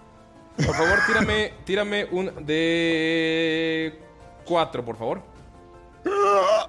Por 0.55 0.75
favor, 0.75 0.99
tírame, 1.07 1.55
tírame 1.65 2.05
un 2.11 2.45
de 2.45 3.99
cuatro, 4.45 4.85
por 4.85 4.99
favor. 4.99 5.23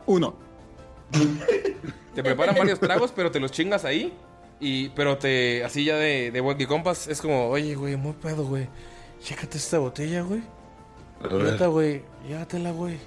Uno. 0.05 0.35
Te 2.15 2.23
preparan 2.23 2.55
varios 2.55 2.79
tragos, 2.79 3.11
pero 3.13 3.29
te 3.29 3.41
los 3.41 3.51
chingas 3.51 3.83
ahí. 3.83 4.13
Y, 4.63 4.89
pero 4.89 5.17
te, 5.17 5.63
así 5.63 5.83
ya 5.83 5.95
de, 5.95 6.29
de 6.29 6.55
que 6.55 6.67
compas, 6.67 7.07
es 7.07 7.19
como, 7.19 7.49
oye, 7.49 7.73
güey, 7.73 7.95
muy 7.95 8.13
pedo, 8.13 8.45
güey. 8.45 8.69
Chécate 9.19 9.57
esta 9.57 9.79
botella, 9.79 10.21
güey. 10.21 10.43
Neta, 11.31 11.65
güey, 11.67 12.03
llévatela, 12.27 12.71
güey. 12.71 12.97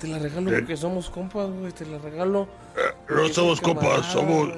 Te 0.00 0.06
la 0.06 0.18
regalo 0.18 0.50
¿Qué? 0.50 0.58
porque 0.58 0.76
somos 0.76 1.10
compas, 1.10 1.50
güey. 1.50 1.72
Te 1.72 1.86
la 1.86 1.98
regalo. 1.98 2.48
No 3.08 3.28
somos 3.28 3.60
copas, 3.60 4.06
somos, 4.12 4.50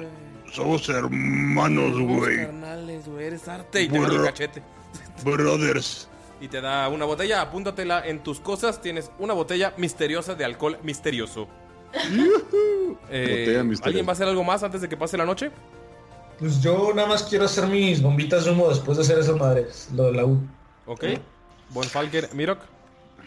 somos 0.51 0.87
hermanos, 0.89 1.99
güey. 1.99 2.37
carnales, 2.45 3.07
güey. 3.07 3.25
Eres 3.27 3.47
arte 3.47 3.83
y 3.83 3.87
te 3.89 3.99
da 3.99 4.05
Bro- 4.07 4.15
el 4.17 4.25
cachete. 4.25 4.61
Brothers. 5.23 6.07
Y 6.41 6.47
te 6.47 6.61
da 6.61 6.87
una 6.89 7.05
botella, 7.05 7.41
apúntatela 7.41 8.05
en 8.05 8.21
tus 8.21 8.39
cosas. 8.39 8.81
Tienes 8.81 9.11
una 9.17 9.33
botella 9.33 9.73
misteriosa 9.77 10.35
de 10.35 10.45
alcohol 10.45 10.77
misterioso. 10.83 11.47
Eh. 13.11 13.61
¿Alguien 13.83 14.05
va 14.05 14.09
a 14.09 14.13
hacer 14.13 14.27
algo 14.27 14.43
más 14.43 14.61
antes 14.63 14.81
de 14.81 14.89
que 14.89 14.97
pase 14.97 15.17
la 15.17 15.25
noche? 15.25 15.51
Pues 16.39 16.61
yo 16.61 16.93
nada 16.93 17.07
más 17.07 17.23
quiero 17.23 17.45
hacer 17.45 17.67
mis 17.67 18.01
bombitas 18.01 18.45
de 18.45 18.51
humo 18.51 18.69
después 18.69 18.97
de 18.97 19.03
hacer 19.03 19.19
esas 19.19 19.35
madres, 19.35 19.89
lo 19.93 20.05
de 20.05 20.13
la 20.13 20.25
U. 20.25 20.39
Ok. 20.85 21.03
Von 21.69 21.83
Falker, 21.83 22.33
Mirok. 22.33 22.59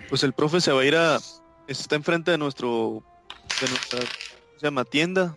Pues 0.08 0.22
el 0.22 0.32
profe 0.32 0.60
se 0.60 0.72
va 0.72 0.80
a 0.80 0.84
ir 0.84 0.96
a... 0.96 1.18
Está 1.66 1.96
enfrente 1.96 2.30
de 2.30 2.38
nuestro... 2.38 3.02
De 3.60 3.68
nuestra... 3.68 4.00
Se 4.00 4.66
llama 4.66 4.84
tienda. 4.84 5.36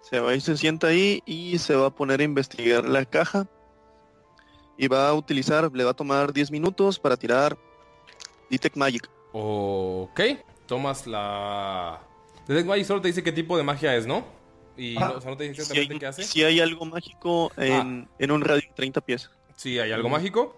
Se 0.00 0.20
va 0.20 0.30
a 0.30 0.34
ir, 0.34 0.40
se 0.40 0.56
sienta 0.56 0.86
ahí 0.86 1.20
y 1.26 1.58
se 1.58 1.74
va 1.74 1.88
a 1.88 1.90
poner 1.90 2.20
a 2.20 2.22
investigar 2.22 2.84
la 2.84 3.04
caja. 3.04 3.48
Y 4.76 4.86
va 4.86 5.08
a 5.08 5.14
utilizar, 5.14 5.70
le 5.72 5.84
va 5.84 5.90
a 5.90 5.94
tomar 5.94 6.32
10 6.32 6.52
minutos 6.52 7.00
para 7.00 7.16
tirar 7.16 7.58
Detect 8.48 8.76
Magic. 8.76 9.10
Ok. 9.32 10.20
Tomas 10.66 11.06
la. 11.06 12.00
Detect 12.46 12.68
Magic 12.68 12.86
solo 12.86 13.00
te 13.00 13.08
dice 13.08 13.24
qué 13.24 13.32
tipo 13.32 13.56
de 13.56 13.64
magia 13.64 13.96
es, 13.96 14.06
¿no? 14.06 14.37
Y 14.78 14.96
Ah. 14.96 15.08
no, 15.08 15.14
o 15.16 15.20
sea, 15.20 15.30
no 15.32 15.36
te 15.36 15.44
dije 15.44 15.54
Si 15.56 15.60
hay, 15.60 15.64
exactamente 15.80 15.98
qué 15.98 16.06
hace. 16.06 16.22
si 16.22 16.44
hay 16.44 16.60
algo 16.60 16.84
mágico 16.86 17.52
en, 17.56 18.08
en 18.18 18.30
un 18.30 18.40
radio 18.40 18.62
de 18.68 18.74
30 18.74 19.00
pies. 19.02 19.30
Sí, 19.56 19.78
hay 19.78 19.90
algo 19.92 20.08
mágico. 20.08 20.56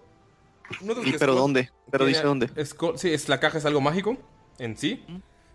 Notas 0.81 1.05
¿Y 1.05 1.11
que 1.11 1.19
pero 1.19 1.33
Skull 1.33 1.41
dónde? 1.41 1.69
¿Pero 1.91 2.05
dice 2.05 2.23
dónde? 2.23 2.47
Skull- 2.63 2.97
sí, 2.97 3.11
es, 3.13 3.27
la 3.27 3.39
caja 3.39 3.57
es 3.57 3.65
algo 3.65 3.81
mágico 3.81 4.15
en 4.59 4.77
sí. 4.77 5.03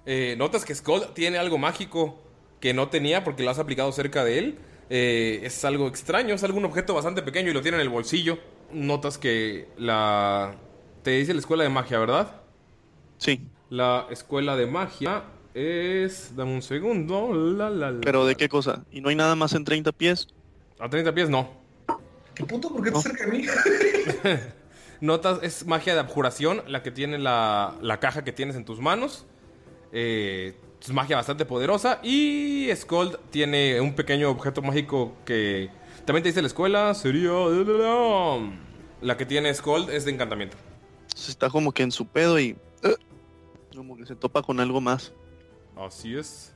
Eh, 0.05 0.34
notas 0.36 0.64
que 0.64 0.74
Skull 0.74 1.14
tiene 1.14 1.38
algo 1.38 1.56
mágico 1.59 2.20
que 2.60 2.74
no 2.74 2.88
tenía 2.88 3.24
porque 3.24 3.43
lo 3.44 3.51
has 3.51 3.59
aplicado 3.59 3.90
cerca 3.93 4.24
de 4.24 4.38
él. 4.38 4.59
Eh, 4.90 5.40
es 5.44 5.64
algo 5.64 5.86
extraño, 5.88 6.34
es 6.34 6.44
algún 6.44 6.64
objeto 6.64 6.93
bastante 6.94 7.22
pequeño 7.22 7.51
y 7.51 7.55
lo 7.55 7.62
tiene 7.62 7.76
en 7.76 7.82
el 7.82 7.88
bolsillo. 7.88 8.38
Notas 8.72 9.16
que 9.18 9.68
la... 9.78 10.56
Te 11.02 11.12
dice 11.12 11.32
la 11.32 11.40
escuela 11.40 11.62
de 11.62 11.70
magia, 11.70 11.98
¿verdad? 11.98 12.40
Sí. 13.18 13.47
La 13.70 14.06
escuela 14.10 14.56
de 14.56 14.66
magia 14.66 15.24
es... 15.56 16.36
Dame 16.36 16.54
un 16.54 16.62
segundo. 16.62 17.32
La, 17.32 17.70
la, 17.70 17.90
la. 17.90 18.00
¿Pero 18.02 18.26
de 18.26 18.34
qué 18.34 18.48
cosa? 18.48 18.84
¿Y 18.92 19.00
no 19.00 19.08
hay 19.08 19.16
nada 19.16 19.34
más 19.34 19.54
en 19.54 19.64
30 19.64 19.92
pies? 19.92 20.28
A 20.78 20.88
30 20.88 21.14
pies 21.14 21.30
no. 21.30 21.48
¿Qué 22.34 22.44
punto? 22.44 22.68
¿Por 22.70 22.84
qué 22.84 22.90
te 22.90 22.98
acerca 22.98 23.24
a 23.24 23.28
mí? 23.28 23.44
Notas, 25.00 25.38
es 25.42 25.66
magia 25.66 25.94
de 25.94 26.00
abjuración, 26.00 26.62
la 26.68 26.82
que 26.82 26.90
tiene 26.90 27.18
la, 27.18 27.74
la 27.80 27.98
caja 28.00 28.24
que 28.24 28.32
tienes 28.32 28.56
en 28.56 28.64
tus 28.64 28.80
manos. 28.80 29.26
Eh, 29.92 30.54
es 30.82 30.92
magia 30.92 31.16
bastante 31.16 31.46
poderosa. 31.46 32.00
Y 32.02 32.68
Skold 32.74 33.18
tiene 33.30 33.80
un 33.80 33.94
pequeño 33.94 34.30
objeto 34.30 34.60
mágico 34.60 35.14
que 35.24 35.70
también 36.04 36.22
te 36.22 36.28
dice 36.28 36.42
la 36.42 36.48
escuela. 36.48 36.92
Sería. 36.94 37.32
La 39.00 39.16
que 39.16 39.24
tiene 39.26 39.52
Skold 39.54 39.90
es 39.90 40.04
de 40.04 40.12
encantamiento. 40.12 40.56
Está 41.14 41.48
como 41.48 41.72
que 41.72 41.82
en 41.82 41.92
su 41.92 42.06
pedo 42.06 42.38
y... 42.38 42.56
eh, 42.82 42.96
como 43.74 43.96
que 43.96 44.04
se 44.04 44.14
topa 44.14 44.42
con 44.42 44.60
algo 44.60 44.80
más. 44.80 45.12
Así 45.76 46.16
es. 46.16 46.52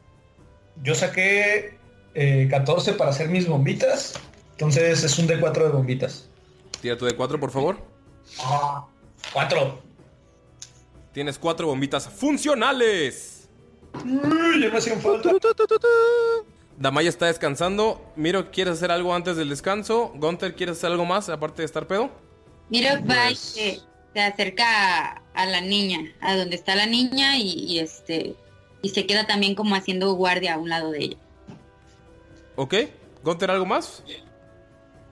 Yo 0.83 0.95
saqué 0.95 1.79
eh, 2.15 2.49
14 2.51 2.95
para 2.95 3.11
hacer 3.11 3.29
mis 3.29 3.47
bombitas. 3.47 4.15
Entonces 4.53 5.03
es 5.05 5.19
un 5.19 5.29
D4 5.29 5.65
de 5.65 5.69
bombitas. 5.71 6.29
Tira 6.81 6.97
tu 6.97 7.05
de 7.05 7.13
4, 7.15 7.39
por 7.39 7.51
favor. 7.51 7.79
Ah, 8.43 8.87
4. 9.33 9.83
Tienes 11.13 11.39
cuatro 11.39 11.67
bombitas 11.67 12.09
funcionales. 12.09 13.49
Ya 14.05 14.69
me 14.71 14.79
hacían 14.79 15.01
falta. 15.01 15.31
Damaya 16.79 17.09
está 17.09 17.27
descansando. 17.27 18.13
Miro, 18.17 18.51
¿quieres 18.51 18.75
hacer 18.75 18.91
algo 18.93 19.13
antes 19.15 19.37
del 19.37 19.49
descanso? 19.49 20.13
Gunter, 20.15 20.55
¿quieres 20.55 20.79
hacer 20.79 20.93
algo 20.93 21.05
más 21.05 21.29
aparte 21.29 21.63
de 21.63 21.67
estar 21.67 21.87
pedo? 21.87 22.11
Miro 22.71 22.91
va 23.07 23.31
y 23.31 23.35
Pues- 23.35 23.39
se, 23.41 23.81
se 24.15 24.21
acerca 24.21 24.65
a, 25.09 25.23
a 25.35 25.47
la 25.47 25.61
niña, 25.61 25.99
a 26.21 26.37
donde 26.37 26.55
está 26.55 26.77
la 26.77 26.87
niña 26.87 27.37
y, 27.39 27.49
y, 27.55 27.79
este 27.81 28.37
y 28.83 28.91
se 28.91 29.07
queda 29.07 29.27
también 29.27 29.55
como 29.55 29.75
haciendo 29.75 30.13
guardia 30.15 30.55
a 30.55 30.59
un 30.59 30.69
lado 30.69 30.91
de 30.91 30.99
ella. 31.05 31.17
¿Ok? 32.57 32.75
¿Gunter 33.23 33.51
algo 33.51 33.67
más? 33.67 34.03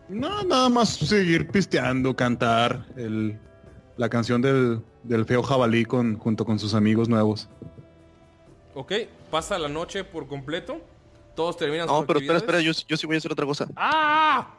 No, 0.08 0.42
nada 0.44 0.68
más 0.68 0.88
seguir 0.90 1.48
pisteando, 1.48 2.16
cantar 2.16 2.86
el, 2.96 3.38
la 3.96 4.08
canción 4.08 4.40
del, 4.40 4.80
del 5.02 5.24
feo 5.26 5.42
jabalí 5.42 5.84
con, 5.84 6.18
junto 6.18 6.44
con 6.46 6.58
sus 6.58 6.72
amigos 6.74 7.08
nuevos. 7.08 7.48
Ok, 8.74 8.92
pasa 9.30 9.58
la 9.58 9.68
noche 9.68 10.04
por 10.04 10.26
completo. 10.28 10.80
Todos 11.34 11.56
terminan 11.56 11.86
No, 11.86 11.98
sus 11.98 12.06
pero 12.06 12.18
espera, 12.20 12.38
espera, 12.38 12.60
yo, 12.60 12.72
yo 12.88 12.96
sí 12.96 13.06
voy 13.06 13.16
a 13.16 13.18
hacer 13.18 13.32
otra 13.32 13.44
cosa. 13.46 13.68
¡Ah! 13.76 14.54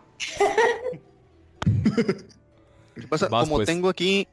¿Qué 2.95 3.07
pasa? 3.09 3.27
Vas, 3.27 3.43
Como 3.45 3.57
pues. 3.57 3.65
tengo 3.67 3.89
aquí 3.89 4.27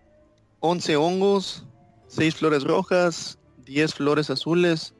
11 0.61 0.97
hongos, 0.97 1.65
6 2.09 2.35
flores 2.37 2.65
rojas, 2.65 3.36
10 3.67 3.95
flores 3.95 4.31
azules 4.31 4.95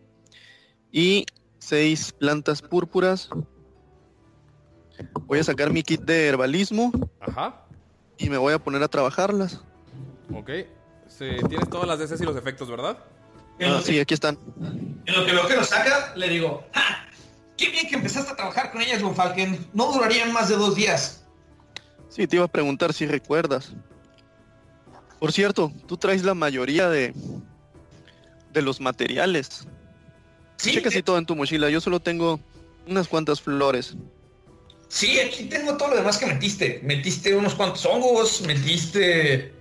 y 0.93 1.25
6 1.59 2.13
plantas 2.19 2.61
púrpuras, 2.63 3.31
voy 5.27 5.39
a 5.39 5.45
sacar 5.45 5.73
mi 5.73 5.83
kit 5.83 6.03
de 6.03 6.27
herbalismo 6.27 6.91
Ajá. 7.21 7.65
y 8.19 8.29
me 8.29 8.37
voy 8.39 8.53
a 8.53 8.59
poner 8.59 8.83
a 8.83 8.89
trabajarlas. 8.89 9.61
Ok. 10.35 10.51
Se- 11.09 11.37
tienes 11.49 11.71
todas 11.71 11.87
las 11.87 11.99
DCs 11.99 12.21
y 12.21 12.25
los 12.25 12.37
efectos, 12.37 12.69
¿verdad? 12.69 12.99
Ah, 13.61 13.69
lo, 13.69 13.81
sí, 13.81 13.95
que, 13.95 14.01
aquí 14.03 14.15
están. 14.15 14.39
en 15.07 15.15
lo 15.15 15.25
que 15.25 15.33
veo 15.33 15.47
que 15.47 15.57
lo 15.57 15.65
saca, 15.65 16.13
le 16.17 16.29
digo, 16.29 16.65
¡Ja! 16.75 17.07
¡Qué 17.57 17.71
bien 17.71 17.89
que 17.89 17.95
empezaste 17.95 18.33
a 18.33 18.37
trabajar 18.37 18.71
con 18.71 18.83
ellas, 18.83 19.01
Von 19.01 19.15
Falken! 19.15 19.67
No 19.73 19.91
durarían 19.93 20.31
más 20.33 20.49
de 20.51 20.57
dos 20.57 20.75
días. 20.75 21.25
Sí, 22.11 22.27
te 22.27 22.37
iba 22.37 22.45
a 22.45 22.49
preguntar 22.49 22.93
si 22.93 23.07
recuerdas. 23.07 23.73
Por 25.19 25.33
cierto, 25.33 25.73
tú 25.87 25.97
traes 25.97 26.23
la 26.25 26.35
mayoría 26.35 26.91
de 26.91 27.15
de 28.57 28.63
los 28.63 28.81
materiales. 28.81 29.69
Sí, 30.57 30.73
Checa 30.73 30.91
si 30.91 30.99
eh, 30.99 31.03
todo 31.03 31.19
en 31.19 31.27
tu 31.27 31.37
mochila. 31.37 31.69
Yo 31.69 31.81
solo 31.83 32.01
tengo 32.01 32.41
unas 32.89 33.07
cuantas 33.07 33.41
flores. 33.41 33.95
sí, 34.89 35.21
aquí 35.21 35.45
tengo 35.45 35.77
todo 35.77 35.89
lo 35.91 35.97
demás 35.97 36.17
que 36.17 36.25
metiste. 36.27 36.81
Metiste 36.83 37.37
unos 37.37 37.55
cuantos 37.55 37.85
hongos, 37.85 38.41
metiste 38.47 39.53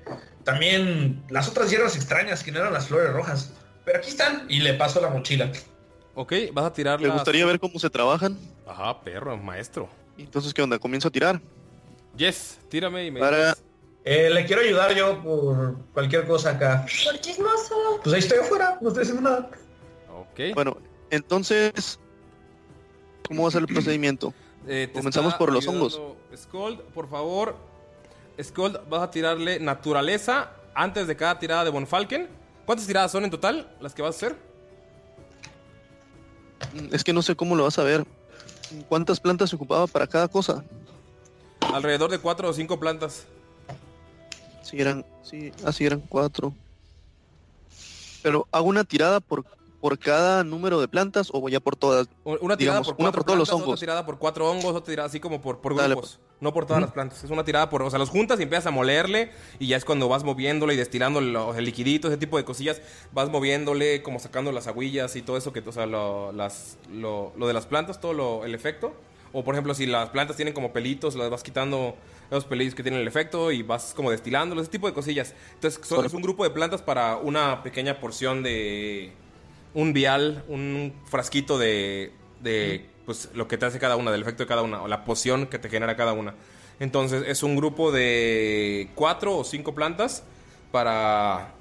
también 0.45 1.21
las 1.29 1.49
otras 1.49 1.69
hierbas 1.69 1.95
extrañas 1.97 2.41
que 2.43 2.51
no 2.53 2.59
eran 2.59 2.71
las 2.73 2.87
flores 2.87 3.11
rojas. 3.11 3.51
Pero 3.83 3.97
aquí 3.99 4.09
están 4.09 4.45
y 4.49 4.59
le 4.59 4.73
paso 4.75 5.01
la 5.01 5.09
mochila. 5.09 5.51
Ok, 6.15 6.31
vas 6.53 6.65
a 6.65 6.73
tirar 6.73 6.99
Me 7.01 7.07
las- 7.07 7.17
gustaría 7.17 7.45
ver 7.45 7.59
cómo 7.59 7.77
se 7.77 7.89
trabajan. 7.89 8.37
Ajá, 8.65 9.01
perro, 9.01 9.35
maestro. 9.37 9.89
Entonces, 10.17 10.53
¿qué 10.53 10.61
onda? 10.61 10.79
Comienzo 10.79 11.09
a 11.09 11.11
tirar. 11.11 11.41
Yes, 12.15 12.57
tírame 12.69 13.05
y 13.07 13.11
me 13.11 13.19
Para- 13.19 13.49
dices- 13.49 13.63
Eh, 14.07 14.29
le 14.29 14.45
quiero 14.45 14.61
ayudar 14.61 14.93
yo 14.93 15.21
por 15.23 15.77
cualquier 15.91 16.27
cosa 16.27 16.51
acá. 16.51 16.85
Por 17.03 17.19
chismoso. 17.19 17.99
Pues 18.03 18.13
ahí 18.13 18.19
estoy 18.19 18.37
afuera, 18.37 18.77
no 18.79 18.89
estoy 18.89 19.01
haciendo 19.01 19.27
nada. 19.27 19.49
Ok. 20.13 20.53
Bueno, 20.53 20.77
entonces, 21.09 21.99
¿cómo 23.27 23.41
va 23.43 23.47
a 23.49 23.51
ser 23.51 23.61
el 23.61 23.67
procedimiento? 23.67 24.33
Eh, 24.67 24.87
te 24.91 24.97
comenzamos 24.97 25.35
por 25.35 25.53
los 25.53 25.67
ayudando 25.67 26.17
Skold, 26.35 26.81
por 26.85 27.07
favor. 27.07 27.55
Skold, 28.41 28.79
vas 28.89 29.03
a 29.03 29.11
tirarle 29.11 29.59
naturaleza 29.59 30.53
antes 30.73 31.05
de 31.05 31.15
cada 31.15 31.37
tirada 31.37 31.63
de 31.65 31.69
Bonfalken. 31.69 32.27
¿Cuántas 32.65 32.87
tiradas 32.87 33.11
son 33.11 33.25
en 33.25 33.29
total 33.29 33.69
las 33.79 33.93
que 33.93 34.01
vas 34.01 34.15
a 34.15 34.17
hacer? 34.17 34.35
Mm, 36.73 36.95
Es 36.95 37.03
que 37.03 37.13
no 37.13 37.21
sé 37.21 37.35
cómo 37.35 37.55
lo 37.55 37.65
vas 37.65 37.77
a 37.77 37.83
ver. 37.83 38.07
¿Cuántas 38.89 39.19
plantas 39.19 39.51
se 39.51 39.55
ocupaba 39.55 39.85
para 39.85 40.07
cada 40.07 40.27
cosa? 40.27 40.63
Alrededor 41.71 42.09
de 42.09 42.17
cuatro 42.17 42.49
o 42.49 42.53
cinco 42.53 42.79
plantas. 42.79 43.27
Si 44.65 44.81
eran, 44.81 45.05
sí, 45.21 45.51
así 45.63 45.85
eran 45.85 45.99
cuatro. 46.01 46.51
Pero 48.23 48.47
hago 48.51 48.65
una 48.67 48.83
tirada 48.83 49.19
por, 49.19 49.45
por 49.79 49.99
cada 49.99 50.43
número 50.43 50.81
de 50.81 50.87
plantas 50.87 51.29
o 51.31 51.39
voy 51.39 51.53
a 51.53 51.59
por 51.59 51.75
todas. 51.75 52.07
Una 52.23 52.57
tirada 52.57 52.79
Digamos, 52.79 52.87
por 52.87 52.95
una 52.95 53.03
cuatro 53.11 53.19
por 53.19 53.25
todos 53.25 53.37
los 53.37 53.47
plantas, 53.47 53.53
otra 53.61 53.65
hongos. 53.67 53.79
tirada 53.79 54.05
por 54.07 54.17
cuatro 54.17 54.49
hongos, 54.49 54.75
otra 54.75 54.91
tirada 54.91 55.07
así 55.07 55.19
como 55.19 55.39
por, 55.39 55.59
por 55.61 55.75
Dale, 55.75 55.93
grupos. 55.93 56.19
No 56.41 56.51
por 56.51 56.65
todas 56.65 56.81
las 56.81 56.91
plantas. 56.91 57.23
Es 57.23 57.29
una 57.29 57.43
tirada 57.45 57.69
por... 57.69 57.83
O 57.83 57.89
sea, 57.91 57.99
los 57.99 58.09
juntas 58.09 58.39
y 58.39 58.43
empiezas 58.43 58.65
a 58.65 58.71
molerle 58.71 59.31
y 59.59 59.67
ya 59.67 59.77
es 59.77 59.85
cuando 59.85 60.09
vas 60.09 60.23
moviéndole 60.23 60.73
y 60.73 60.77
destilando 60.77 61.21
lo- 61.21 61.53
el 61.53 61.63
liquidito, 61.63 62.07
ese 62.07 62.17
tipo 62.17 62.37
de 62.37 62.43
cosillas. 62.43 62.81
Vas 63.13 63.29
moviéndole, 63.29 64.01
como 64.01 64.17
sacando 64.19 64.51
las 64.51 64.65
agüillas 64.65 65.15
y 65.15 65.21
todo 65.21 65.37
eso 65.37 65.53
que... 65.53 65.59
O 65.59 65.71
sea, 65.71 65.85
lo, 65.85 66.31
las, 66.31 66.77
lo, 66.91 67.31
lo 67.37 67.45
de 67.47 67.53
las 67.53 67.67
plantas, 67.67 68.01
todo 68.01 68.13
lo, 68.13 68.43
el 68.45 68.55
efecto. 68.55 68.93
O 69.37 69.43
por 69.43 69.53
ejemplo, 69.53 69.73
si 69.75 69.85
las 69.85 70.09
plantas 70.11 70.37
tienen 70.37 70.53
como 70.53 70.71
pelitos, 70.71 71.13
las 71.15 71.29
vas 71.29 71.43
quitando 71.43 71.95
esos 72.31 72.45
pelillos 72.45 72.73
que 72.73 72.83
tienen 72.83 73.01
el 73.01 73.07
efecto 73.07 73.51
y 73.51 73.63
vas 73.63 73.93
como 73.93 74.09
destilándolos, 74.09 74.63
ese 74.63 74.71
tipo 74.71 74.87
de 74.87 74.93
cosillas. 74.93 75.33
Entonces, 75.55 75.85
son- 75.85 76.05
es 76.05 76.13
un 76.13 76.21
grupo 76.21 76.45
de 76.45 76.51
plantas 76.51 76.81
para 76.81 77.17
una 77.17 77.61
pequeña 77.61 77.99
porción 77.99 78.43
de 78.43 79.11
un 79.73 79.91
vial, 79.91 80.45
un 80.47 80.93
frasquito 81.09 81.57
de, 81.59 82.13
de 82.39 82.85
pues, 83.05 83.29
lo 83.33 83.47
que 83.49 83.57
te 83.57 83.65
hace 83.65 83.77
cada 83.77 83.97
una, 83.97 84.09
del 84.09 84.21
efecto 84.21 84.43
de 84.43 84.47
cada 84.47 84.61
una, 84.61 84.81
o 84.81 84.87
la 84.87 85.03
poción 85.03 85.47
que 85.47 85.59
te 85.59 85.69
genera 85.69 85.97
cada 85.97 86.13
una. 86.13 86.33
Entonces 86.79 87.23
es 87.27 87.43
un 87.43 87.57
grupo 87.57 87.91
de 87.91 88.89
cuatro 88.95 89.37
o 89.37 89.43
cinco 89.43 89.75
plantas 89.75 90.23
para 90.71 91.51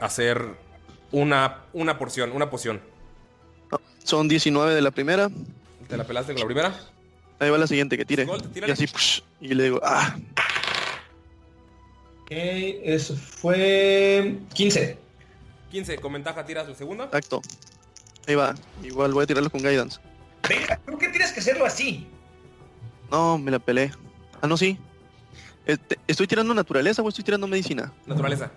hacer 0.00 0.44
una, 1.10 1.64
una 1.72 1.98
porción, 1.98 2.30
una 2.30 2.50
poción. 2.50 2.80
Son 4.04 4.28
19 4.28 4.74
de 4.74 4.80
la 4.80 4.92
primera. 4.92 5.28
¿Te 5.88 5.96
la 5.96 6.04
pelaste 6.04 6.34
con 6.34 6.40
la 6.42 6.46
primera? 6.46 6.80
Ahí 7.40 7.50
va 7.50 7.58
la 7.58 7.66
siguiente 7.66 7.96
que 7.96 8.04
tire. 8.04 8.24
Gold, 8.26 8.56
Y 8.56 8.70
así, 8.70 8.86
psh, 8.86 9.22
y 9.40 9.54
le 9.54 9.64
digo, 9.64 9.80
ah, 9.82 10.14
Ok, 12.22 12.28
eso 12.30 13.16
fue 13.16 14.36
15. 14.54 14.98
15, 15.70 15.96
con 15.98 16.12
ventaja 16.12 16.44
tiras 16.44 16.68
la 16.68 16.74
segunda. 16.74 17.04
exacto. 17.06 17.42
Ahí 18.28 18.34
va. 18.36 18.54
Igual 18.84 19.12
voy 19.12 19.24
a 19.24 19.26
tirarlo 19.26 19.50
con 19.50 19.60
guidance. 19.62 19.98
Venga, 20.48 20.78
¿por 20.84 20.98
qué 20.98 21.08
tienes 21.08 21.32
que 21.32 21.40
hacerlo 21.40 21.64
así? 21.64 22.06
No, 23.10 23.38
me 23.38 23.50
la 23.50 23.58
pelé. 23.58 23.90
Ah, 24.40 24.46
no, 24.46 24.56
sí. 24.56 24.78
Este, 25.66 25.98
¿Estoy 26.06 26.26
tirando 26.26 26.54
naturaleza 26.54 27.02
o 27.02 27.08
estoy 27.08 27.24
tirando 27.24 27.46
medicina? 27.46 27.92
Naturaleza. 28.06 28.52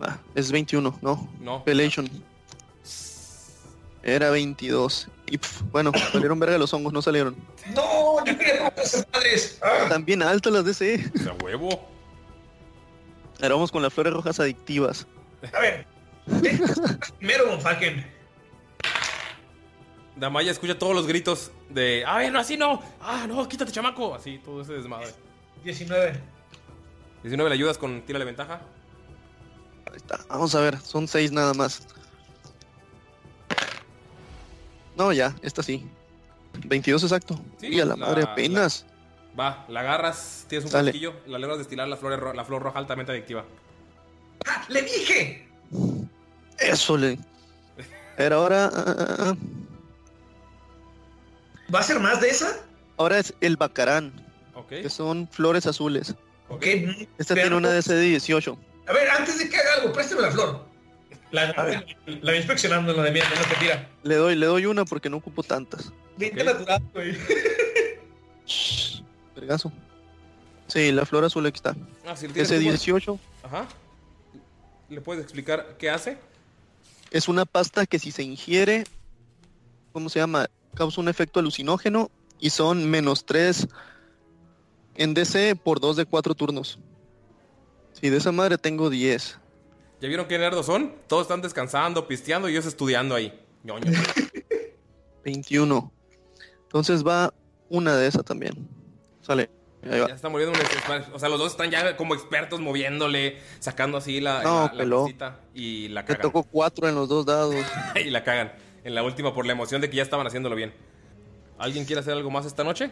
Ah, 0.00 0.18
es 0.34 0.52
21, 0.52 0.98
¿no? 1.00 1.28
No. 1.40 1.64
Pelation. 1.64 2.08
Era 4.02 4.30
22. 4.30 5.08
Y 5.32 5.38
pf, 5.38 5.64
bueno, 5.72 5.92
salieron 6.12 6.38
verga 6.38 6.58
los 6.58 6.74
hongos, 6.74 6.92
no 6.92 7.00
salieron. 7.00 7.34
No, 7.74 8.22
yo 8.22 8.36
quería 8.36 8.56
probar 8.56 8.74
esas 8.76 9.06
madres. 9.10 9.58
Ah, 9.62 9.86
También 9.88 10.22
altas 10.22 10.52
las 10.52 10.62
DC. 10.66 11.10
Sea, 11.18 11.32
huevo. 11.42 11.88
Ahora 13.40 13.54
vamos 13.54 13.72
con 13.72 13.80
las 13.82 13.94
flores 13.94 14.12
rojas 14.12 14.38
adictivas. 14.40 15.06
a 15.54 15.60
ver. 15.60 15.86
ve, 16.26 16.60
Primero, 17.16 17.58
Falken. 17.60 18.06
Damaya 20.16 20.50
escucha 20.50 20.78
todos 20.78 20.94
los 20.94 21.06
gritos 21.06 21.50
de, 21.70 22.04
¡ay, 22.06 22.30
no, 22.30 22.38
así 22.38 22.58
no! 22.58 22.82
¡Ah, 23.00 23.24
no, 23.26 23.48
quítate, 23.48 23.72
chamaco! 23.72 24.14
Así, 24.14 24.38
todo 24.44 24.60
ese 24.60 24.74
desmadre. 24.74 25.14
19. 25.64 26.20
19, 27.22 27.48
¿le 27.48 27.54
ayudas 27.54 27.78
con 27.78 28.02
tírale 28.02 28.26
ventaja? 28.26 28.60
Ahí 29.90 29.96
está. 29.96 30.20
Vamos 30.28 30.54
a 30.54 30.60
ver, 30.60 30.78
son 30.78 31.08
seis 31.08 31.32
nada 31.32 31.54
más. 31.54 31.86
No, 34.96 35.12
ya, 35.12 35.34
esta 35.42 35.62
sí. 35.62 35.86
22 36.66 37.02
exacto. 37.02 37.40
Sí, 37.58 37.68
y 37.68 37.80
a 37.80 37.84
la, 37.84 37.96
la- 37.96 38.06
madre 38.06 38.22
apenas. 38.24 38.84
Va, 39.38 39.64
la 39.68 39.80
agarras, 39.80 40.44
tienes 40.48 40.66
un 40.66 40.72
casquillo, 40.72 41.14
la 41.26 41.38
logras 41.38 41.58
destilar 41.58 41.88
la 41.88 41.96
flor, 41.96 42.36
la 42.36 42.44
flor 42.44 42.62
roja 42.62 42.78
altamente 42.78 43.12
adictiva. 43.12 43.44
¡Ah, 44.46 44.64
¡Le 44.68 44.82
dije! 44.82 45.48
Eso 46.58 46.96
le. 46.98 47.18
Pero 48.16 48.36
ahora. 48.36 48.66
ah, 48.74 48.84
ah, 48.98 49.16
ah. 49.18 49.34
¿Va 51.74 51.80
a 51.80 51.82
ser 51.82 51.98
más 52.00 52.20
de 52.20 52.28
esa? 52.28 52.60
Ahora 52.98 53.18
es 53.18 53.32
el 53.40 53.56
bacarán, 53.56 54.12
Ok. 54.54 54.68
que 54.68 54.90
son 54.90 55.26
flores 55.28 55.66
azules. 55.66 56.14
Ok. 56.50 56.66
Esta 57.18 57.34
tiene 57.34 57.56
una 57.56 57.70
DC 57.70 57.94
de 57.94 58.02
18. 58.02 58.58
A 58.86 58.92
ver, 58.92 59.08
antes 59.08 59.38
de 59.38 59.48
que 59.48 59.56
haga 59.56 59.74
algo, 59.80 59.92
présteme 59.92 60.20
la 60.22 60.30
flor. 60.30 60.66
La, 61.32 61.46
la 61.46 61.84
voy 62.22 62.36
inspeccionando 62.36 62.92
en 62.92 62.98
la 62.98 63.04
de 63.04 63.10
mierda, 63.10 63.30
no 63.30 63.42
te 63.42 63.56
tira. 63.56 63.88
Le 64.04 64.14
doy, 64.14 64.36
le 64.36 64.46
doy 64.46 64.66
una 64.66 64.84
porque 64.84 65.10
no 65.10 65.16
ocupo 65.16 65.42
tantas. 65.42 65.92
20 66.18 66.44
natural, 66.44 66.82
güey. 66.92 67.16
Vergazo. 69.34 69.72
Sí, 70.68 70.92
la 70.92 71.04
flor 71.04 71.24
azul 71.24 71.44
aquí 71.46 71.56
está. 71.56 71.74
Ah, 72.06 72.16
si 72.16 72.28
tú, 72.28 72.34
18 72.34 73.18
Ajá. 73.42 73.66
¿Le 74.88 75.00
puedes 75.00 75.22
explicar 75.22 75.76
qué 75.78 75.90
hace? 75.90 76.18
es 77.12 77.28
una 77.28 77.44
pasta 77.44 77.86
que 77.86 77.98
si 77.98 78.10
se 78.10 78.22
ingiere, 78.22 78.84
¿cómo 79.92 80.08
se 80.08 80.18
llama? 80.18 80.48
Causa 80.74 81.00
un 81.00 81.08
efecto 81.08 81.40
alucinógeno 81.40 82.10
y 82.40 82.50
son 82.50 82.90
menos 82.90 83.26
3 83.26 83.68
en 84.94 85.14
DC 85.14 85.56
por 85.56 85.78
2 85.78 85.96
de 85.96 86.06
4 86.06 86.34
turnos. 86.34 86.78
Sí, 87.92 88.08
de 88.08 88.16
esa 88.16 88.32
madre 88.32 88.56
tengo 88.56 88.88
10. 88.88 89.38
¿Ya 90.02 90.08
vieron 90.08 90.26
qué 90.26 90.36
nerdos 90.36 90.66
son? 90.66 90.92
Todos 91.06 91.22
están 91.22 91.42
descansando, 91.42 92.08
pisteando 92.08 92.48
y 92.48 92.52
ellos 92.52 92.66
estudiando 92.66 93.14
ahí. 93.14 93.40
Ñoño. 93.62 93.92
21. 95.24 95.92
Entonces 96.64 97.06
va 97.06 97.32
una 97.68 97.94
de 97.94 98.08
esa 98.08 98.24
también. 98.24 98.68
Sale. 99.20 99.48
Ahí 99.88 100.00
va. 100.00 100.08
Ya 100.08 100.14
está 100.16 100.28
muriendo 100.28 100.58
un 100.58 101.14
O 101.14 101.18
sea, 101.20 101.28
los 101.28 101.38
dos 101.38 101.52
están 101.52 101.70
ya 101.70 101.96
como 101.96 102.14
expertos 102.16 102.58
moviéndole, 102.58 103.38
sacando 103.60 103.96
así 103.96 104.20
la, 104.20 104.42
No, 104.42 104.66
la, 104.66 104.72
la 104.72 104.78
peló. 104.78 105.02
cosita 105.02 105.40
y 105.54 105.86
la 105.86 106.04
Te 106.04 106.14
cagan. 106.14 106.22
tocó 106.22 106.42
4 106.42 106.88
en 106.88 106.96
los 106.96 107.08
dos 107.08 107.24
dados. 107.24 107.54
y 107.94 108.10
la 108.10 108.24
cagan. 108.24 108.52
En 108.82 108.96
la 108.96 109.04
última 109.04 109.32
por 109.32 109.46
la 109.46 109.52
emoción 109.52 109.80
de 109.80 109.88
que 109.88 109.98
ya 109.98 110.02
estaban 110.02 110.26
haciéndolo 110.26 110.56
bien. 110.56 110.74
¿Alguien 111.58 111.84
quiere 111.84 112.00
hacer 112.00 112.14
algo 112.14 112.28
más 112.28 112.44
esta 112.44 112.64
noche? 112.64 112.90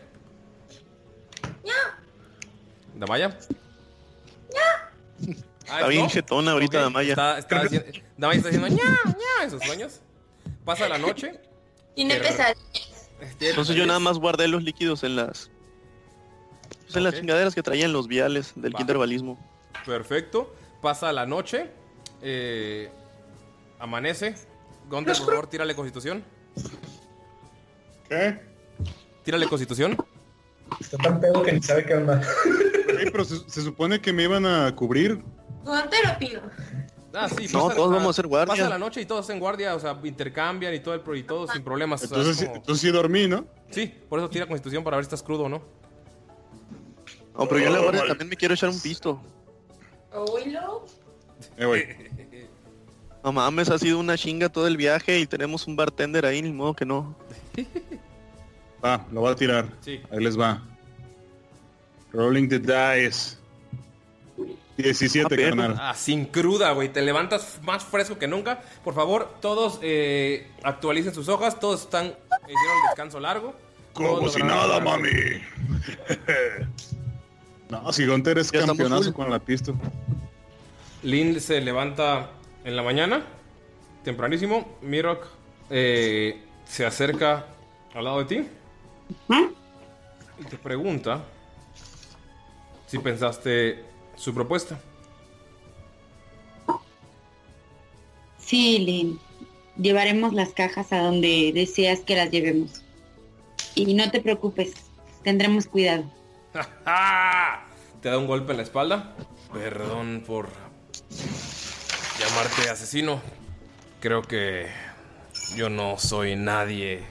¿Damaya? 2.94 3.36
Ah, 4.56 4.90
Está 5.74 5.88
bien 5.88 6.02
¿no? 6.04 6.08
jetona 6.10 6.50
ahorita 6.52 6.78
Ok, 6.78 6.84
Damaya. 6.84 7.10
Está, 7.10 7.38
está 7.38 7.60
haciendo- 7.62 7.86
Damaya 8.16 8.38
está 8.38 8.50
diciendo 8.50 8.76
ña, 8.82 8.98
ña 9.06 9.44
en 9.44 9.50
sus 9.50 9.62
sueños. 9.62 10.00
Pasa 10.64 10.88
la 10.88 10.98
noche. 10.98 11.40
Tiene 11.94 12.14
Pero- 12.16 12.28
pesadillas. 12.28 13.10
Entonces 13.40 13.76
yo 13.76 13.86
nada 13.86 13.98
más 13.98 14.18
guardé 14.18 14.48
los 14.48 14.62
líquidos 14.62 15.04
en 15.04 15.16
las... 15.16 15.50
pues 16.84 16.96
en 16.96 17.04
las 17.04 17.14
chingaderas 17.14 17.54
que 17.54 17.62
traían 17.62 17.92
los 17.92 18.08
viales 18.08 18.52
del 18.56 18.72
kinderbalismo. 18.74 19.38
Perfecto. 19.84 20.54
Pasa 20.80 21.12
la 21.12 21.26
noche. 21.26 21.68
eh, 22.22 22.90
amanece. 23.78 24.34
Gunter, 24.88 25.16
por 25.18 25.26
favor, 25.26 25.46
tírale 25.48 25.74
constitución. 25.74 26.24
¿Qué? 28.08 28.40
Tírale 29.24 29.46
constitución. 29.46 29.96
Está 30.80 30.96
tan 30.98 31.20
pedo 31.20 31.42
que 31.42 31.52
ni 31.52 31.62
sabe 31.62 31.84
qué 31.84 31.94
onda. 31.94 32.20
Pero 33.12 33.24
se, 33.24 33.38
se 33.48 33.62
supone 33.62 34.00
que 34.00 34.12
me 34.12 34.24
iban 34.24 34.46
a 34.46 34.74
cubrir. 34.74 35.22
¿Guantero 35.64 36.12
opino? 36.16 36.40
Ah, 37.12 37.28
sí, 37.28 37.48
No, 37.52 37.64
pasa- 37.64 37.74
todos 37.76 37.90
vamos 37.90 38.06
a 38.06 38.10
hacer 38.10 38.26
guardia. 38.28 38.54
Pasa 38.54 38.68
la 38.68 38.78
noche 38.78 39.00
y 39.00 39.06
todos 39.06 39.28
en 39.30 39.40
guardia, 39.40 39.74
o 39.74 39.80
sea, 39.80 39.98
intercambian 40.04 40.72
y 40.74 40.80
todo 40.80 40.94
el 40.94 41.00
pro 41.00 41.16
y 41.16 41.22
todo 41.24 41.48
sin 41.48 41.62
problemas. 41.64 42.02
o 42.04 42.06
sea, 42.06 42.16
Entonces, 42.18 42.32
es 42.36 42.38
sí- 42.40 42.46
como- 42.46 42.56
entonces 42.58 42.80
sí 42.82 42.90
dormí, 42.90 43.26
¿no? 43.26 43.44
Sí, 43.70 43.92
por 44.08 44.18
eso 44.20 44.30
tira 44.30 44.46
constitución 44.46 44.84
para 44.84 44.96
ver 44.96 45.04
si 45.04 45.08
estás 45.08 45.22
crudo 45.22 45.44
o 45.44 45.48
no. 45.48 45.60
No, 47.36 47.46
pero 47.48 47.58
yo 47.60 47.66
en 47.66 47.72
la 47.72 47.78
Oh, 47.80 47.82
guardia 47.82 48.00
mal. 48.02 48.08
también 48.08 48.28
me 48.28 48.36
quiero 48.36 48.54
echar 48.54 48.68
un 48.68 48.80
pisto. 48.80 49.20
Oílo. 50.12 50.86
Eh, 51.56 51.64
güey. 51.66 51.86
No 53.24 53.32
mames, 53.32 53.68
ha 53.70 53.78
sido 53.78 53.98
una 53.98 54.16
chinga 54.16 54.48
todo 54.48 54.66
el 54.66 54.76
viaje 54.76 55.18
y 55.18 55.26
tenemos 55.26 55.66
un 55.66 55.76
bartender 55.76 56.24
ahí, 56.26 56.40
ni 56.42 56.52
modo 56.52 56.74
que 56.74 56.84
no. 56.86 57.14
Va, 58.84 59.04
lo 59.12 59.20
voy 59.20 59.32
a 59.32 59.34
tirar. 59.36 59.68
Sí. 59.80 60.00
Ahí 60.10 60.20
les 60.22 60.38
va. 60.38 60.62
Rolling 62.12 62.48
the 62.48 62.58
dice. 62.58 63.36
17, 64.82 65.26
Ah, 65.26 65.28
perro. 65.28 65.56
carnal. 65.56 65.76
Ah, 65.80 65.94
sin 65.94 66.26
cruda, 66.26 66.72
güey. 66.72 66.88
Te 66.92 67.02
levantas 67.02 67.58
más 67.62 67.84
fresco 67.84 68.18
que 68.18 68.26
nunca. 68.28 68.60
Por 68.84 68.94
favor, 68.94 69.34
todos 69.40 69.78
eh, 69.82 70.50
actualicen 70.62 71.14
sus 71.14 71.28
hojas. 71.28 71.58
Todos 71.60 71.82
están 71.82 72.06
hicieron 72.06 72.76
descanso 72.88 73.20
largo. 73.20 73.54
Como 73.92 74.28
si 74.28 74.42
nada, 74.42 74.80
mami. 74.80 75.08
No, 77.68 77.92
si 77.92 78.04
Gunter 78.04 78.36
es 78.38 78.50
Ya 78.50 78.66
campeonazo 78.66 79.14
con 79.14 79.30
la 79.30 79.38
pisto. 79.38 79.74
Lynn 81.04 81.40
se 81.40 81.60
levanta 81.60 82.30
en 82.64 82.74
la 82.74 82.82
mañana, 82.82 83.24
tempranísimo. 84.02 84.76
Mirok 84.82 85.24
eh, 85.70 86.42
se 86.64 86.84
acerca 86.84 87.46
al 87.94 88.04
lado 88.04 88.18
de 88.18 88.24
ti 88.24 88.48
y 90.40 90.44
te 90.44 90.56
pregunta 90.56 91.22
si 92.88 92.98
pensaste 92.98 93.84
su 94.20 94.34
propuesta. 94.34 94.78
Sí, 98.38 98.78
Lynn. 98.78 99.18
Llevaremos 99.80 100.34
las 100.34 100.50
cajas 100.50 100.92
a 100.92 100.98
donde 100.98 101.52
deseas 101.54 102.00
que 102.00 102.16
las 102.16 102.30
llevemos. 102.30 102.82
Y 103.74 103.94
no 103.94 104.10
te 104.10 104.20
preocupes, 104.20 104.74
tendremos 105.22 105.66
cuidado. 105.66 106.04
Te 108.02 108.08
da 108.08 108.18
un 108.18 108.26
golpe 108.26 108.50
en 108.50 108.58
la 108.58 108.62
espalda. 108.62 109.14
Perdón 109.52 110.22
por 110.26 110.50
llamarte 112.18 112.68
asesino. 112.68 113.22
Creo 114.00 114.20
que 114.22 114.66
yo 115.56 115.70
no 115.70 115.98
soy 115.98 116.36
nadie 116.36 117.04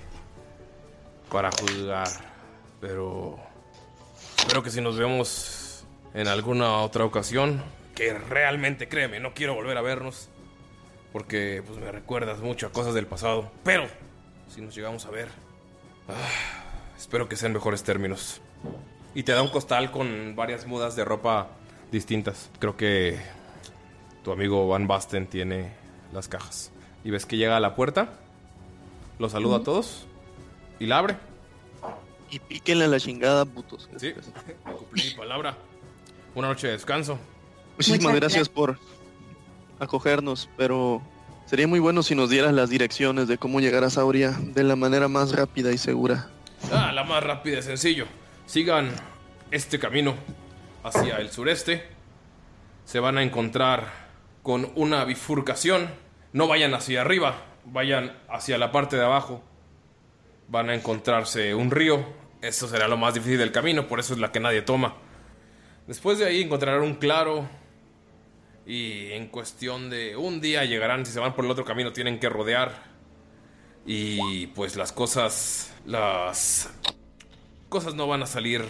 para 1.32 1.50
juzgar, 1.52 2.08
pero 2.82 3.40
espero 4.38 4.62
que 4.62 4.70
si 4.70 4.82
nos 4.82 4.98
vemos 4.98 5.59
en 6.14 6.28
alguna 6.28 6.80
otra 6.80 7.06
ocasión, 7.06 7.64
que 7.96 8.14
realmente 8.18 8.88
créeme, 8.88 9.20
no 9.20 9.34
quiero 9.34 9.56
volver 9.56 9.78
a 9.78 9.82
vernos, 9.82 10.30
porque 11.12 11.64
pues 11.66 11.80
me 11.80 11.92
recuerdas 11.92 12.40
mucho 12.40 12.68
a 12.68 12.72
cosas 12.72 12.94
del 12.94 13.08
pasado, 13.08 13.52
pero 13.64 13.88
si 14.48 14.62
nos 14.62 14.76
llegamos 14.76 15.06
a 15.06 15.12
ver, 15.12 15.30
ah, 16.08 16.14
espero 16.98 17.28
que 17.28 17.36
sean 17.36 17.54
mejores 17.54 17.84
términos. 17.84 18.42
Y 19.16 19.24
te 19.24 19.32
da 19.32 19.42
un 19.42 19.50
costal 19.50 19.92
con 19.92 20.36
varias 20.36 20.68
mudas 20.68 20.96
de 20.96 21.04
ropa 21.04 21.50
distintas. 21.92 22.50
Creo 22.60 22.78
que 22.78 23.20
tu 24.24 24.32
amigo 24.32 24.68
Van 24.68 24.88
Basten 24.88 25.28
tiene 25.28 25.74
las 26.14 26.28
cajas. 26.28 26.72
Y 27.04 27.10
ves 27.10 27.26
que 27.26 27.38
llega 27.38 27.58
a 27.58 27.60
la 27.60 27.76
puerta, 27.76 28.20
lo 29.18 29.30
saluda 29.30 29.58
a 29.58 29.64
todos 29.64 30.06
y 30.80 30.86
la 30.86 31.00
abre. 31.00 31.18
Y 32.30 32.40
píquenle 32.40 32.86
a 32.86 32.88
la 32.88 33.00
chingada, 33.00 33.46
putos. 33.46 33.90
Sí, 33.98 34.14
cumplí 34.64 35.04
mi 35.04 35.14
palabra. 35.16 35.58
Una 36.36 36.48
noche 36.48 36.68
de 36.68 36.74
descanso. 36.74 37.20
Muchísimas 37.78 38.04
Muchas 38.04 38.20
gracias 38.20 38.50
por 38.50 38.78
acogernos, 39.80 40.50
pero 40.58 41.02
sería 41.46 41.68
muy 41.68 41.80
bueno 41.80 42.04
si 42.04 42.16
nos 42.16 42.30
dieras 42.30 42.54
las 42.54 42.70
direcciones 42.70 43.28
de 43.28 43.38
cómo 43.38 43.60
llegar 43.60 43.84
a 43.84 43.90
Sauria 43.90 44.32
de 44.40 44.64
la 44.64 44.76
manera 44.76 45.08
más 45.08 45.34
rápida 45.34 45.72
y 45.72 45.78
segura. 45.78 46.30
Ah, 46.72 46.92
la 46.94 47.04
más 47.04 47.24
rápida 47.24 47.60
y 47.60 47.62
sencillo. 47.62 48.06
Sigan 48.46 48.92
este 49.52 49.80
camino 49.80 50.16
hacia 50.84 51.18
el 51.18 51.32
sureste. 51.32 51.84
Se 52.86 53.00
van 53.00 53.18
a 53.18 53.24
encontrar 53.24 54.10
con 54.44 54.72
una 54.76 55.06
bifurcación. 55.06 55.90
No 56.34 56.48
vayan 56.48 56.74
hacia 56.74 57.02
arriba, 57.02 57.36
vayan 57.66 58.18
hacia 58.30 58.58
la 58.58 58.72
parte 58.72 58.98
de 58.98 59.06
abajo. 59.06 59.44
Van 60.48 60.70
a 60.70 60.76
encontrarse 60.76 61.56
un 61.56 61.72
río. 61.72 62.04
Eso 62.42 62.68
será 62.68 62.88
lo 62.88 62.98
más 62.98 63.14
difícil 63.14 63.38
del 63.38 63.52
camino, 63.52 63.88
por 63.88 64.00
eso 64.00 64.14
es 64.14 64.20
la 64.20 64.32
que 64.32 64.40
nadie 64.40 64.62
toma. 64.62 64.96
Después 65.90 66.20
de 66.20 66.26
ahí 66.26 66.44
encontrarán 66.44 66.84
un 66.84 66.94
claro. 66.94 67.50
Y 68.64 69.12
en 69.14 69.28
cuestión 69.28 69.90
de 69.90 70.16
un 70.16 70.40
día 70.40 70.64
llegarán, 70.64 71.04
si 71.04 71.12
se 71.12 71.20
van 71.20 71.34
por 71.34 71.46
el 71.46 71.50
otro 71.50 71.66
camino 71.66 71.92
tienen 71.92 72.20
que 72.20 72.30
rodear. 72.30 72.84
Y 73.88 74.46
pues 74.48 74.76
las 74.76 74.92
cosas, 74.92 75.74
las 75.88 76.70
cosas 77.70 77.96
no 77.96 78.06
van 78.06 78.22
a 78.22 78.28
salir 78.28 78.64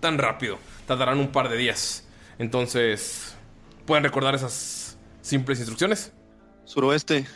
tan 0.00 0.18
rápido. 0.18 0.58
Tardarán 0.86 1.18
un 1.18 1.32
par 1.32 1.48
de 1.48 1.56
días. 1.56 2.06
Entonces, 2.38 3.34
¿pueden 3.86 4.04
recordar 4.04 4.34
esas 4.34 4.98
simples 5.22 5.60
instrucciones? 5.60 6.12
Suroeste, 6.66 7.26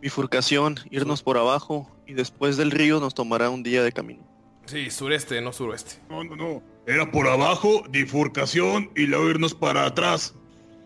bifurcación, 0.00 0.76
irnos 0.90 1.22
por 1.22 1.36
abajo 1.36 1.94
y 2.06 2.14
después 2.14 2.56
del 2.56 2.70
río 2.70 2.98
nos 2.98 3.12
tomará 3.12 3.50
un 3.50 3.62
día 3.62 3.82
de 3.82 3.92
camino. 3.92 4.26
Sí, 4.64 4.90
sureste, 4.90 5.38
no 5.42 5.52
suroeste. 5.52 6.00
No, 6.08 6.24
no, 6.24 6.34
no. 6.34 6.75
Era 6.86 7.10
por 7.10 7.26
abajo, 7.26 7.82
bifurcación 7.88 8.90
y 8.94 9.06
luego 9.06 9.28
irnos 9.28 9.54
para 9.54 9.86
atrás. 9.86 10.34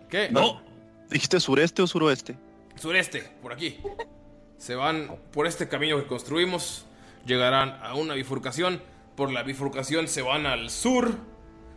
¿Qué? 0.09 0.31
No. 0.31 0.62
¿Dijiste 1.10 1.39
sureste 1.40 1.82
o 1.82 1.86
suroeste? 1.86 2.36
Sureste, 2.77 3.20
por 3.43 3.52
aquí. 3.52 3.78
Se 4.56 4.74
van 4.74 5.16
por 5.31 5.47
este 5.47 5.68
camino 5.68 5.98
que 5.98 6.06
construimos, 6.06 6.86
llegarán 7.27 7.78
a 7.82 7.94
una 7.94 8.14
bifurcación. 8.14 8.82
Por 9.14 9.31
la 9.31 9.43
bifurcación 9.43 10.09
se 10.09 10.22
van 10.22 10.47
al 10.47 10.70
sur, 10.70 11.14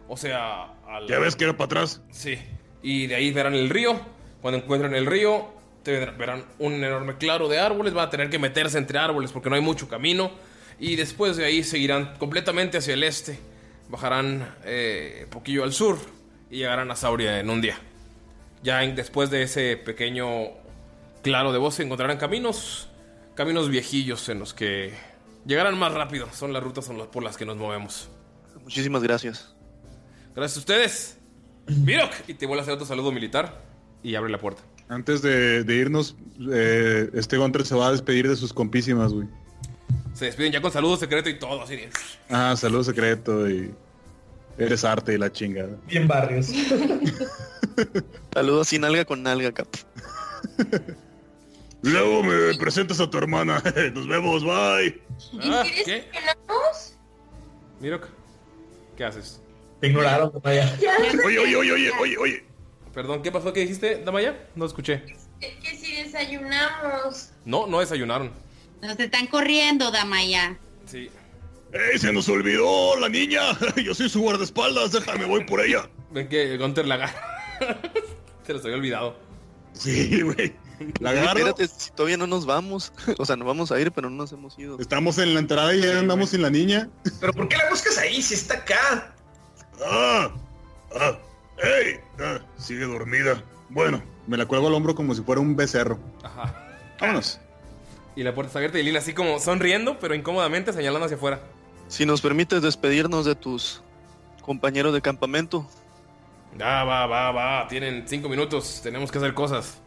o 0.08 0.16
sea, 0.16 0.72
al... 0.88 1.08
¿Ya 1.08 1.20
ves 1.20 1.36
que 1.36 1.44
era 1.44 1.58
para 1.58 1.66
atrás? 1.66 2.02
Sí. 2.10 2.38
Y 2.82 3.08
de 3.08 3.16
ahí 3.16 3.32
verán 3.34 3.56
el 3.56 3.70
río. 3.70 4.00
Cuando 4.42 4.60
encuentren 4.60 4.96
el 4.96 5.06
río, 5.06 5.48
verán 5.84 6.46
un 6.60 6.76
enorme 6.76 7.18
claro 7.18 7.50
de 7.50 7.60
árboles. 7.60 7.94
Van 7.94 8.08
a 8.08 8.10
tener 8.10 8.30
que 8.30 8.40
meterse 8.40 8.78
entre 8.78 9.00
árboles 9.00 9.34
porque 9.34 9.50
no 9.50 9.56
hay 9.56 9.62
mucho 9.62 9.90
camino. 9.90 10.32
Y 10.80 10.96
después 10.96 11.36
de 11.36 11.44
ahí 11.44 11.64
seguirán 11.64 12.16
completamente 12.18 12.78
hacia 12.78 12.94
el 12.94 13.04
este. 13.04 13.38
Bajarán 13.94 14.56
eh, 14.66 15.28
poquillo 15.30 15.64
al 15.64 15.72
sur 15.72 16.00
y 16.50 16.58
llegarán 16.58 16.90
a 16.90 16.96
Sauria 16.96 17.40
en 17.40 17.52
un 17.52 17.62
día. 17.62 17.78
Ya 18.64 18.84
en- 18.84 18.96
después 18.96 19.30
de 19.30 19.44
ese 19.44 19.78
pequeño 19.78 20.28
claro 21.22 21.52
de 21.54 21.60
bosque 21.60 21.84
encontrarán 21.84 22.18
caminos, 22.18 22.90
caminos 23.36 23.70
viejillos 23.70 24.28
en 24.30 24.40
los 24.40 24.56
que 24.56 24.96
llegarán 25.46 25.78
más 25.78 25.94
rápido. 25.94 26.28
Son 26.34 26.54
las 26.54 26.64
rutas 26.64 26.86
son 26.86 26.98
las- 26.98 27.06
por 27.10 27.22
las 27.22 27.38
que 27.38 27.46
nos 27.46 27.56
movemos. 27.56 28.10
Muchísimas 28.64 29.04
gracias. 29.04 29.54
Gracias 30.36 30.58
a 30.58 30.60
ustedes. 30.62 31.18
Mirok. 31.68 32.10
Y 32.28 32.34
te 32.34 32.48
vuelve 32.48 32.62
a 32.62 32.64
hacer 32.64 32.74
otro 32.74 32.88
saludo 32.88 33.12
militar 33.12 33.62
y 34.02 34.16
abre 34.16 34.32
la 34.32 34.40
puerta. 34.40 34.64
Antes 34.90 35.22
de, 35.22 35.64
de 35.64 35.76
irnos, 35.76 36.16
eh, 36.52 37.12
este 37.14 37.38
Gunter 37.38 37.64
se 37.64 37.76
va 37.76 37.90
a 37.90 37.92
despedir 37.92 38.28
de 38.28 38.36
sus 38.38 38.54
compísimas, 38.54 39.14
güey. 39.14 39.28
Se 40.16 40.26
despiden 40.26 40.52
ya 40.52 40.62
con 40.64 40.72
saludo 40.72 40.98
secreto 40.98 41.30
y 41.30 41.38
todo 41.38 41.62
así. 41.62 41.76
de- 41.76 41.90
Ah, 42.32 42.56
saludo 42.58 42.84
secreto 42.84 43.48
y 43.48 43.72
eres 44.58 44.84
arte 44.84 45.14
y 45.14 45.18
la 45.18 45.32
chingada. 45.32 45.76
Bien 45.88 46.08
barrios. 46.08 46.48
Saludos 48.34 48.68
sin 48.68 48.82
nalga 48.82 49.06
con 49.06 49.24
nalga, 49.24 49.52
cap. 49.52 49.68
Luego 51.82 52.24
me 52.24 52.56
presentas 52.58 53.00
a 53.00 53.10
tu 53.10 53.18
hermana. 53.18 53.62
Nos 53.94 54.08
vemos, 54.08 54.44
bye. 54.44 55.02
Ah, 55.42 55.64
¿Quieres 55.66 55.84
¿Qué? 55.86 56.06
Mirok. 57.82 58.08
¿Qué 58.96 59.04
haces? 59.04 59.42
Te 59.82 59.88
ignoraron, 59.88 60.32
Damaya. 60.32 60.78
Ya, 60.78 60.96
Oye, 61.26 61.40
oye, 61.40 61.56
oye, 61.58 61.72
oye, 61.74 61.92
oye, 62.00 62.18
oye. 62.18 62.46
Perdón, 62.94 63.22
¿qué 63.22 63.32
pasó? 63.32 63.52
¿Qué 63.52 63.62
dijiste, 63.62 64.02
Damaya? 64.06 64.48
No 64.56 64.66
escuché. 64.66 65.04
que, 65.42 65.58
que 65.58 65.76
si 65.76 65.96
desayunamos. 65.96 67.32
No, 67.44 67.68
no 67.68 67.80
desayunaron. 67.82 68.32
Nos 68.82 68.98
están 69.00 69.28
corriendo, 69.28 69.92
Damaya. 69.92 70.58
Sí. 70.86 71.10
¡Ey, 71.74 71.98
se 71.98 72.14
nos 72.14 72.30
olvidó 72.30 73.00
la 73.00 73.10
niña! 73.10 73.42
Yo 73.84 73.96
soy 73.96 74.08
su 74.08 74.22
guardaespaldas, 74.22 74.92
déjame, 74.92 75.26
voy 75.26 75.44
por 75.44 75.60
ella. 75.62 75.90
Ven 76.12 76.28
que 76.30 76.56
Gunter 76.58 76.88
la 76.88 76.96
agarra. 76.96 77.52
Se 78.46 78.54
los 78.54 78.64
había 78.64 78.78
olvidado. 78.78 79.18
Sí, 79.74 80.22
güey. 80.22 80.54
La 81.00 81.12
Oye, 81.12 81.20
agarro. 81.22 81.40
Espérate, 81.40 81.68
si 81.68 81.92
todavía 81.92 82.18
no 82.18 82.28
nos 82.28 82.46
vamos. 82.46 82.94
O 83.18 83.26
sea, 83.26 83.36
nos 83.36 83.48
vamos 83.48 83.72
a 83.72 83.80
ir, 83.80 83.92
pero 83.92 84.10
no 84.10 84.18
nos 84.18 84.32
hemos 84.34 84.58
ido. 84.60 84.78
Estamos 84.80 85.18
en 85.18 85.34
la 85.34 85.40
entrada 85.40 85.74
y 85.74 85.82
ya 85.82 85.98
andamos 85.98 86.30
sin 86.30 86.42
la 86.42 86.50
niña. 86.50 86.90
¿Pero 87.20 87.34
por 87.34 87.48
qué 87.48 87.58
la 87.58 87.70
buscas 87.70 87.98
ahí 87.98 88.22
si 88.22 88.36
está 88.36 88.56
acá? 88.56 89.16
¡Ah! 89.84 90.32
¡Ah! 91.00 91.18
¡Ey! 91.58 92.00
Ah, 92.20 92.40
sigue 92.58 92.86
dormida. 92.86 93.44
Bueno, 93.70 94.04
Me 94.28 94.38
la 94.38 94.46
cuelgo 94.46 94.68
al 94.68 94.74
hombro 94.76 94.94
como 94.94 95.16
si 95.16 95.24
fuera 95.24 95.42
un 95.42 95.56
becerro. 95.56 95.98
Ajá. 96.22 96.54
Vámonos. 97.00 97.40
Y 98.16 98.22
la 98.24 98.36
puerta 98.36 98.50
está 98.50 98.60
abierta 98.60 98.78
y 98.78 98.84
Lina 98.84 99.00
así 99.00 99.14
como 99.14 99.40
sonriendo, 99.40 99.98
pero 100.00 100.14
incómodamente 100.14 100.72
señalando 100.72 101.06
hacia 101.06 101.18
afuera. 101.18 101.42
Si 101.94 102.08
nos 102.08 102.22
permites 102.22 102.60
despedirnos 102.64 103.24
de 103.24 103.36
tus 103.36 103.84
compañeros 104.42 104.96
de 104.96 105.02
campamento. 105.04 105.70
Ah, 106.60 106.84
va, 106.84 107.06
va, 107.06 107.32
va. 107.32 107.68
Tienen 107.68 108.08
cinco 108.08 108.28
minutos. 108.30 108.80
Tenemos 108.82 109.12
que 109.12 109.20
hacer 109.20 109.36
cosas. 109.36 109.80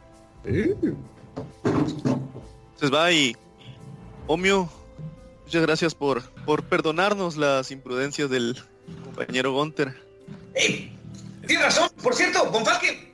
Se 2.76 2.88
va 2.90 3.10
y... 3.10 3.34
Omio, 4.28 4.70
muchas 5.46 5.62
gracias 5.62 5.96
por, 5.96 6.22
por 6.44 6.62
perdonarnos 6.62 7.36
las 7.36 7.72
imprudencias 7.72 8.30
del 8.30 8.56
compañero 9.02 9.50
Gunter. 9.52 10.00
¡Ey! 10.54 10.96
Tienes 11.44 11.64
razón, 11.64 11.90
por 12.04 12.14
cierto, 12.14 12.48
Bonfalque. 12.52 13.12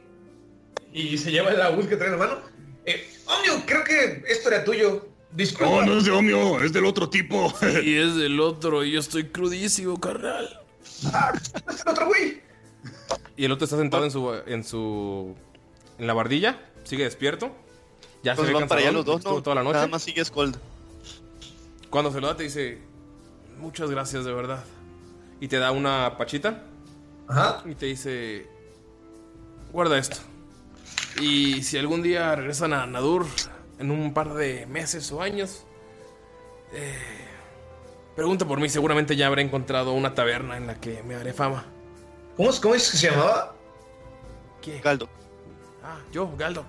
Y 0.92 1.16
se 1.16 1.30
lleva 1.30 1.50
la 1.52 1.70
bus 1.70 1.86
que 1.86 1.96
trae 1.96 2.12
en 2.12 2.18
la 2.18 2.26
mano. 2.26 2.42
Eh, 2.84 3.10
Omnio, 3.24 3.64
creo 3.64 3.84
que 3.84 4.22
esto 4.28 4.50
era 4.50 4.62
tuyo. 4.64 5.11
Disculpa. 5.34 5.86
no, 5.86 5.86
no 5.86 5.98
es 5.98 6.04
de 6.04 6.10
Omio, 6.10 6.62
es 6.62 6.72
del 6.72 6.84
otro 6.84 7.08
tipo. 7.08 7.52
Y 7.82 7.96
es 7.96 8.16
del 8.16 8.38
otro 8.40 8.84
y 8.84 8.92
yo 8.92 9.00
estoy 9.00 9.28
crudísimo, 9.28 9.98
carnal. 9.98 10.60
Ah, 11.12 11.32
es 11.34 11.82
el 11.84 11.88
otro 11.88 12.06
güey. 12.06 12.42
Y 13.36 13.44
el 13.44 13.52
otro 13.52 13.64
está 13.64 13.76
sentado 13.76 14.04
en 14.04 14.10
su. 14.10 14.32
en 14.46 14.64
su. 14.64 15.34
en 15.98 16.06
la 16.06 16.12
bardilla. 16.12 16.60
Sigue 16.84 17.04
despierto. 17.04 17.50
Ya 18.22 18.32
Entonces 18.32 18.54
ve 18.54 18.60
van 18.60 18.68
para 18.68 18.82
allá 18.82 18.92
los 18.92 19.04
dos, 19.04 19.24
¿no? 19.24 19.42
toda 19.42 19.56
la 19.56 19.62
noche. 19.62 19.74
Nada 19.74 19.88
más 19.88 20.02
sigue 20.02 20.24
Scold. 20.24 20.56
Cuando 21.90 22.12
se 22.12 22.20
lo 22.20 22.26
da 22.26 22.36
te 22.36 22.44
dice. 22.44 22.78
Muchas 23.58 23.90
gracias 23.90 24.24
de 24.24 24.32
verdad. 24.32 24.64
Y 25.40 25.48
te 25.48 25.58
da 25.58 25.72
una 25.72 26.16
pachita. 26.18 26.64
Ajá. 27.28 27.62
Y 27.64 27.74
te 27.74 27.86
dice. 27.86 28.46
Guarda 29.72 29.98
esto. 29.98 30.18
Y 31.20 31.62
si 31.62 31.78
algún 31.78 32.02
día 32.02 32.34
regresan 32.36 32.72
a 32.72 32.86
Nadur. 32.86 33.26
En 33.82 33.90
un 33.90 34.14
par 34.14 34.34
de 34.34 34.64
meses 34.66 35.10
o 35.12 35.20
años. 35.20 35.64
eh, 36.72 36.94
pregunta 38.16 38.46
por 38.46 38.60
mí. 38.60 38.68
Seguramente 38.68 39.16
ya 39.16 39.26
habré 39.26 39.42
encontrado 39.42 39.92
una 39.92 40.14
taberna 40.14 40.56
en 40.56 40.66
la 40.68 40.76
que 40.80 41.02
me 41.02 41.14
haré 41.16 41.32
fama. 41.32 41.66
¿Cómo, 42.36 42.48
es- 42.50 42.60
cómo 42.60 42.74
es 42.74 42.90
que 42.90 42.96
se 42.96 43.10
llamaba? 43.10 43.54
¿Qué? 44.62 44.78
Galdo. 44.80 45.08
Ah, 45.82 45.98
yo, 46.12 46.30
Galdok. 46.38 46.66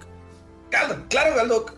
Galdoc, 0.71 1.07
claro, 1.07 1.35
Galdoc. 1.35 1.73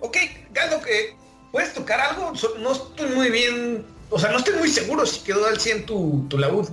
Ok, 0.00 0.16
Galdoc, 0.52 0.86
eh, 0.86 1.16
¿puedes 1.50 1.74
tocar 1.74 1.98
algo? 2.00 2.32
No 2.60 2.72
estoy 2.72 3.10
muy 3.10 3.30
bien. 3.30 3.84
O 4.10 4.18
sea, 4.18 4.30
no 4.30 4.38
estoy 4.38 4.54
muy 4.54 4.68
seguro 4.68 5.04
si 5.04 5.20
quedó 5.24 5.44
al 5.46 5.58
100 5.58 5.84
tu, 5.84 6.24
tu 6.30 6.38
laúd. 6.38 6.68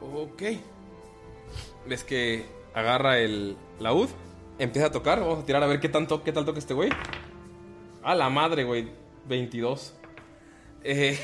Ok. 0.00 0.42
Ves 1.86 2.02
que 2.02 2.46
agarra 2.74 3.18
el 3.18 3.56
laúd, 3.78 4.08
empieza 4.60 4.88
a 4.88 4.92
tocar. 4.92 5.20
Vamos 5.20 5.40
a 5.40 5.46
tirar 5.46 5.62
a 5.62 5.66
ver 5.66 5.80
qué 5.80 5.88
tanto, 5.88 6.22
qué 6.22 6.32
tal 6.32 6.44
toca 6.44 6.58
este 6.58 6.74
güey. 6.74 6.90
A 8.02 8.14
la 8.14 8.30
madre, 8.30 8.64
güey. 8.64 8.88
22. 9.26 9.94
Eh, 10.84 11.18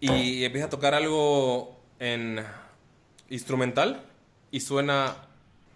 y 0.00 0.44
empieza 0.44 0.66
a 0.66 0.70
tocar 0.70 0.94
algo 0.94 1.80
en 1.98 2.44
instrumental 3.30 4.04
y 4.50 4.60
suena 4.60 5.16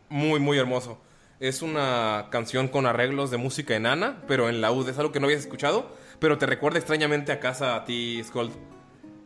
muy, 0.08 0.40
muy 0.40 0.58
hermoso. 0.58 1.00
Es 1.40 1.62
una 1.62 2.26
canción 2.30 2.68
con 2.68 2.86
arreglos 2.86 3.30
de 3.30 3.36
música 3.36 3.76
enana, 3.76 4.22
pero 4.26 4.48
en 4.48 4.60
laúd. 4.60 4.88
Es 4.88 4.98
algo 4.98 5.12
que 5.12 5.20
no 5.20 5.26
habías 5.26 5.42
escuchado, 5.42 5.96
pero 6.18 6.36
te 6.36 6.46
recuerda 6.46 6.78
extrañamente 6.78 7.30
a 7.32 7.38
casa 7.38 7.76
a 7.76 7.84
ti, 7.84 8.20
Skold. 8.24 8.52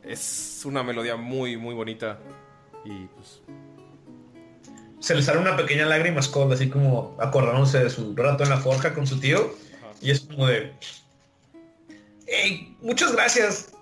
Es 0.03 0.63
una 0.65 0.83
melodía 0.83 1.17
muy, 1.17 1.57
muy 1.57 1.75
bonita. 1.75 2.19
Y 2.85 3.07
pues. 3.07 3.43
Se 5.03 5.17
le 5.17 5.23
sale 5.23 5.41
una 5.41 5.57
pequeña 5.57 5.85
lágrima 5.85 6.21
a 6.21 6.23
Skull, 6.23 6.53
así 6.53 6.69
como 6.69 7.17
acordándose 7.21 7.83
de 7.83 7.91
su 7.91 8.15
rato 8.15 8.45
en 8.45 8.51
la 8.51 8.59
forja 8.59 8.95
con 8.95 9.07
su 9.07 9.19
tío. 9.19 9.55
Y 10.01 10.13
es 10.13 10.21
como 10.21 10.47
de. 10.47 10.73
¡Ey! 12.27 12.77
Muchas 12.81 13.13
gracias. 13.13 13.73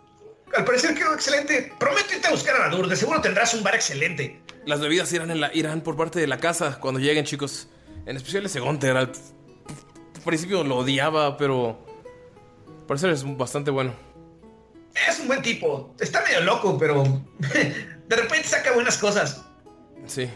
Al 0.56 0.64
parecer 0.64 0.94
quedó 0.94 1.12
excelente. 1.14 1.72
Prometo 1.78 2.14
irte 2.14 2.26
a 2.26 2.30
buscar 2.30 2.56
a 2.56 2.68
Nadur. 2.68 2.88
De 2.88 2.96
seguro 2.96 3.20
tendrás 3.20 3.52
un 3.52 3.62
bar 3.62 3.74
excelente. 3.74 4.40
Las 4.64 4.80
bebidas 4.80 5.12
irán, 5.12 5.30
en 5.30 5.42
la, 5.42 5.54
irán 5.54 5.82
por 5.82 5.96
parte 5.96 6.18
de 6.18 6.26
la 6.26 6.38
casa 6.38 6.80
cuando 6.80 6.98
lleguen, 6.98 7.26
chicos. 7.26 7.68
En 8.06 8.16
especial 8.16 8.46
ese 8.46 8.60
Gunter. 8.60 8.96
Al 8.96 9.12
al 10.16 10.24
principio 10.24 10.64
lo 10.64 10.78
odiaba, 10.78 11.36
pero. 11.36 11.78
Parece 12.86 13.10
es 13.10 13.24
bastante 13.36 13.70
bueno. 13.70 13.94
Es 15.08 15.18
un 15.20 15.28
buen 15.28 15.42
tipo. 15.42 15.94
Está 16.00 16.22
medio 16.22 16.40
loco, 16.40 16.76
pero 16.78 17.04
de 18.08 18.16
repente 18.16 18.48
saca 18.48 18.72
buenas 18.72 18.98
cosas. 18.98 19.44
Sí. 20.06 20.28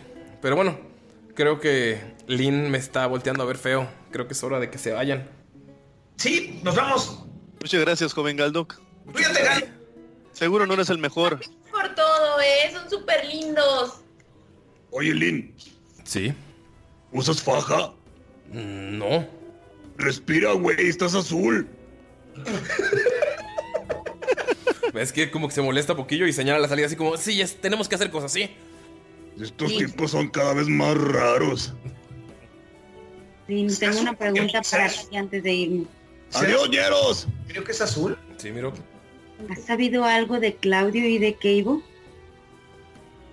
Pero 0.44 0.56
bueno, 0.56 0.76
creo 1.34 1.58
que 1.58 1.98
Lynn 2.26 2.70
me 2.70 2.76
está 2.76 3.06
volteando 3.06 3.42
a 3.42 3.46
ver 3.46 3.56
feo. 3.56 3.88
Creo 4.10 4.26
que 4.26 4.34
es 4.34 4.44
hora 4.44 4.60
de 4.60 4.68
que 4.68 4.76
se 4.76 4.92
vayan. 4.92 5.26
Sí, 6.16 6.60
nos 6.62 6.76
vamos. 6.76 7.24
Muchas 7.62 7.80
gracias, 7.80 8.12
joven 8.12 8.36
Galdoc. 8.36 8.78
Cuídate, 9.10 9.42
Gal. 9.42 9.74
Seguro 10.32 10.66
no 10.66 10.74
eres 10.74 10.90
el 10.90 10.98
mejor. 10.98 11.40
Por 11.70 11.94
todo, 11.94 12.40
eh. 12.42 12.70
Son 12.74 12.90
súper 12.90 13.24
lindos. 13.24 14.02
Oye, 14.90 15.14
Lin, 15.14 15.54
Sí. 16.04 16.34
¿usas 17.10 17.42
faja? 17.42 17.94
Mm, 18.52 18.98
No. 18.98 19.26
Respira, 19.96 20.52
güey, 20.52 20.88
estás 20.90 21.14
azul. 21.14 21.66
Ves 24.92 25.10
que 25.10 25.30
como 25.30 25.48
que 25.48 25.54
se 25.54 25.62
molesta 25.62 25.96
poquillo 25.96 26.26
y 26.26 26.34
señala 26.34 26.58
la 26.58 26.68
salida 26.68 26.84
así 26.86 26.96
como, 26.96 27.16
sí, 27.16 27.40
es- 27.40 27.58
tenemos 27.62 27.88
que 27.88 27.94
hacer 27.94 28.10
cosas, 28.10 28.30
sí. 28.30 28.54
Estos 29.40 29.70
Sí. 29.70 29.78
tipos 29.78 30.10
son 30.12 30.28
cada 30.28 30.54
vez 30.54 30.68
más 30.68 30.96
raros. 30.96 31.74
Sí, 33.46 33.66
tengo 33.78 34.00
una 34.00 34.14
pregunta 34.16 34.62
para 34.70 34.88
ti 34.88 35.16
antes 35.16 35.42
de 35.42 35.52
irme. 35.52 35.84
¡Adiós, 36.32 36.68
ñeros! 36.70 37.28
Creo 37.48 37.62
que 37.64 37.72
es 37.72 37.80
azul. 37.80 38.16
Sí, 38.38 38.50
miro. 38.50 38.72
¿Has 39.50 39.62
sabido 39.64 40.04
algo 40.04 40.40
de 40.40 40.54
Claudio 40.56 41.06
y 41.08 41.18
de 41.18 41.34
Cable? 41.34 41.82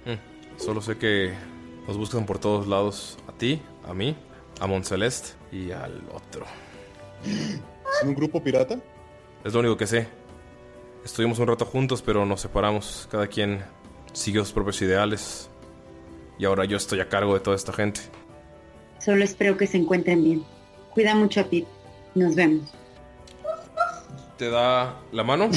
Mm, 0.05 0.59
Solo 0.59 0.81
sé 0.81 0.97
que 0.97 1.33
nos 1.87 1.97
buscan 1.97 2.25
por 2.25 2.39
todos 2.39 2.67
lados. 2.67 3.17
A 3.27 3.31
ti, 3.31 3.61
a 3.87 3.93
mí, 3.93 4.15
a 4.59 4.67
Monceleste 4.67 5.29
y 5.51 5.71
al 5.71 6.01
otro. 6.13 6.45
¿Son 7.99 8.09
un 8.09 8.15
grupo 8.15 8.43
pirata? 8.43 8.79
Es 9.43 9.53
lo 9.53 9.59
único 9.59 9.77
que 9.77 9.87
sé. 9.87 10.07
Estuvimos 11.05 11.39
un 11.39 11.47
rato 11.47 11.65
juntos, 11.65 12.01
pero 12.01 12.25
nos 12.25 12.41
separamos. 12.41 13.07
Cada 13.11 13.27
quien 13.27 13.63
siguió 14.13 14.43
sus 14.43 14.53
propios 14.53 14.81
ideales. 14.81 15.49
Y 16.41 16.45
ahora 16.45 16.65
yo 16.65 16.75
estoy 16.75 16.99
a 16.99 17.07
cargo 17.07 17.35
de 17.35 17.39
toda 17.39 17.55
esta 17.55 17.71
gente. 17.71 18.01
Solo 18.97 19.23
espero 19.23 19.57
que 19.57 19.67
se 19.67 19.77
encuentren 19.77 20.23
bien. 20.23 20.43
Cuida 20.89 21.13
mucho 21.13 21.41
a 21.41 21.43
Pete. 21.43 21.67
Nos 22.15 22.33
vemos. 22.33 22.73
Te 24.39 24.49
da 24.49 24.99
la 25.11 25.23
mano. 25.23 25.51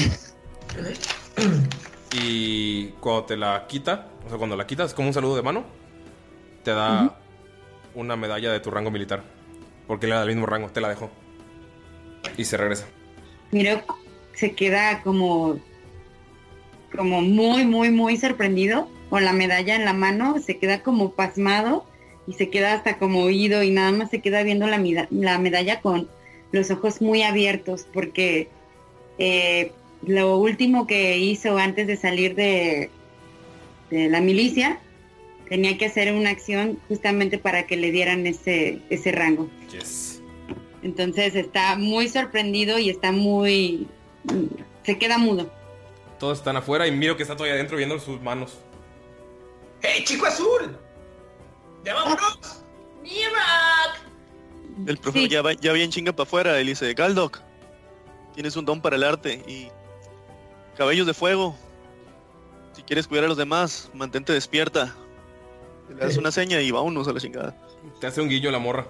y 2.13 2.89
cuando 2.99 3.23
te 3.25 3.35
la 3.35 3.65
quita, 3.67 4.09
o 4.27 4.29
sea, 4.29 4.37
cuando 4.37 4.55
la 4.55 4.67
quitas, 4.67 4.93
como 4.93 5.07
un 5.07 5.15
saludo 5.15 5.35
de 5.35 5.41
mano, 5.41 5.63
te 6.61 6.69
da 6.69 7.17
una 7.95 8.15
medalla 8.15 8.51
de 8.51 8.59
tu 8.59 8.69
rango 8.69 8.91
militar. 8.91 9.23
Porque 9.87 10.05
le 10.05 10.13
da 10.13 10.21
el 10.21 10.27
mismo 10.27 10.45
rango, 10.45 10.69
te 10.69 10.81
la 10.81 10.89
dejó. 10.89 11.09
Y 12.37 12.45
se 12.45 12.57
regresa. 12.57 12.85
Miro, 13.49 13.81
se 14.35 14.53
queda 14.53 15.01
como, 15.01 15.57
como 16.95 17.21
muy, 17.21 17.65
muy, 17.65 17.89
muy 17.89 18.17
sorprendido 18.17 18.87
con 19.15 19.23
la 19.23 19.31
medalla 19.31 19.77
en 19.77 19.85
la 19.85 19.93
mano, 19.93 20.41
se 20.45 20.57
queda 20.57 20.83
como 20.83 21.13
pasmado 21.13 21.85
y 22.27 22.33
se 22.33 22.49
queda 22.49 22.73
hasta 22.73 22.97
como 22.97 23.21
oído 23.21 23.63
y 23.63 23.69
nada 23.69 23.93
más 23.93 24.09
se 24.09 24.19
queda 24.19 24.43
viendo 24.43 24.67
la, 24.67 24.77
medalla 25.37 25.79
con 25.79 26.09
los 26.51 26.69
ojos 26.69 27.01
muy 27.01 27.23
abiertos 27.23 27.87
porque 27.93 28.49
eh, 29.17 29.71
lo 30.05 30.37
último 30.37 30.85
que 30.85 31.17
hizo 31.17 31.57
antes 31.57 31.87
de 31.87 31.95
salir 31.95 32.35
de, 32.35 32.89
de 33.89 34.09
la 34.09 34.19
milicia 34.19 34.81
tenía 35.47 35.77
que 35.77 35.85
hacer 35.85 36.13
una 36.13 36.31
acción 36.31 36.77
justamente 36.89 37.37
para 37.37 37.67
que 37.67 37.77
le 37.77 37.91
dieran 37.93 38.27
ese, 38.27 38.81
ese 38.89 39.13
rango. 39.13 39.49
Yes. 39.71 40.21
Entonces 40.83 41.35
está 41.35 41.77
muy 41.77 42.09
sorprendido 42.09 42.79
y 42.79 42.89
está 42.89 43.13
muy... 43.13 43.87
se 44.83 44.97
queda 44.97 45.17
mudo. 45.17 45.49
Todos 46.19 46.39
están 46.39 46.57
afuera 46.57 46.85
y 46.85 46.91
miro 46.91 47.15
que 47.15 47.23
está 47.23 47.37
todavía 47.37 47.55
adentro 47.55 47.77
viendo 47.77 47.97
sus 47.97 48.21
manos. 48.21 48.59
¡Hey, 49.85 50.03
chico 50.03 50.25
azul! 50.25 50.77
¡Ya 51.83 51.93
vámonos! 51.93 52.63
¡Mira! 53.03 53.95
El 54.87 54.97
profe 54.97 55.27
ya, 55.27 55.41
va, 55.41 55.53
ya 55.53 55.73
bien 55.73 55.91
chinga 55.91 56.11
para 56.11 56.27
afuera. 56.27 56.59
Él 56.59 56.67
dice, 56.67 56.93
Galdoc, 56.93 57.39
tienes 58.33 58.55
un 58.55 58.65
don 58.65 58.81
para 58.81 58.95
el 58.95 59.03
arte 59.03 59.43
y 59.47 59.69
cabellos 60.75 61.05
de 61.05 61.13
fuego. 61.13 61.55
Si 62.73 62.81
quieres 62.83 63.07
cuidar 63.07 63.25
a 63.25 63.27
los 63.27 63.37
demás, 63.37 63.89
mantente 63.93 64.33
despierta. 64.33 64.95
Le 65.89 65.95
das 65.95 66.17
una 66.17 66.31
seña 66.31 66.59
y 66.61 66.71
vámonos 66.71 67.07
a 67.07 67.13
la 67.13 67.19
chingada. 67.19 67.55
Te 68.01 68.07
hace 68.07 68.21
un 68.21 68.27
guillo 68.27 68.49
la 68.51 68.59
morra. 68.59 68.87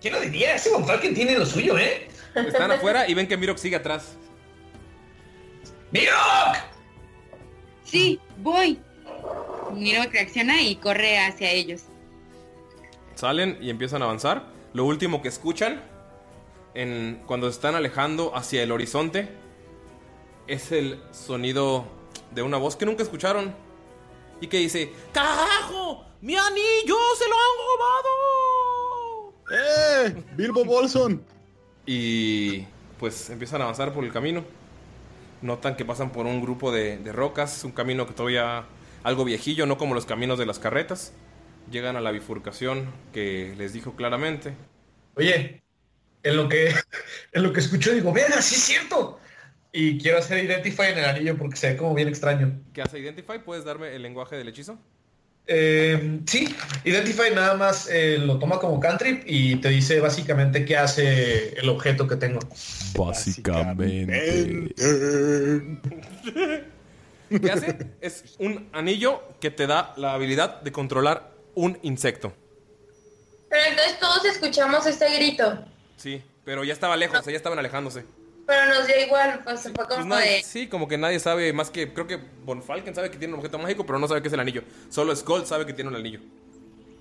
¿Quién 0.00 0.14
lo 0.14 0.20
diría? 0.20 0.54
Ese 0.54 0.70
Von 0.70 0.86
Falken 0.86 1.14
tiene 1.14 1.36
lo 1.36 1.44
suyo, 1.44 1.76
¿eh? 1.76 2.08
Están 2.34 2.70
afuera 2.70 3.08
y 3.08 3.14
ven 3.14 3.26
que 3.26 3.36
Mirok 3.36 3.58
sigue 3.58 3.76
atrás. 3.76 4.16
¡Mirok! 5.90 6.71
Sí, 7.92 8.18
voy. 8.38 8.78
Miro 9.74 10.02
que 10.04 10.20
reacciona 10.20 10.62
y 10.62 10.76
corre 10.76 11.18
hacia 11.18 11.50
ellos. 11.50 11.82
Salen 13.16 13.58
y 13.60 13.68
empiezan 13.68 14.00
a 14.00 14.06
avanzar. 14.06 14.46
Lo 14.72 14.86
último 14.86 15.20
que 15.20 15.28
escuchan 15.28 15.82
en, 16.72 17.22
cuando 17.26 17.48
se 17.48 17.56
están 17.56 17.74
alejando 17.74 18.34
hacia 18.34 18.62
el 18.62 18.72
horizonte 18.72 19.28
es 20.46 20.72
el 20.72 21.02
sonido 21.12 21.84
de 22.30 22.40
una 22.40 22.56
voz 22.56 22.76
que 22.76 22.86
nunca 22.86 23.02
escucharon 23.02 23.54
y 24.40 24.46
que 24.46 24.56
dice: 24.56 24.90
¡Carajo! 25.12 26.06
¡Mi 26.22 26.34
anillo 26.34 26.96
se 27.18 27.28
lo 27.28 27.34
han 27.34 27.56
robado! 27.68 29.34
¡Eh! 29.50 30.24
¡Bilbo 30.34 30.64
Bolson! 30.64 31.22
Y 31.84 32.62
pues 32.98 33.28
empiezan 33.28 33.60
a 33.60 33.64
avanzar 33.64 33.92
por 33.92 34.02
el 34.02 34.12
camino. 34.14 34.61
Notan 35.42 35.76
que 35.76 35.84
pasan 35.84 36.10
por 36.12 36.26
un 36.26 36.40
grupo 36.40 36.72
de, 36.72 36.98
de 36.98 37.12
rocas, 37.12 37.64
un 37.64 37.72
camino 37.72 38.06
que 38.06 38.14
todavía 38.14 38.64
algo 39.02 39.24
viejillo, 39.24 39.66
no 39.66 39.76
como 39.78 39.94
los 39.94 40.06
caminos 40.06 40.38
de 40.38 40.46
las 40.46 40.58
carretas. 40.58 41.12
Llegan 41.70 41.96
a 41.96 42.00
la 42.00 42.10
bifurcación 42.10 42.92
que 43.12 43.54
les 43.56 43.72
dijo 43.72 43.94
claramente. 43.94 44.54
Oye, 45.14 45.62
en 46.22 46.36
lo 46.36 46.48
que 46.48 46.74
en 47.32 47.42
lo 47.42 47.52
que 47.52 47.60
escucho 47.60 47.92
digo, 47.92 48.12
vean, 48.12 48.32
sí 48.42 48.54
es 48.54 48.62
cierto. 48.62 49.18
Y 49.72 49.98
quiero 49.98 50.18
hacer 50.18 50.44
Identify 50.44 50.92
en 50.92 50.98
el 50.98 51.04
anillo 51.06 51.36
porque 51.38 51.56
se 51.56 51.70
ve 51.70 51.76
como 51.76 51.94
bien 51.94 52.08
extraño. 52.08 52.60
¿Qué 52.74 52.82
hace 52.82 52.98
Identify? 52.98 53.42
¿Puedes 53.42 53.64
darme 53.64 53.94
el 53.94 54.02
lenguaje 54.02 54.36
del 54.36 54.48
hechizo? 54.48 54.78
Eh, 55.46 56.20
sí, 56.26 56.54
Identify 56.84 57.34
nada 57.34 57.54
más 57.54 57.88
eh, 57.90 58.16
lo 58.18 58.38
toma 58.38 58.58
como 58.60 58.78
cantrip 58.78 59.24
y 59.26 59.56
te 59.56 59.70
dice 59.70 59.98
básicamente 60.00 60.64
qué 60.64 60.76
hace 60.76 61.54
el 61.58 61.68
objeto 61.68 62.06
que 62.06 62.16
tengo. 62.16 62.38
Básicamente. 62.96 64.72
¿Qué 67.28 67.50
hace? 67.50 67.76
Es 68.00 68.36
un 68.38 68.68
anillo 68.72 69.22
que 69.40 69.50
te 69.50 69.66
da 69.66 69.94
la 69.96 70.14
habilidad 70.14 70.62
de 70.62 70.70
controlar 70.70 71.32
un 71.54 71.78
insecto. 71.82 72.32
Pero 73.48 73.62
entonces 73.68 73.98
todos 73.98 74.24
escuchamos 74.24 74.86
este 74.86 75.14
grito. 75.16 75.64
Sí, 75.96 76.22
pero 76.44 76.64
ya 76.64 76.72
estaba 76.72 76.96
lejos, 76.96 77.20
o 77.20 77.22
sea, 77.22 77.32
ya 77.32 77.36
estaban 77.36 77.58
alejándose. 77.58 78.04
Pero 78.52 78.74
nos 78.74 78.86
dio 78.86 79.00
igual, 79.06 79.40
pues 79.44 79.62
fue 79.62 79.72
Pues 79.72 79.88
como 79.88 80.04
nadie- 80.14 80.36
de... 80.36 80.42
sí, 80.42 80.66
como 80.68 80.86
que 80.88 80.98
nadie 80.98 81.18
sabe 81.20 81.52
más 81.54 81.70
que. 81.70 81.92
Creo 81.94 82.06
que 82.06 82.18
Von 82.44 82.62
Falken 82.62 82.94
sabe 82.94 83.10
que 83.10 83.16
tiene 83.16 83.32
un 83.32 83.38
objeto 83.40 83.58
mágico, 83.58 83.86
pero 83.86 83.98
no 83.98 84.06
sabe 84.06 84.20
qué 84.20 84.28
es 84.28 84.34
el 84.34 84.40
anillo. 84.40 84.62
Solo 84.90 85.16
Skull 85.16 85.46
sabe 85.46 85.64
que 85.64 85.72
tiene 85.72 85.88
un 85.88 85.96
anillo. 85.96 86.20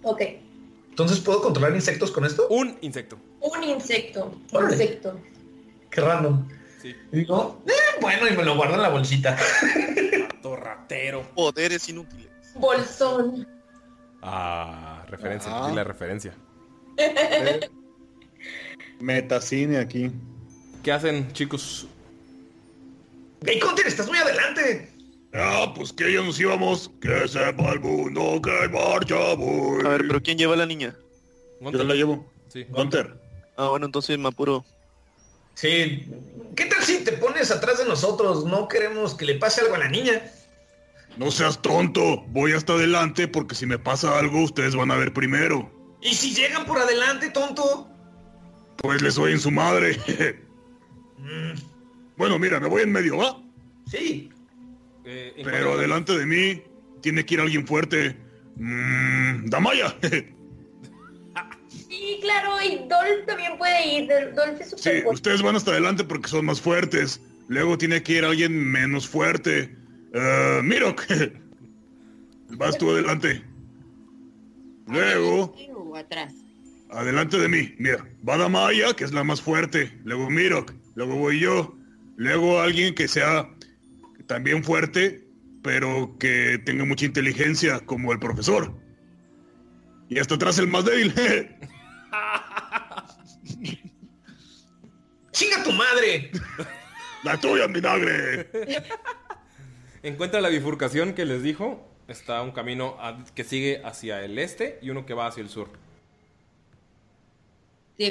Ok. 0.04 0.22
Entonces, 0.90 1.20
¿puedo 1.20 1.42
controlar 1.42 1.76
insectos 1.76 2.10
con 2.12 2.26
esto? 2.26 2.48
Un 2.50 2.78
insecto. 2.82 3.18
Un 3.42 3.64
insecto. 3.64 4.34
Órale. 4.54 4.74
Insecto. 4.76 5.20
Qué 5.90 6.00
random. 6.02 6.48
Sí. 6.82 6.96
Y 7.12 7.18
digo, 7.18 7.62
"Eh, 7.68 7.72
bueno, 8.00 8.28
y 8.28 8.32
me 8.38 8.44
lo 8.44 8.56
guardo 8.56 8.76
en 8.76 8.82
la 8.82 8.90
bolsita. 8.90 9.38
Torratero. 10.42 11.24
Poderes 11.36 11.88
inútiles. 11.90 12.28
Bolsón. 12.56 13.46
Ah, 14.22 15.04
referencia. 15.10 15.52
Ah. 15.54 15.72
La 15.74 15.84
referencia. 15.84 16.34
Metacine 19.00 19.78
aquí. 19.80 20.12
¿Qué 20.84 20.92
hacen, 20.92 21.32
chicos? 21.34 21.88
¡Hey, 23.46 23.60
Conter, 23.60 23.86
estás 23.86 24.08
muy 24.08 24.18
adelante! 24.18 24.90
Ah, 25.34 25.72
pues 25.76 25.94
que 25.94 26.12
ya 26.12 26.22
nos 26.22 26.40
íbamos. 26.40 26.92
Que 27.00 27.28
sepa 27.28 27.72
el 27.72 27.80
mundo 27.80 28.42
que 28.42 28.68
marcha 28.70 29.36
voy. 29.36 29.86
A 29.86 29.90
ver, 29.90 30.08
pero 30.08 30.22
¿quién 30.22 30.38
lleva 30.38 30.56
a 30.56 30.58
la 30.58 30.66
niña? 30.66 30.96
Yo 31.62 31.84
la 31.84 31.94
llevo. 31.94 32.26
Sí. 32.50 32.66
Gunter. 32.70 33.16
Ah, 33.58 33.70
bueno, 33.70 33.86
entonces 33.86 34.18
me 34.18 34.28
apuro. 34.28 34.66
Sí. 35.54 36.08
¿Qué 36.56 36.66
tal 36.66 36.84
si 36.84 37.04
te 37.04 37.14
pones 37.14 37.52
atrás 37.52 37.78
de 37.78 37.86
nosotros? 37.86 38.46
No 38.46 38.68
queremos 38.68 39.14
que 39.14 39.26
le 39.26 39.36
pase 39.36 39.62
algo 39.62 39.76
a 39.76 39.80
la 39.80 39.88
niña. 39.88 40.22
No 41.16 41.30
seas 41.30 41.62
tonto. 41.62 42.24
Voy 42.30 42.54
hasta 42.54 42.74
adelante 42.74 43.28
porque 43.28 43.56
si 43.56 43.66
me 43.66 43.78
pasa 43.78 44.18
algo 44.18 44.44
ustedes 44.44 44.76
van 44.76 44.92
a 44.92 44.98
ver 44.98 45.14
primero. 45.14 45.72
¿Y 46.02 46.16
si 46.16 46.34
llegan 46.34 46.66
por 46.66 46.80
adelante, 46.80 47.30
tonto? 47.30 47.88
Pues 48.78 49.02
les 49.02 49.14
soy 49.14 49.34
en 49.34 49.40
su 49.40 49.52
madre. 49.52 49.98
Mm, 51.22 51.60
bueno, 52.18 52.38
mira, 52.40 52.60
me 52.60 52.68
voy 52.68 52.82
en 52.84 52.92
medio, 52.92 53.18
¿va? 53.18 53.42
sí. 53.88 54.30
Eh, 55.04 55.34
en 55.38 55.44
Pero 55.46 55.58
cuanto- 55.68 55.80
adelante 55.80 56.18
de 56.18 56.26
mí 56.28 56.62
tiene 57.02 57.26
que 57.26 57.34
ir 57.34 57.40
alguien 57.42 57.66
fuerte. 57.66 58.16
Mmm, 58.58 59.46
Damaya. 59.50 59.96
Sí, 61.70 62.20
claro, 62.22 62.52
y 62.64 62.78
Dolph 62.88 63.26
también 63.28 63.58
puede 63.58 63.88
ir. 63.98 64.10
Dol- 64.10 64.34
Dolph 64.34 64.62
es 64.62 64.70
sí, 64.70 64.76
súper 64.78 64.92
fuerte. 65.04 65.10
ustedes 65.10 65.42
van 65.42 65.56
hasta 65.56 65.72
adelante 65.72 66.04
porque 66.04 66.28
son 66.30 66.46
más 66.46 66.60
fuertes. 66.62 67.22
Luego 67.48 67.78
tiene 67.78 68.02
que 68.04 68.14
ir 68.14 68.26
alguien 68.26 68.54
menos 68.72 69.08
fuerte. 69.08 69.76
Eh, 70.14 70.62
Mirok. 70.64 71.04
Vas 72.58 72.78
tú 72.78 72.92
adelante. 72.92 73.44
Luego, 74.88 75.56
O 75.76 75.96
atrás. 75.96 76.34
adelante 76.90 77.38
de 77.38 77.48
mí. 77.48 77.74
Mira, 77.78 78.06
va 78.28 78.38
Damaya, 78.38 78.94
que 78.94 79.04
es 79.06 79.14
la 79.14 79.24
más 79.24 79.42
fuerte. 79.42 79.98
Luego 80.04 80.30
Mirok. 80.30 80.74
Luego 80.96 81.16
voy 81.16 81.40
yo. 81.40 81.76
Luego 82.18 82.60
alguien 82.62 82.94
que 82.96 83.08
sea 83.08 83.50
también 84.28 84.64
fuerte, 84.64 85.28
pero 85.64 86.16
que 86.20 86.60
tenga 86.66 86.86
mucha 86.86 87.06
inteligencia, 87.06 87.80
como 87.82 88.12
el 88.12 88.20
profesor. 88.20 88.74
Y 90.10 90.20
hasta 90.20 90.36
atrás 90.36 90.58
el 90.60 90.68
más 90.68 90.86
débil. 90.86 91.14
¡Chinga 95.32 95.64
tu 95.64 95.72
madre! 95.72 96.32
la 97.24 97.40
tuya, 97.40 97.68
vinagre. 97.68 98.50
Encuentra 100.04 100.42
la 100.42 100.50
bifurcación 100.50 101.14
que 101.14 101.26
les 101.26 101.42
dijo. 101.44 101.88
está 102.08 102.42
un 102.42 102.52
camino 102.52 102.98
a- 103.00 103.24
que 103.36 103.44
sigue 103.46 103.82
hacia 103.86 104.24
el 104.26 104.38
este 104.38 104.80
y 104.82 104.90
uno 104.90 105.06
que 105.06 105.14
va 105.14 105.28
hacia 105.28 105.42
el 105.42 105.50
sur. 105.50 105.70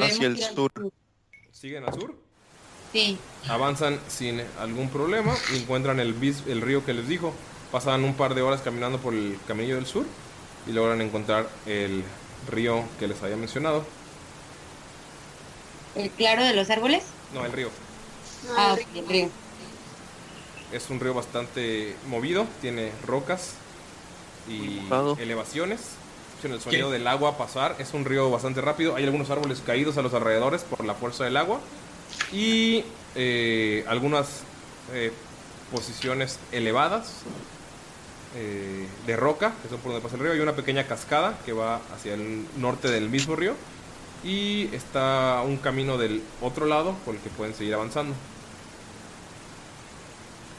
Hacia 0.00 0.26
el 0.28 0.38
sur. 0.38 0.70
¿Siguen 1.50 1.84
al 1.84 1.92
sur? 1.94 2.16
Sí. 2.92 3.24
Avanzan 3.46 4.00
sin 4.08 4.40
algún 4.58 4.90
problema 4.90 5.44
y 5.46 5.56
encuentran 5.56 6.00
el, 6.00 6.14
bis- 6.14 6.46
el 6.46 6.60
río 6.62 6.84
que 6.84 6.94
les 6.94 7.08
dijo. 7.08 7.34
Pasan 7.70 8.04
un 8.04 8.16
par 8.16 8.34
de 8.34 8.42
horas 8.42 8.62
caminando 8.62 9.00
por 9.00 9.14
el 9.14 9.42
caminillo 9.46 9.76
del 9.76 9.86
sur 9.86 10.06
y 10.66 10.72
logran 10.72 11.00
encontrar 11.00 11.48
el 11.66 12.04
río 12.46 12.84
que 12.98 13.08
les 13.08 13.22
había 13.22 13.36
mencionado. 13.36 13.84
¿El 15.94 16.10
claro 16.12 16.42
de 16.44 16.54
los 16.54 16.68
árboles? 16.70 17.16
No, 17.30 17.44
el 17.44 17.52
río. 17.52 17.70
Ah, 18.56 18.76
el 18.94 19.06
río. 19.08 19.30
Es 20.70 20.90
un 20.90 21.00
río 21.00 21.14
bastante 21.14 22.00
movido, 22.04 22.46
tiene 22.60 22.98
rocas 23.02 23.62
y 24.46 25.10
elevaciones. 25.16 26.00
Escuchan 26.28 26.52
el 26.52 26.60
sonido 26.60 26.90
del 26.90 27.06
agua 27.06 27.36
pasar. 27.38 27.76
Es 27.78 27.92
un 27.94 28.04
río 28.04 28.30
bastante 28.30 28.60
rápido. 28.60 28.96
Hay 28.96 29.04
algunos 29.04 29.30
árboles 29.30 29.60
caídos 29.62 29.98
a 29.98 30.02
los 30.02 30.14
alrededores 30.14 30.64
por 30.64 30.84
la 30.84 30.94
fuerza 30.94 31.24
del 31.24 31.36
agua. 31.36 31.60
Y 32.32 32.84
eh, 33.14 33.84
algunas 33.88 34.42
eh, 34.92 35.12
posiciones 35.72 36.38
elevadas 36.52 37.12
eh, 38.36 38.86
de 39.06 39.16
roca, 39.16 39.54
que 39.62 39.68
son 39.68 39.78
por 39.78 39.92
donde 39.92 40.02
pasa 40.02 40.16
el 40.16 40.22
río. 40.22 40.32
Hay 40.32 40.40
una 40.40 40.54
pequeña 40.54 40.86
cascada 40.86 41.38
que 41.44 41.52
va 41.52 41.80
hacia 41.94 42.14
el 42.14 42.46
norte 42.56 42.88
del 42.88 43.08
mismo 43.08 43.36
río. 43.36 43.54
Y 44.22 44.68
está 44.74 45.42
un 45.44 45.56
camino 45.56 45.96
del 45.96 46.22
otro 46.40 46.66
lado 46.66 46.94
por 47.04 47.14
el 47.14 47.20
que 47.20 47.30
pueden 47.30 47.54
seguir 47.54 47.74
avanzando. 47.74 48.14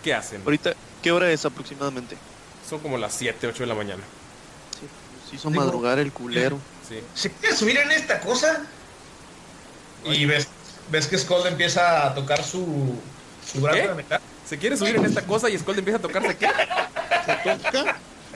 ¿Qué 0.03 0.13
hacen? 0.13 0.41
Ahorita, 0.43 0.73
¿qué 1.01 1.11
hora 1.11 1.31
es 1.31 1.45
aproximadamente? 1.45 2.17
Son 2.67 2.79
como 2.79 2.97
las 2.97 3.13
7, 3.13 3.47
8 3.47 3.63
de 3.63 3.67
la 3.67 3.75
mañana. 3.75 4.01
Se 5.29 5.35
hizo 5.35 5.49
Digo, 5.49 5.63
madrugar 5.63 5.99
el 5.99 6.11
culero. 6.11 6.57
Sí. 6.91 6.99
¿Se 7.13 7.31
quiere 7.31 7.55
subir 7.55 7.77
en 7.77 7.89
esta 7.91 8.19
cosa? 8.19 8.65
Y 10.03 10.25
ves, 10.25 10.49
ves 10.91 11.07
que 11.07 11.17
Skull 11.17 11.47
empieza 11.47 12.05
a 12.07 12.13
tocar 12.13 12.43
su, 12.43 12.95
su 13.51 13.61
brazo 13.61 13.79
¿Qué? 13.81 13.87
de 13.87 13.95
metal. 13.95 14.21
Se 14.47 14.57
quiere 14.57 14.75
subir 14.77 14.95
en 14.97 15.05
esta 15.05 15.21
cosa 15.25 15.49
y 15.49 15.57
Skull 15.57 15.79
empieza 15.79 15.97
a 15.97 16.01
tocarse 16.01 16.35
qué? 16.37 16.47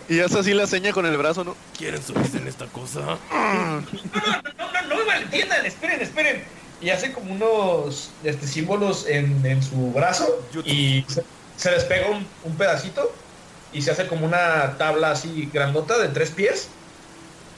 Y 0.08 0.20
hace 0.20 0.40
así 0.40 0.54
la 0.54 0.68
seña 0.68 0.94
con 0.94 1.06
el 1.06 1.18
brazo, 1.18 1.44
¿no? 1.44 1.56
¿Quieren 1.78 2.02
subirse 2.02 2.38
en 2.38 2.48
esta 2.48 2.68
cosa? 2.68 3.00
No, 3.02 3.82
no, 3.82 4.88
no 4.88 4.96
me 4.98 5.04
malentiendan, 5.06 5.66
esperen, 5.66 6.02
esperen. 6.02 6.44
Y 6.82 6.90
hace 6.92 7.12
como 7.12 7.34
unos 7.34 8.12
este, 8.24 8.48
símbolos 8.48 9.08
en, 9.08 9.44
en 9.46 9.64
su 9.64 9.92
brazo 9.92 10.46
YouTube. 10.54 10.72
y 10.72 11.06
se, 11.08 11.24
se 11.58 11.72
despega 11.72 12.10
un, 12.10 12.28
un 12.44 12.56
pedacito 12.56 13.12
y 13.74 13.82
se 13.82 13.92
hace 13.92 14.08
como 14.08 14.26
una 14.26 14.78
tabla 14.78 15.12
así 15.12 15.50
grandota 15.52 15.98
de 15.98 16.10
tres 16.10 16.30
pies 16.30 16.68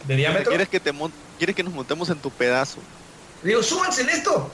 de 0.08 0.16
diámetro. 0.16 0.50
¿Quieres 0.50 0.70
que, 0.70 0.80
te 0.80 0.92
mon- 0.94 1.12
¿Quieres 1.38 1.56
que 1.56 1.64
nos 1.64 1.74
montemos 1.74 2.10
en 2.10 2.18
tu 2.20 2.32
pedazo? 2.32 2.78
Digo, 3.44 3.62
súbanse 3.62 4.04
en 4.04 4.10
esto. 4.10 4.50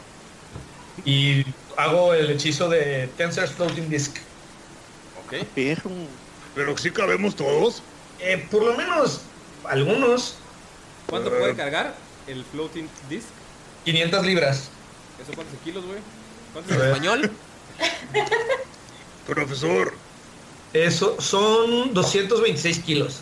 Y 1.06 1.45
hago 1.78 2.14
el 2.14 2.30
hechizo 2.32 2.70
de 2.70 3.10
Tensor's 3.18 3.52
Floating 3.52 3.90
Disc. 3.90 4.18
Ok. 5.26 5.45
Perro. 5.56 5.91
Pero 6.56 6.78
sí 6.78 6.91
cabemos 6.91 7.36
todos. 7.36 7.82
Eh, 8.20 8.48
por 8.49 8.64
lo 8.64 8.76
menos 8.76 9.22
algunos 9.65 10.36
¿Cuánto 11.07 11.30
puede 11.30 11.56
cargar 11.56 11.95
el 12.28 12.44
floating 12.45 12.88
disc? 13.10 13.28
500 13.86 14.26
libras. 14.26 14.70
¿Eso 15.22 15.32
cuántos 15.36 15.60
kilos, 15.64 15.86
güey? 15.86 15.99
¿Cuánto 16.53 16.74
A 16.74 16.78
en 16.78 16.82
español? 16.84 17.32
Profesor, 19.28 19.94
Eso 20.74 21.20
son 21.22 21.94
226 21.94 22.80
kilos. 22.80 23.20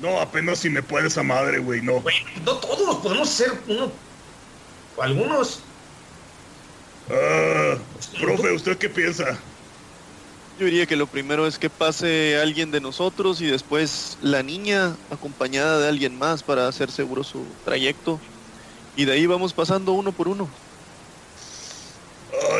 no, 0.00 0.20
apenas 0.20 0.58
si 0.60 0.70
me 0.70 0.82
puede 0.82 1.08
esa 1.08 1.22
madre, 1.22 1.58
güey, 1.58 1.82
no. 1.82 2.02
No 2.44 2.56
todos, 2.56 2.96
podemos 2.96 3.28
ser 3.28 3.52
uno. 3.68 3.90
Algunos. 5.00 5.60
Ah, 7.12 7.76
profe, 8.20 8.52
¿usted 8.52 8.78
qué 8.78 8.88
piensa? 8.88 9.38
Yo 10.58 10.66
diría 10.66 10.86
que 10.86 10.96
lo 10.96 11.06
primero 11.06 11.46
es 11.46 11.58
que 11.58 11.68
pase 11.70 12.38
alguien 12.40 12.70
de 12.70 12.80
nosotros 12.80 13.40
y 13.40 13.46
después 13.46 14.18
la 14.22 14.42
niña 14.42 14.94
acompañada 15.10 15.78
de 15.80 15.88
alguien 15.88 16.18
más 16.18 16.42
para 16.42 16.68
hacer 16.68 16.90
seguro 16.90 17.24
su 17.24 17.44
trayecto. 17.64 18.20
Y 18.96 19.04
de 19.06 19.12
ahí 19.12 19.26
vamos 19.26 19.52
pasando 19.52 19.92
uno 19.92 20.12
por 20.12 20.28
uno. 20.28 20.48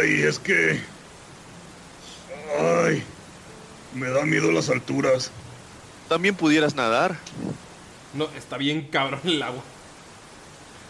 Ay, 0.01 0.23
es 0.23 0.39
que... 0.39 0.81
Ay, 2.59 3.03
me 3.95 4.09
da 4.11 4.25
miedo 4.25 4.51
las 4.53 4.69
alturas. 4.69 5.31
También 6.09 6.35
pudieras 6.35 6.75
nadar. 6.75 7.17
No, 8.15 8.29
está 8.37 8.57
bien 8.57 8.89
cabrón 8.91 9.21
el 9.25 9.43
agua. 9.43 9.63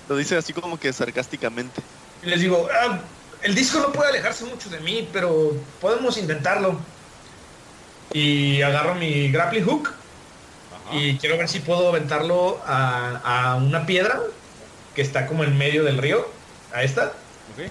Lo 0.09 0.17
dice 0.17 0.37
así 0.37 0.53
como 0.53 0.79
que 0.79 0.93
sarcásticamente. 0.93 1.81
Y 2.23 2.27
les 2.27 2.41
digo, 2.41 2.69
"Ah, 2.73 3.01
el 3.43 3.55
disco 3.55 3.81
no 3.81 3.93
puede 3.93 4.11
alejarse 4.11 4.45
mucho 4.45 4.71
de 4.71 4.81
mí, 4.81 5.09
pero 5.13 5.53
podemos 5.81 6.17
intentarlo. 6.17 6.79
Y 8.13 8.61
agarro 8.63 8.95
mi 8.95 9.31
grappling 9.31 9.65
hook 9.65 9.89
Ajá. 10.71 10.95
y 10.97 11.17
quiero 11.19 11.39
ver 11.39 11.49
si 11.49 11.61
puedo 11.61 11.89
aventarlo 11.89 12.61
a, 12.67 13.53
a 13.53 13.57
una 13.57 13.87
piedra 13.87 14.21
que 14.95 15.03
está 15.03 15.27
como 15.27 15.45
en 15.45 15.57
medio 15.57 15.85
del 15.85 15.99
río. 15.99 16.27
A 16.73 16.83
esta. 16.83 17.07
Ok. 17.53 17.71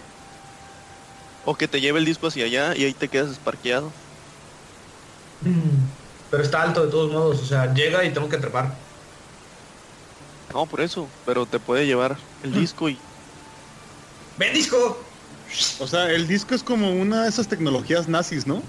O 1.45 1.55
que 1.55 1.67
te 1.67 1.81
lleve 1.81 1.99
el 1.99 2.05
disco 2.05 2.27
hacia 2.27 2.45
allá 2.45 2.75
y 2.75 2.85
ahí 2.85 2.93
te 2.93 3.07
quedas 3.07 3.31
esparqueado. 3.31 3.91
Pero 6.29 6.43
está 6.43 6.61
alto 6.61 6.85
de 6.85 6.91
todos 6.91 7.11
modos, 7.11 7.41
o 7.41 7.45
sea, 7.45 7.73
llega 7.73 8.03
y 8.03 8.13
tengo 8.13 8.29
que 8.29 8.37
trepar. 8.37 8.73
No, 10.53 10.65
por 10.65 10.81
eso. 10.81 11.07
Pero 11.25 11.45
te 11.45 11.59
puede 11.59 11.85
llevar 11.85 12.17
el 12.43 12.53
disco 12.53 12.89
y 12.89 12.97
¡Ven 14.37 14.53
disco! 14.53 14.97
O 15.79 15.87
sea, 15.87 16.09
el 16.11 16.27
disco 16.27 16.55
es 16.55 16.63
como 16.63 16.91
una 16.91 17.23
de 17.23 17.29
esas 17.29 17.47
tecnologías 17.47 18.07
nazis, 18.07 18.47
¿no? 18.47 18.61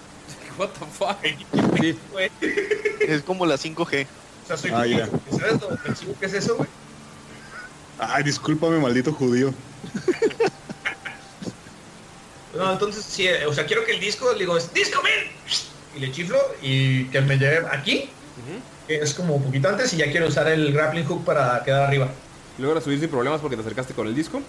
What 0.58 0.70
the 0.70 0.86
fuck? 0.86 1.78
Sí. 1.80 1.98
Es 3.00 3.22
como 3.22 3.46
la 3.46 3.56
5G. 3.56 4.06
O 4.44 4.46
sea, 4.46 4.56
soy 4.56 4.70
Ah. 4.72 5.08
¿Sabes 5.30 5.60
lo 5.60 5.68
ofensivo 5.68 6.14
que 6.20 6.26
es 6.26 6.34
eso, 6.34 6.56
güey? 6.56 6.68
Ay, 7.98 8.22
discúlpame, 8.22 8.78
maldito 8.78 9.12
judío. 9.12 9.52
No, 12.54 12.72
entonces 12.72 13.04
sí, 13.04 13.26
eh, 13.28 13.46
o 13.46 13.54
sea, 13.54 13.64
quiero 13.64 13.84
que 13.84 13.92
el 13.92 14.00
disco, 14.00 14.32
le 14.32 14.40
digo, 14.40 14.56
es 14.56 14.72
disco, 14.74 15.00
ven. 15.02 15.30
Y 15.96 16.00
le 16.00 16.12
chiflo 16.12 16.38
y 16.60 17.04
que 17.06 17.20
me 17.20 17.38
lleve 17.38 17.66
aquí, 17.70 18.10
que 18.86 18.96
es 18.96 19.14
como 19.14 19.36
un 19.36 19.44
poquito 19.44 19.68
antes, 19.68 19.92
y 19.92 19.98
ya 19.98 20.10
quiero 20.10 20.26
usar 20.26 20.48
el 20.48 20.72
grappling 20.72 21.04
hook 21.04 21.24
para 21.24 21.62
quedar 21.62 21.84
arriba. 21.84 22.08
Logras 22.58 22.84
subir 22.84 22.98
sin 23.00 23.08
problemas 23.08 23.40
porque 23.40 23.56
te 23.56 23.62
acercaste 23.62 23.94
con 23.94 24.08
el 24.08 24.14
disco. 24.14 24.42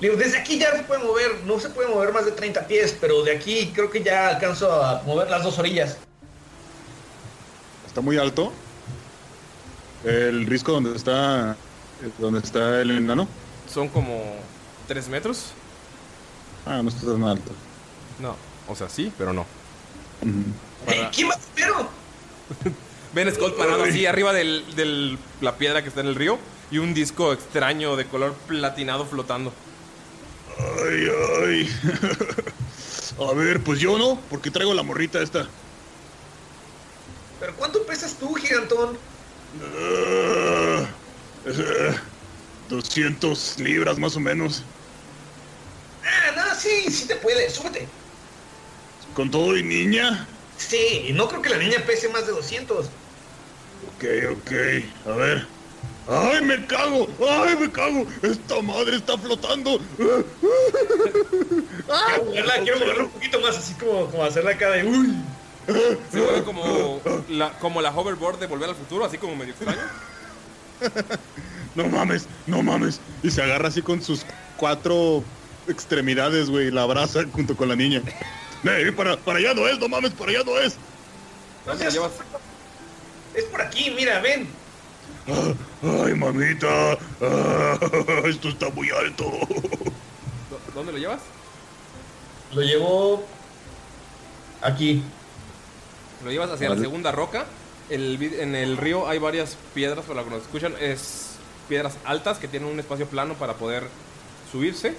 Le 0.00 0.08
digo, 0.08 0.20
desde 0.20 0.38
aquí 0.38 0.58
ya 0.58 0.76
se 0.76 0.84
puede 0.84 1.02
mover, 1.02 1.40
no 1.44 1.58
se 1.58 1.70
puede 1.70 1.88
mover 1.88 2.12
más 2.12 2.24
de 2.24 2.32
30 2.32 2.66
pies, 2.68 2.96
pero 3.00 3.22
de 3.24 3.32
aquí 3.36 3.72
creo 3.74 3.90
que 3.90 4.02
ya 4.02 4.28
alcanzo 4.28 4.70
a 4.70 5.02
mover 5.02 5.28
las 5.28 5.42
dos 5.42 5.58
orillas. 5.58 5.96
Está 7.86 8.00
muy 8.00 8.16
alto. 8.16 8.52
El 10.04 10.46
risco 10.46 10.72
donde 10.72 10.94
está 10.96 11.56
donde 12.18 12.38
está 12.38 12.80
el 12.80 12.92
enano. 12.92 13.26
Son 13.72 13.88
como 13.88 14.36
3 14.86 15.08
metros. 15.08 15.46
Ah, 16.64 16.80
no 16.82 16.88
está 16.88 17.06
tan 17.06 17.24
alto. 17.24 17.50
No, 18.20 18.36
o 18.68 18.76
sea, 18.76 18.88
sí, 18.88 19.12
pero 19.18 19.32
no. 19.32 19.42
Ujú. 20.22 20.44
Para- 20.86 21.10
¿Quién 21.10 21.28
va 21.28 21.34
primero? 21.54 21.88
Ven 23.14 23.34
Skull 23.34 23.54
parado 23.54 23.82
así 23.84 24.06
arriba 24.06 24.32
de 24.32 24.62
del, 24.76 25.18
la 25.40 25.56
piedra 25.56 25.82
que 25.82 25.88
está 25.88 26.02
en 26.02 26.08
el 26.08 26.14
río 26.14 26.38
y 26.70 26.78
un 26.78 26.94
disco 26.94 27.32
extraño 27.32 27.96
de 27.96 28.04
color 28.04 28.34
platinado 28.46 29.06
flotando. 29.06 29.52
Ay, 30.58 31.08
ay. 31.44 31.70
A 33.28 33.32
ver, 33.32 33.60
pues 33.62 33.80
yo 33.80 33.98
no, 33.98 34.20
porque 34.30 34.50
traigo 34.50 34.74
la 34.74 34.82
morrita 34.82 35.20
esta. 35.20 35.48
¿Pero 37.40 37.54
cuánto 37.56 37.84
pesas 37.84 38.14
tú, 38.14 38.34
gigantón? 38.34 38.96
Ah, 39.60 40.86
eh, 41.46 41.94
200 42.68 43.58
libras 43.58 43.98
más 43.98 44.16
o 44.16 44.20
menos. 44.20 44.62
Ah, 46.04 46.32
no, 46.36 46.54
sí, 46.54 46.90
sí 46.90 47.06
te 47.06 47.16
puede, 47.16 47.50
súbete. 47.50 47.88
Con 49.14 49.30
todo 49.30 49.56
y 49.56 49.62
niña. 49.62 50.26
Sí, 50.56 51.10
no 51.14 51.28
creo 51.28 51.42
que 51.42 51.50
la 51.50 51.58
niña 51.58 51.82
pese 51.86 52.08
más 52.08 52.26
de 52.26 52.32
200. 52.32 52.86
Ok, 52.86 54.04
ok. 54.32 54.52
A 55.06 55.16
ver. 55.16 55.57
¡Ay, 56.08 56.42
me 56.42 56.64
cago! 56.66 57.06
¡Ay, 57.28 57.56
me 57.56 57.70
cago! 57.70 58.06
¡Esta 58.22 58.62
madre 58.62 58.96
está 58.96 59.18
flotando! 59.18 59.78
Quiero 59.96 60.24
moverla, 62.24 62.54
quiero 62.62 62.78
moverla 62.78 63.04
un 63.04 63.10
poquito 63.10 63.40
más, 63.40 63.58
así 63.58 63.74
como, 63.74 64.06
como 64.06 64.24
hacerla 64.24 64.52
acá 64.52 64.70
de 64.70 64.84
uy. 64.84 65.14
Se 66.10 66.16
mueve 66.18 66.44
como 66.44 67.00
la, 67.28 67.52
como 67.58 67.82
la 67.82 67.90
hoverboard 67.90 68.38
de 68.38 68.46
Volver 68.46 68.70
al 68.70 68.76
Futuro, 68.76 69.04
así 69.04 69.18
como 69.18 69.36
medio 69.36 69.52
extraño. 69.52 69.78
¡No 71.74 71.86
mames! 71.88 72.26
¡No 72.46 72.62
mames! 72.62 73.00
Y 73.22 73.30
se 73.30 73.42
agarra 73.42 73.68
así 73.68 73.82
con 73.82 74.02
sus 74.02 74.24
cuatro 74.56 75.22
extremidades, 75.68 76.48
güey, 76.48 76.68
y 76.68 76.70
la 76.70 76.84
abraza 76.84 77.20
junto 77.32 77.54
con 77.54 77.68
la 77.68 77.76
niña. 77.76 78.00
¡Eh, 78.64 78.92
para, 78.96 79.18
para 79.18 79.40
allá 79.40 79.52
no 79.52 79.68
es! 79.68 79.78
¡No 79.78 79.90
mames! 79.90 80.12
¡Para 80.12 80.30
allá 80.30 80.42
no 80.46 80.58
es! 80.58 80.76
¿Cuánto 81.64 81.84
te 81.84 81.90
llevas? 81.90 82.12
Es 83.34 83.44
por 83.44 83.60
aquí, 83.60 83.90
mira, 83.90 84.20
ven. 84.20 84.48
Ay, 85.82 86.14
mamita. 86.14 86.92
Ah, 87.20 87.78
esto 88.26 88.48
está 88.48 88.70
muy 88.70 88.88
alto. 88.90 89.24
¿Dó- 90.50 90.60
¿Dónde 90.74 90.92
lo 90.92 90.98
llevas? 90.98 91.20
Lo 92.52 92.62
llevo 92.62 93.24
aquí. 94.62 95.02
Lo 96.24 96.30
llevas 96.30 96.50
hacia 96.50 96.68
la 96.70 96.76
segunda 96.76 97.12
roca. 97.12 97.46
El 97.90 98.18
vid- 98.18 98.38
en 98.40 98.54
el 98.54 98.76
río 98.76 99.08
hay 99.08 99.18
varias 99.18 99.56
piedras, 99.74 100.04
para 100.04 100.16
los 100.20 100.24
que 100.24 100.30
nos 100.34 100.42
escuchan, 100.42 100.74
es 100.80 101.30
piedras 101.68 101.96
altas 102.04 102.38
que 102.38 102.48
tienen 102.48 102.68
un 102.70 102.80
espacio 102.80 103.06
plano 103.06 103.34
para 103.34 103.54
poder 103.54 103.84
subirse. 104.50 104.94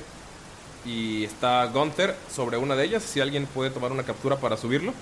Y 0.86 1.24
está 1.26 1.66
Gunther 1.66 2.16
sobre 2.34 2.58
una 2.58 2.76
de 2.76 2.86
ellas. 2.86 3.04
Si 3.04 3.20
alguien 3.20 3.48
puede 3.48 3.70
tomar 3.72 3.92
una 3.92 4.04
captura 4.04 4.38
para 4.38 4.56
subirlo. 4.58 4.94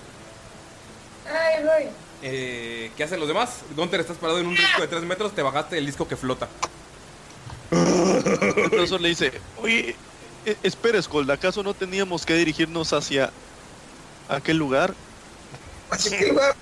Ay, 1.28 1.64
voy. 1.64 1.92
Eh, 2.24 2.92
¿Qué 2.98 3.04
hacen 3.04 3.20
los 3.20 3.28
demás? 3.28 3.62
Gunther, 3.76 4.00
estás 4.00 4.18
parado 4.18 4.40
en 4.40 4.48
un 4.48 4.56
disco 4.56 4.82
de 4.82 4.88
3 4.88 5.04
metros. 5.04 5.34
Te 5.34 5.42
bajaste 5.42 5.78
el 5.78 5.86
disco 5.86 6.08
que 6.08 6.16
flota. 6.16 6.48
El 7.72 8.70
profesor 8.70 9.02
le 9.02 9.10
dice, 9.10 9.32
oye, 9.62 9.96
e- 10.46 10.58
espera, 10.64 11.02
Skold, 11.02 11.30
¿acaso 11.30 11.62
no 11.64 11.74
teníamos 11.74 12.26
que 12.26 12.34
dirigirnos 12.34 12.94
hacia 12.94 13.32
aquel 14.30 14.58
lugar? 14.58 14.94
¿Hacia 15.92 16.18
qué 16.18 16.28
lugar? 16.28 16.56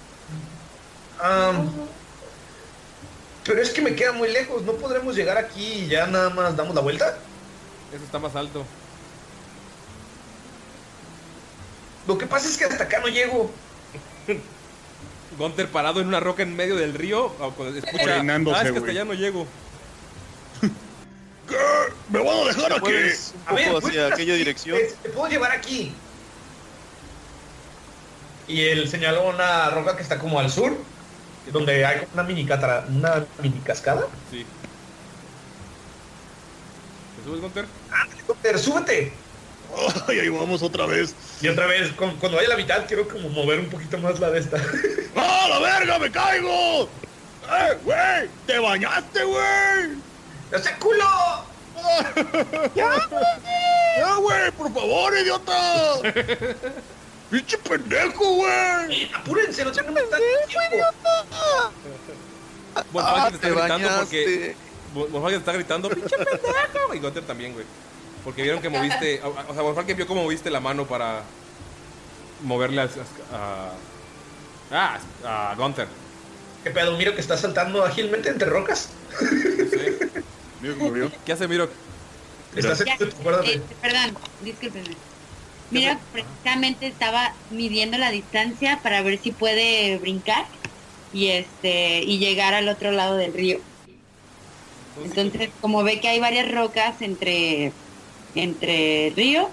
Pero 3.43 3.61
es 3.61 3.69
que 3.69 3.81
me 3.81 3.95
queda 3.95 4.11
muy 4.11 4.29
lejos. 4.29 4.63
¿No 4.63 4.73
podremos 4.73 5.15
llegar 5.15 5.37
aquí 5.37 5.63
y 5.83 5.87
ya 5.87 6.07
nada 6.07 6.29
más 6.31 6.55
damos 6.55 6.73
la 6.75 6.81
vuelta? 6.81 7.17
Eso 7.93 8.03
está 8.03 8.19
más 8.19 8.35
alto. 8.35 8.65
Lo 12.07 12.17
que 12.17 12.25
pasa 12.25 12.47
es 12.47 12.57
que 12.57 12.65
hasta 12.65 12.83
acá 12.83 12.99
no 12.99 13.07
llego. 13.07 13.51
Gunther 15.37 15.67
parado 15.69 15.99
en 16.01 16.07
una 16.07 16.19
roca 16.19 16.43
en 16.43 16.55
medio 16.55 16.75
del 16.75 16.93
río. 16.93 17.33
ah, 17.41 17.47
Escucha. 17.75 18.21
Ah, 18.21 18.61
es 18.63 18.71
que 18.71 18.77
hasta 18.77 18.91
allá 18.91 19.03
no 19.05 19.13
llego. 19.13 19.45
¿Qué? 21.49 21.55
¿Me 22.09 22.19
van 22.19 22.37
a 22.37 22.43
dejar 22.45 22.67
¿Te 22.67 22.73
aquí? 22.75 22.87
A 23.45 23.53
ver, 23.53 23.67
poco 23.67 23.81
¿puedes- 23.81 23.85
hacia 23.85 24.07
aquella 24.07 24.35
dirección? 24.35 24.77
Te, 24.77 24.85
te 25.03 25.09
puedo 25.09 25.27
llevar 25.29 25.51
aquí. 25.51 25.91
Y 28.47 28.61
él 28.61 28.87
señaló 28.89 29.27
una 29.29 29.69
roca 29.71 29.95
que 29.95 30.03
está 30.03 30.17
como 30.19 30.39
al 30.39 30.51
sur, 30.51 30.77
donde 31.51 31.85
hay 31.85 31.99
como 31.99 32.11
una 32.13 32.23
mini, 32.23 32.45
catara- 32.45 32.85
una 32.87 33.25
mini 33.41 33.59
cascada. 33.59 34.07
Sí. 34.31 34.45
¿Te 37.17 37.23
subes, 37.27 37.41
Gunther? 37.41 37.65
Ándale, 37.91 38.21
Gunter, 38.27 38.59
súbete. 38.59 39.13
Ay, 40.07 40.19
ahí 40.19 40.29
vamos 40.29 40.61
otra 40.61 40.85
vez. 40.85 41.13
Y 41.41 41.47
otra 41.47 41.65
vez, 41.67 41.91
cuando 41.93 42.37
vaya 42.37 42.47
a 42.47 42.51
la 42.51 42.57
mitad, 42.57 42.85
quiero 42.87 43.07
como 43.07 43.29
mover 43.29 43.59
un 43.59 43.69
poquito 43.69 43.97
más 43.97 44.19
la 44.19 44.31
de 44.31 44.39
esta. 44.39 44.57
¡Ah, 45.15 45.47
la 45.49 45.59
verga, 45.59 45.99
me 45.99 46.11
caigo! 46.11 46.83
¡Eh, 46.83 47.77
güey! 47.83 48.29
¡Te 48.47 48.59
bañaste, 48.59 49.23
güey! 49.23 49.89
¡No 50.51 50.59
sea 50.59 50.77
culo! 50.79 51.45
¡Ya, 52.75 54.15
güey! 54.15 54.51
¡Por 54.51 54.73
favor, 54.73 55.13
idiota! 55.17 55.99
¡Pinche 57.29 57.57
pendejo, 57.57 58.35
güey! 58.35 59.03
Eh, 59.03 59.11
Apúrense, 59.13 59.63
no 59.65 59.71
tengan 59.71 59.93
tanto 59.95 60.15
tiempo. 60.47 60.75
Volkswagen 62.91 63.29
te 63.31 63.35
está 63.35 63.47
te 63.47 63.53
gritando 63.53 63.89
porque. 63.97 64.55
Vol- 64.93 65.09
Volkswagen 65.09 65.29
te 65.29 65.37
está 65.37 65.53
gritando, 65.53 65.89
pinche 65.89 66.15
pendejo. 66.17 66.93
Y 66.93 66.99
Gunther 66.99 67.23
también, 67.23 67.53
güey. 67.53 67.65
Porque 68.25 68.41
vieron 68.41 68.61
que 68.61 68.69
moviste. 68.69 69.21
O 69.23 69.53
sea, 69.53 69.61
Volkswagen 69.61 69.95
vio 69.95 70.07
cómo 70.07 70.23
moviste 70.23 70.49
la 70.49 70.59
mano 70.59 70.85
para 70.85 71.21
moverle 72.41 72.81
a. 72.81 72.89
a, 74.71 74.97
ah, 75.23 75.51
a 75.51 75.55
Gunther. 75.55 75.87
¿Qué 76.63 76.71
pedo? 76.71 76.97
Miro 76.97 77.13
que 77.13 77.21
está 77.21 77.37
saltando 77.37 77.85
ágilmente 77.85 78.29
entre 78.29 78.49
rocas. 78.49 78.89
¿Qué 81.23 81.31
hace 81.31 81.47
Miro? 81.47 81.69
Estás 82.55 82.83
Ya, 82.83 82.95
en 82.99 83.09
eh, 83.45 83.61
perdón, 83.81 84.17
discúlpenme. 84.41 84.95
Mira, 85.69 85.99
precisamente 86.11 86.87
estaba 86.87 87.33
midiendo 87.51 87.97
la 87.97 88.09
distancia 88.09 88.79
para 88.81 89.01
ver 89.03 89.19
si 89.21 89.31
puede 89.31 89.97
brincar 89.97 90.45
y 91.13 91.27
este 91.27 91.99
y 91.99 92.17
llegar 92.17 92.55
al 92.55 92.67
otro 92.69 92.91
lado 92.91 93.17
del 93.17 93.33
río. 93.33 93.59
Entonces, 95.03 95.49
como 95.61 95.83
ve 95.83 95.99
que 95.99 96.07
hay 96.07 96.19
varias 96.19 96.51
rocas 96.51 97.01
entre 97.01 97.73
entre 98.35 99.11
río 99.15 99.49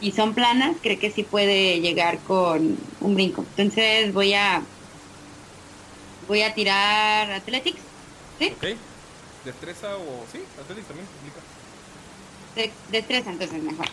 y 0.00 0.12
son 0.12 0.34
planas, 0.34 0.76
cree 0.82 0.98
que 0.98 1.10
sí 1.10 1.22
puede 1.22 1.80
llegar 1.80 2.18
con 2.20 2.76
un 3.00 3.14
brinco. 3.14 3.44
Entonces 3.56 4.12
voy 4.12 4.34
a 4.34 4.62
voy 6.28 6.42
a 6.42 6.54
tirar 6.54 7.30
Athletics, 7.30 7.80
¿sí? 8.38 8.52
¿Ok? 8.56 8.64
¿Destreza 9.44 9.96
o.? 9.96 10.24
Sí, 10.32 10.40
Athletics 10.60 10.86
también 10.88 11.06
se. 12.54 12.60
De, 12.60 12.72
destreza, 12.90 13.30
entonces 13.30 13.62
mejor. 13.62 13.86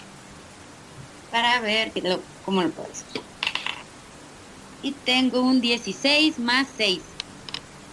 Para 1.31 1.59
ver 1.61 1.91
que 1.91 2.01
lo- 2.01 2.21
cómo 2.45 2.61
lo 2.61 2.69
puedo 2.69 2.89
hacer. 2.91 3.05
Y 4.83 4.91
tengo 4.93 5.41
un 5.41 5.61
16 5.61 6.39
más 6.39 6.67
6. 6.77 7.01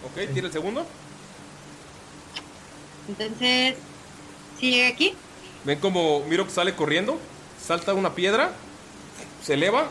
Ok, 0.05 0.33
tira 0.33 0.47
el 0.47 0.53
segundo. 0.53 0.85
Entonces, 3.07 3.75
si 4.59 4.71
llega 4.71 4.87
aquí, 4.89 5.13
Ven 5.69 5.79
como 5.79 6.21
Miro 6.21 6.49
sale 6.49 6.73
corriendo, 6.73 7.19
salta 7.63 7.93
una 7.93 8.15
piedra, 8.15 8.49
se 9.45 9.53
eleva, 9.53 9.87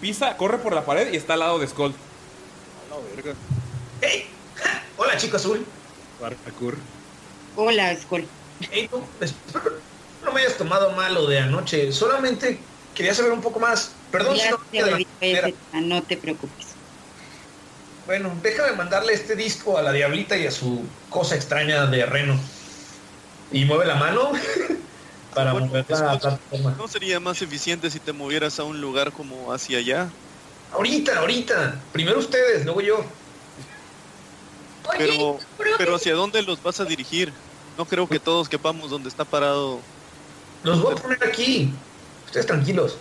pisa, 0.00 0.38
corre 0.38 0.56
por 0.56 0.72
la 0.72 0.86
pared 0.86 1.12
y 1.12 1.16
está 1.18 1.34
al 1.34 1.40
lado 1.40 1.58
de 1.58 1.68
Skull. 1.68 1.92
A 1.92 2.94
la 2.94 3.14
verga. 3.14 3.34
¡Ey! 4.00 4.26
¡Ja! 4.54 4.82
Hola, 4.96 5.18
chico 5.18 5.36
azul. 5.36 5.66
Parkour. 6.18 6.78
hola, 7.56 7.94
Skull. 7.94 8.26
Ey, 8.72 8.88
no, 8.90 9.04
espero 9.20 9.72
no 10.24 10.32
me 10.32 10.40
hayas 10.40 10.56
tomado 10.56 10.92
mal 10.92 11.12
lo 11.12 11.26
de 11.26 11.40
anoche. 11.40 11.92
Solamente 11.92 12.58
quería 12.94 13.12
saber 13.12 13.32
un 13.32 13.42
poco 13.42 13.60
más. 13.60 13.90
Perdón 14.10 14.34
si 14.34 14.44
Ya 14.44 14.50
no 14.52 14.60
te 14.70 15.26
de 15.26 15.54
no 15.74 16.02
te 16.04 16.16
preocupes. 16.16 16.68
Bueno, 18.06 18.34
déjame 18.42 18.72
mandarle 18.72 19.12
este 19.12 19.36
disco 19.36 19.76
a 19.76 19.82
la 19.82 19.92
diablita 19.92 20.38
y 20.38 20.46
a 20.46 20.50
su 20.50 20.86
cosa 21.10 21.34
extraña 21.34 21.84
de 21.84 22.06
reno. 22.06 22.40
Y 23.52 23.66
mueve 23.66 23.84
la 23.84 23.96
mano 23.96 24.32
para 25.38 25.52
Bueno, 25.52 25.70
plataforma. 25.70 26.74
¿No 26.76 26.88
sería 26.88 27.20
más 27.20 27.40
eficiente 27.42 27.90
si 27.90 28.00
te 28.00 28.12
movieras 28.12 28.58
a 28.58 28.64
un 28.64 28.80
lugar 28.80 29.12
como 29.12 29.52
hacia 29.52 29.78
allá? 29.78 30.08
Ahorita, 30.72 31.20
ahorita. 31.20 31.80
Primero 31.92 32.18
ustedes, 32.18 32.64
luego 32.64 32.80
yo. 32.80 32.96
Oye, 34.88 34.98
Pero, 34.98 35.38
pero 35.76 35.94
¿hacia 35.96 36.14
dónde 36.14 36.42
los 36.42 36.60
vas 36.62 36.80
a 36.80 36.84
dirigir? 36.84 37.32
No 37.76 37.84
creo 37.84 38.08
que 38.08 38.18
todos 38.18 38.48
quepamos 38.48 38.90
donde 38.90 39.08
está 39.08 39.24
parado. 39.24 39.78
Los 40.64 40.82
voy 40.82 40.94
a 40.94 40.96
poner 40.96 41.22
aquí. 41.24 41.70
Ustedes 42.26 42.46
tranquilos. 42.46 42.96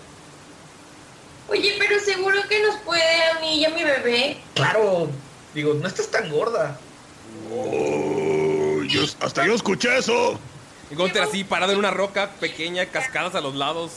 Oye, 1.50 1.76
pero 1.80 2.00
seguro 2.00 2.38
que 2.48 2.62
nos 2.62 2.76
puede 2.82 3.24
a 3.32 3.40
mí 3.40 3.62
y 3.62 3.66
a 3.66 3.70
mi 3.70 3.84
bebé. 3.84 4.38
Claro. 4.54 5.10
Digo, 5.56 5.74
no 5.74 5.88
estás 5.88 6.08
tan 6.12 6.30
gorda. 6.30 6.78
Oh, 7.52 8.84
yo- 8.84 9.04
hasta 9.22 9.46
yo 9.48 9.56
escuché 9.56 9.98
eso. 9.98 10.40
Gunter 10.92 11.22
así 11.22 11.44
parado 11.44 11.74
en 11.74 11.80
una 11.80 11.92
roca 11.92 12.30
pequeña, 12.40 12.86
cascadas 12.86 13.36
a 13.36 13.42
los 13.42 13.56
lados. 13.56 13.92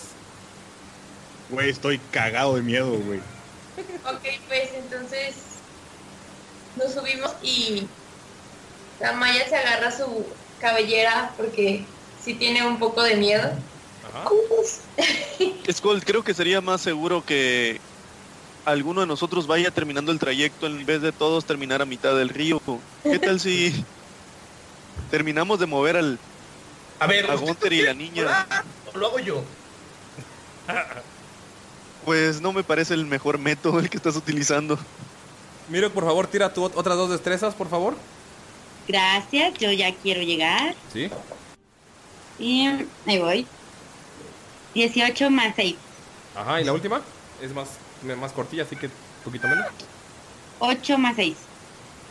Güey, 1.50 1.70
estoy 1.70 1.98
cagado 2.10 2.56
de 2.56 2.62
miedo, 2.62 2.90
güey. 2.90 3.20
Ok, 4.04 4.22
pues 4.48 4.70
entonces 4.74 5.36
nos 6.76 6.92
subimos 6.92 7.32
y 7.42 7.86
la 9.00 9.12
Maya 9.12 9.48
se 9.48 9.56
agarra 9.56 9.90
su 9.90 10.26
cabellera 10.60 11.32
porque 11.36 11.84
sí 12.22 12.34
tiene 12.34 12.66
un 12.66 12.78
poco 12.78 13.02
de 13.02 13.16
miedo. 13.16 13.52
Ajá. 14.08 14.28
Skull, 15.72 16.04
creo 16.04 16.22
que 16.22 16.34
sería 16.34 16.60
más 16.60 16.80
seguro 16.80 17.24
que 17.24 17.80
alguno 18.64 19.00
de 19.00 19.06
nosotros 19.06 19.46
vaya 19.46 19.70
terminando 19.70 20.12
el 20.12 20.18
trayecto 20.18 20.66
en 20.66 20.84
vez 20.84 21.00
de 21.02 21.12
todos 21.12 21.44
terminar 21.44 21.82
a 21.82 21.86
mitad 21.86 22.16
del 22.16 22.28
río. 22.28 22.60
¿Qué 23.02 23.18
tal 23.18 23.40
si 23.40 23.84
terminamos 25.10 25.58
de 25.58 25.66
mover 25.66 25.96
al... 25.96 26.18
A 27.00 27.06
ver, 27.06 27.24
A 27.30 27.34
¿ustedes 27.34 27.40
Gunter 27.48 27.72
y 27.72 27.82
la 27.82 27.94
niña. 27.94 28.46
Lo 28.94 29.06
hago 29.08 29.18
yo. 29.18 29.42
Pues 32.04 32.40
no 32.40 32.52
me 32.52 32.62
parece 32.64 32.94
el 32.94 33.06
mejor 33.06 33.38
método 33.38 33.78
el 33.78 33.90
que 33.90 33.96
estás 33.96 34.16
utilizando. 34.16 34.78
Miro, 35.68 35.90
por 35.92 36.04
favor, 36.04 36.26
tira 36.26 36.52
tu 36.52 36.62
ot- 36.64 36.72
otras 36.74 36.96
dos 36.96 37.10
destrezas, 37.10 37.54
por 37.54 37.68
favor. 37.68 37.94
Gracias, 38.88 39.54
yo 39.58 39.70
ya 39.72 39.94
quiero 39.94 40.22
llegar. 40.22 40.74
Sí. 40.92 41.10
Y 42.38 42.66
ahí 43.06 43.18
voy. 43.18 43.46
18 44.74 45.30
más 45.30 45.52
6. 45.56 45.76
Ajá, 46.34 46.60
y 46.60 46.64
la 46.64 46.72
última 46.72 47.00
es 47.40 47.52
más, 47.54 47.68
más 48.18 48.32
cortilla, 48.32 48.62
así 48.64 48.76
que 48.76 48.86
un 48.86 48.92
poquito 49.24 49.46
menos. 49.48 49.66
8 50.58 50.98
más 50.98 51.16
6. 51.16 51.36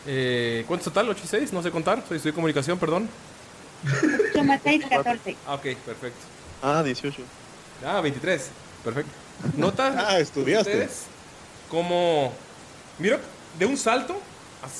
Eh, 0.06 0.64
¿Cuánto 0.66 0.82
es 0.88 0.92
total? 0.94 1.08
¿8 1.14 1.16
y 1.24 1.26
6? 1.26 1.52
No 1.52 1.62
sé 1.62 1.70
contar. 1.70 2.02
Soy 2.08 2.16
estudié 2.16 2.34
comunicación, 2.34 2.78
perdón. 2.78 3.08
8 4.30 4.44
más 4.44 4.60
6, 4.62 4.84
14. 4.88 5.36
Ah, 5.46 5.54
ok, 5.54 5.62
perfecto. 5.84 6.20
Ah, 6.62 6.82
18. 6.82 7.22
Ah, 7.84 8.00
23. 8.00 8.50
Perfecto. 8.84 9.12
Nota 9.56 9.94
Ah, 10.08 10.18
estudiaste. 10.18 10.70
ustedes 10.70 11.04
como... 11.70 12.32
Miro, 12.98 13.18
de 13.58 13.64
un 13.64 13.78
salto, 13.78 14.20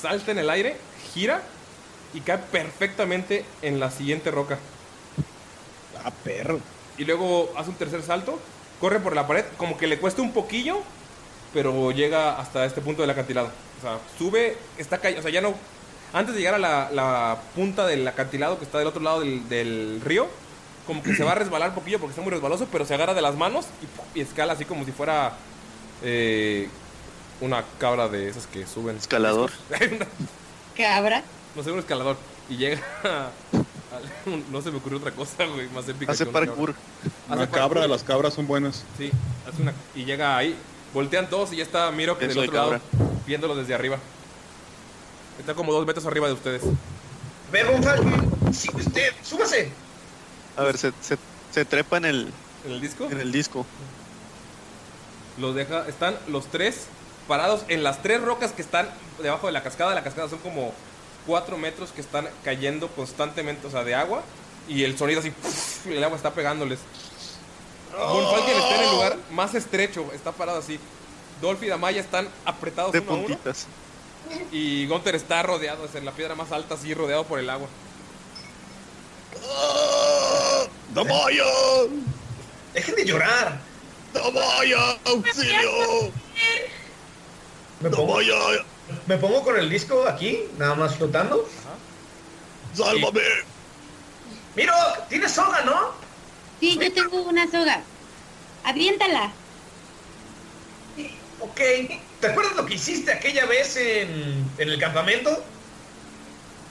salta 0.01 0.33
en 0.33 0.39
el 0.39 0.51
aire, 0.51 0.77
gira 1.15 1.41
y 2.13 2.21
cae 2.21 2.39
perfectamente 2.39 3.45
en 3.63 3.81
la 3.81 3.91
siguiente 3.91 4.31
roca. 4.31 4.59
Ah, 6.05 6.11
perro. 6.25 6.61
Y 6.99 7.05
luego 7.05 7.51
hace 7.57 7.71
un 7.71 7.77
tercer 7.77 8.03
salto, 8.03 8.39
corre 8.81 9.01
por 9.01 9.15
la 9.15 9.27
pared, 9.27 9.45
como 9.57 9.79
que 9.79 9.87
le 9.87 9.99
cuesta 9.99 10.21
un 10.21 10.33
poquillo, 10.33 10.83
pero 11.55 11.93
llega 11.93 12.39
hasta 12.39 12.67
este 12.67 12.83
punto 12.83 13.01
del 13.03 13.11
acantilado. 13.11 13.51
O 13.79 13.83
sea, 13.83 13.99
sube, 14.19 14.59
está 14.77 14.99
cayendo, 14.99 15.21
o 15.21 15.23
sea, 15.23 15.33
ya 15.33 15.41
no... 15.41 15.55
Antes 16.13 16.35
de 16.35 16.41
llegar 16.41 16.55
a 16.55 16.59
la, 16.59 16.91
la 16.93 17.39
punta 17.55 17.87
del 17.87 18.07
acantilado 18.09 18.59
que 18.59 18.65
está 18.65 18.79
del 18.79 18.89
otro 18.89 19.01
lado 19.03 19.21
del, 19.21 19.49
del 19.49 20.01
río, 20.05 20.27
como 20.87 21.03
que 21.03 21.15
se 21.15 21.23
va 21.23 21.33
a 21.33 21.35
resbalar 21.37 21.69
un 21.69 21.75
poquillo 21.77 21.99
porque 22.01 22.11
está 22.11 22.23
muy 22.23 22.33
resbaloso, 22.33 22.67
pero 22.73 22.85
se 22.85 22.95
agarra 22.95 23.15
de 23.15 23.23
las 23.23 23.37
manos 23.37 23.67
y, 23.83 23.87
¡pum! 23.87 24.05
y 24.15 24.21
escala 24.21 24.55
así 24.55 24.65
como 24.65 24.85
si 24.85 24.91
fuera 24.93 25.35
eh, 26.03 26.69
una 27.41 27.63
cabra 27.79 28.09
de 28.09 28.29
esas 28.29 28.47
que 28.49 28.67
suben. 28.67 28.97
Escalador. 28.97 29.51
Cabra. 30.77 31.23
no 31.55 31.63
sé, 31.63 31.71
un 31.73 31.79
escalador. 31.79 32.17
Y 32.49 32.57
llega 32.57 32.81
a- 33.05 33.31
al- 33.57 34.43
No 34.51 34.61
se 34.63 34.71
me 34.71 34.79
ocurrió 34.79 34.99
otra 34.99 35.13
cosa, 35.13 35.45
güey, 35.47 35.69
más 35.69 35.89
épica. 35.89 36.13
Hace 36.13 36.25
que 36.25 36.31
una 36.31 36.41
cabra. 36.41 36.47
parkour. 36.55 36.71
Hace 37.29 37.35
Una 37.37 37.47
cabra, 37.51 37.69
parkour. 37.69 37.91
las 37.91 38.03
cabras 38.03 38.35
son 38.35 38.47
buenas. 38.47 38.83
Sí, 38.99 39.11
hace 39.49 39.63
una. 39.63 39.73
Y 39.95 40.05
llega 40.05 40.37
ahí. 40.37 40.57
Voltean 40.93 41.31
todos 41.31 41.53
y 41.53 41.57
ya 41.59 41.63
está 41.63 41.89
Miro 41.93 42.19
que 42.19 42.27
del 42.27 42.39
otro 42.39 42.53
lado, 42.53 42.81
viéndolo 43.27 43.55
desde 43.55 43.75
arriba. 43.75 43.99
Está 45.41 45.55
como 45.55 45.73
dos 45.73 45.87
metros 45.87 46.05
arriba 46.07 46.27
de 46.29 46.35
ustedes. 46.35 46.63
Ve, 47.51 47.65
Von 47.65 47.83
Falken, 47.83 48.55
sí, 48.55 48.69
usted, 48.75 49.13
súbase. 49.23 49.71
A 50.57 50.63
ver, 50.63 50.77
se, 50.79 50.93
se, 51.01 51.19
se 51.51 51.65
trepa 51.65 51.97
en 51.97 52.05
el, 52.05 52.33
¿En 52.65 52.73
el 52.73 52.81
disco? 52.81 53.09
en 53.11 53.21
el 53.21 53.33
disco. 53.33 53.67
Los 55.39 55.55
deja. 55.55 55.89
Están 55.89 56.17
los 56.29 56.47
tres 56.47 56.87
parados 57.27 57.63
en 57.69 57.83
las 57.83 58.03
tres 58.03 58.21
rocas 58.21 58.53
que 58.53 58.63
están 58.63 58.89
debajo 59.23 59.47
de 59.47 59.53
la 59.53 59.63
cascada. 59.63 59.95
La 59.95 60.05
cascada 60.05 60.29
son 60.29 60.39
como 60.41 60.73
cuatro 61.27 61.57
metros 61.57 61.91
que 61.91 62.01
están 62.01 62.29
cayendo 62.45 62.89
constantemente, 62.89 63.67
o 63.67 63.71
sea, 63.71 63.83
de 63.85 63.95
agua. 63.95 64.23
Y 64.69 64.85
el 64.85 64.97
sonido 64.99 65.21
así, 65.21 65.33
el 65.87 66.05
agua 66.05 66.17
está 66.17 66.33
pegándoles. 66.35 66.79
Von 67.93 68.25
Falken 68.31 68.57
está 68.57 68.77
en 68.77 68.83
el 68.83 68.91
lugar 68.91 69.17
más 69.33 69.55
estrecho, 69.55 70.11
está 70.13 70.33
parado 70.33 70.59
así. 70.59 70.79
Dolph 71.41 71.63
y 71.63 71.69
Damaya 71.69 72.01
están 72.01 72.29
apretados 72.45 72.93
De 72.93 73.01
uno 73.01 73.13
a 73.13 73.15
uno. 73.15 73.39
Y 74.53 74.87
Gunter 74.87 75.15
está 75.15 75.43
rodeado, 75.43 75.85
es 75.85 75.95
en 75.95 76.05
la 76.05 76.13
piedra 76.13 76.35
más 76.35 76.53
alta, 76.53 76.75
así 76.75 76.93
rodeado 76.95 77.25
por 77.25 77.39
el 77.39 77.49
agua. 77.51 77.69
¡Ah! 79.49 80.67
Dejen 82.75 82.95
de 82.95 83.05
llorar. 83.05 83.61
¡Auxilio! 85.05 86.13
Me 87.81 87.91
pongo, 87.91 88.19
me 89.07 89.17
pongo 89.17 89.43
con 89.43 89.57
el 89.57 89.71
disco 89.71 90.07
aquí, 90.07 90.45
nada 90.59 90.75
más 90.75 90.97
flotando. 90.97 91.49
¡Sálvame! 92.75 93.23
Miro, 94.55 94.75
tienes 95.09 95.33
soga, 95.33 95.63
¿no? 95.63 95.93
Sí, 96.59 96.79
yo 96.81 96.93
tengo 96.93 97.23
una 97.23 97.51
soga. 97.51 97.83
Aviéntala. 98.65 99.33
Ok. 101.41 101.61
¿Te 102.21 102.27
acuerdas 102.29 102.55
lo 102.57 102.67
que 102.67 102.75
hiciste 102.75 103.13
aquella 103.13 103.47
vez 103.47 103.77
en, 103.77 104.45
en 104.59 104.69
el 104.69 104.79
campamento? 104.79 105.43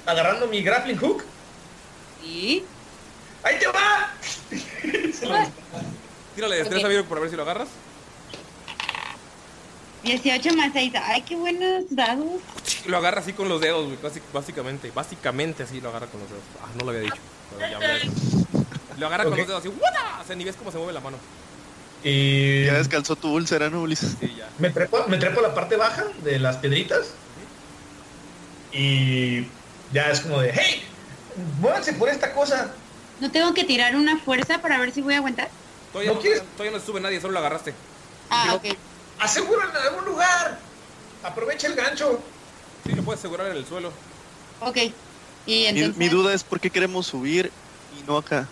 Agarrando 0.06 0.48
mi 0.48 0.62
grappling 0.62 0.98
hook. 0.98 1.24
Sí. 2.22 2.64
¡Ahí 3.44 3.58
te 3.58 3.68
va! 3.68 4.14
Tírale 6.36 6.56
destreza, 6.58 6.86
Ok. 6.88 6.92
Viro, 6.92 7.06
por 7.06 7.20
ver 7.22 7.30
si 7.30 7.36
lo 7.36 7.44
agarras. 7.44 7.68
18 10.04 10.54
más 10.56 10.72
6. 10.74 10.94
Ay, 11.04 11.22
qué 11.24 11.36
buenos 11.36 11.84
dados. 11.90 12.42
Lo 12.86 12.98
agarra 12.98 13.20
así 13.22 13.34
con 13.34 13.50
los 13.50 13.60
dedos, 13.60 13.86
güey, 13.86 13.98
básicamente. 14.32 14.92
Básicamente 14.92 15.64
así 15.64 15.82
lo 15.82 15.90
agarra 15.90 16.08
con 16.08 16.22
los 16.22 16.30
dedos. 16.30 16.44
Ah, 16.62 16.68
no 16.78 16.84
lo 16.86 16.90
había 16.92 17.02
dicho. 17.02 17.16
pero 17.58 17.72
ya 17.72 17.80
me- 17.80 18.98
Lo 19.00 19.08
agarra 19.08 19.24
con 19.26 19.38
los 19.38 19.48
dedos 19.48 19.60
así. 19.66 19.68
¡Wada! 19.70 20.20
O 20.24 20.26
sea, 20.28 20.36
ni 20.36 20.44
ves 20.46 20.56
cómo 20.56 20.72
se 20.72 20.78
mueve 20.78 20.94
la 20.94 21.00
mano. 21.02 21.18
Y 22.04 22.66
Ya 22.66 22.74
descalzó 22.76 23.16
tu 23.16 23.34
úlcera, 23.34 23.70
¿no, 23.70 23.82
Ulises? 23.82 24.16
Sí, 24.20 24.34
ya. 24.38 24.50
me 24.58 24.70
trepo, 24.70 25.06
me 25.08 25.18
trepo 25.18 25.40
a 25.40 25.44
la 25.44 25.54
parte 25.54 25.76
baja 25.76 26.06
de 26.24 26.40
las 26.40 26.58
piedritas. 26.58 27.08
Y 28.72 29.46
ya 29.92 30.10
es 30.12 30.22
como 30.22 30.40
de, 30.42 30.52
hey, 30.54 30.84
muévanse 31.60 31.94
por 31.94 32.10
esta 32.10 32.34
cosa. 32.34 32.72
¿No 33.20 33.32
tengo 33.32 33.54
que 33.54 33.64
tirar 33.64 33.96
una 33.96 34.18
fuerza 34.20 34.62
para 34.62 34.78
ver 34.80 34.92
si 34.94 35.02
voy 35.02 35.16
a 35.16 35.18
aguantar? 35.18 35.50
Todavía 35.92 36.12
¿No 36.12 36.16
no, 36.18 36.22
quieres? 36.22 36.44
todavía 36.56 36.78
no 36.78 36.84
sube 36.86 37.02
nadie, 37.02 37.20
solo 37.20 37.34
lo 37.34 37.40
agarraste. 37.40 37.74
Ah, 38.30 38.46
Yo- 38.48 38.56
ok. 38.56 38.78
Aseguran 39.20 39.70
en 39.72 39.76
algún 39.76 40.06
lugar. 40.06 40.60
Aprovecha 41.24 41.68
el 41.68 41.76
gancho. 41.76 42.22
Sí, 42.86 42.94
lo 42.94 43.04
puedes 43.04 43.20
asegurar 43.20 43.48
en 43.48 43.58
el 43.58 43.66
suelo. 43.66 43.92
Ok. 44.62 44.78
Y 44.78 44.92
Mi, 45.46 45.66
entonces... 45.68 45.98
mi 45.98 46.08
duda 46.08 46.34
es 46.34 46.44
por 46.44 46.60
qué 46.62 46.70
queremos 46.70 47.08
subir 47.08 47.52
y 48.00 48.08
no 48.08 48.18
acá. 48.18 48.48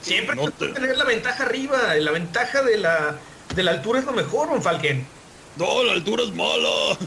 Siempre 0.00 0.34
No 0.36 0.50
te- 0.50 0.68
tener 0.68 0.96
la 0.96 1.04
ventaja 1.04 1.42
arriba. 1.44 1.94
La 1.96 2.10
ventaja 2.10 2.62
de 2.62 2.76
la, 2.78 3.16
de 3.54 3.62
la 3.62 3.72
altura 3.72 4.00
es 4.00 4.04
lo 4.06 4.12
mejor, 4.12 4.48
Von 4.48 4.62
Falken. 4.62 5.06
¡No, 5.56 5.84
la 5.84 5.92
altura 5.92 6.24
es 6.24 6.34
mala! 6.34 6.98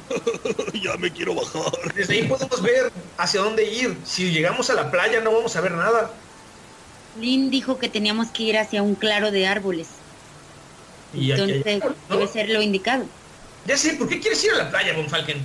ya 0.82 0.96
me 0.98 1.12
quiero 1.12 1.36
bajar. 1.36 1.94
Desde 1.94 2.14
ahí 2.14 2.24
podemos 2.24 2.62
ver 2.62 2.92
hacia 3.18 3.42
dónde 3.42 3.66
ir. 3.70 3.98
Si 4.06 4.32
llegamos 4.32 4.70
a 4.70 4.74
la 4.74 4.90
playa 4.90 5.20
no 5.22 5.34
vamos 5.34 5.56
a 5.56 5.62
ver 5.62 5.74
nada. 5.74 6.12
Lynn 7.20 7.50
dijo 7.50 7.78
que 7.80 7.90
teníamos 7.90 8.28
que 8.30 8.44
ir 8.44 8.58
hacia 8.58 8.84
un 8.84 8.96
claro 8.96 9.32
de 9.32 9.48
árboles. 9.48 9.88
Y 11.14 11.32
aquí 11.32 11.42
hay- 11.42 11.52
Entonces 11.52 11.98
¿no? 12.10 12.16
debe 12.18 12.28
ser 12.32 12.50
lo 12.50 12.62
indicado. 12.62 13.06
Ya 13.66 13.76
sé, 13.78 13.94
¿por 13.96 14.08
qué 14.08 14.20
quieres 14.20 14.42
ir 14.46 14.52
a 14.52 14.56
la 14.58 14.70
playa, 14.70 14.94
Von 14.94 15.10
Falken? 15.10 15.40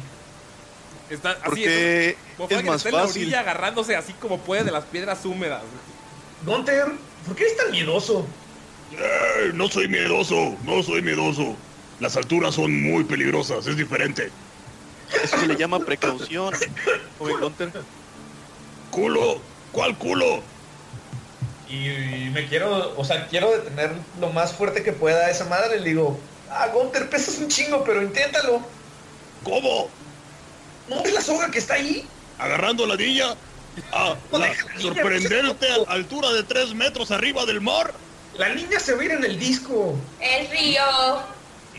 Está 1.11 1.31
así. 1.43 2.15
Porque 2.39 2.55
es 2.55 2.65
más 2.65 2.77
está 2.77 2.89
en 2.91 2.95
la 2.95 3.03
fácil. 3.03 3.23
orilla 3.23 3.41
agarrándose 3.41 3.97
así 3.97 4.13
como 4.15 4.39
puede 4.39 4.63
de 4.65 4.71
las 4.71 4.85
piedras 4.85 5.25
húmedas. 5.25 5.63
Gunter, 6.47 6.87
¿por 7.27 7.37
qué 7.37 7.45
eres 7.45 7.57
tan 7.57 7.71
miedoso? 7.71 8.27
¡Eh! 8.93 9.51
No 9.55 9.69
soy 9.69 9.89
miedoso, 9.89 10.57
no 10.65 10.83
soy 10.83 11.03
miedoso. 11.03 11.57
Las 12.01 12.17
alturas 12.17 12.55
son 12.55 12.83
muy 12.83 13.05
peligrosas, 13.05 13.67
es 13.67 13.77
diferente. 13.77 14.31
Eso 15.23 15.39
se 15.39 15.47
le 15.47 15.57
llama 15.57 15.79
precaución. 15.79 16.53
Joven 17.19 17.41
Gunter. 17.41 17.71
¡Culo! 18.91 19.41
¿Cuál 19.73 19.97
culo? 19.97 20.43
Y 21.69 22.29
me 22.33 22.47
quiero, 22.49 22.95
o 22.99 23.05
sea, 23.05 23.27
quiero 23.29 23.51
detener 23.51 23.93
lo 24.21 24.31
más 24.31 24.53
fuerte 24.53 24.83
que 24.83 24.93
pueda 24.93 25.27
a 25.27 25.31
esa 25.31 25.47
madre. 25.47 25.81
Le 25.81 25.91
digo, 25.91 26.19
ah, 26.51 26.69
Gunter, 26.69 27.09
pesas 27.09 27.39
un 27.39 27.49
chingo, 27.49 27.83
pero 27.85 28.03
inténtalo. 28.03 28.61
¿Cómo? 29.43 29.89
¿No 30.89 31.03
ves 31.03 31.15
la 31.15 31.23
soga 31.23 31.51
que 31.51 31.59
está 31.59 31.75
ahí? 31.75 32.07
¿Agarrando 32.39 32.87
la 32.87 32.97
niña? 32.97 33.35
Ah, 33.93 34.15
la- 34.33 34.39
la 34.39 34.55
sorprenderte 34.79 35.67
a 35.69 35.93
altura 35.93 36.31
de 36.33 36.43
tres 36.43 36.75
metros 36.75 37.11
arriba 37.11 37.45
del 37.47 37.61
mar. 37.61 37.93
La 38.37 38.49
niña 38.51 38.79
se 38.81 38.95
va 38.95 39.03
a 39.03 39.05
ir 39.05 39.11
en 39.13 39.25
el 39.25 39.39
disco. 39.39 39.95
El 40.21 40.49
río. 40.49 40.83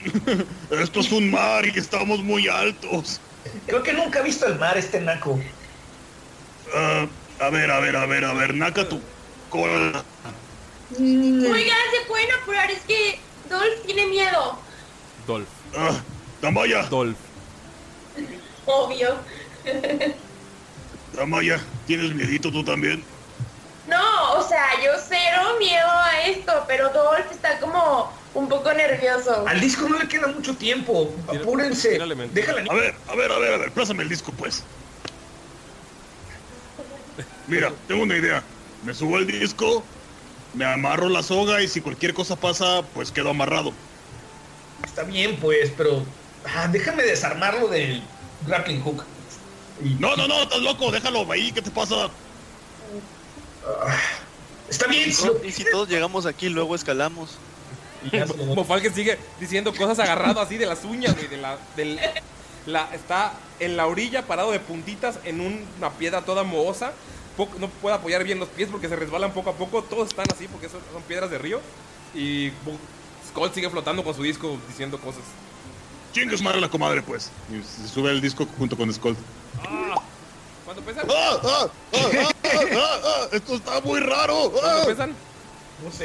Esto 0.71 0.99
es 0.99 1.11
un 1.11 1.31
mar 1.31 1.65
y 1.65 1.77
estamos 1.77 2.19
muy 2.23 2.47
altos. 2.47 3.19
Creo 3.67 3.83
que 3.83 3.93
nunca 3.93 4.19
ha 4.19 4.23
visto 4.23 4.45
el 4.47 4.57
mar 4.59 4.77
este 4.77 4.99
naco. 5.01 5.39
Ah, 6.75 7.05
a 7.39 7.49
ver, 7.49 7.69
a 7.71 7.79
ver, 7.79 7.95
a 7.95 8.05
ver, 8.05 8.25
a 8.25 8.33
ver, 8.33 8.53
Naka, 8.55 8.87
tu 8.87 8.99
cola. 9.49 10.03
Oigan, 10.99 11.77
se 11.91 12.07
pueden 12.07 12.31
apurar, 12.41 12.69
es 12.71 12.81
que 12.81 13.19
Dolph 13.49 13.85
tiene 13.85 14.07
miedo. 14.07 14.57
Dolph. 15.27 15.47
Ah, 15.75 15.99
Damaya, 16.41 16.83
Dolph. 16.83 17.17
Obvio. 18.65 19.15
Damaya, 21.15 21.59
¿tienes 21.85 22.13
miedito 22.13 22.51
tú 22.51 22.63
también? 22.63 23.03
No, 23.87 24.33
o 24.33 24.47
sea, 24.47 24.65
yo 24.83 24.91
cero 25.07 25.55
miedo 25.59 25.89
a 25.89 26.27
esto, 26.27 26.51
pero 26.67 26.89
Dolph 26.89 27.31
está 27.31 27.59
como 27.59 28.11
un 28.33 28.47
poco 28.47 28.73
nervioso. 28.73 29.45
Al 29.47 29.59
disco 29.59 29.87
no 29.87 29.99
le 29.99 30.07
queda 30.07 30.27
mucho 30.27 30.55
tiempo. 30.55 31.13
Apúrense. 31.27 31.89
tírale 31.91 32.15
mente. 32.15 32.39
Deja 32.39 32.53
la 32.53 32.61
A 32.61 32.75
ver, 32.75 32.95
a 33.07 33.15
ver, 33.15 33.31
a 33.31 33.39
ver, 33.39 33.53
a 33.53 33.57
ver, 33.57 33.71
plásame 33.71 34.03
el 34.03 34.09
disco, 34.09 34.31
pues. 34.31 34.63
Mira, 37.47 37.71
tengo 37.87 38.03
una 38.03 38.17
idea. 38.17 38.41
Me 38.83 38.93
subo 38.93 39.17
al 39.17 39.27
disco, 39.27 39.83
me 40.53 40.65
amarro 40.65 41.09
la 41.09 41.23
soga 41.23 41.61
y 41.61 41.67
si 41.67 41.81
cualquier 41.81 42.13
cosa 42.13 42.35
pasa, 42.35 42.83
pues 42.93 43.11
quedo 43.11 43.29
amarrado. 43.29 43.73
Está 44.85 45.03
bien, 45.03 45.37
pues, 45.37 45.71
pero 45.75 46.05
ah, 46.55 46.67
déjame 46.67 47.03
desarmarlo 47.03 47.67
del 47.67 48.01
grappling 48.45 48.81
hook. 48.81 49.03
Y- 49.83 49.95
No, 49.99 50.15
no, 50.15 50.27
no, 50.27 50.43
estás 50.43 50.59
loco, 50.61 50.91
déjalo 50.91 51.29
ahí, 51.31 51.51
¿qué 51.51 51.61
te 51.61 51.71
pasa? 51.71 52.09
Está 54.69 54.87
bien, 54.87 55.13
si 55.13 55.25
lo 55.25 55.45
Y 55.45 55.51
si 55.51 55.65
todos 55.69 55.87
llegamos 55.89 56.25
aquí, 56.25 56.49
luego 56.49 56.75
escalamos. 56.75 57.31
Von 58.55 58.65
Falken 58.65 58.93
sigue 58.93 59.17
diciendo 59.39 59.73
cosas 59.73 59.99
agarrado 59.99 60.41
así 60.41 60.57
de 60.57 60.65
las 60.65 60.83
uñas, 60.83 61.15
güey, 61.15 61.27
de 61.27 61.37
la, 61.37 61.57
del, 61.77 61.99
la, 62.65 62.89
está 62.93 63.33
en 63.59 63.77
la 63.77 63.87
orilla 63.87 64.25
parado 64.27 64.51
de 64.51 64.59
puntitas 64.59 65.19
en 65.23 65.39
un- 65.39 65.65
una 65.77 65.91
piedra 65.91 66.21
toda 66.23 66.43
mohosa. 66.43 66.91
Poco- 67.37 67.57
no 67.59 67.67
puede 67.69 67.95
apoyar 67.95 68.23
bien 68.23 68.39
los 68.39 68.49
pies 68.49 68.69
porque 68.69 68.89
se 68.89 68.95
resbalan 68.95 69.31
poco 69.33 69.51
a 69.51 69.53
poco. 69.53 69.83
Todos 69.83 70.09
están 70.09 70.25
así 70.35 70.47
porque 70.47 70.67
son, 70.69 70.81
son 70.91 71.01
piedras 71.03 71.29
de 71.31 71.37
río. 71.37 71.61
Y 72.13 72.49
Bo- 72.49 72.77
Skull 73.29 73.51
sigue 73.53 73.69
flotando 73.69 74.03
con 74.03 74.13
su 74.13 74.21
disco 74.23 74.57
diciendo 74.67 74.99
cosas. 74.99 75.21
Chingue 76.13 76.37
su 76.37 76.43
madre 76.43 76.59
la 76.61 76.69
comadre, 76.69 77.01
pues. 77.01 77.31
Y 77.49 77.63
se 77.63 77.87
sube 77.87 78.11
el 78.11 78.21
disco 78.21 78.45
junto 78.57 78.75
con 78.77 78.93
Skull. 78.93 79.15
¿Cuánto 80.65 80.81
pesan? 80.83 81.05
¡Ah, 81.09 81.39
ah, 81.43 81.67
ah! 81.93 83.27
¡Esto 83.31 83.55
está 83.55 83.81
muy 83.81 83.99
raro! 83.99 84.51
¿Cuánto 84.51 84.87
pesan? 84.87 85.15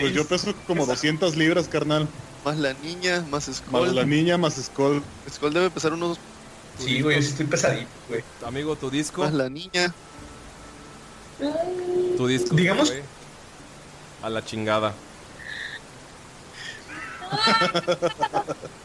Pues 0.01 0.13
yo 0.13 0.27
peso 0.27 0.53
como 0.67 0.87
200 0.87 1.37
libras, 1.37 1.69
carnal. 1.69 2.09
Más 2.45 2.57
la 2.59 2.73
niña, 2.75 3.25
más 3.31 3.49
Más 3.49 3.57
Skull. 3.59 3.95
la 3.95 4.05
niña, 4.05 4.37
más 4.39 4.55
Skull. 4.57 5.03
Skull 5.33 5.53
debe 5.55 5.71
pesar 5.71 5.93
unos... 5.93 6.19
Sí, 6.79 7.01
güey, 7.03 7.17
yo 7.17 7.23
sí 7.23 7.29
estoy 7.31 7.47
pesadito, 7.47 7.89
güey. 8.09 8.23
Amigo, 8.47 8.77
tu 8.77 8.91
disco. 8.91 9.23
Más 9.23 9.33
la 9.35 9.49
niña. 9.49 9.93
Tu 12.17 12.27
disco. 12.27 12.55
Digamos- 12.55 12.89
güey. 12.91 13.03
A 14.23 14.31
la 14.31 14.45
chingada. 14.45 14.95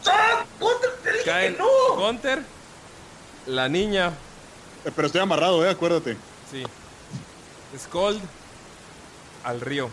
¡Ah! 0.06 0.44
¡Contra! 0.60 0.90
¡Te 1.02 1.12
dije 1.12 1.24
que 1.24 1.56
no! 1.58 1.96
Gunter, 1.96 2.42
la 3.46 3.68
niña, 3.68 4.12
pero 4.94 5.06
estoy 5.06 5.20
amarrado, 5.20 5.64
eh, 5.64 5.70
acuérdate. 5.70 6.16
sí. 6.50 6.64
Scold 7.78 8.20
al 9.42 9.60
río. 9.60 9.90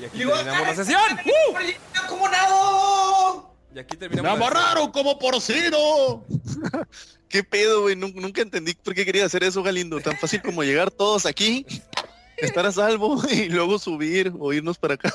Y 0.00 0.04
aquí 0.06 0.18
Digo, 0.18 0.32
terminamos 0.32 0.62
la 0.62 0.68
¡ay! 0.70 0.76
sesión. 0.76 1.00
¡Uh! 1.24 1.56
¡Ay, 1.56 1.76
¿Cómo 2.08 2.28
nado? 2.28 3.54
Y 3.74 3.78
aquí 3.78 3.96
¡Me 3.96 4.00
terminamos 4.08 4.38
la 4.40 4.46
amarraron 4.46 4.90
como 4.90 5.18
porcino! 5.18 6.24
¿Qué 7.28 7.44
pedo, 7.44 7.82
güey? 7.82 7.94
Nun- 7.94 8.14
Nunca 8.16 8.42
entendí 8.42 8.74
por 8.74 8.94
qué 8.94 9.04
quería 9.04 9.24
hacer 9.26 9.44
eso, 9.44 9.62
Galindo. 9.62 10.00
Tan 10.00 10.16
fácil 10.16 10.42
como 10.42 10.64
llegar 10.64 10.90
todos 10.90 11.26
aquí, 11.26 11.64
estar 12.38 12.66
a 12.66 12.72
salvo 12.72 13.22
y 13.30 13.48
luego 13.50 13.78
subir 13.78 14.32
o 14.38 14.52
irnos 14.52 14.78
para 14.78 14.94
acá. 14.94 15.14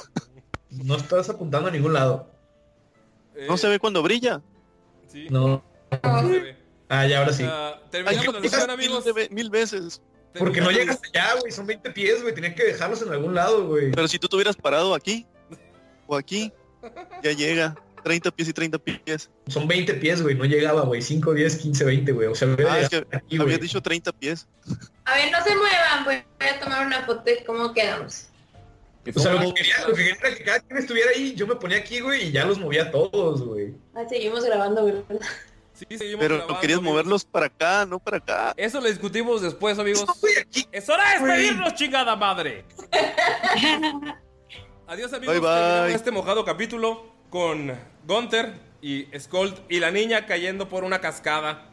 No 0.69 0.95
estás 0.95 1.27
apuntando 1.30 1.68
a 1.68 1.72
ningún 1.72 1.91
lado. 1.93 2.30
Eh, 3.35 3.47
No 3.49 3.57
se 3.57 3.68
ve 3.68 3.80
cuando 3.80 4.02
brilla. 4.02 4.41
Sí, 5.11 5.27
No. 5.30 5.61
no 6.03 6.22
se 6.22 6.39
ve. 6.39 6.64
Ah, 6.89 7.05
ya, 7.07 7.19
ahora 7.19 7.33
sí. 7.33 7.43
Ay, 7.43 7.73
terminamos 7.91 8.25
yo 8.25 8.31
la 8.31 8.39
mil, 8.39 8.49
sesión, 8.49 8.69
amigos. 8.69 9.13
ve- 9.13 9.29
mil 9.31 9.49
veces. 9.49 10.01
Porque 10.37 10.59
no 10.61 10.67
Terminamos- 10.67 10.99
llegas 10.99 11.01
allá, 11.13 11.39
güey. 11.39 11.51
Son 11.51 11.65
20 11.65 11.91
pies, 11.91 12.21
güey. 12.21 12.33
Tenía 12.35 12.53
que 12.53 12.63
dejarlos 12.65 13.01
en 13.01 13.09
algún 13.11 13.33
lado, 13.33 13.67
güey. 13.67 13.91
Pero 13.91 14.07
si 14.07 14.19
tú 14.19 14.27
te 14.27 14.35
hubieras 14.35 14.55
parado 14.55 14.93
aquí 14.93 15.25
o 16.07 16.15
aquí, 16.15 16.51
ya 17.23 17.31
llega. 17.31 17.75
30 18.03 18.29
pies 18.29 18.49
y 18.49 18.53
30 18.53 18.77
pies. 18.77 19.31
Son 19.47 19.67
20 19.67 19.95
pies, 19.95 20.21
güey. 20.21 20.35
No 20.35 20.45
llegaba, 20.45 20.81
güey. 20.81 21.01
5, 21.01 21.33
10, 21.33 21.55
15, 21.57 21.83
20, 21.85 22.11
güey. 22.11 22.27
O 22.27 22.35
sea, 22.35 22.49
Ah, 22.69 22.79
es 22.81 22.89
que 22.89 22.97
aquí, 22.97 23.37
habías 23.37 23.57
güey. 23.57 23.57
dicho 23.57 23.81
30 23.81 24.11
pies. 24.11 24.47
A 25.05 25.15
ver, 25.15 25.31
no 25.31 25.43
se 25.43 25.55
muevan, 25.55 26.03
voy 26.03 26.15
a 26.39 26.59
tomar 26.59 26.85
una 26.85 27.03
foto 27.05 27.23
de 27.23 27.43
cómo 27.43 27.73
quedamos. 27.73 28.27
O 29.15 29.19
sea, 29.19 29.33
lo 29.33 29.39
que 29.39 29.53
quería, 29.55 29.87
lo 29.87 29.93
que 29.95 30.03
quería 30.03 30.15
era 30.19 30.35
que 30.35 30.43
cada 30.43 30.59
quien 30.59 30.77
estuviera 30.79 31.09
ahí. 31.11 31.33
Yo 31.35 31.47
me 31.47 31.55
ponía 31.55 31.77
aquí, 31.77 31.99
güey, 32.01 32.27
y 32.27 32.31
ya 32.31 32.45
los 32.45 32.59
movía 32.59 32.83
a 32.83 32.91
todos, 32.91 33.41
güey. 33.43 33.73
Ah, 33.95 34.03
seguimos 34.07 34.43
grabando, 34.45 34.81
güey. 34.83 34.95
Sí, 35.76 35.85
seguimos 35.97 36.19
Pero 36.22 36.35
grabando, 36.38 36.60
querías 36.61 36.80
amigos. 36.80 36.93
moverlos 36.93 37.26
para 37.26 37.45
acá, 37.47 37.85
no 37.85 37.99
para 37.99 38.18
acá. 38.18 38.53
Eso 38.56 38.80
lo 38.80 38.88
discutimos 38.88 39.41
después, 39.41 39.77
amigos. 39.77 40.06
Aquí. 40.41 40.65
¡Es 40.72 40.88
hora 40.89 41.03
de 41.03 41.19
despedirnos, 41.19 41.73
chingada 41.76 42.15
madre! 42.15 42.65
Adiós, 44.88 45.11
amigos. 45.14 45.41
Bye, 45.41 45.93
este 45.93 46.11
mojado 46.11 46.45
capítulo 46.45 47.06
con 47.30 47.77
Gunther 48.07 48.53
y 48.81 49.07
Skold 49.19 49.60
y 49.68 49.80
la 49.80 49.91
niña 49.91 50.26
cayendo 50.26 50.69
por 50.69 50.84
una 50.84 51.02
cascada. 51.02 51.69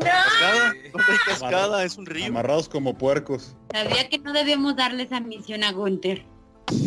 Cascada, 0.00 0.72
no 0.94 1.02
hay 1.08 1.18
cascada, 1.26 1.84
es 1.84 1.96
un 1.96 2.06
río. 2.06 2.26
Amarrados 2.26 2.68
como 2.68 2.96
puercos. 2.96 3.56
Sabía 3.72 4.08
que 4.08 4.18
no 4.18 4.32
debíamos 4.32 4.76
darle 4.76 5.02
esa 5.02 5.20
misión 5.20 5.64
a 5.64 5.72
Gunther. 5.72 6.24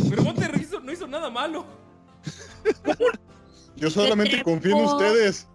Pero 0.10 0.23
Gunther 0.23 0.52
hizo- 0.60 0.80
no 0.80 0.91
hizo 0.91 1.07
nada 1.07 1.30
malo. 1.30 1.65
Yo 3.76 3.90
solamente 3.90 4.41
confío 4.44 4.77
en 4.77 4.86
ustedes. 4.86 5.48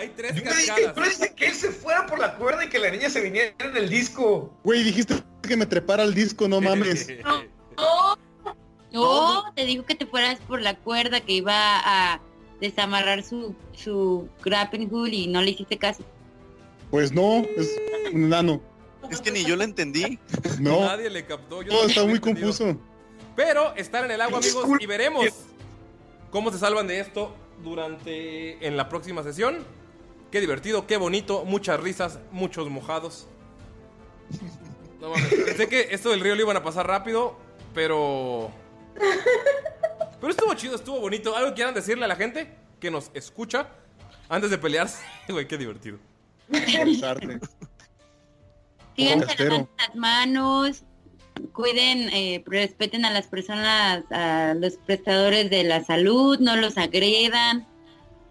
Hay 0.00 0.08
tres 0.16 0.34
Yo 0.34 0.42
cascadas. 0.44 0.96
yo 0.96 1.02
dije 1.04 1.34
que 1.34 1.46
él 1.48 1.54
se 1.54 1.70
fuera 1.70 2.06
por 2.06 2.18
la 2.18 2.36
cuerda 2.36 2.64
y 2.64 2.68
que 2.70 2.78
la 2.78 2.90
niña 2.90 3.10
se 3.10 3.20
viniera 3.20 3.52
en 3.58 3.76
el 3.76 3.90
disco. 3.90 4.50
Güey, 4.64 4.82
dijiste 4.82 5.14
que 5.42 5.56
me 5.58 5.66
trepara 5.66 6.02
al 6.02 6.14
disco, 6.14 6.48
no 6.48 6.60
mames. 6.60 7.06
Oh, 7.76 8.14
No, 8.92 9.52
te 9.54 9.64
dijo 9.64 9.84
que 9.84 9.94
te 9.94 10.04
fueras 10.06 10.38
por 10.40 10.60
la 10.60 10.74
cuerda 10.76 11.20
que 11.20 11.32
iba 11.34 11.54
a 11.54 12.20
desamarrar 12.60 13.22
su, 13.22 13.54
su 13.72 14.28
grappling 14.42 14.88
hook 14.90 15.08
y 15.08 15.26
no 15.28 15.40
le 15.42 15.50
hiciste 15.52 15.78
caso. 15.78 16.02
Pues 16.90 17.12
no, 17.12 17.38
es 17.56 17.70
un 18.12 18.24
enano. 18.24 18.60
Es 19.10 19.20
que 19.20 19.30
ni 19.30 19.44
yo 19.44 19.54
la 19.56 19.64
entendí. 19.64 20.18
No, 20.60 20.80
Nadie 20.80 21.08
le 21.10 21.24
captó. 21.24 21.62
yo 21.62 21.68
todo 21.70 21.82
no 21.82 21.88
está 21.88 22.00
lo 22.02 22.08
muy 22.08 22.20
confuso. 22.20 22.76
Pero 23.36 23.74
estar 23.76 24.04
en 24.04 24.10
el 24.10 24.20
agua, 24.20 24.38
amigos, 24.38 24.66
y 24.80 24.86
veremos 24.86 25.26
cómo 26.30 26.50
se 26.52 26.58
salvan 26.58 26.86
de 26.86 27.00
esto 27.00 27.34
durante 27.62 28.66
en 28.66 28.76
la 28.76 28.88
próxima 28.88 29.22
sesión. 29.22 29.58
Qué 30.30 30.40
divertido, 30.40 30.86
qué 30.86 30.96
bonito, 30.96 31.44
muchas 31.44 31.80
risas, 31.80 32.18
muchos 32.30 32.70
mojados. 32.70 33.26
No 35.00 35.10
mames, 35.10 35.28
pensé 35.28 35.68
que 35.68 35.88
esto 35.90 36.10
del 36.10 36.20
río 36.20 36.34
lo 36.34 36.42
iban 36.42 36.56
a 36.56 36.62
pasar 36.62 36.86
rápido, 36.86 37.36
pero 37.74 38.52
pero 40.20 40.30
estuvo 40.30 40.54
chido, 40.54 40.76
estuvo 40.76 41.00
bonito. 41.00 41.34
¿Algo 41.34 41.54
quieran 41.54 41.74
decirle 41.74 42.04
a 42.04 42.08
la 42.08 42.16
gente 42.16 42.52
que 42.78 42.90
nos 42.90 43.10
escucha 43.14 43.68
antes 44.28 44.50
de 44.50 44.58
pelearse? 44.58 45.02
Güey, 45.28 45.48
qué 45.48 45.56
divertido. 45.56 45.98
Lavando 48.96 49.68
las 49.78 49.94
manos, 49.94 50.82
cuiden, 51.52 52.10
eh, 52.10 52.42
respeten 52.46 53.04
a 53.04 53.10
las 53.10 53.26
personas, 53.28 54.04
a 54.10 54.54
los 54.54 54.76
prestadores 54.76 55.48
de 55.48 55.64
la 55.64 55.82
salud, 55.82 56.38
no 56.38 56.56
los 56.56 56.76
agredan 56.76 57.66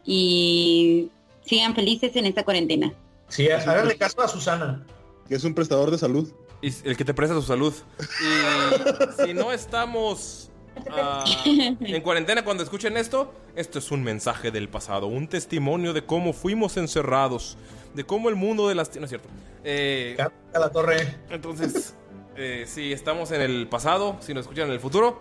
y 0.06 1.10
sigan 1.50 1.74
felices 1.74 2.16
en 2.16 2.28
esta 2.28 2.44
cuarentena. 2.44 2.94
Sí, 3.28 3.50
háganle 3.50 3.98
caso 3.98 4.22
a 4.22 4.28
Susana. 4.28 4.86
Que 5.28 5.36
es 5.36 5.44
un 5.44 5.56
prestador 5.56 5.90
de 5.90 5.98
salud. 5.98 6.32
Y 6.62 6.72
el 6.88 6.96
que 6.96 7.04
te 7.04 7.14
presta 7.14 7.36
su 7.36 7.42
salud. 7.42 7.74
Y 8.00 9.24
si 9.26 9.34
no 9.34 9.52
estamos 9.52 10.52
ah, 10.92 11.26
en 11.46 12.02
cuarentena 12.02 12.44
cuando 12.44 12.64
escuchen 12.64 12.98
esto, 12.98 13.34
esto 13.56 13.80
es 13.80 13.90
un 13.92 14.04
mensaje 14.04 14.52
del 14.52 14.70
pasado, 14.70 15.08
un 15.08 15.28
testimonio 15.28 15.94
de 15.94 16.06
cómo 16.06 16.34
fuimos 16.34 16.78
encerrados, 16.78 17.58
de 17.96 18.04
cómo 18.04 18.30
el 18.30 18.36
mundo 18.36 18.68
de 18.68 18.76
las... 18.76 18.96
No 18.96 19.06
es 19.06 19.10
cierto. 19.10 19.30
Eh, 19.64 20.18
A 20.54 20.60
la 20.60 20.70
torre. 20.70 21.18
entonces, 21.32 21.96
eh, 22.36 22.66
sí, 22.68 22.94
estamos 22.94 23.32
en 23.32 23.42
el 23.42 23.68
pasado, 23.68 24.18
si 24.20 24.36
nos 24.36 24.44
escuchan 24.44 24.68
en 24.68 24.74
el 24.74 24.80
futuro. 24.80 25.20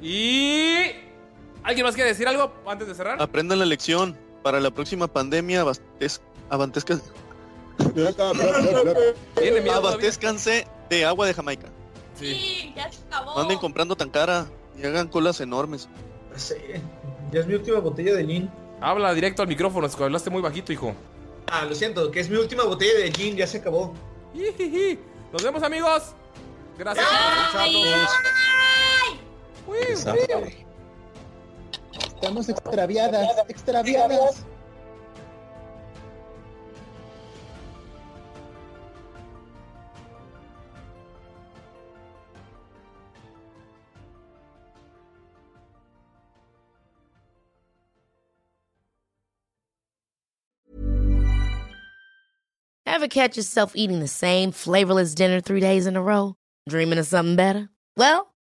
Y... 0.00 0.86
¿Alguien 1.62 1.84
más 1.84 1.96
quiere 1.96 2.10
decir 2.10 2.28
algo 2.28 2.54
antes 2.66 2.86
de 2.86 2.94
cerrar? 2.94 3.20
Aprendan 3.20 3.58
la 3.58 3.66
lección. 3.66 4.25
Para 4.46 4.60
la 4.60 4.70
próxima 4.70 5.08
pandemia, 5.08 5.64
abastez- 5.64 6.20
abastezca- 6.50 7.00
¿Tiene 7.94 8.04
miedo 8.04 8.14
todavía? 8.14 9.76
abastezcanse 9.76 10.68
de 10.88 11.04
agua 11.04 11.26
de 11.26 11.34
Jamaica. 11.34 11.66
Sí. 12.14 12.26
sí, 12.32 12.72
ya 12.76 12.92
se 12.92 13.02
acabó. 13.08 13.34
No 13.34 13.40
anden 13.40 13.58
comprando 13.58 13.96
tan 13.96 14.08
cara 14.08 14.46
y 14.80 14.86
hagan 14.86 15.08
colas 15.08 15.40
enormes. 15.40 15.88
Sí, 16.36 16.54
ya 17.32 17.40
es 17.40 17.46
mi 17.48 17.54
última 17.54 17.80
botella 17.80 18.14
de 18.14 18.24
gin. 18.24 18.48
Habla 18.80 19.12
directo 19.14 19.42
al 19.42 19.48
micrófono, 19.48 19.88
es 19.88 19.96
que 19.96 20.04
hablaste 20.04 20.30
muy 20.30 20.42
bajito, 20.42 20.72
hijo. 20.72 20.94
Ah, 21.48 21.64
lo 21.64 21.74
siento, 21.74 22.12
que 22.12 22.20
es 22.20 22.30
mi 22.30 22.36
última 22.36 22.62
botella 22.62 23.00
de 23.00 23.10
gin, 23.10 23.34
ya 23.34 23.48
se 23.48 23.58
acabó. 23.58 23.94
Nos 25.32 25.42
vemos, 25.42 25.60
amigos. 25.64 26.14
Gracias 26.78 27.04
por 29.66 29.76
escucharnos. 29.76 30.65
Estamos 32.16 32.48
extraviadas, 32.48 33.28
extraviadas. 33.48 34.44
Ever 52.86 53.08
catch 53.08 53.36
yourself 53.36 53.72
eating 53.74 54.00
the 54.00 54.08
same 54.08 54.52
flavorless 54.52 55.14
dinner 55.14 55.42
three 55.42 55.60
days 55.60 55.86
in 55.86 55.96
a 55.96 56.02
row? 56.02 56.34
Dreaming 56.66 56.98
of 56.98 57.06
something 57.06 57.36
better? 57.36 57.68
Well, 57.94 58.34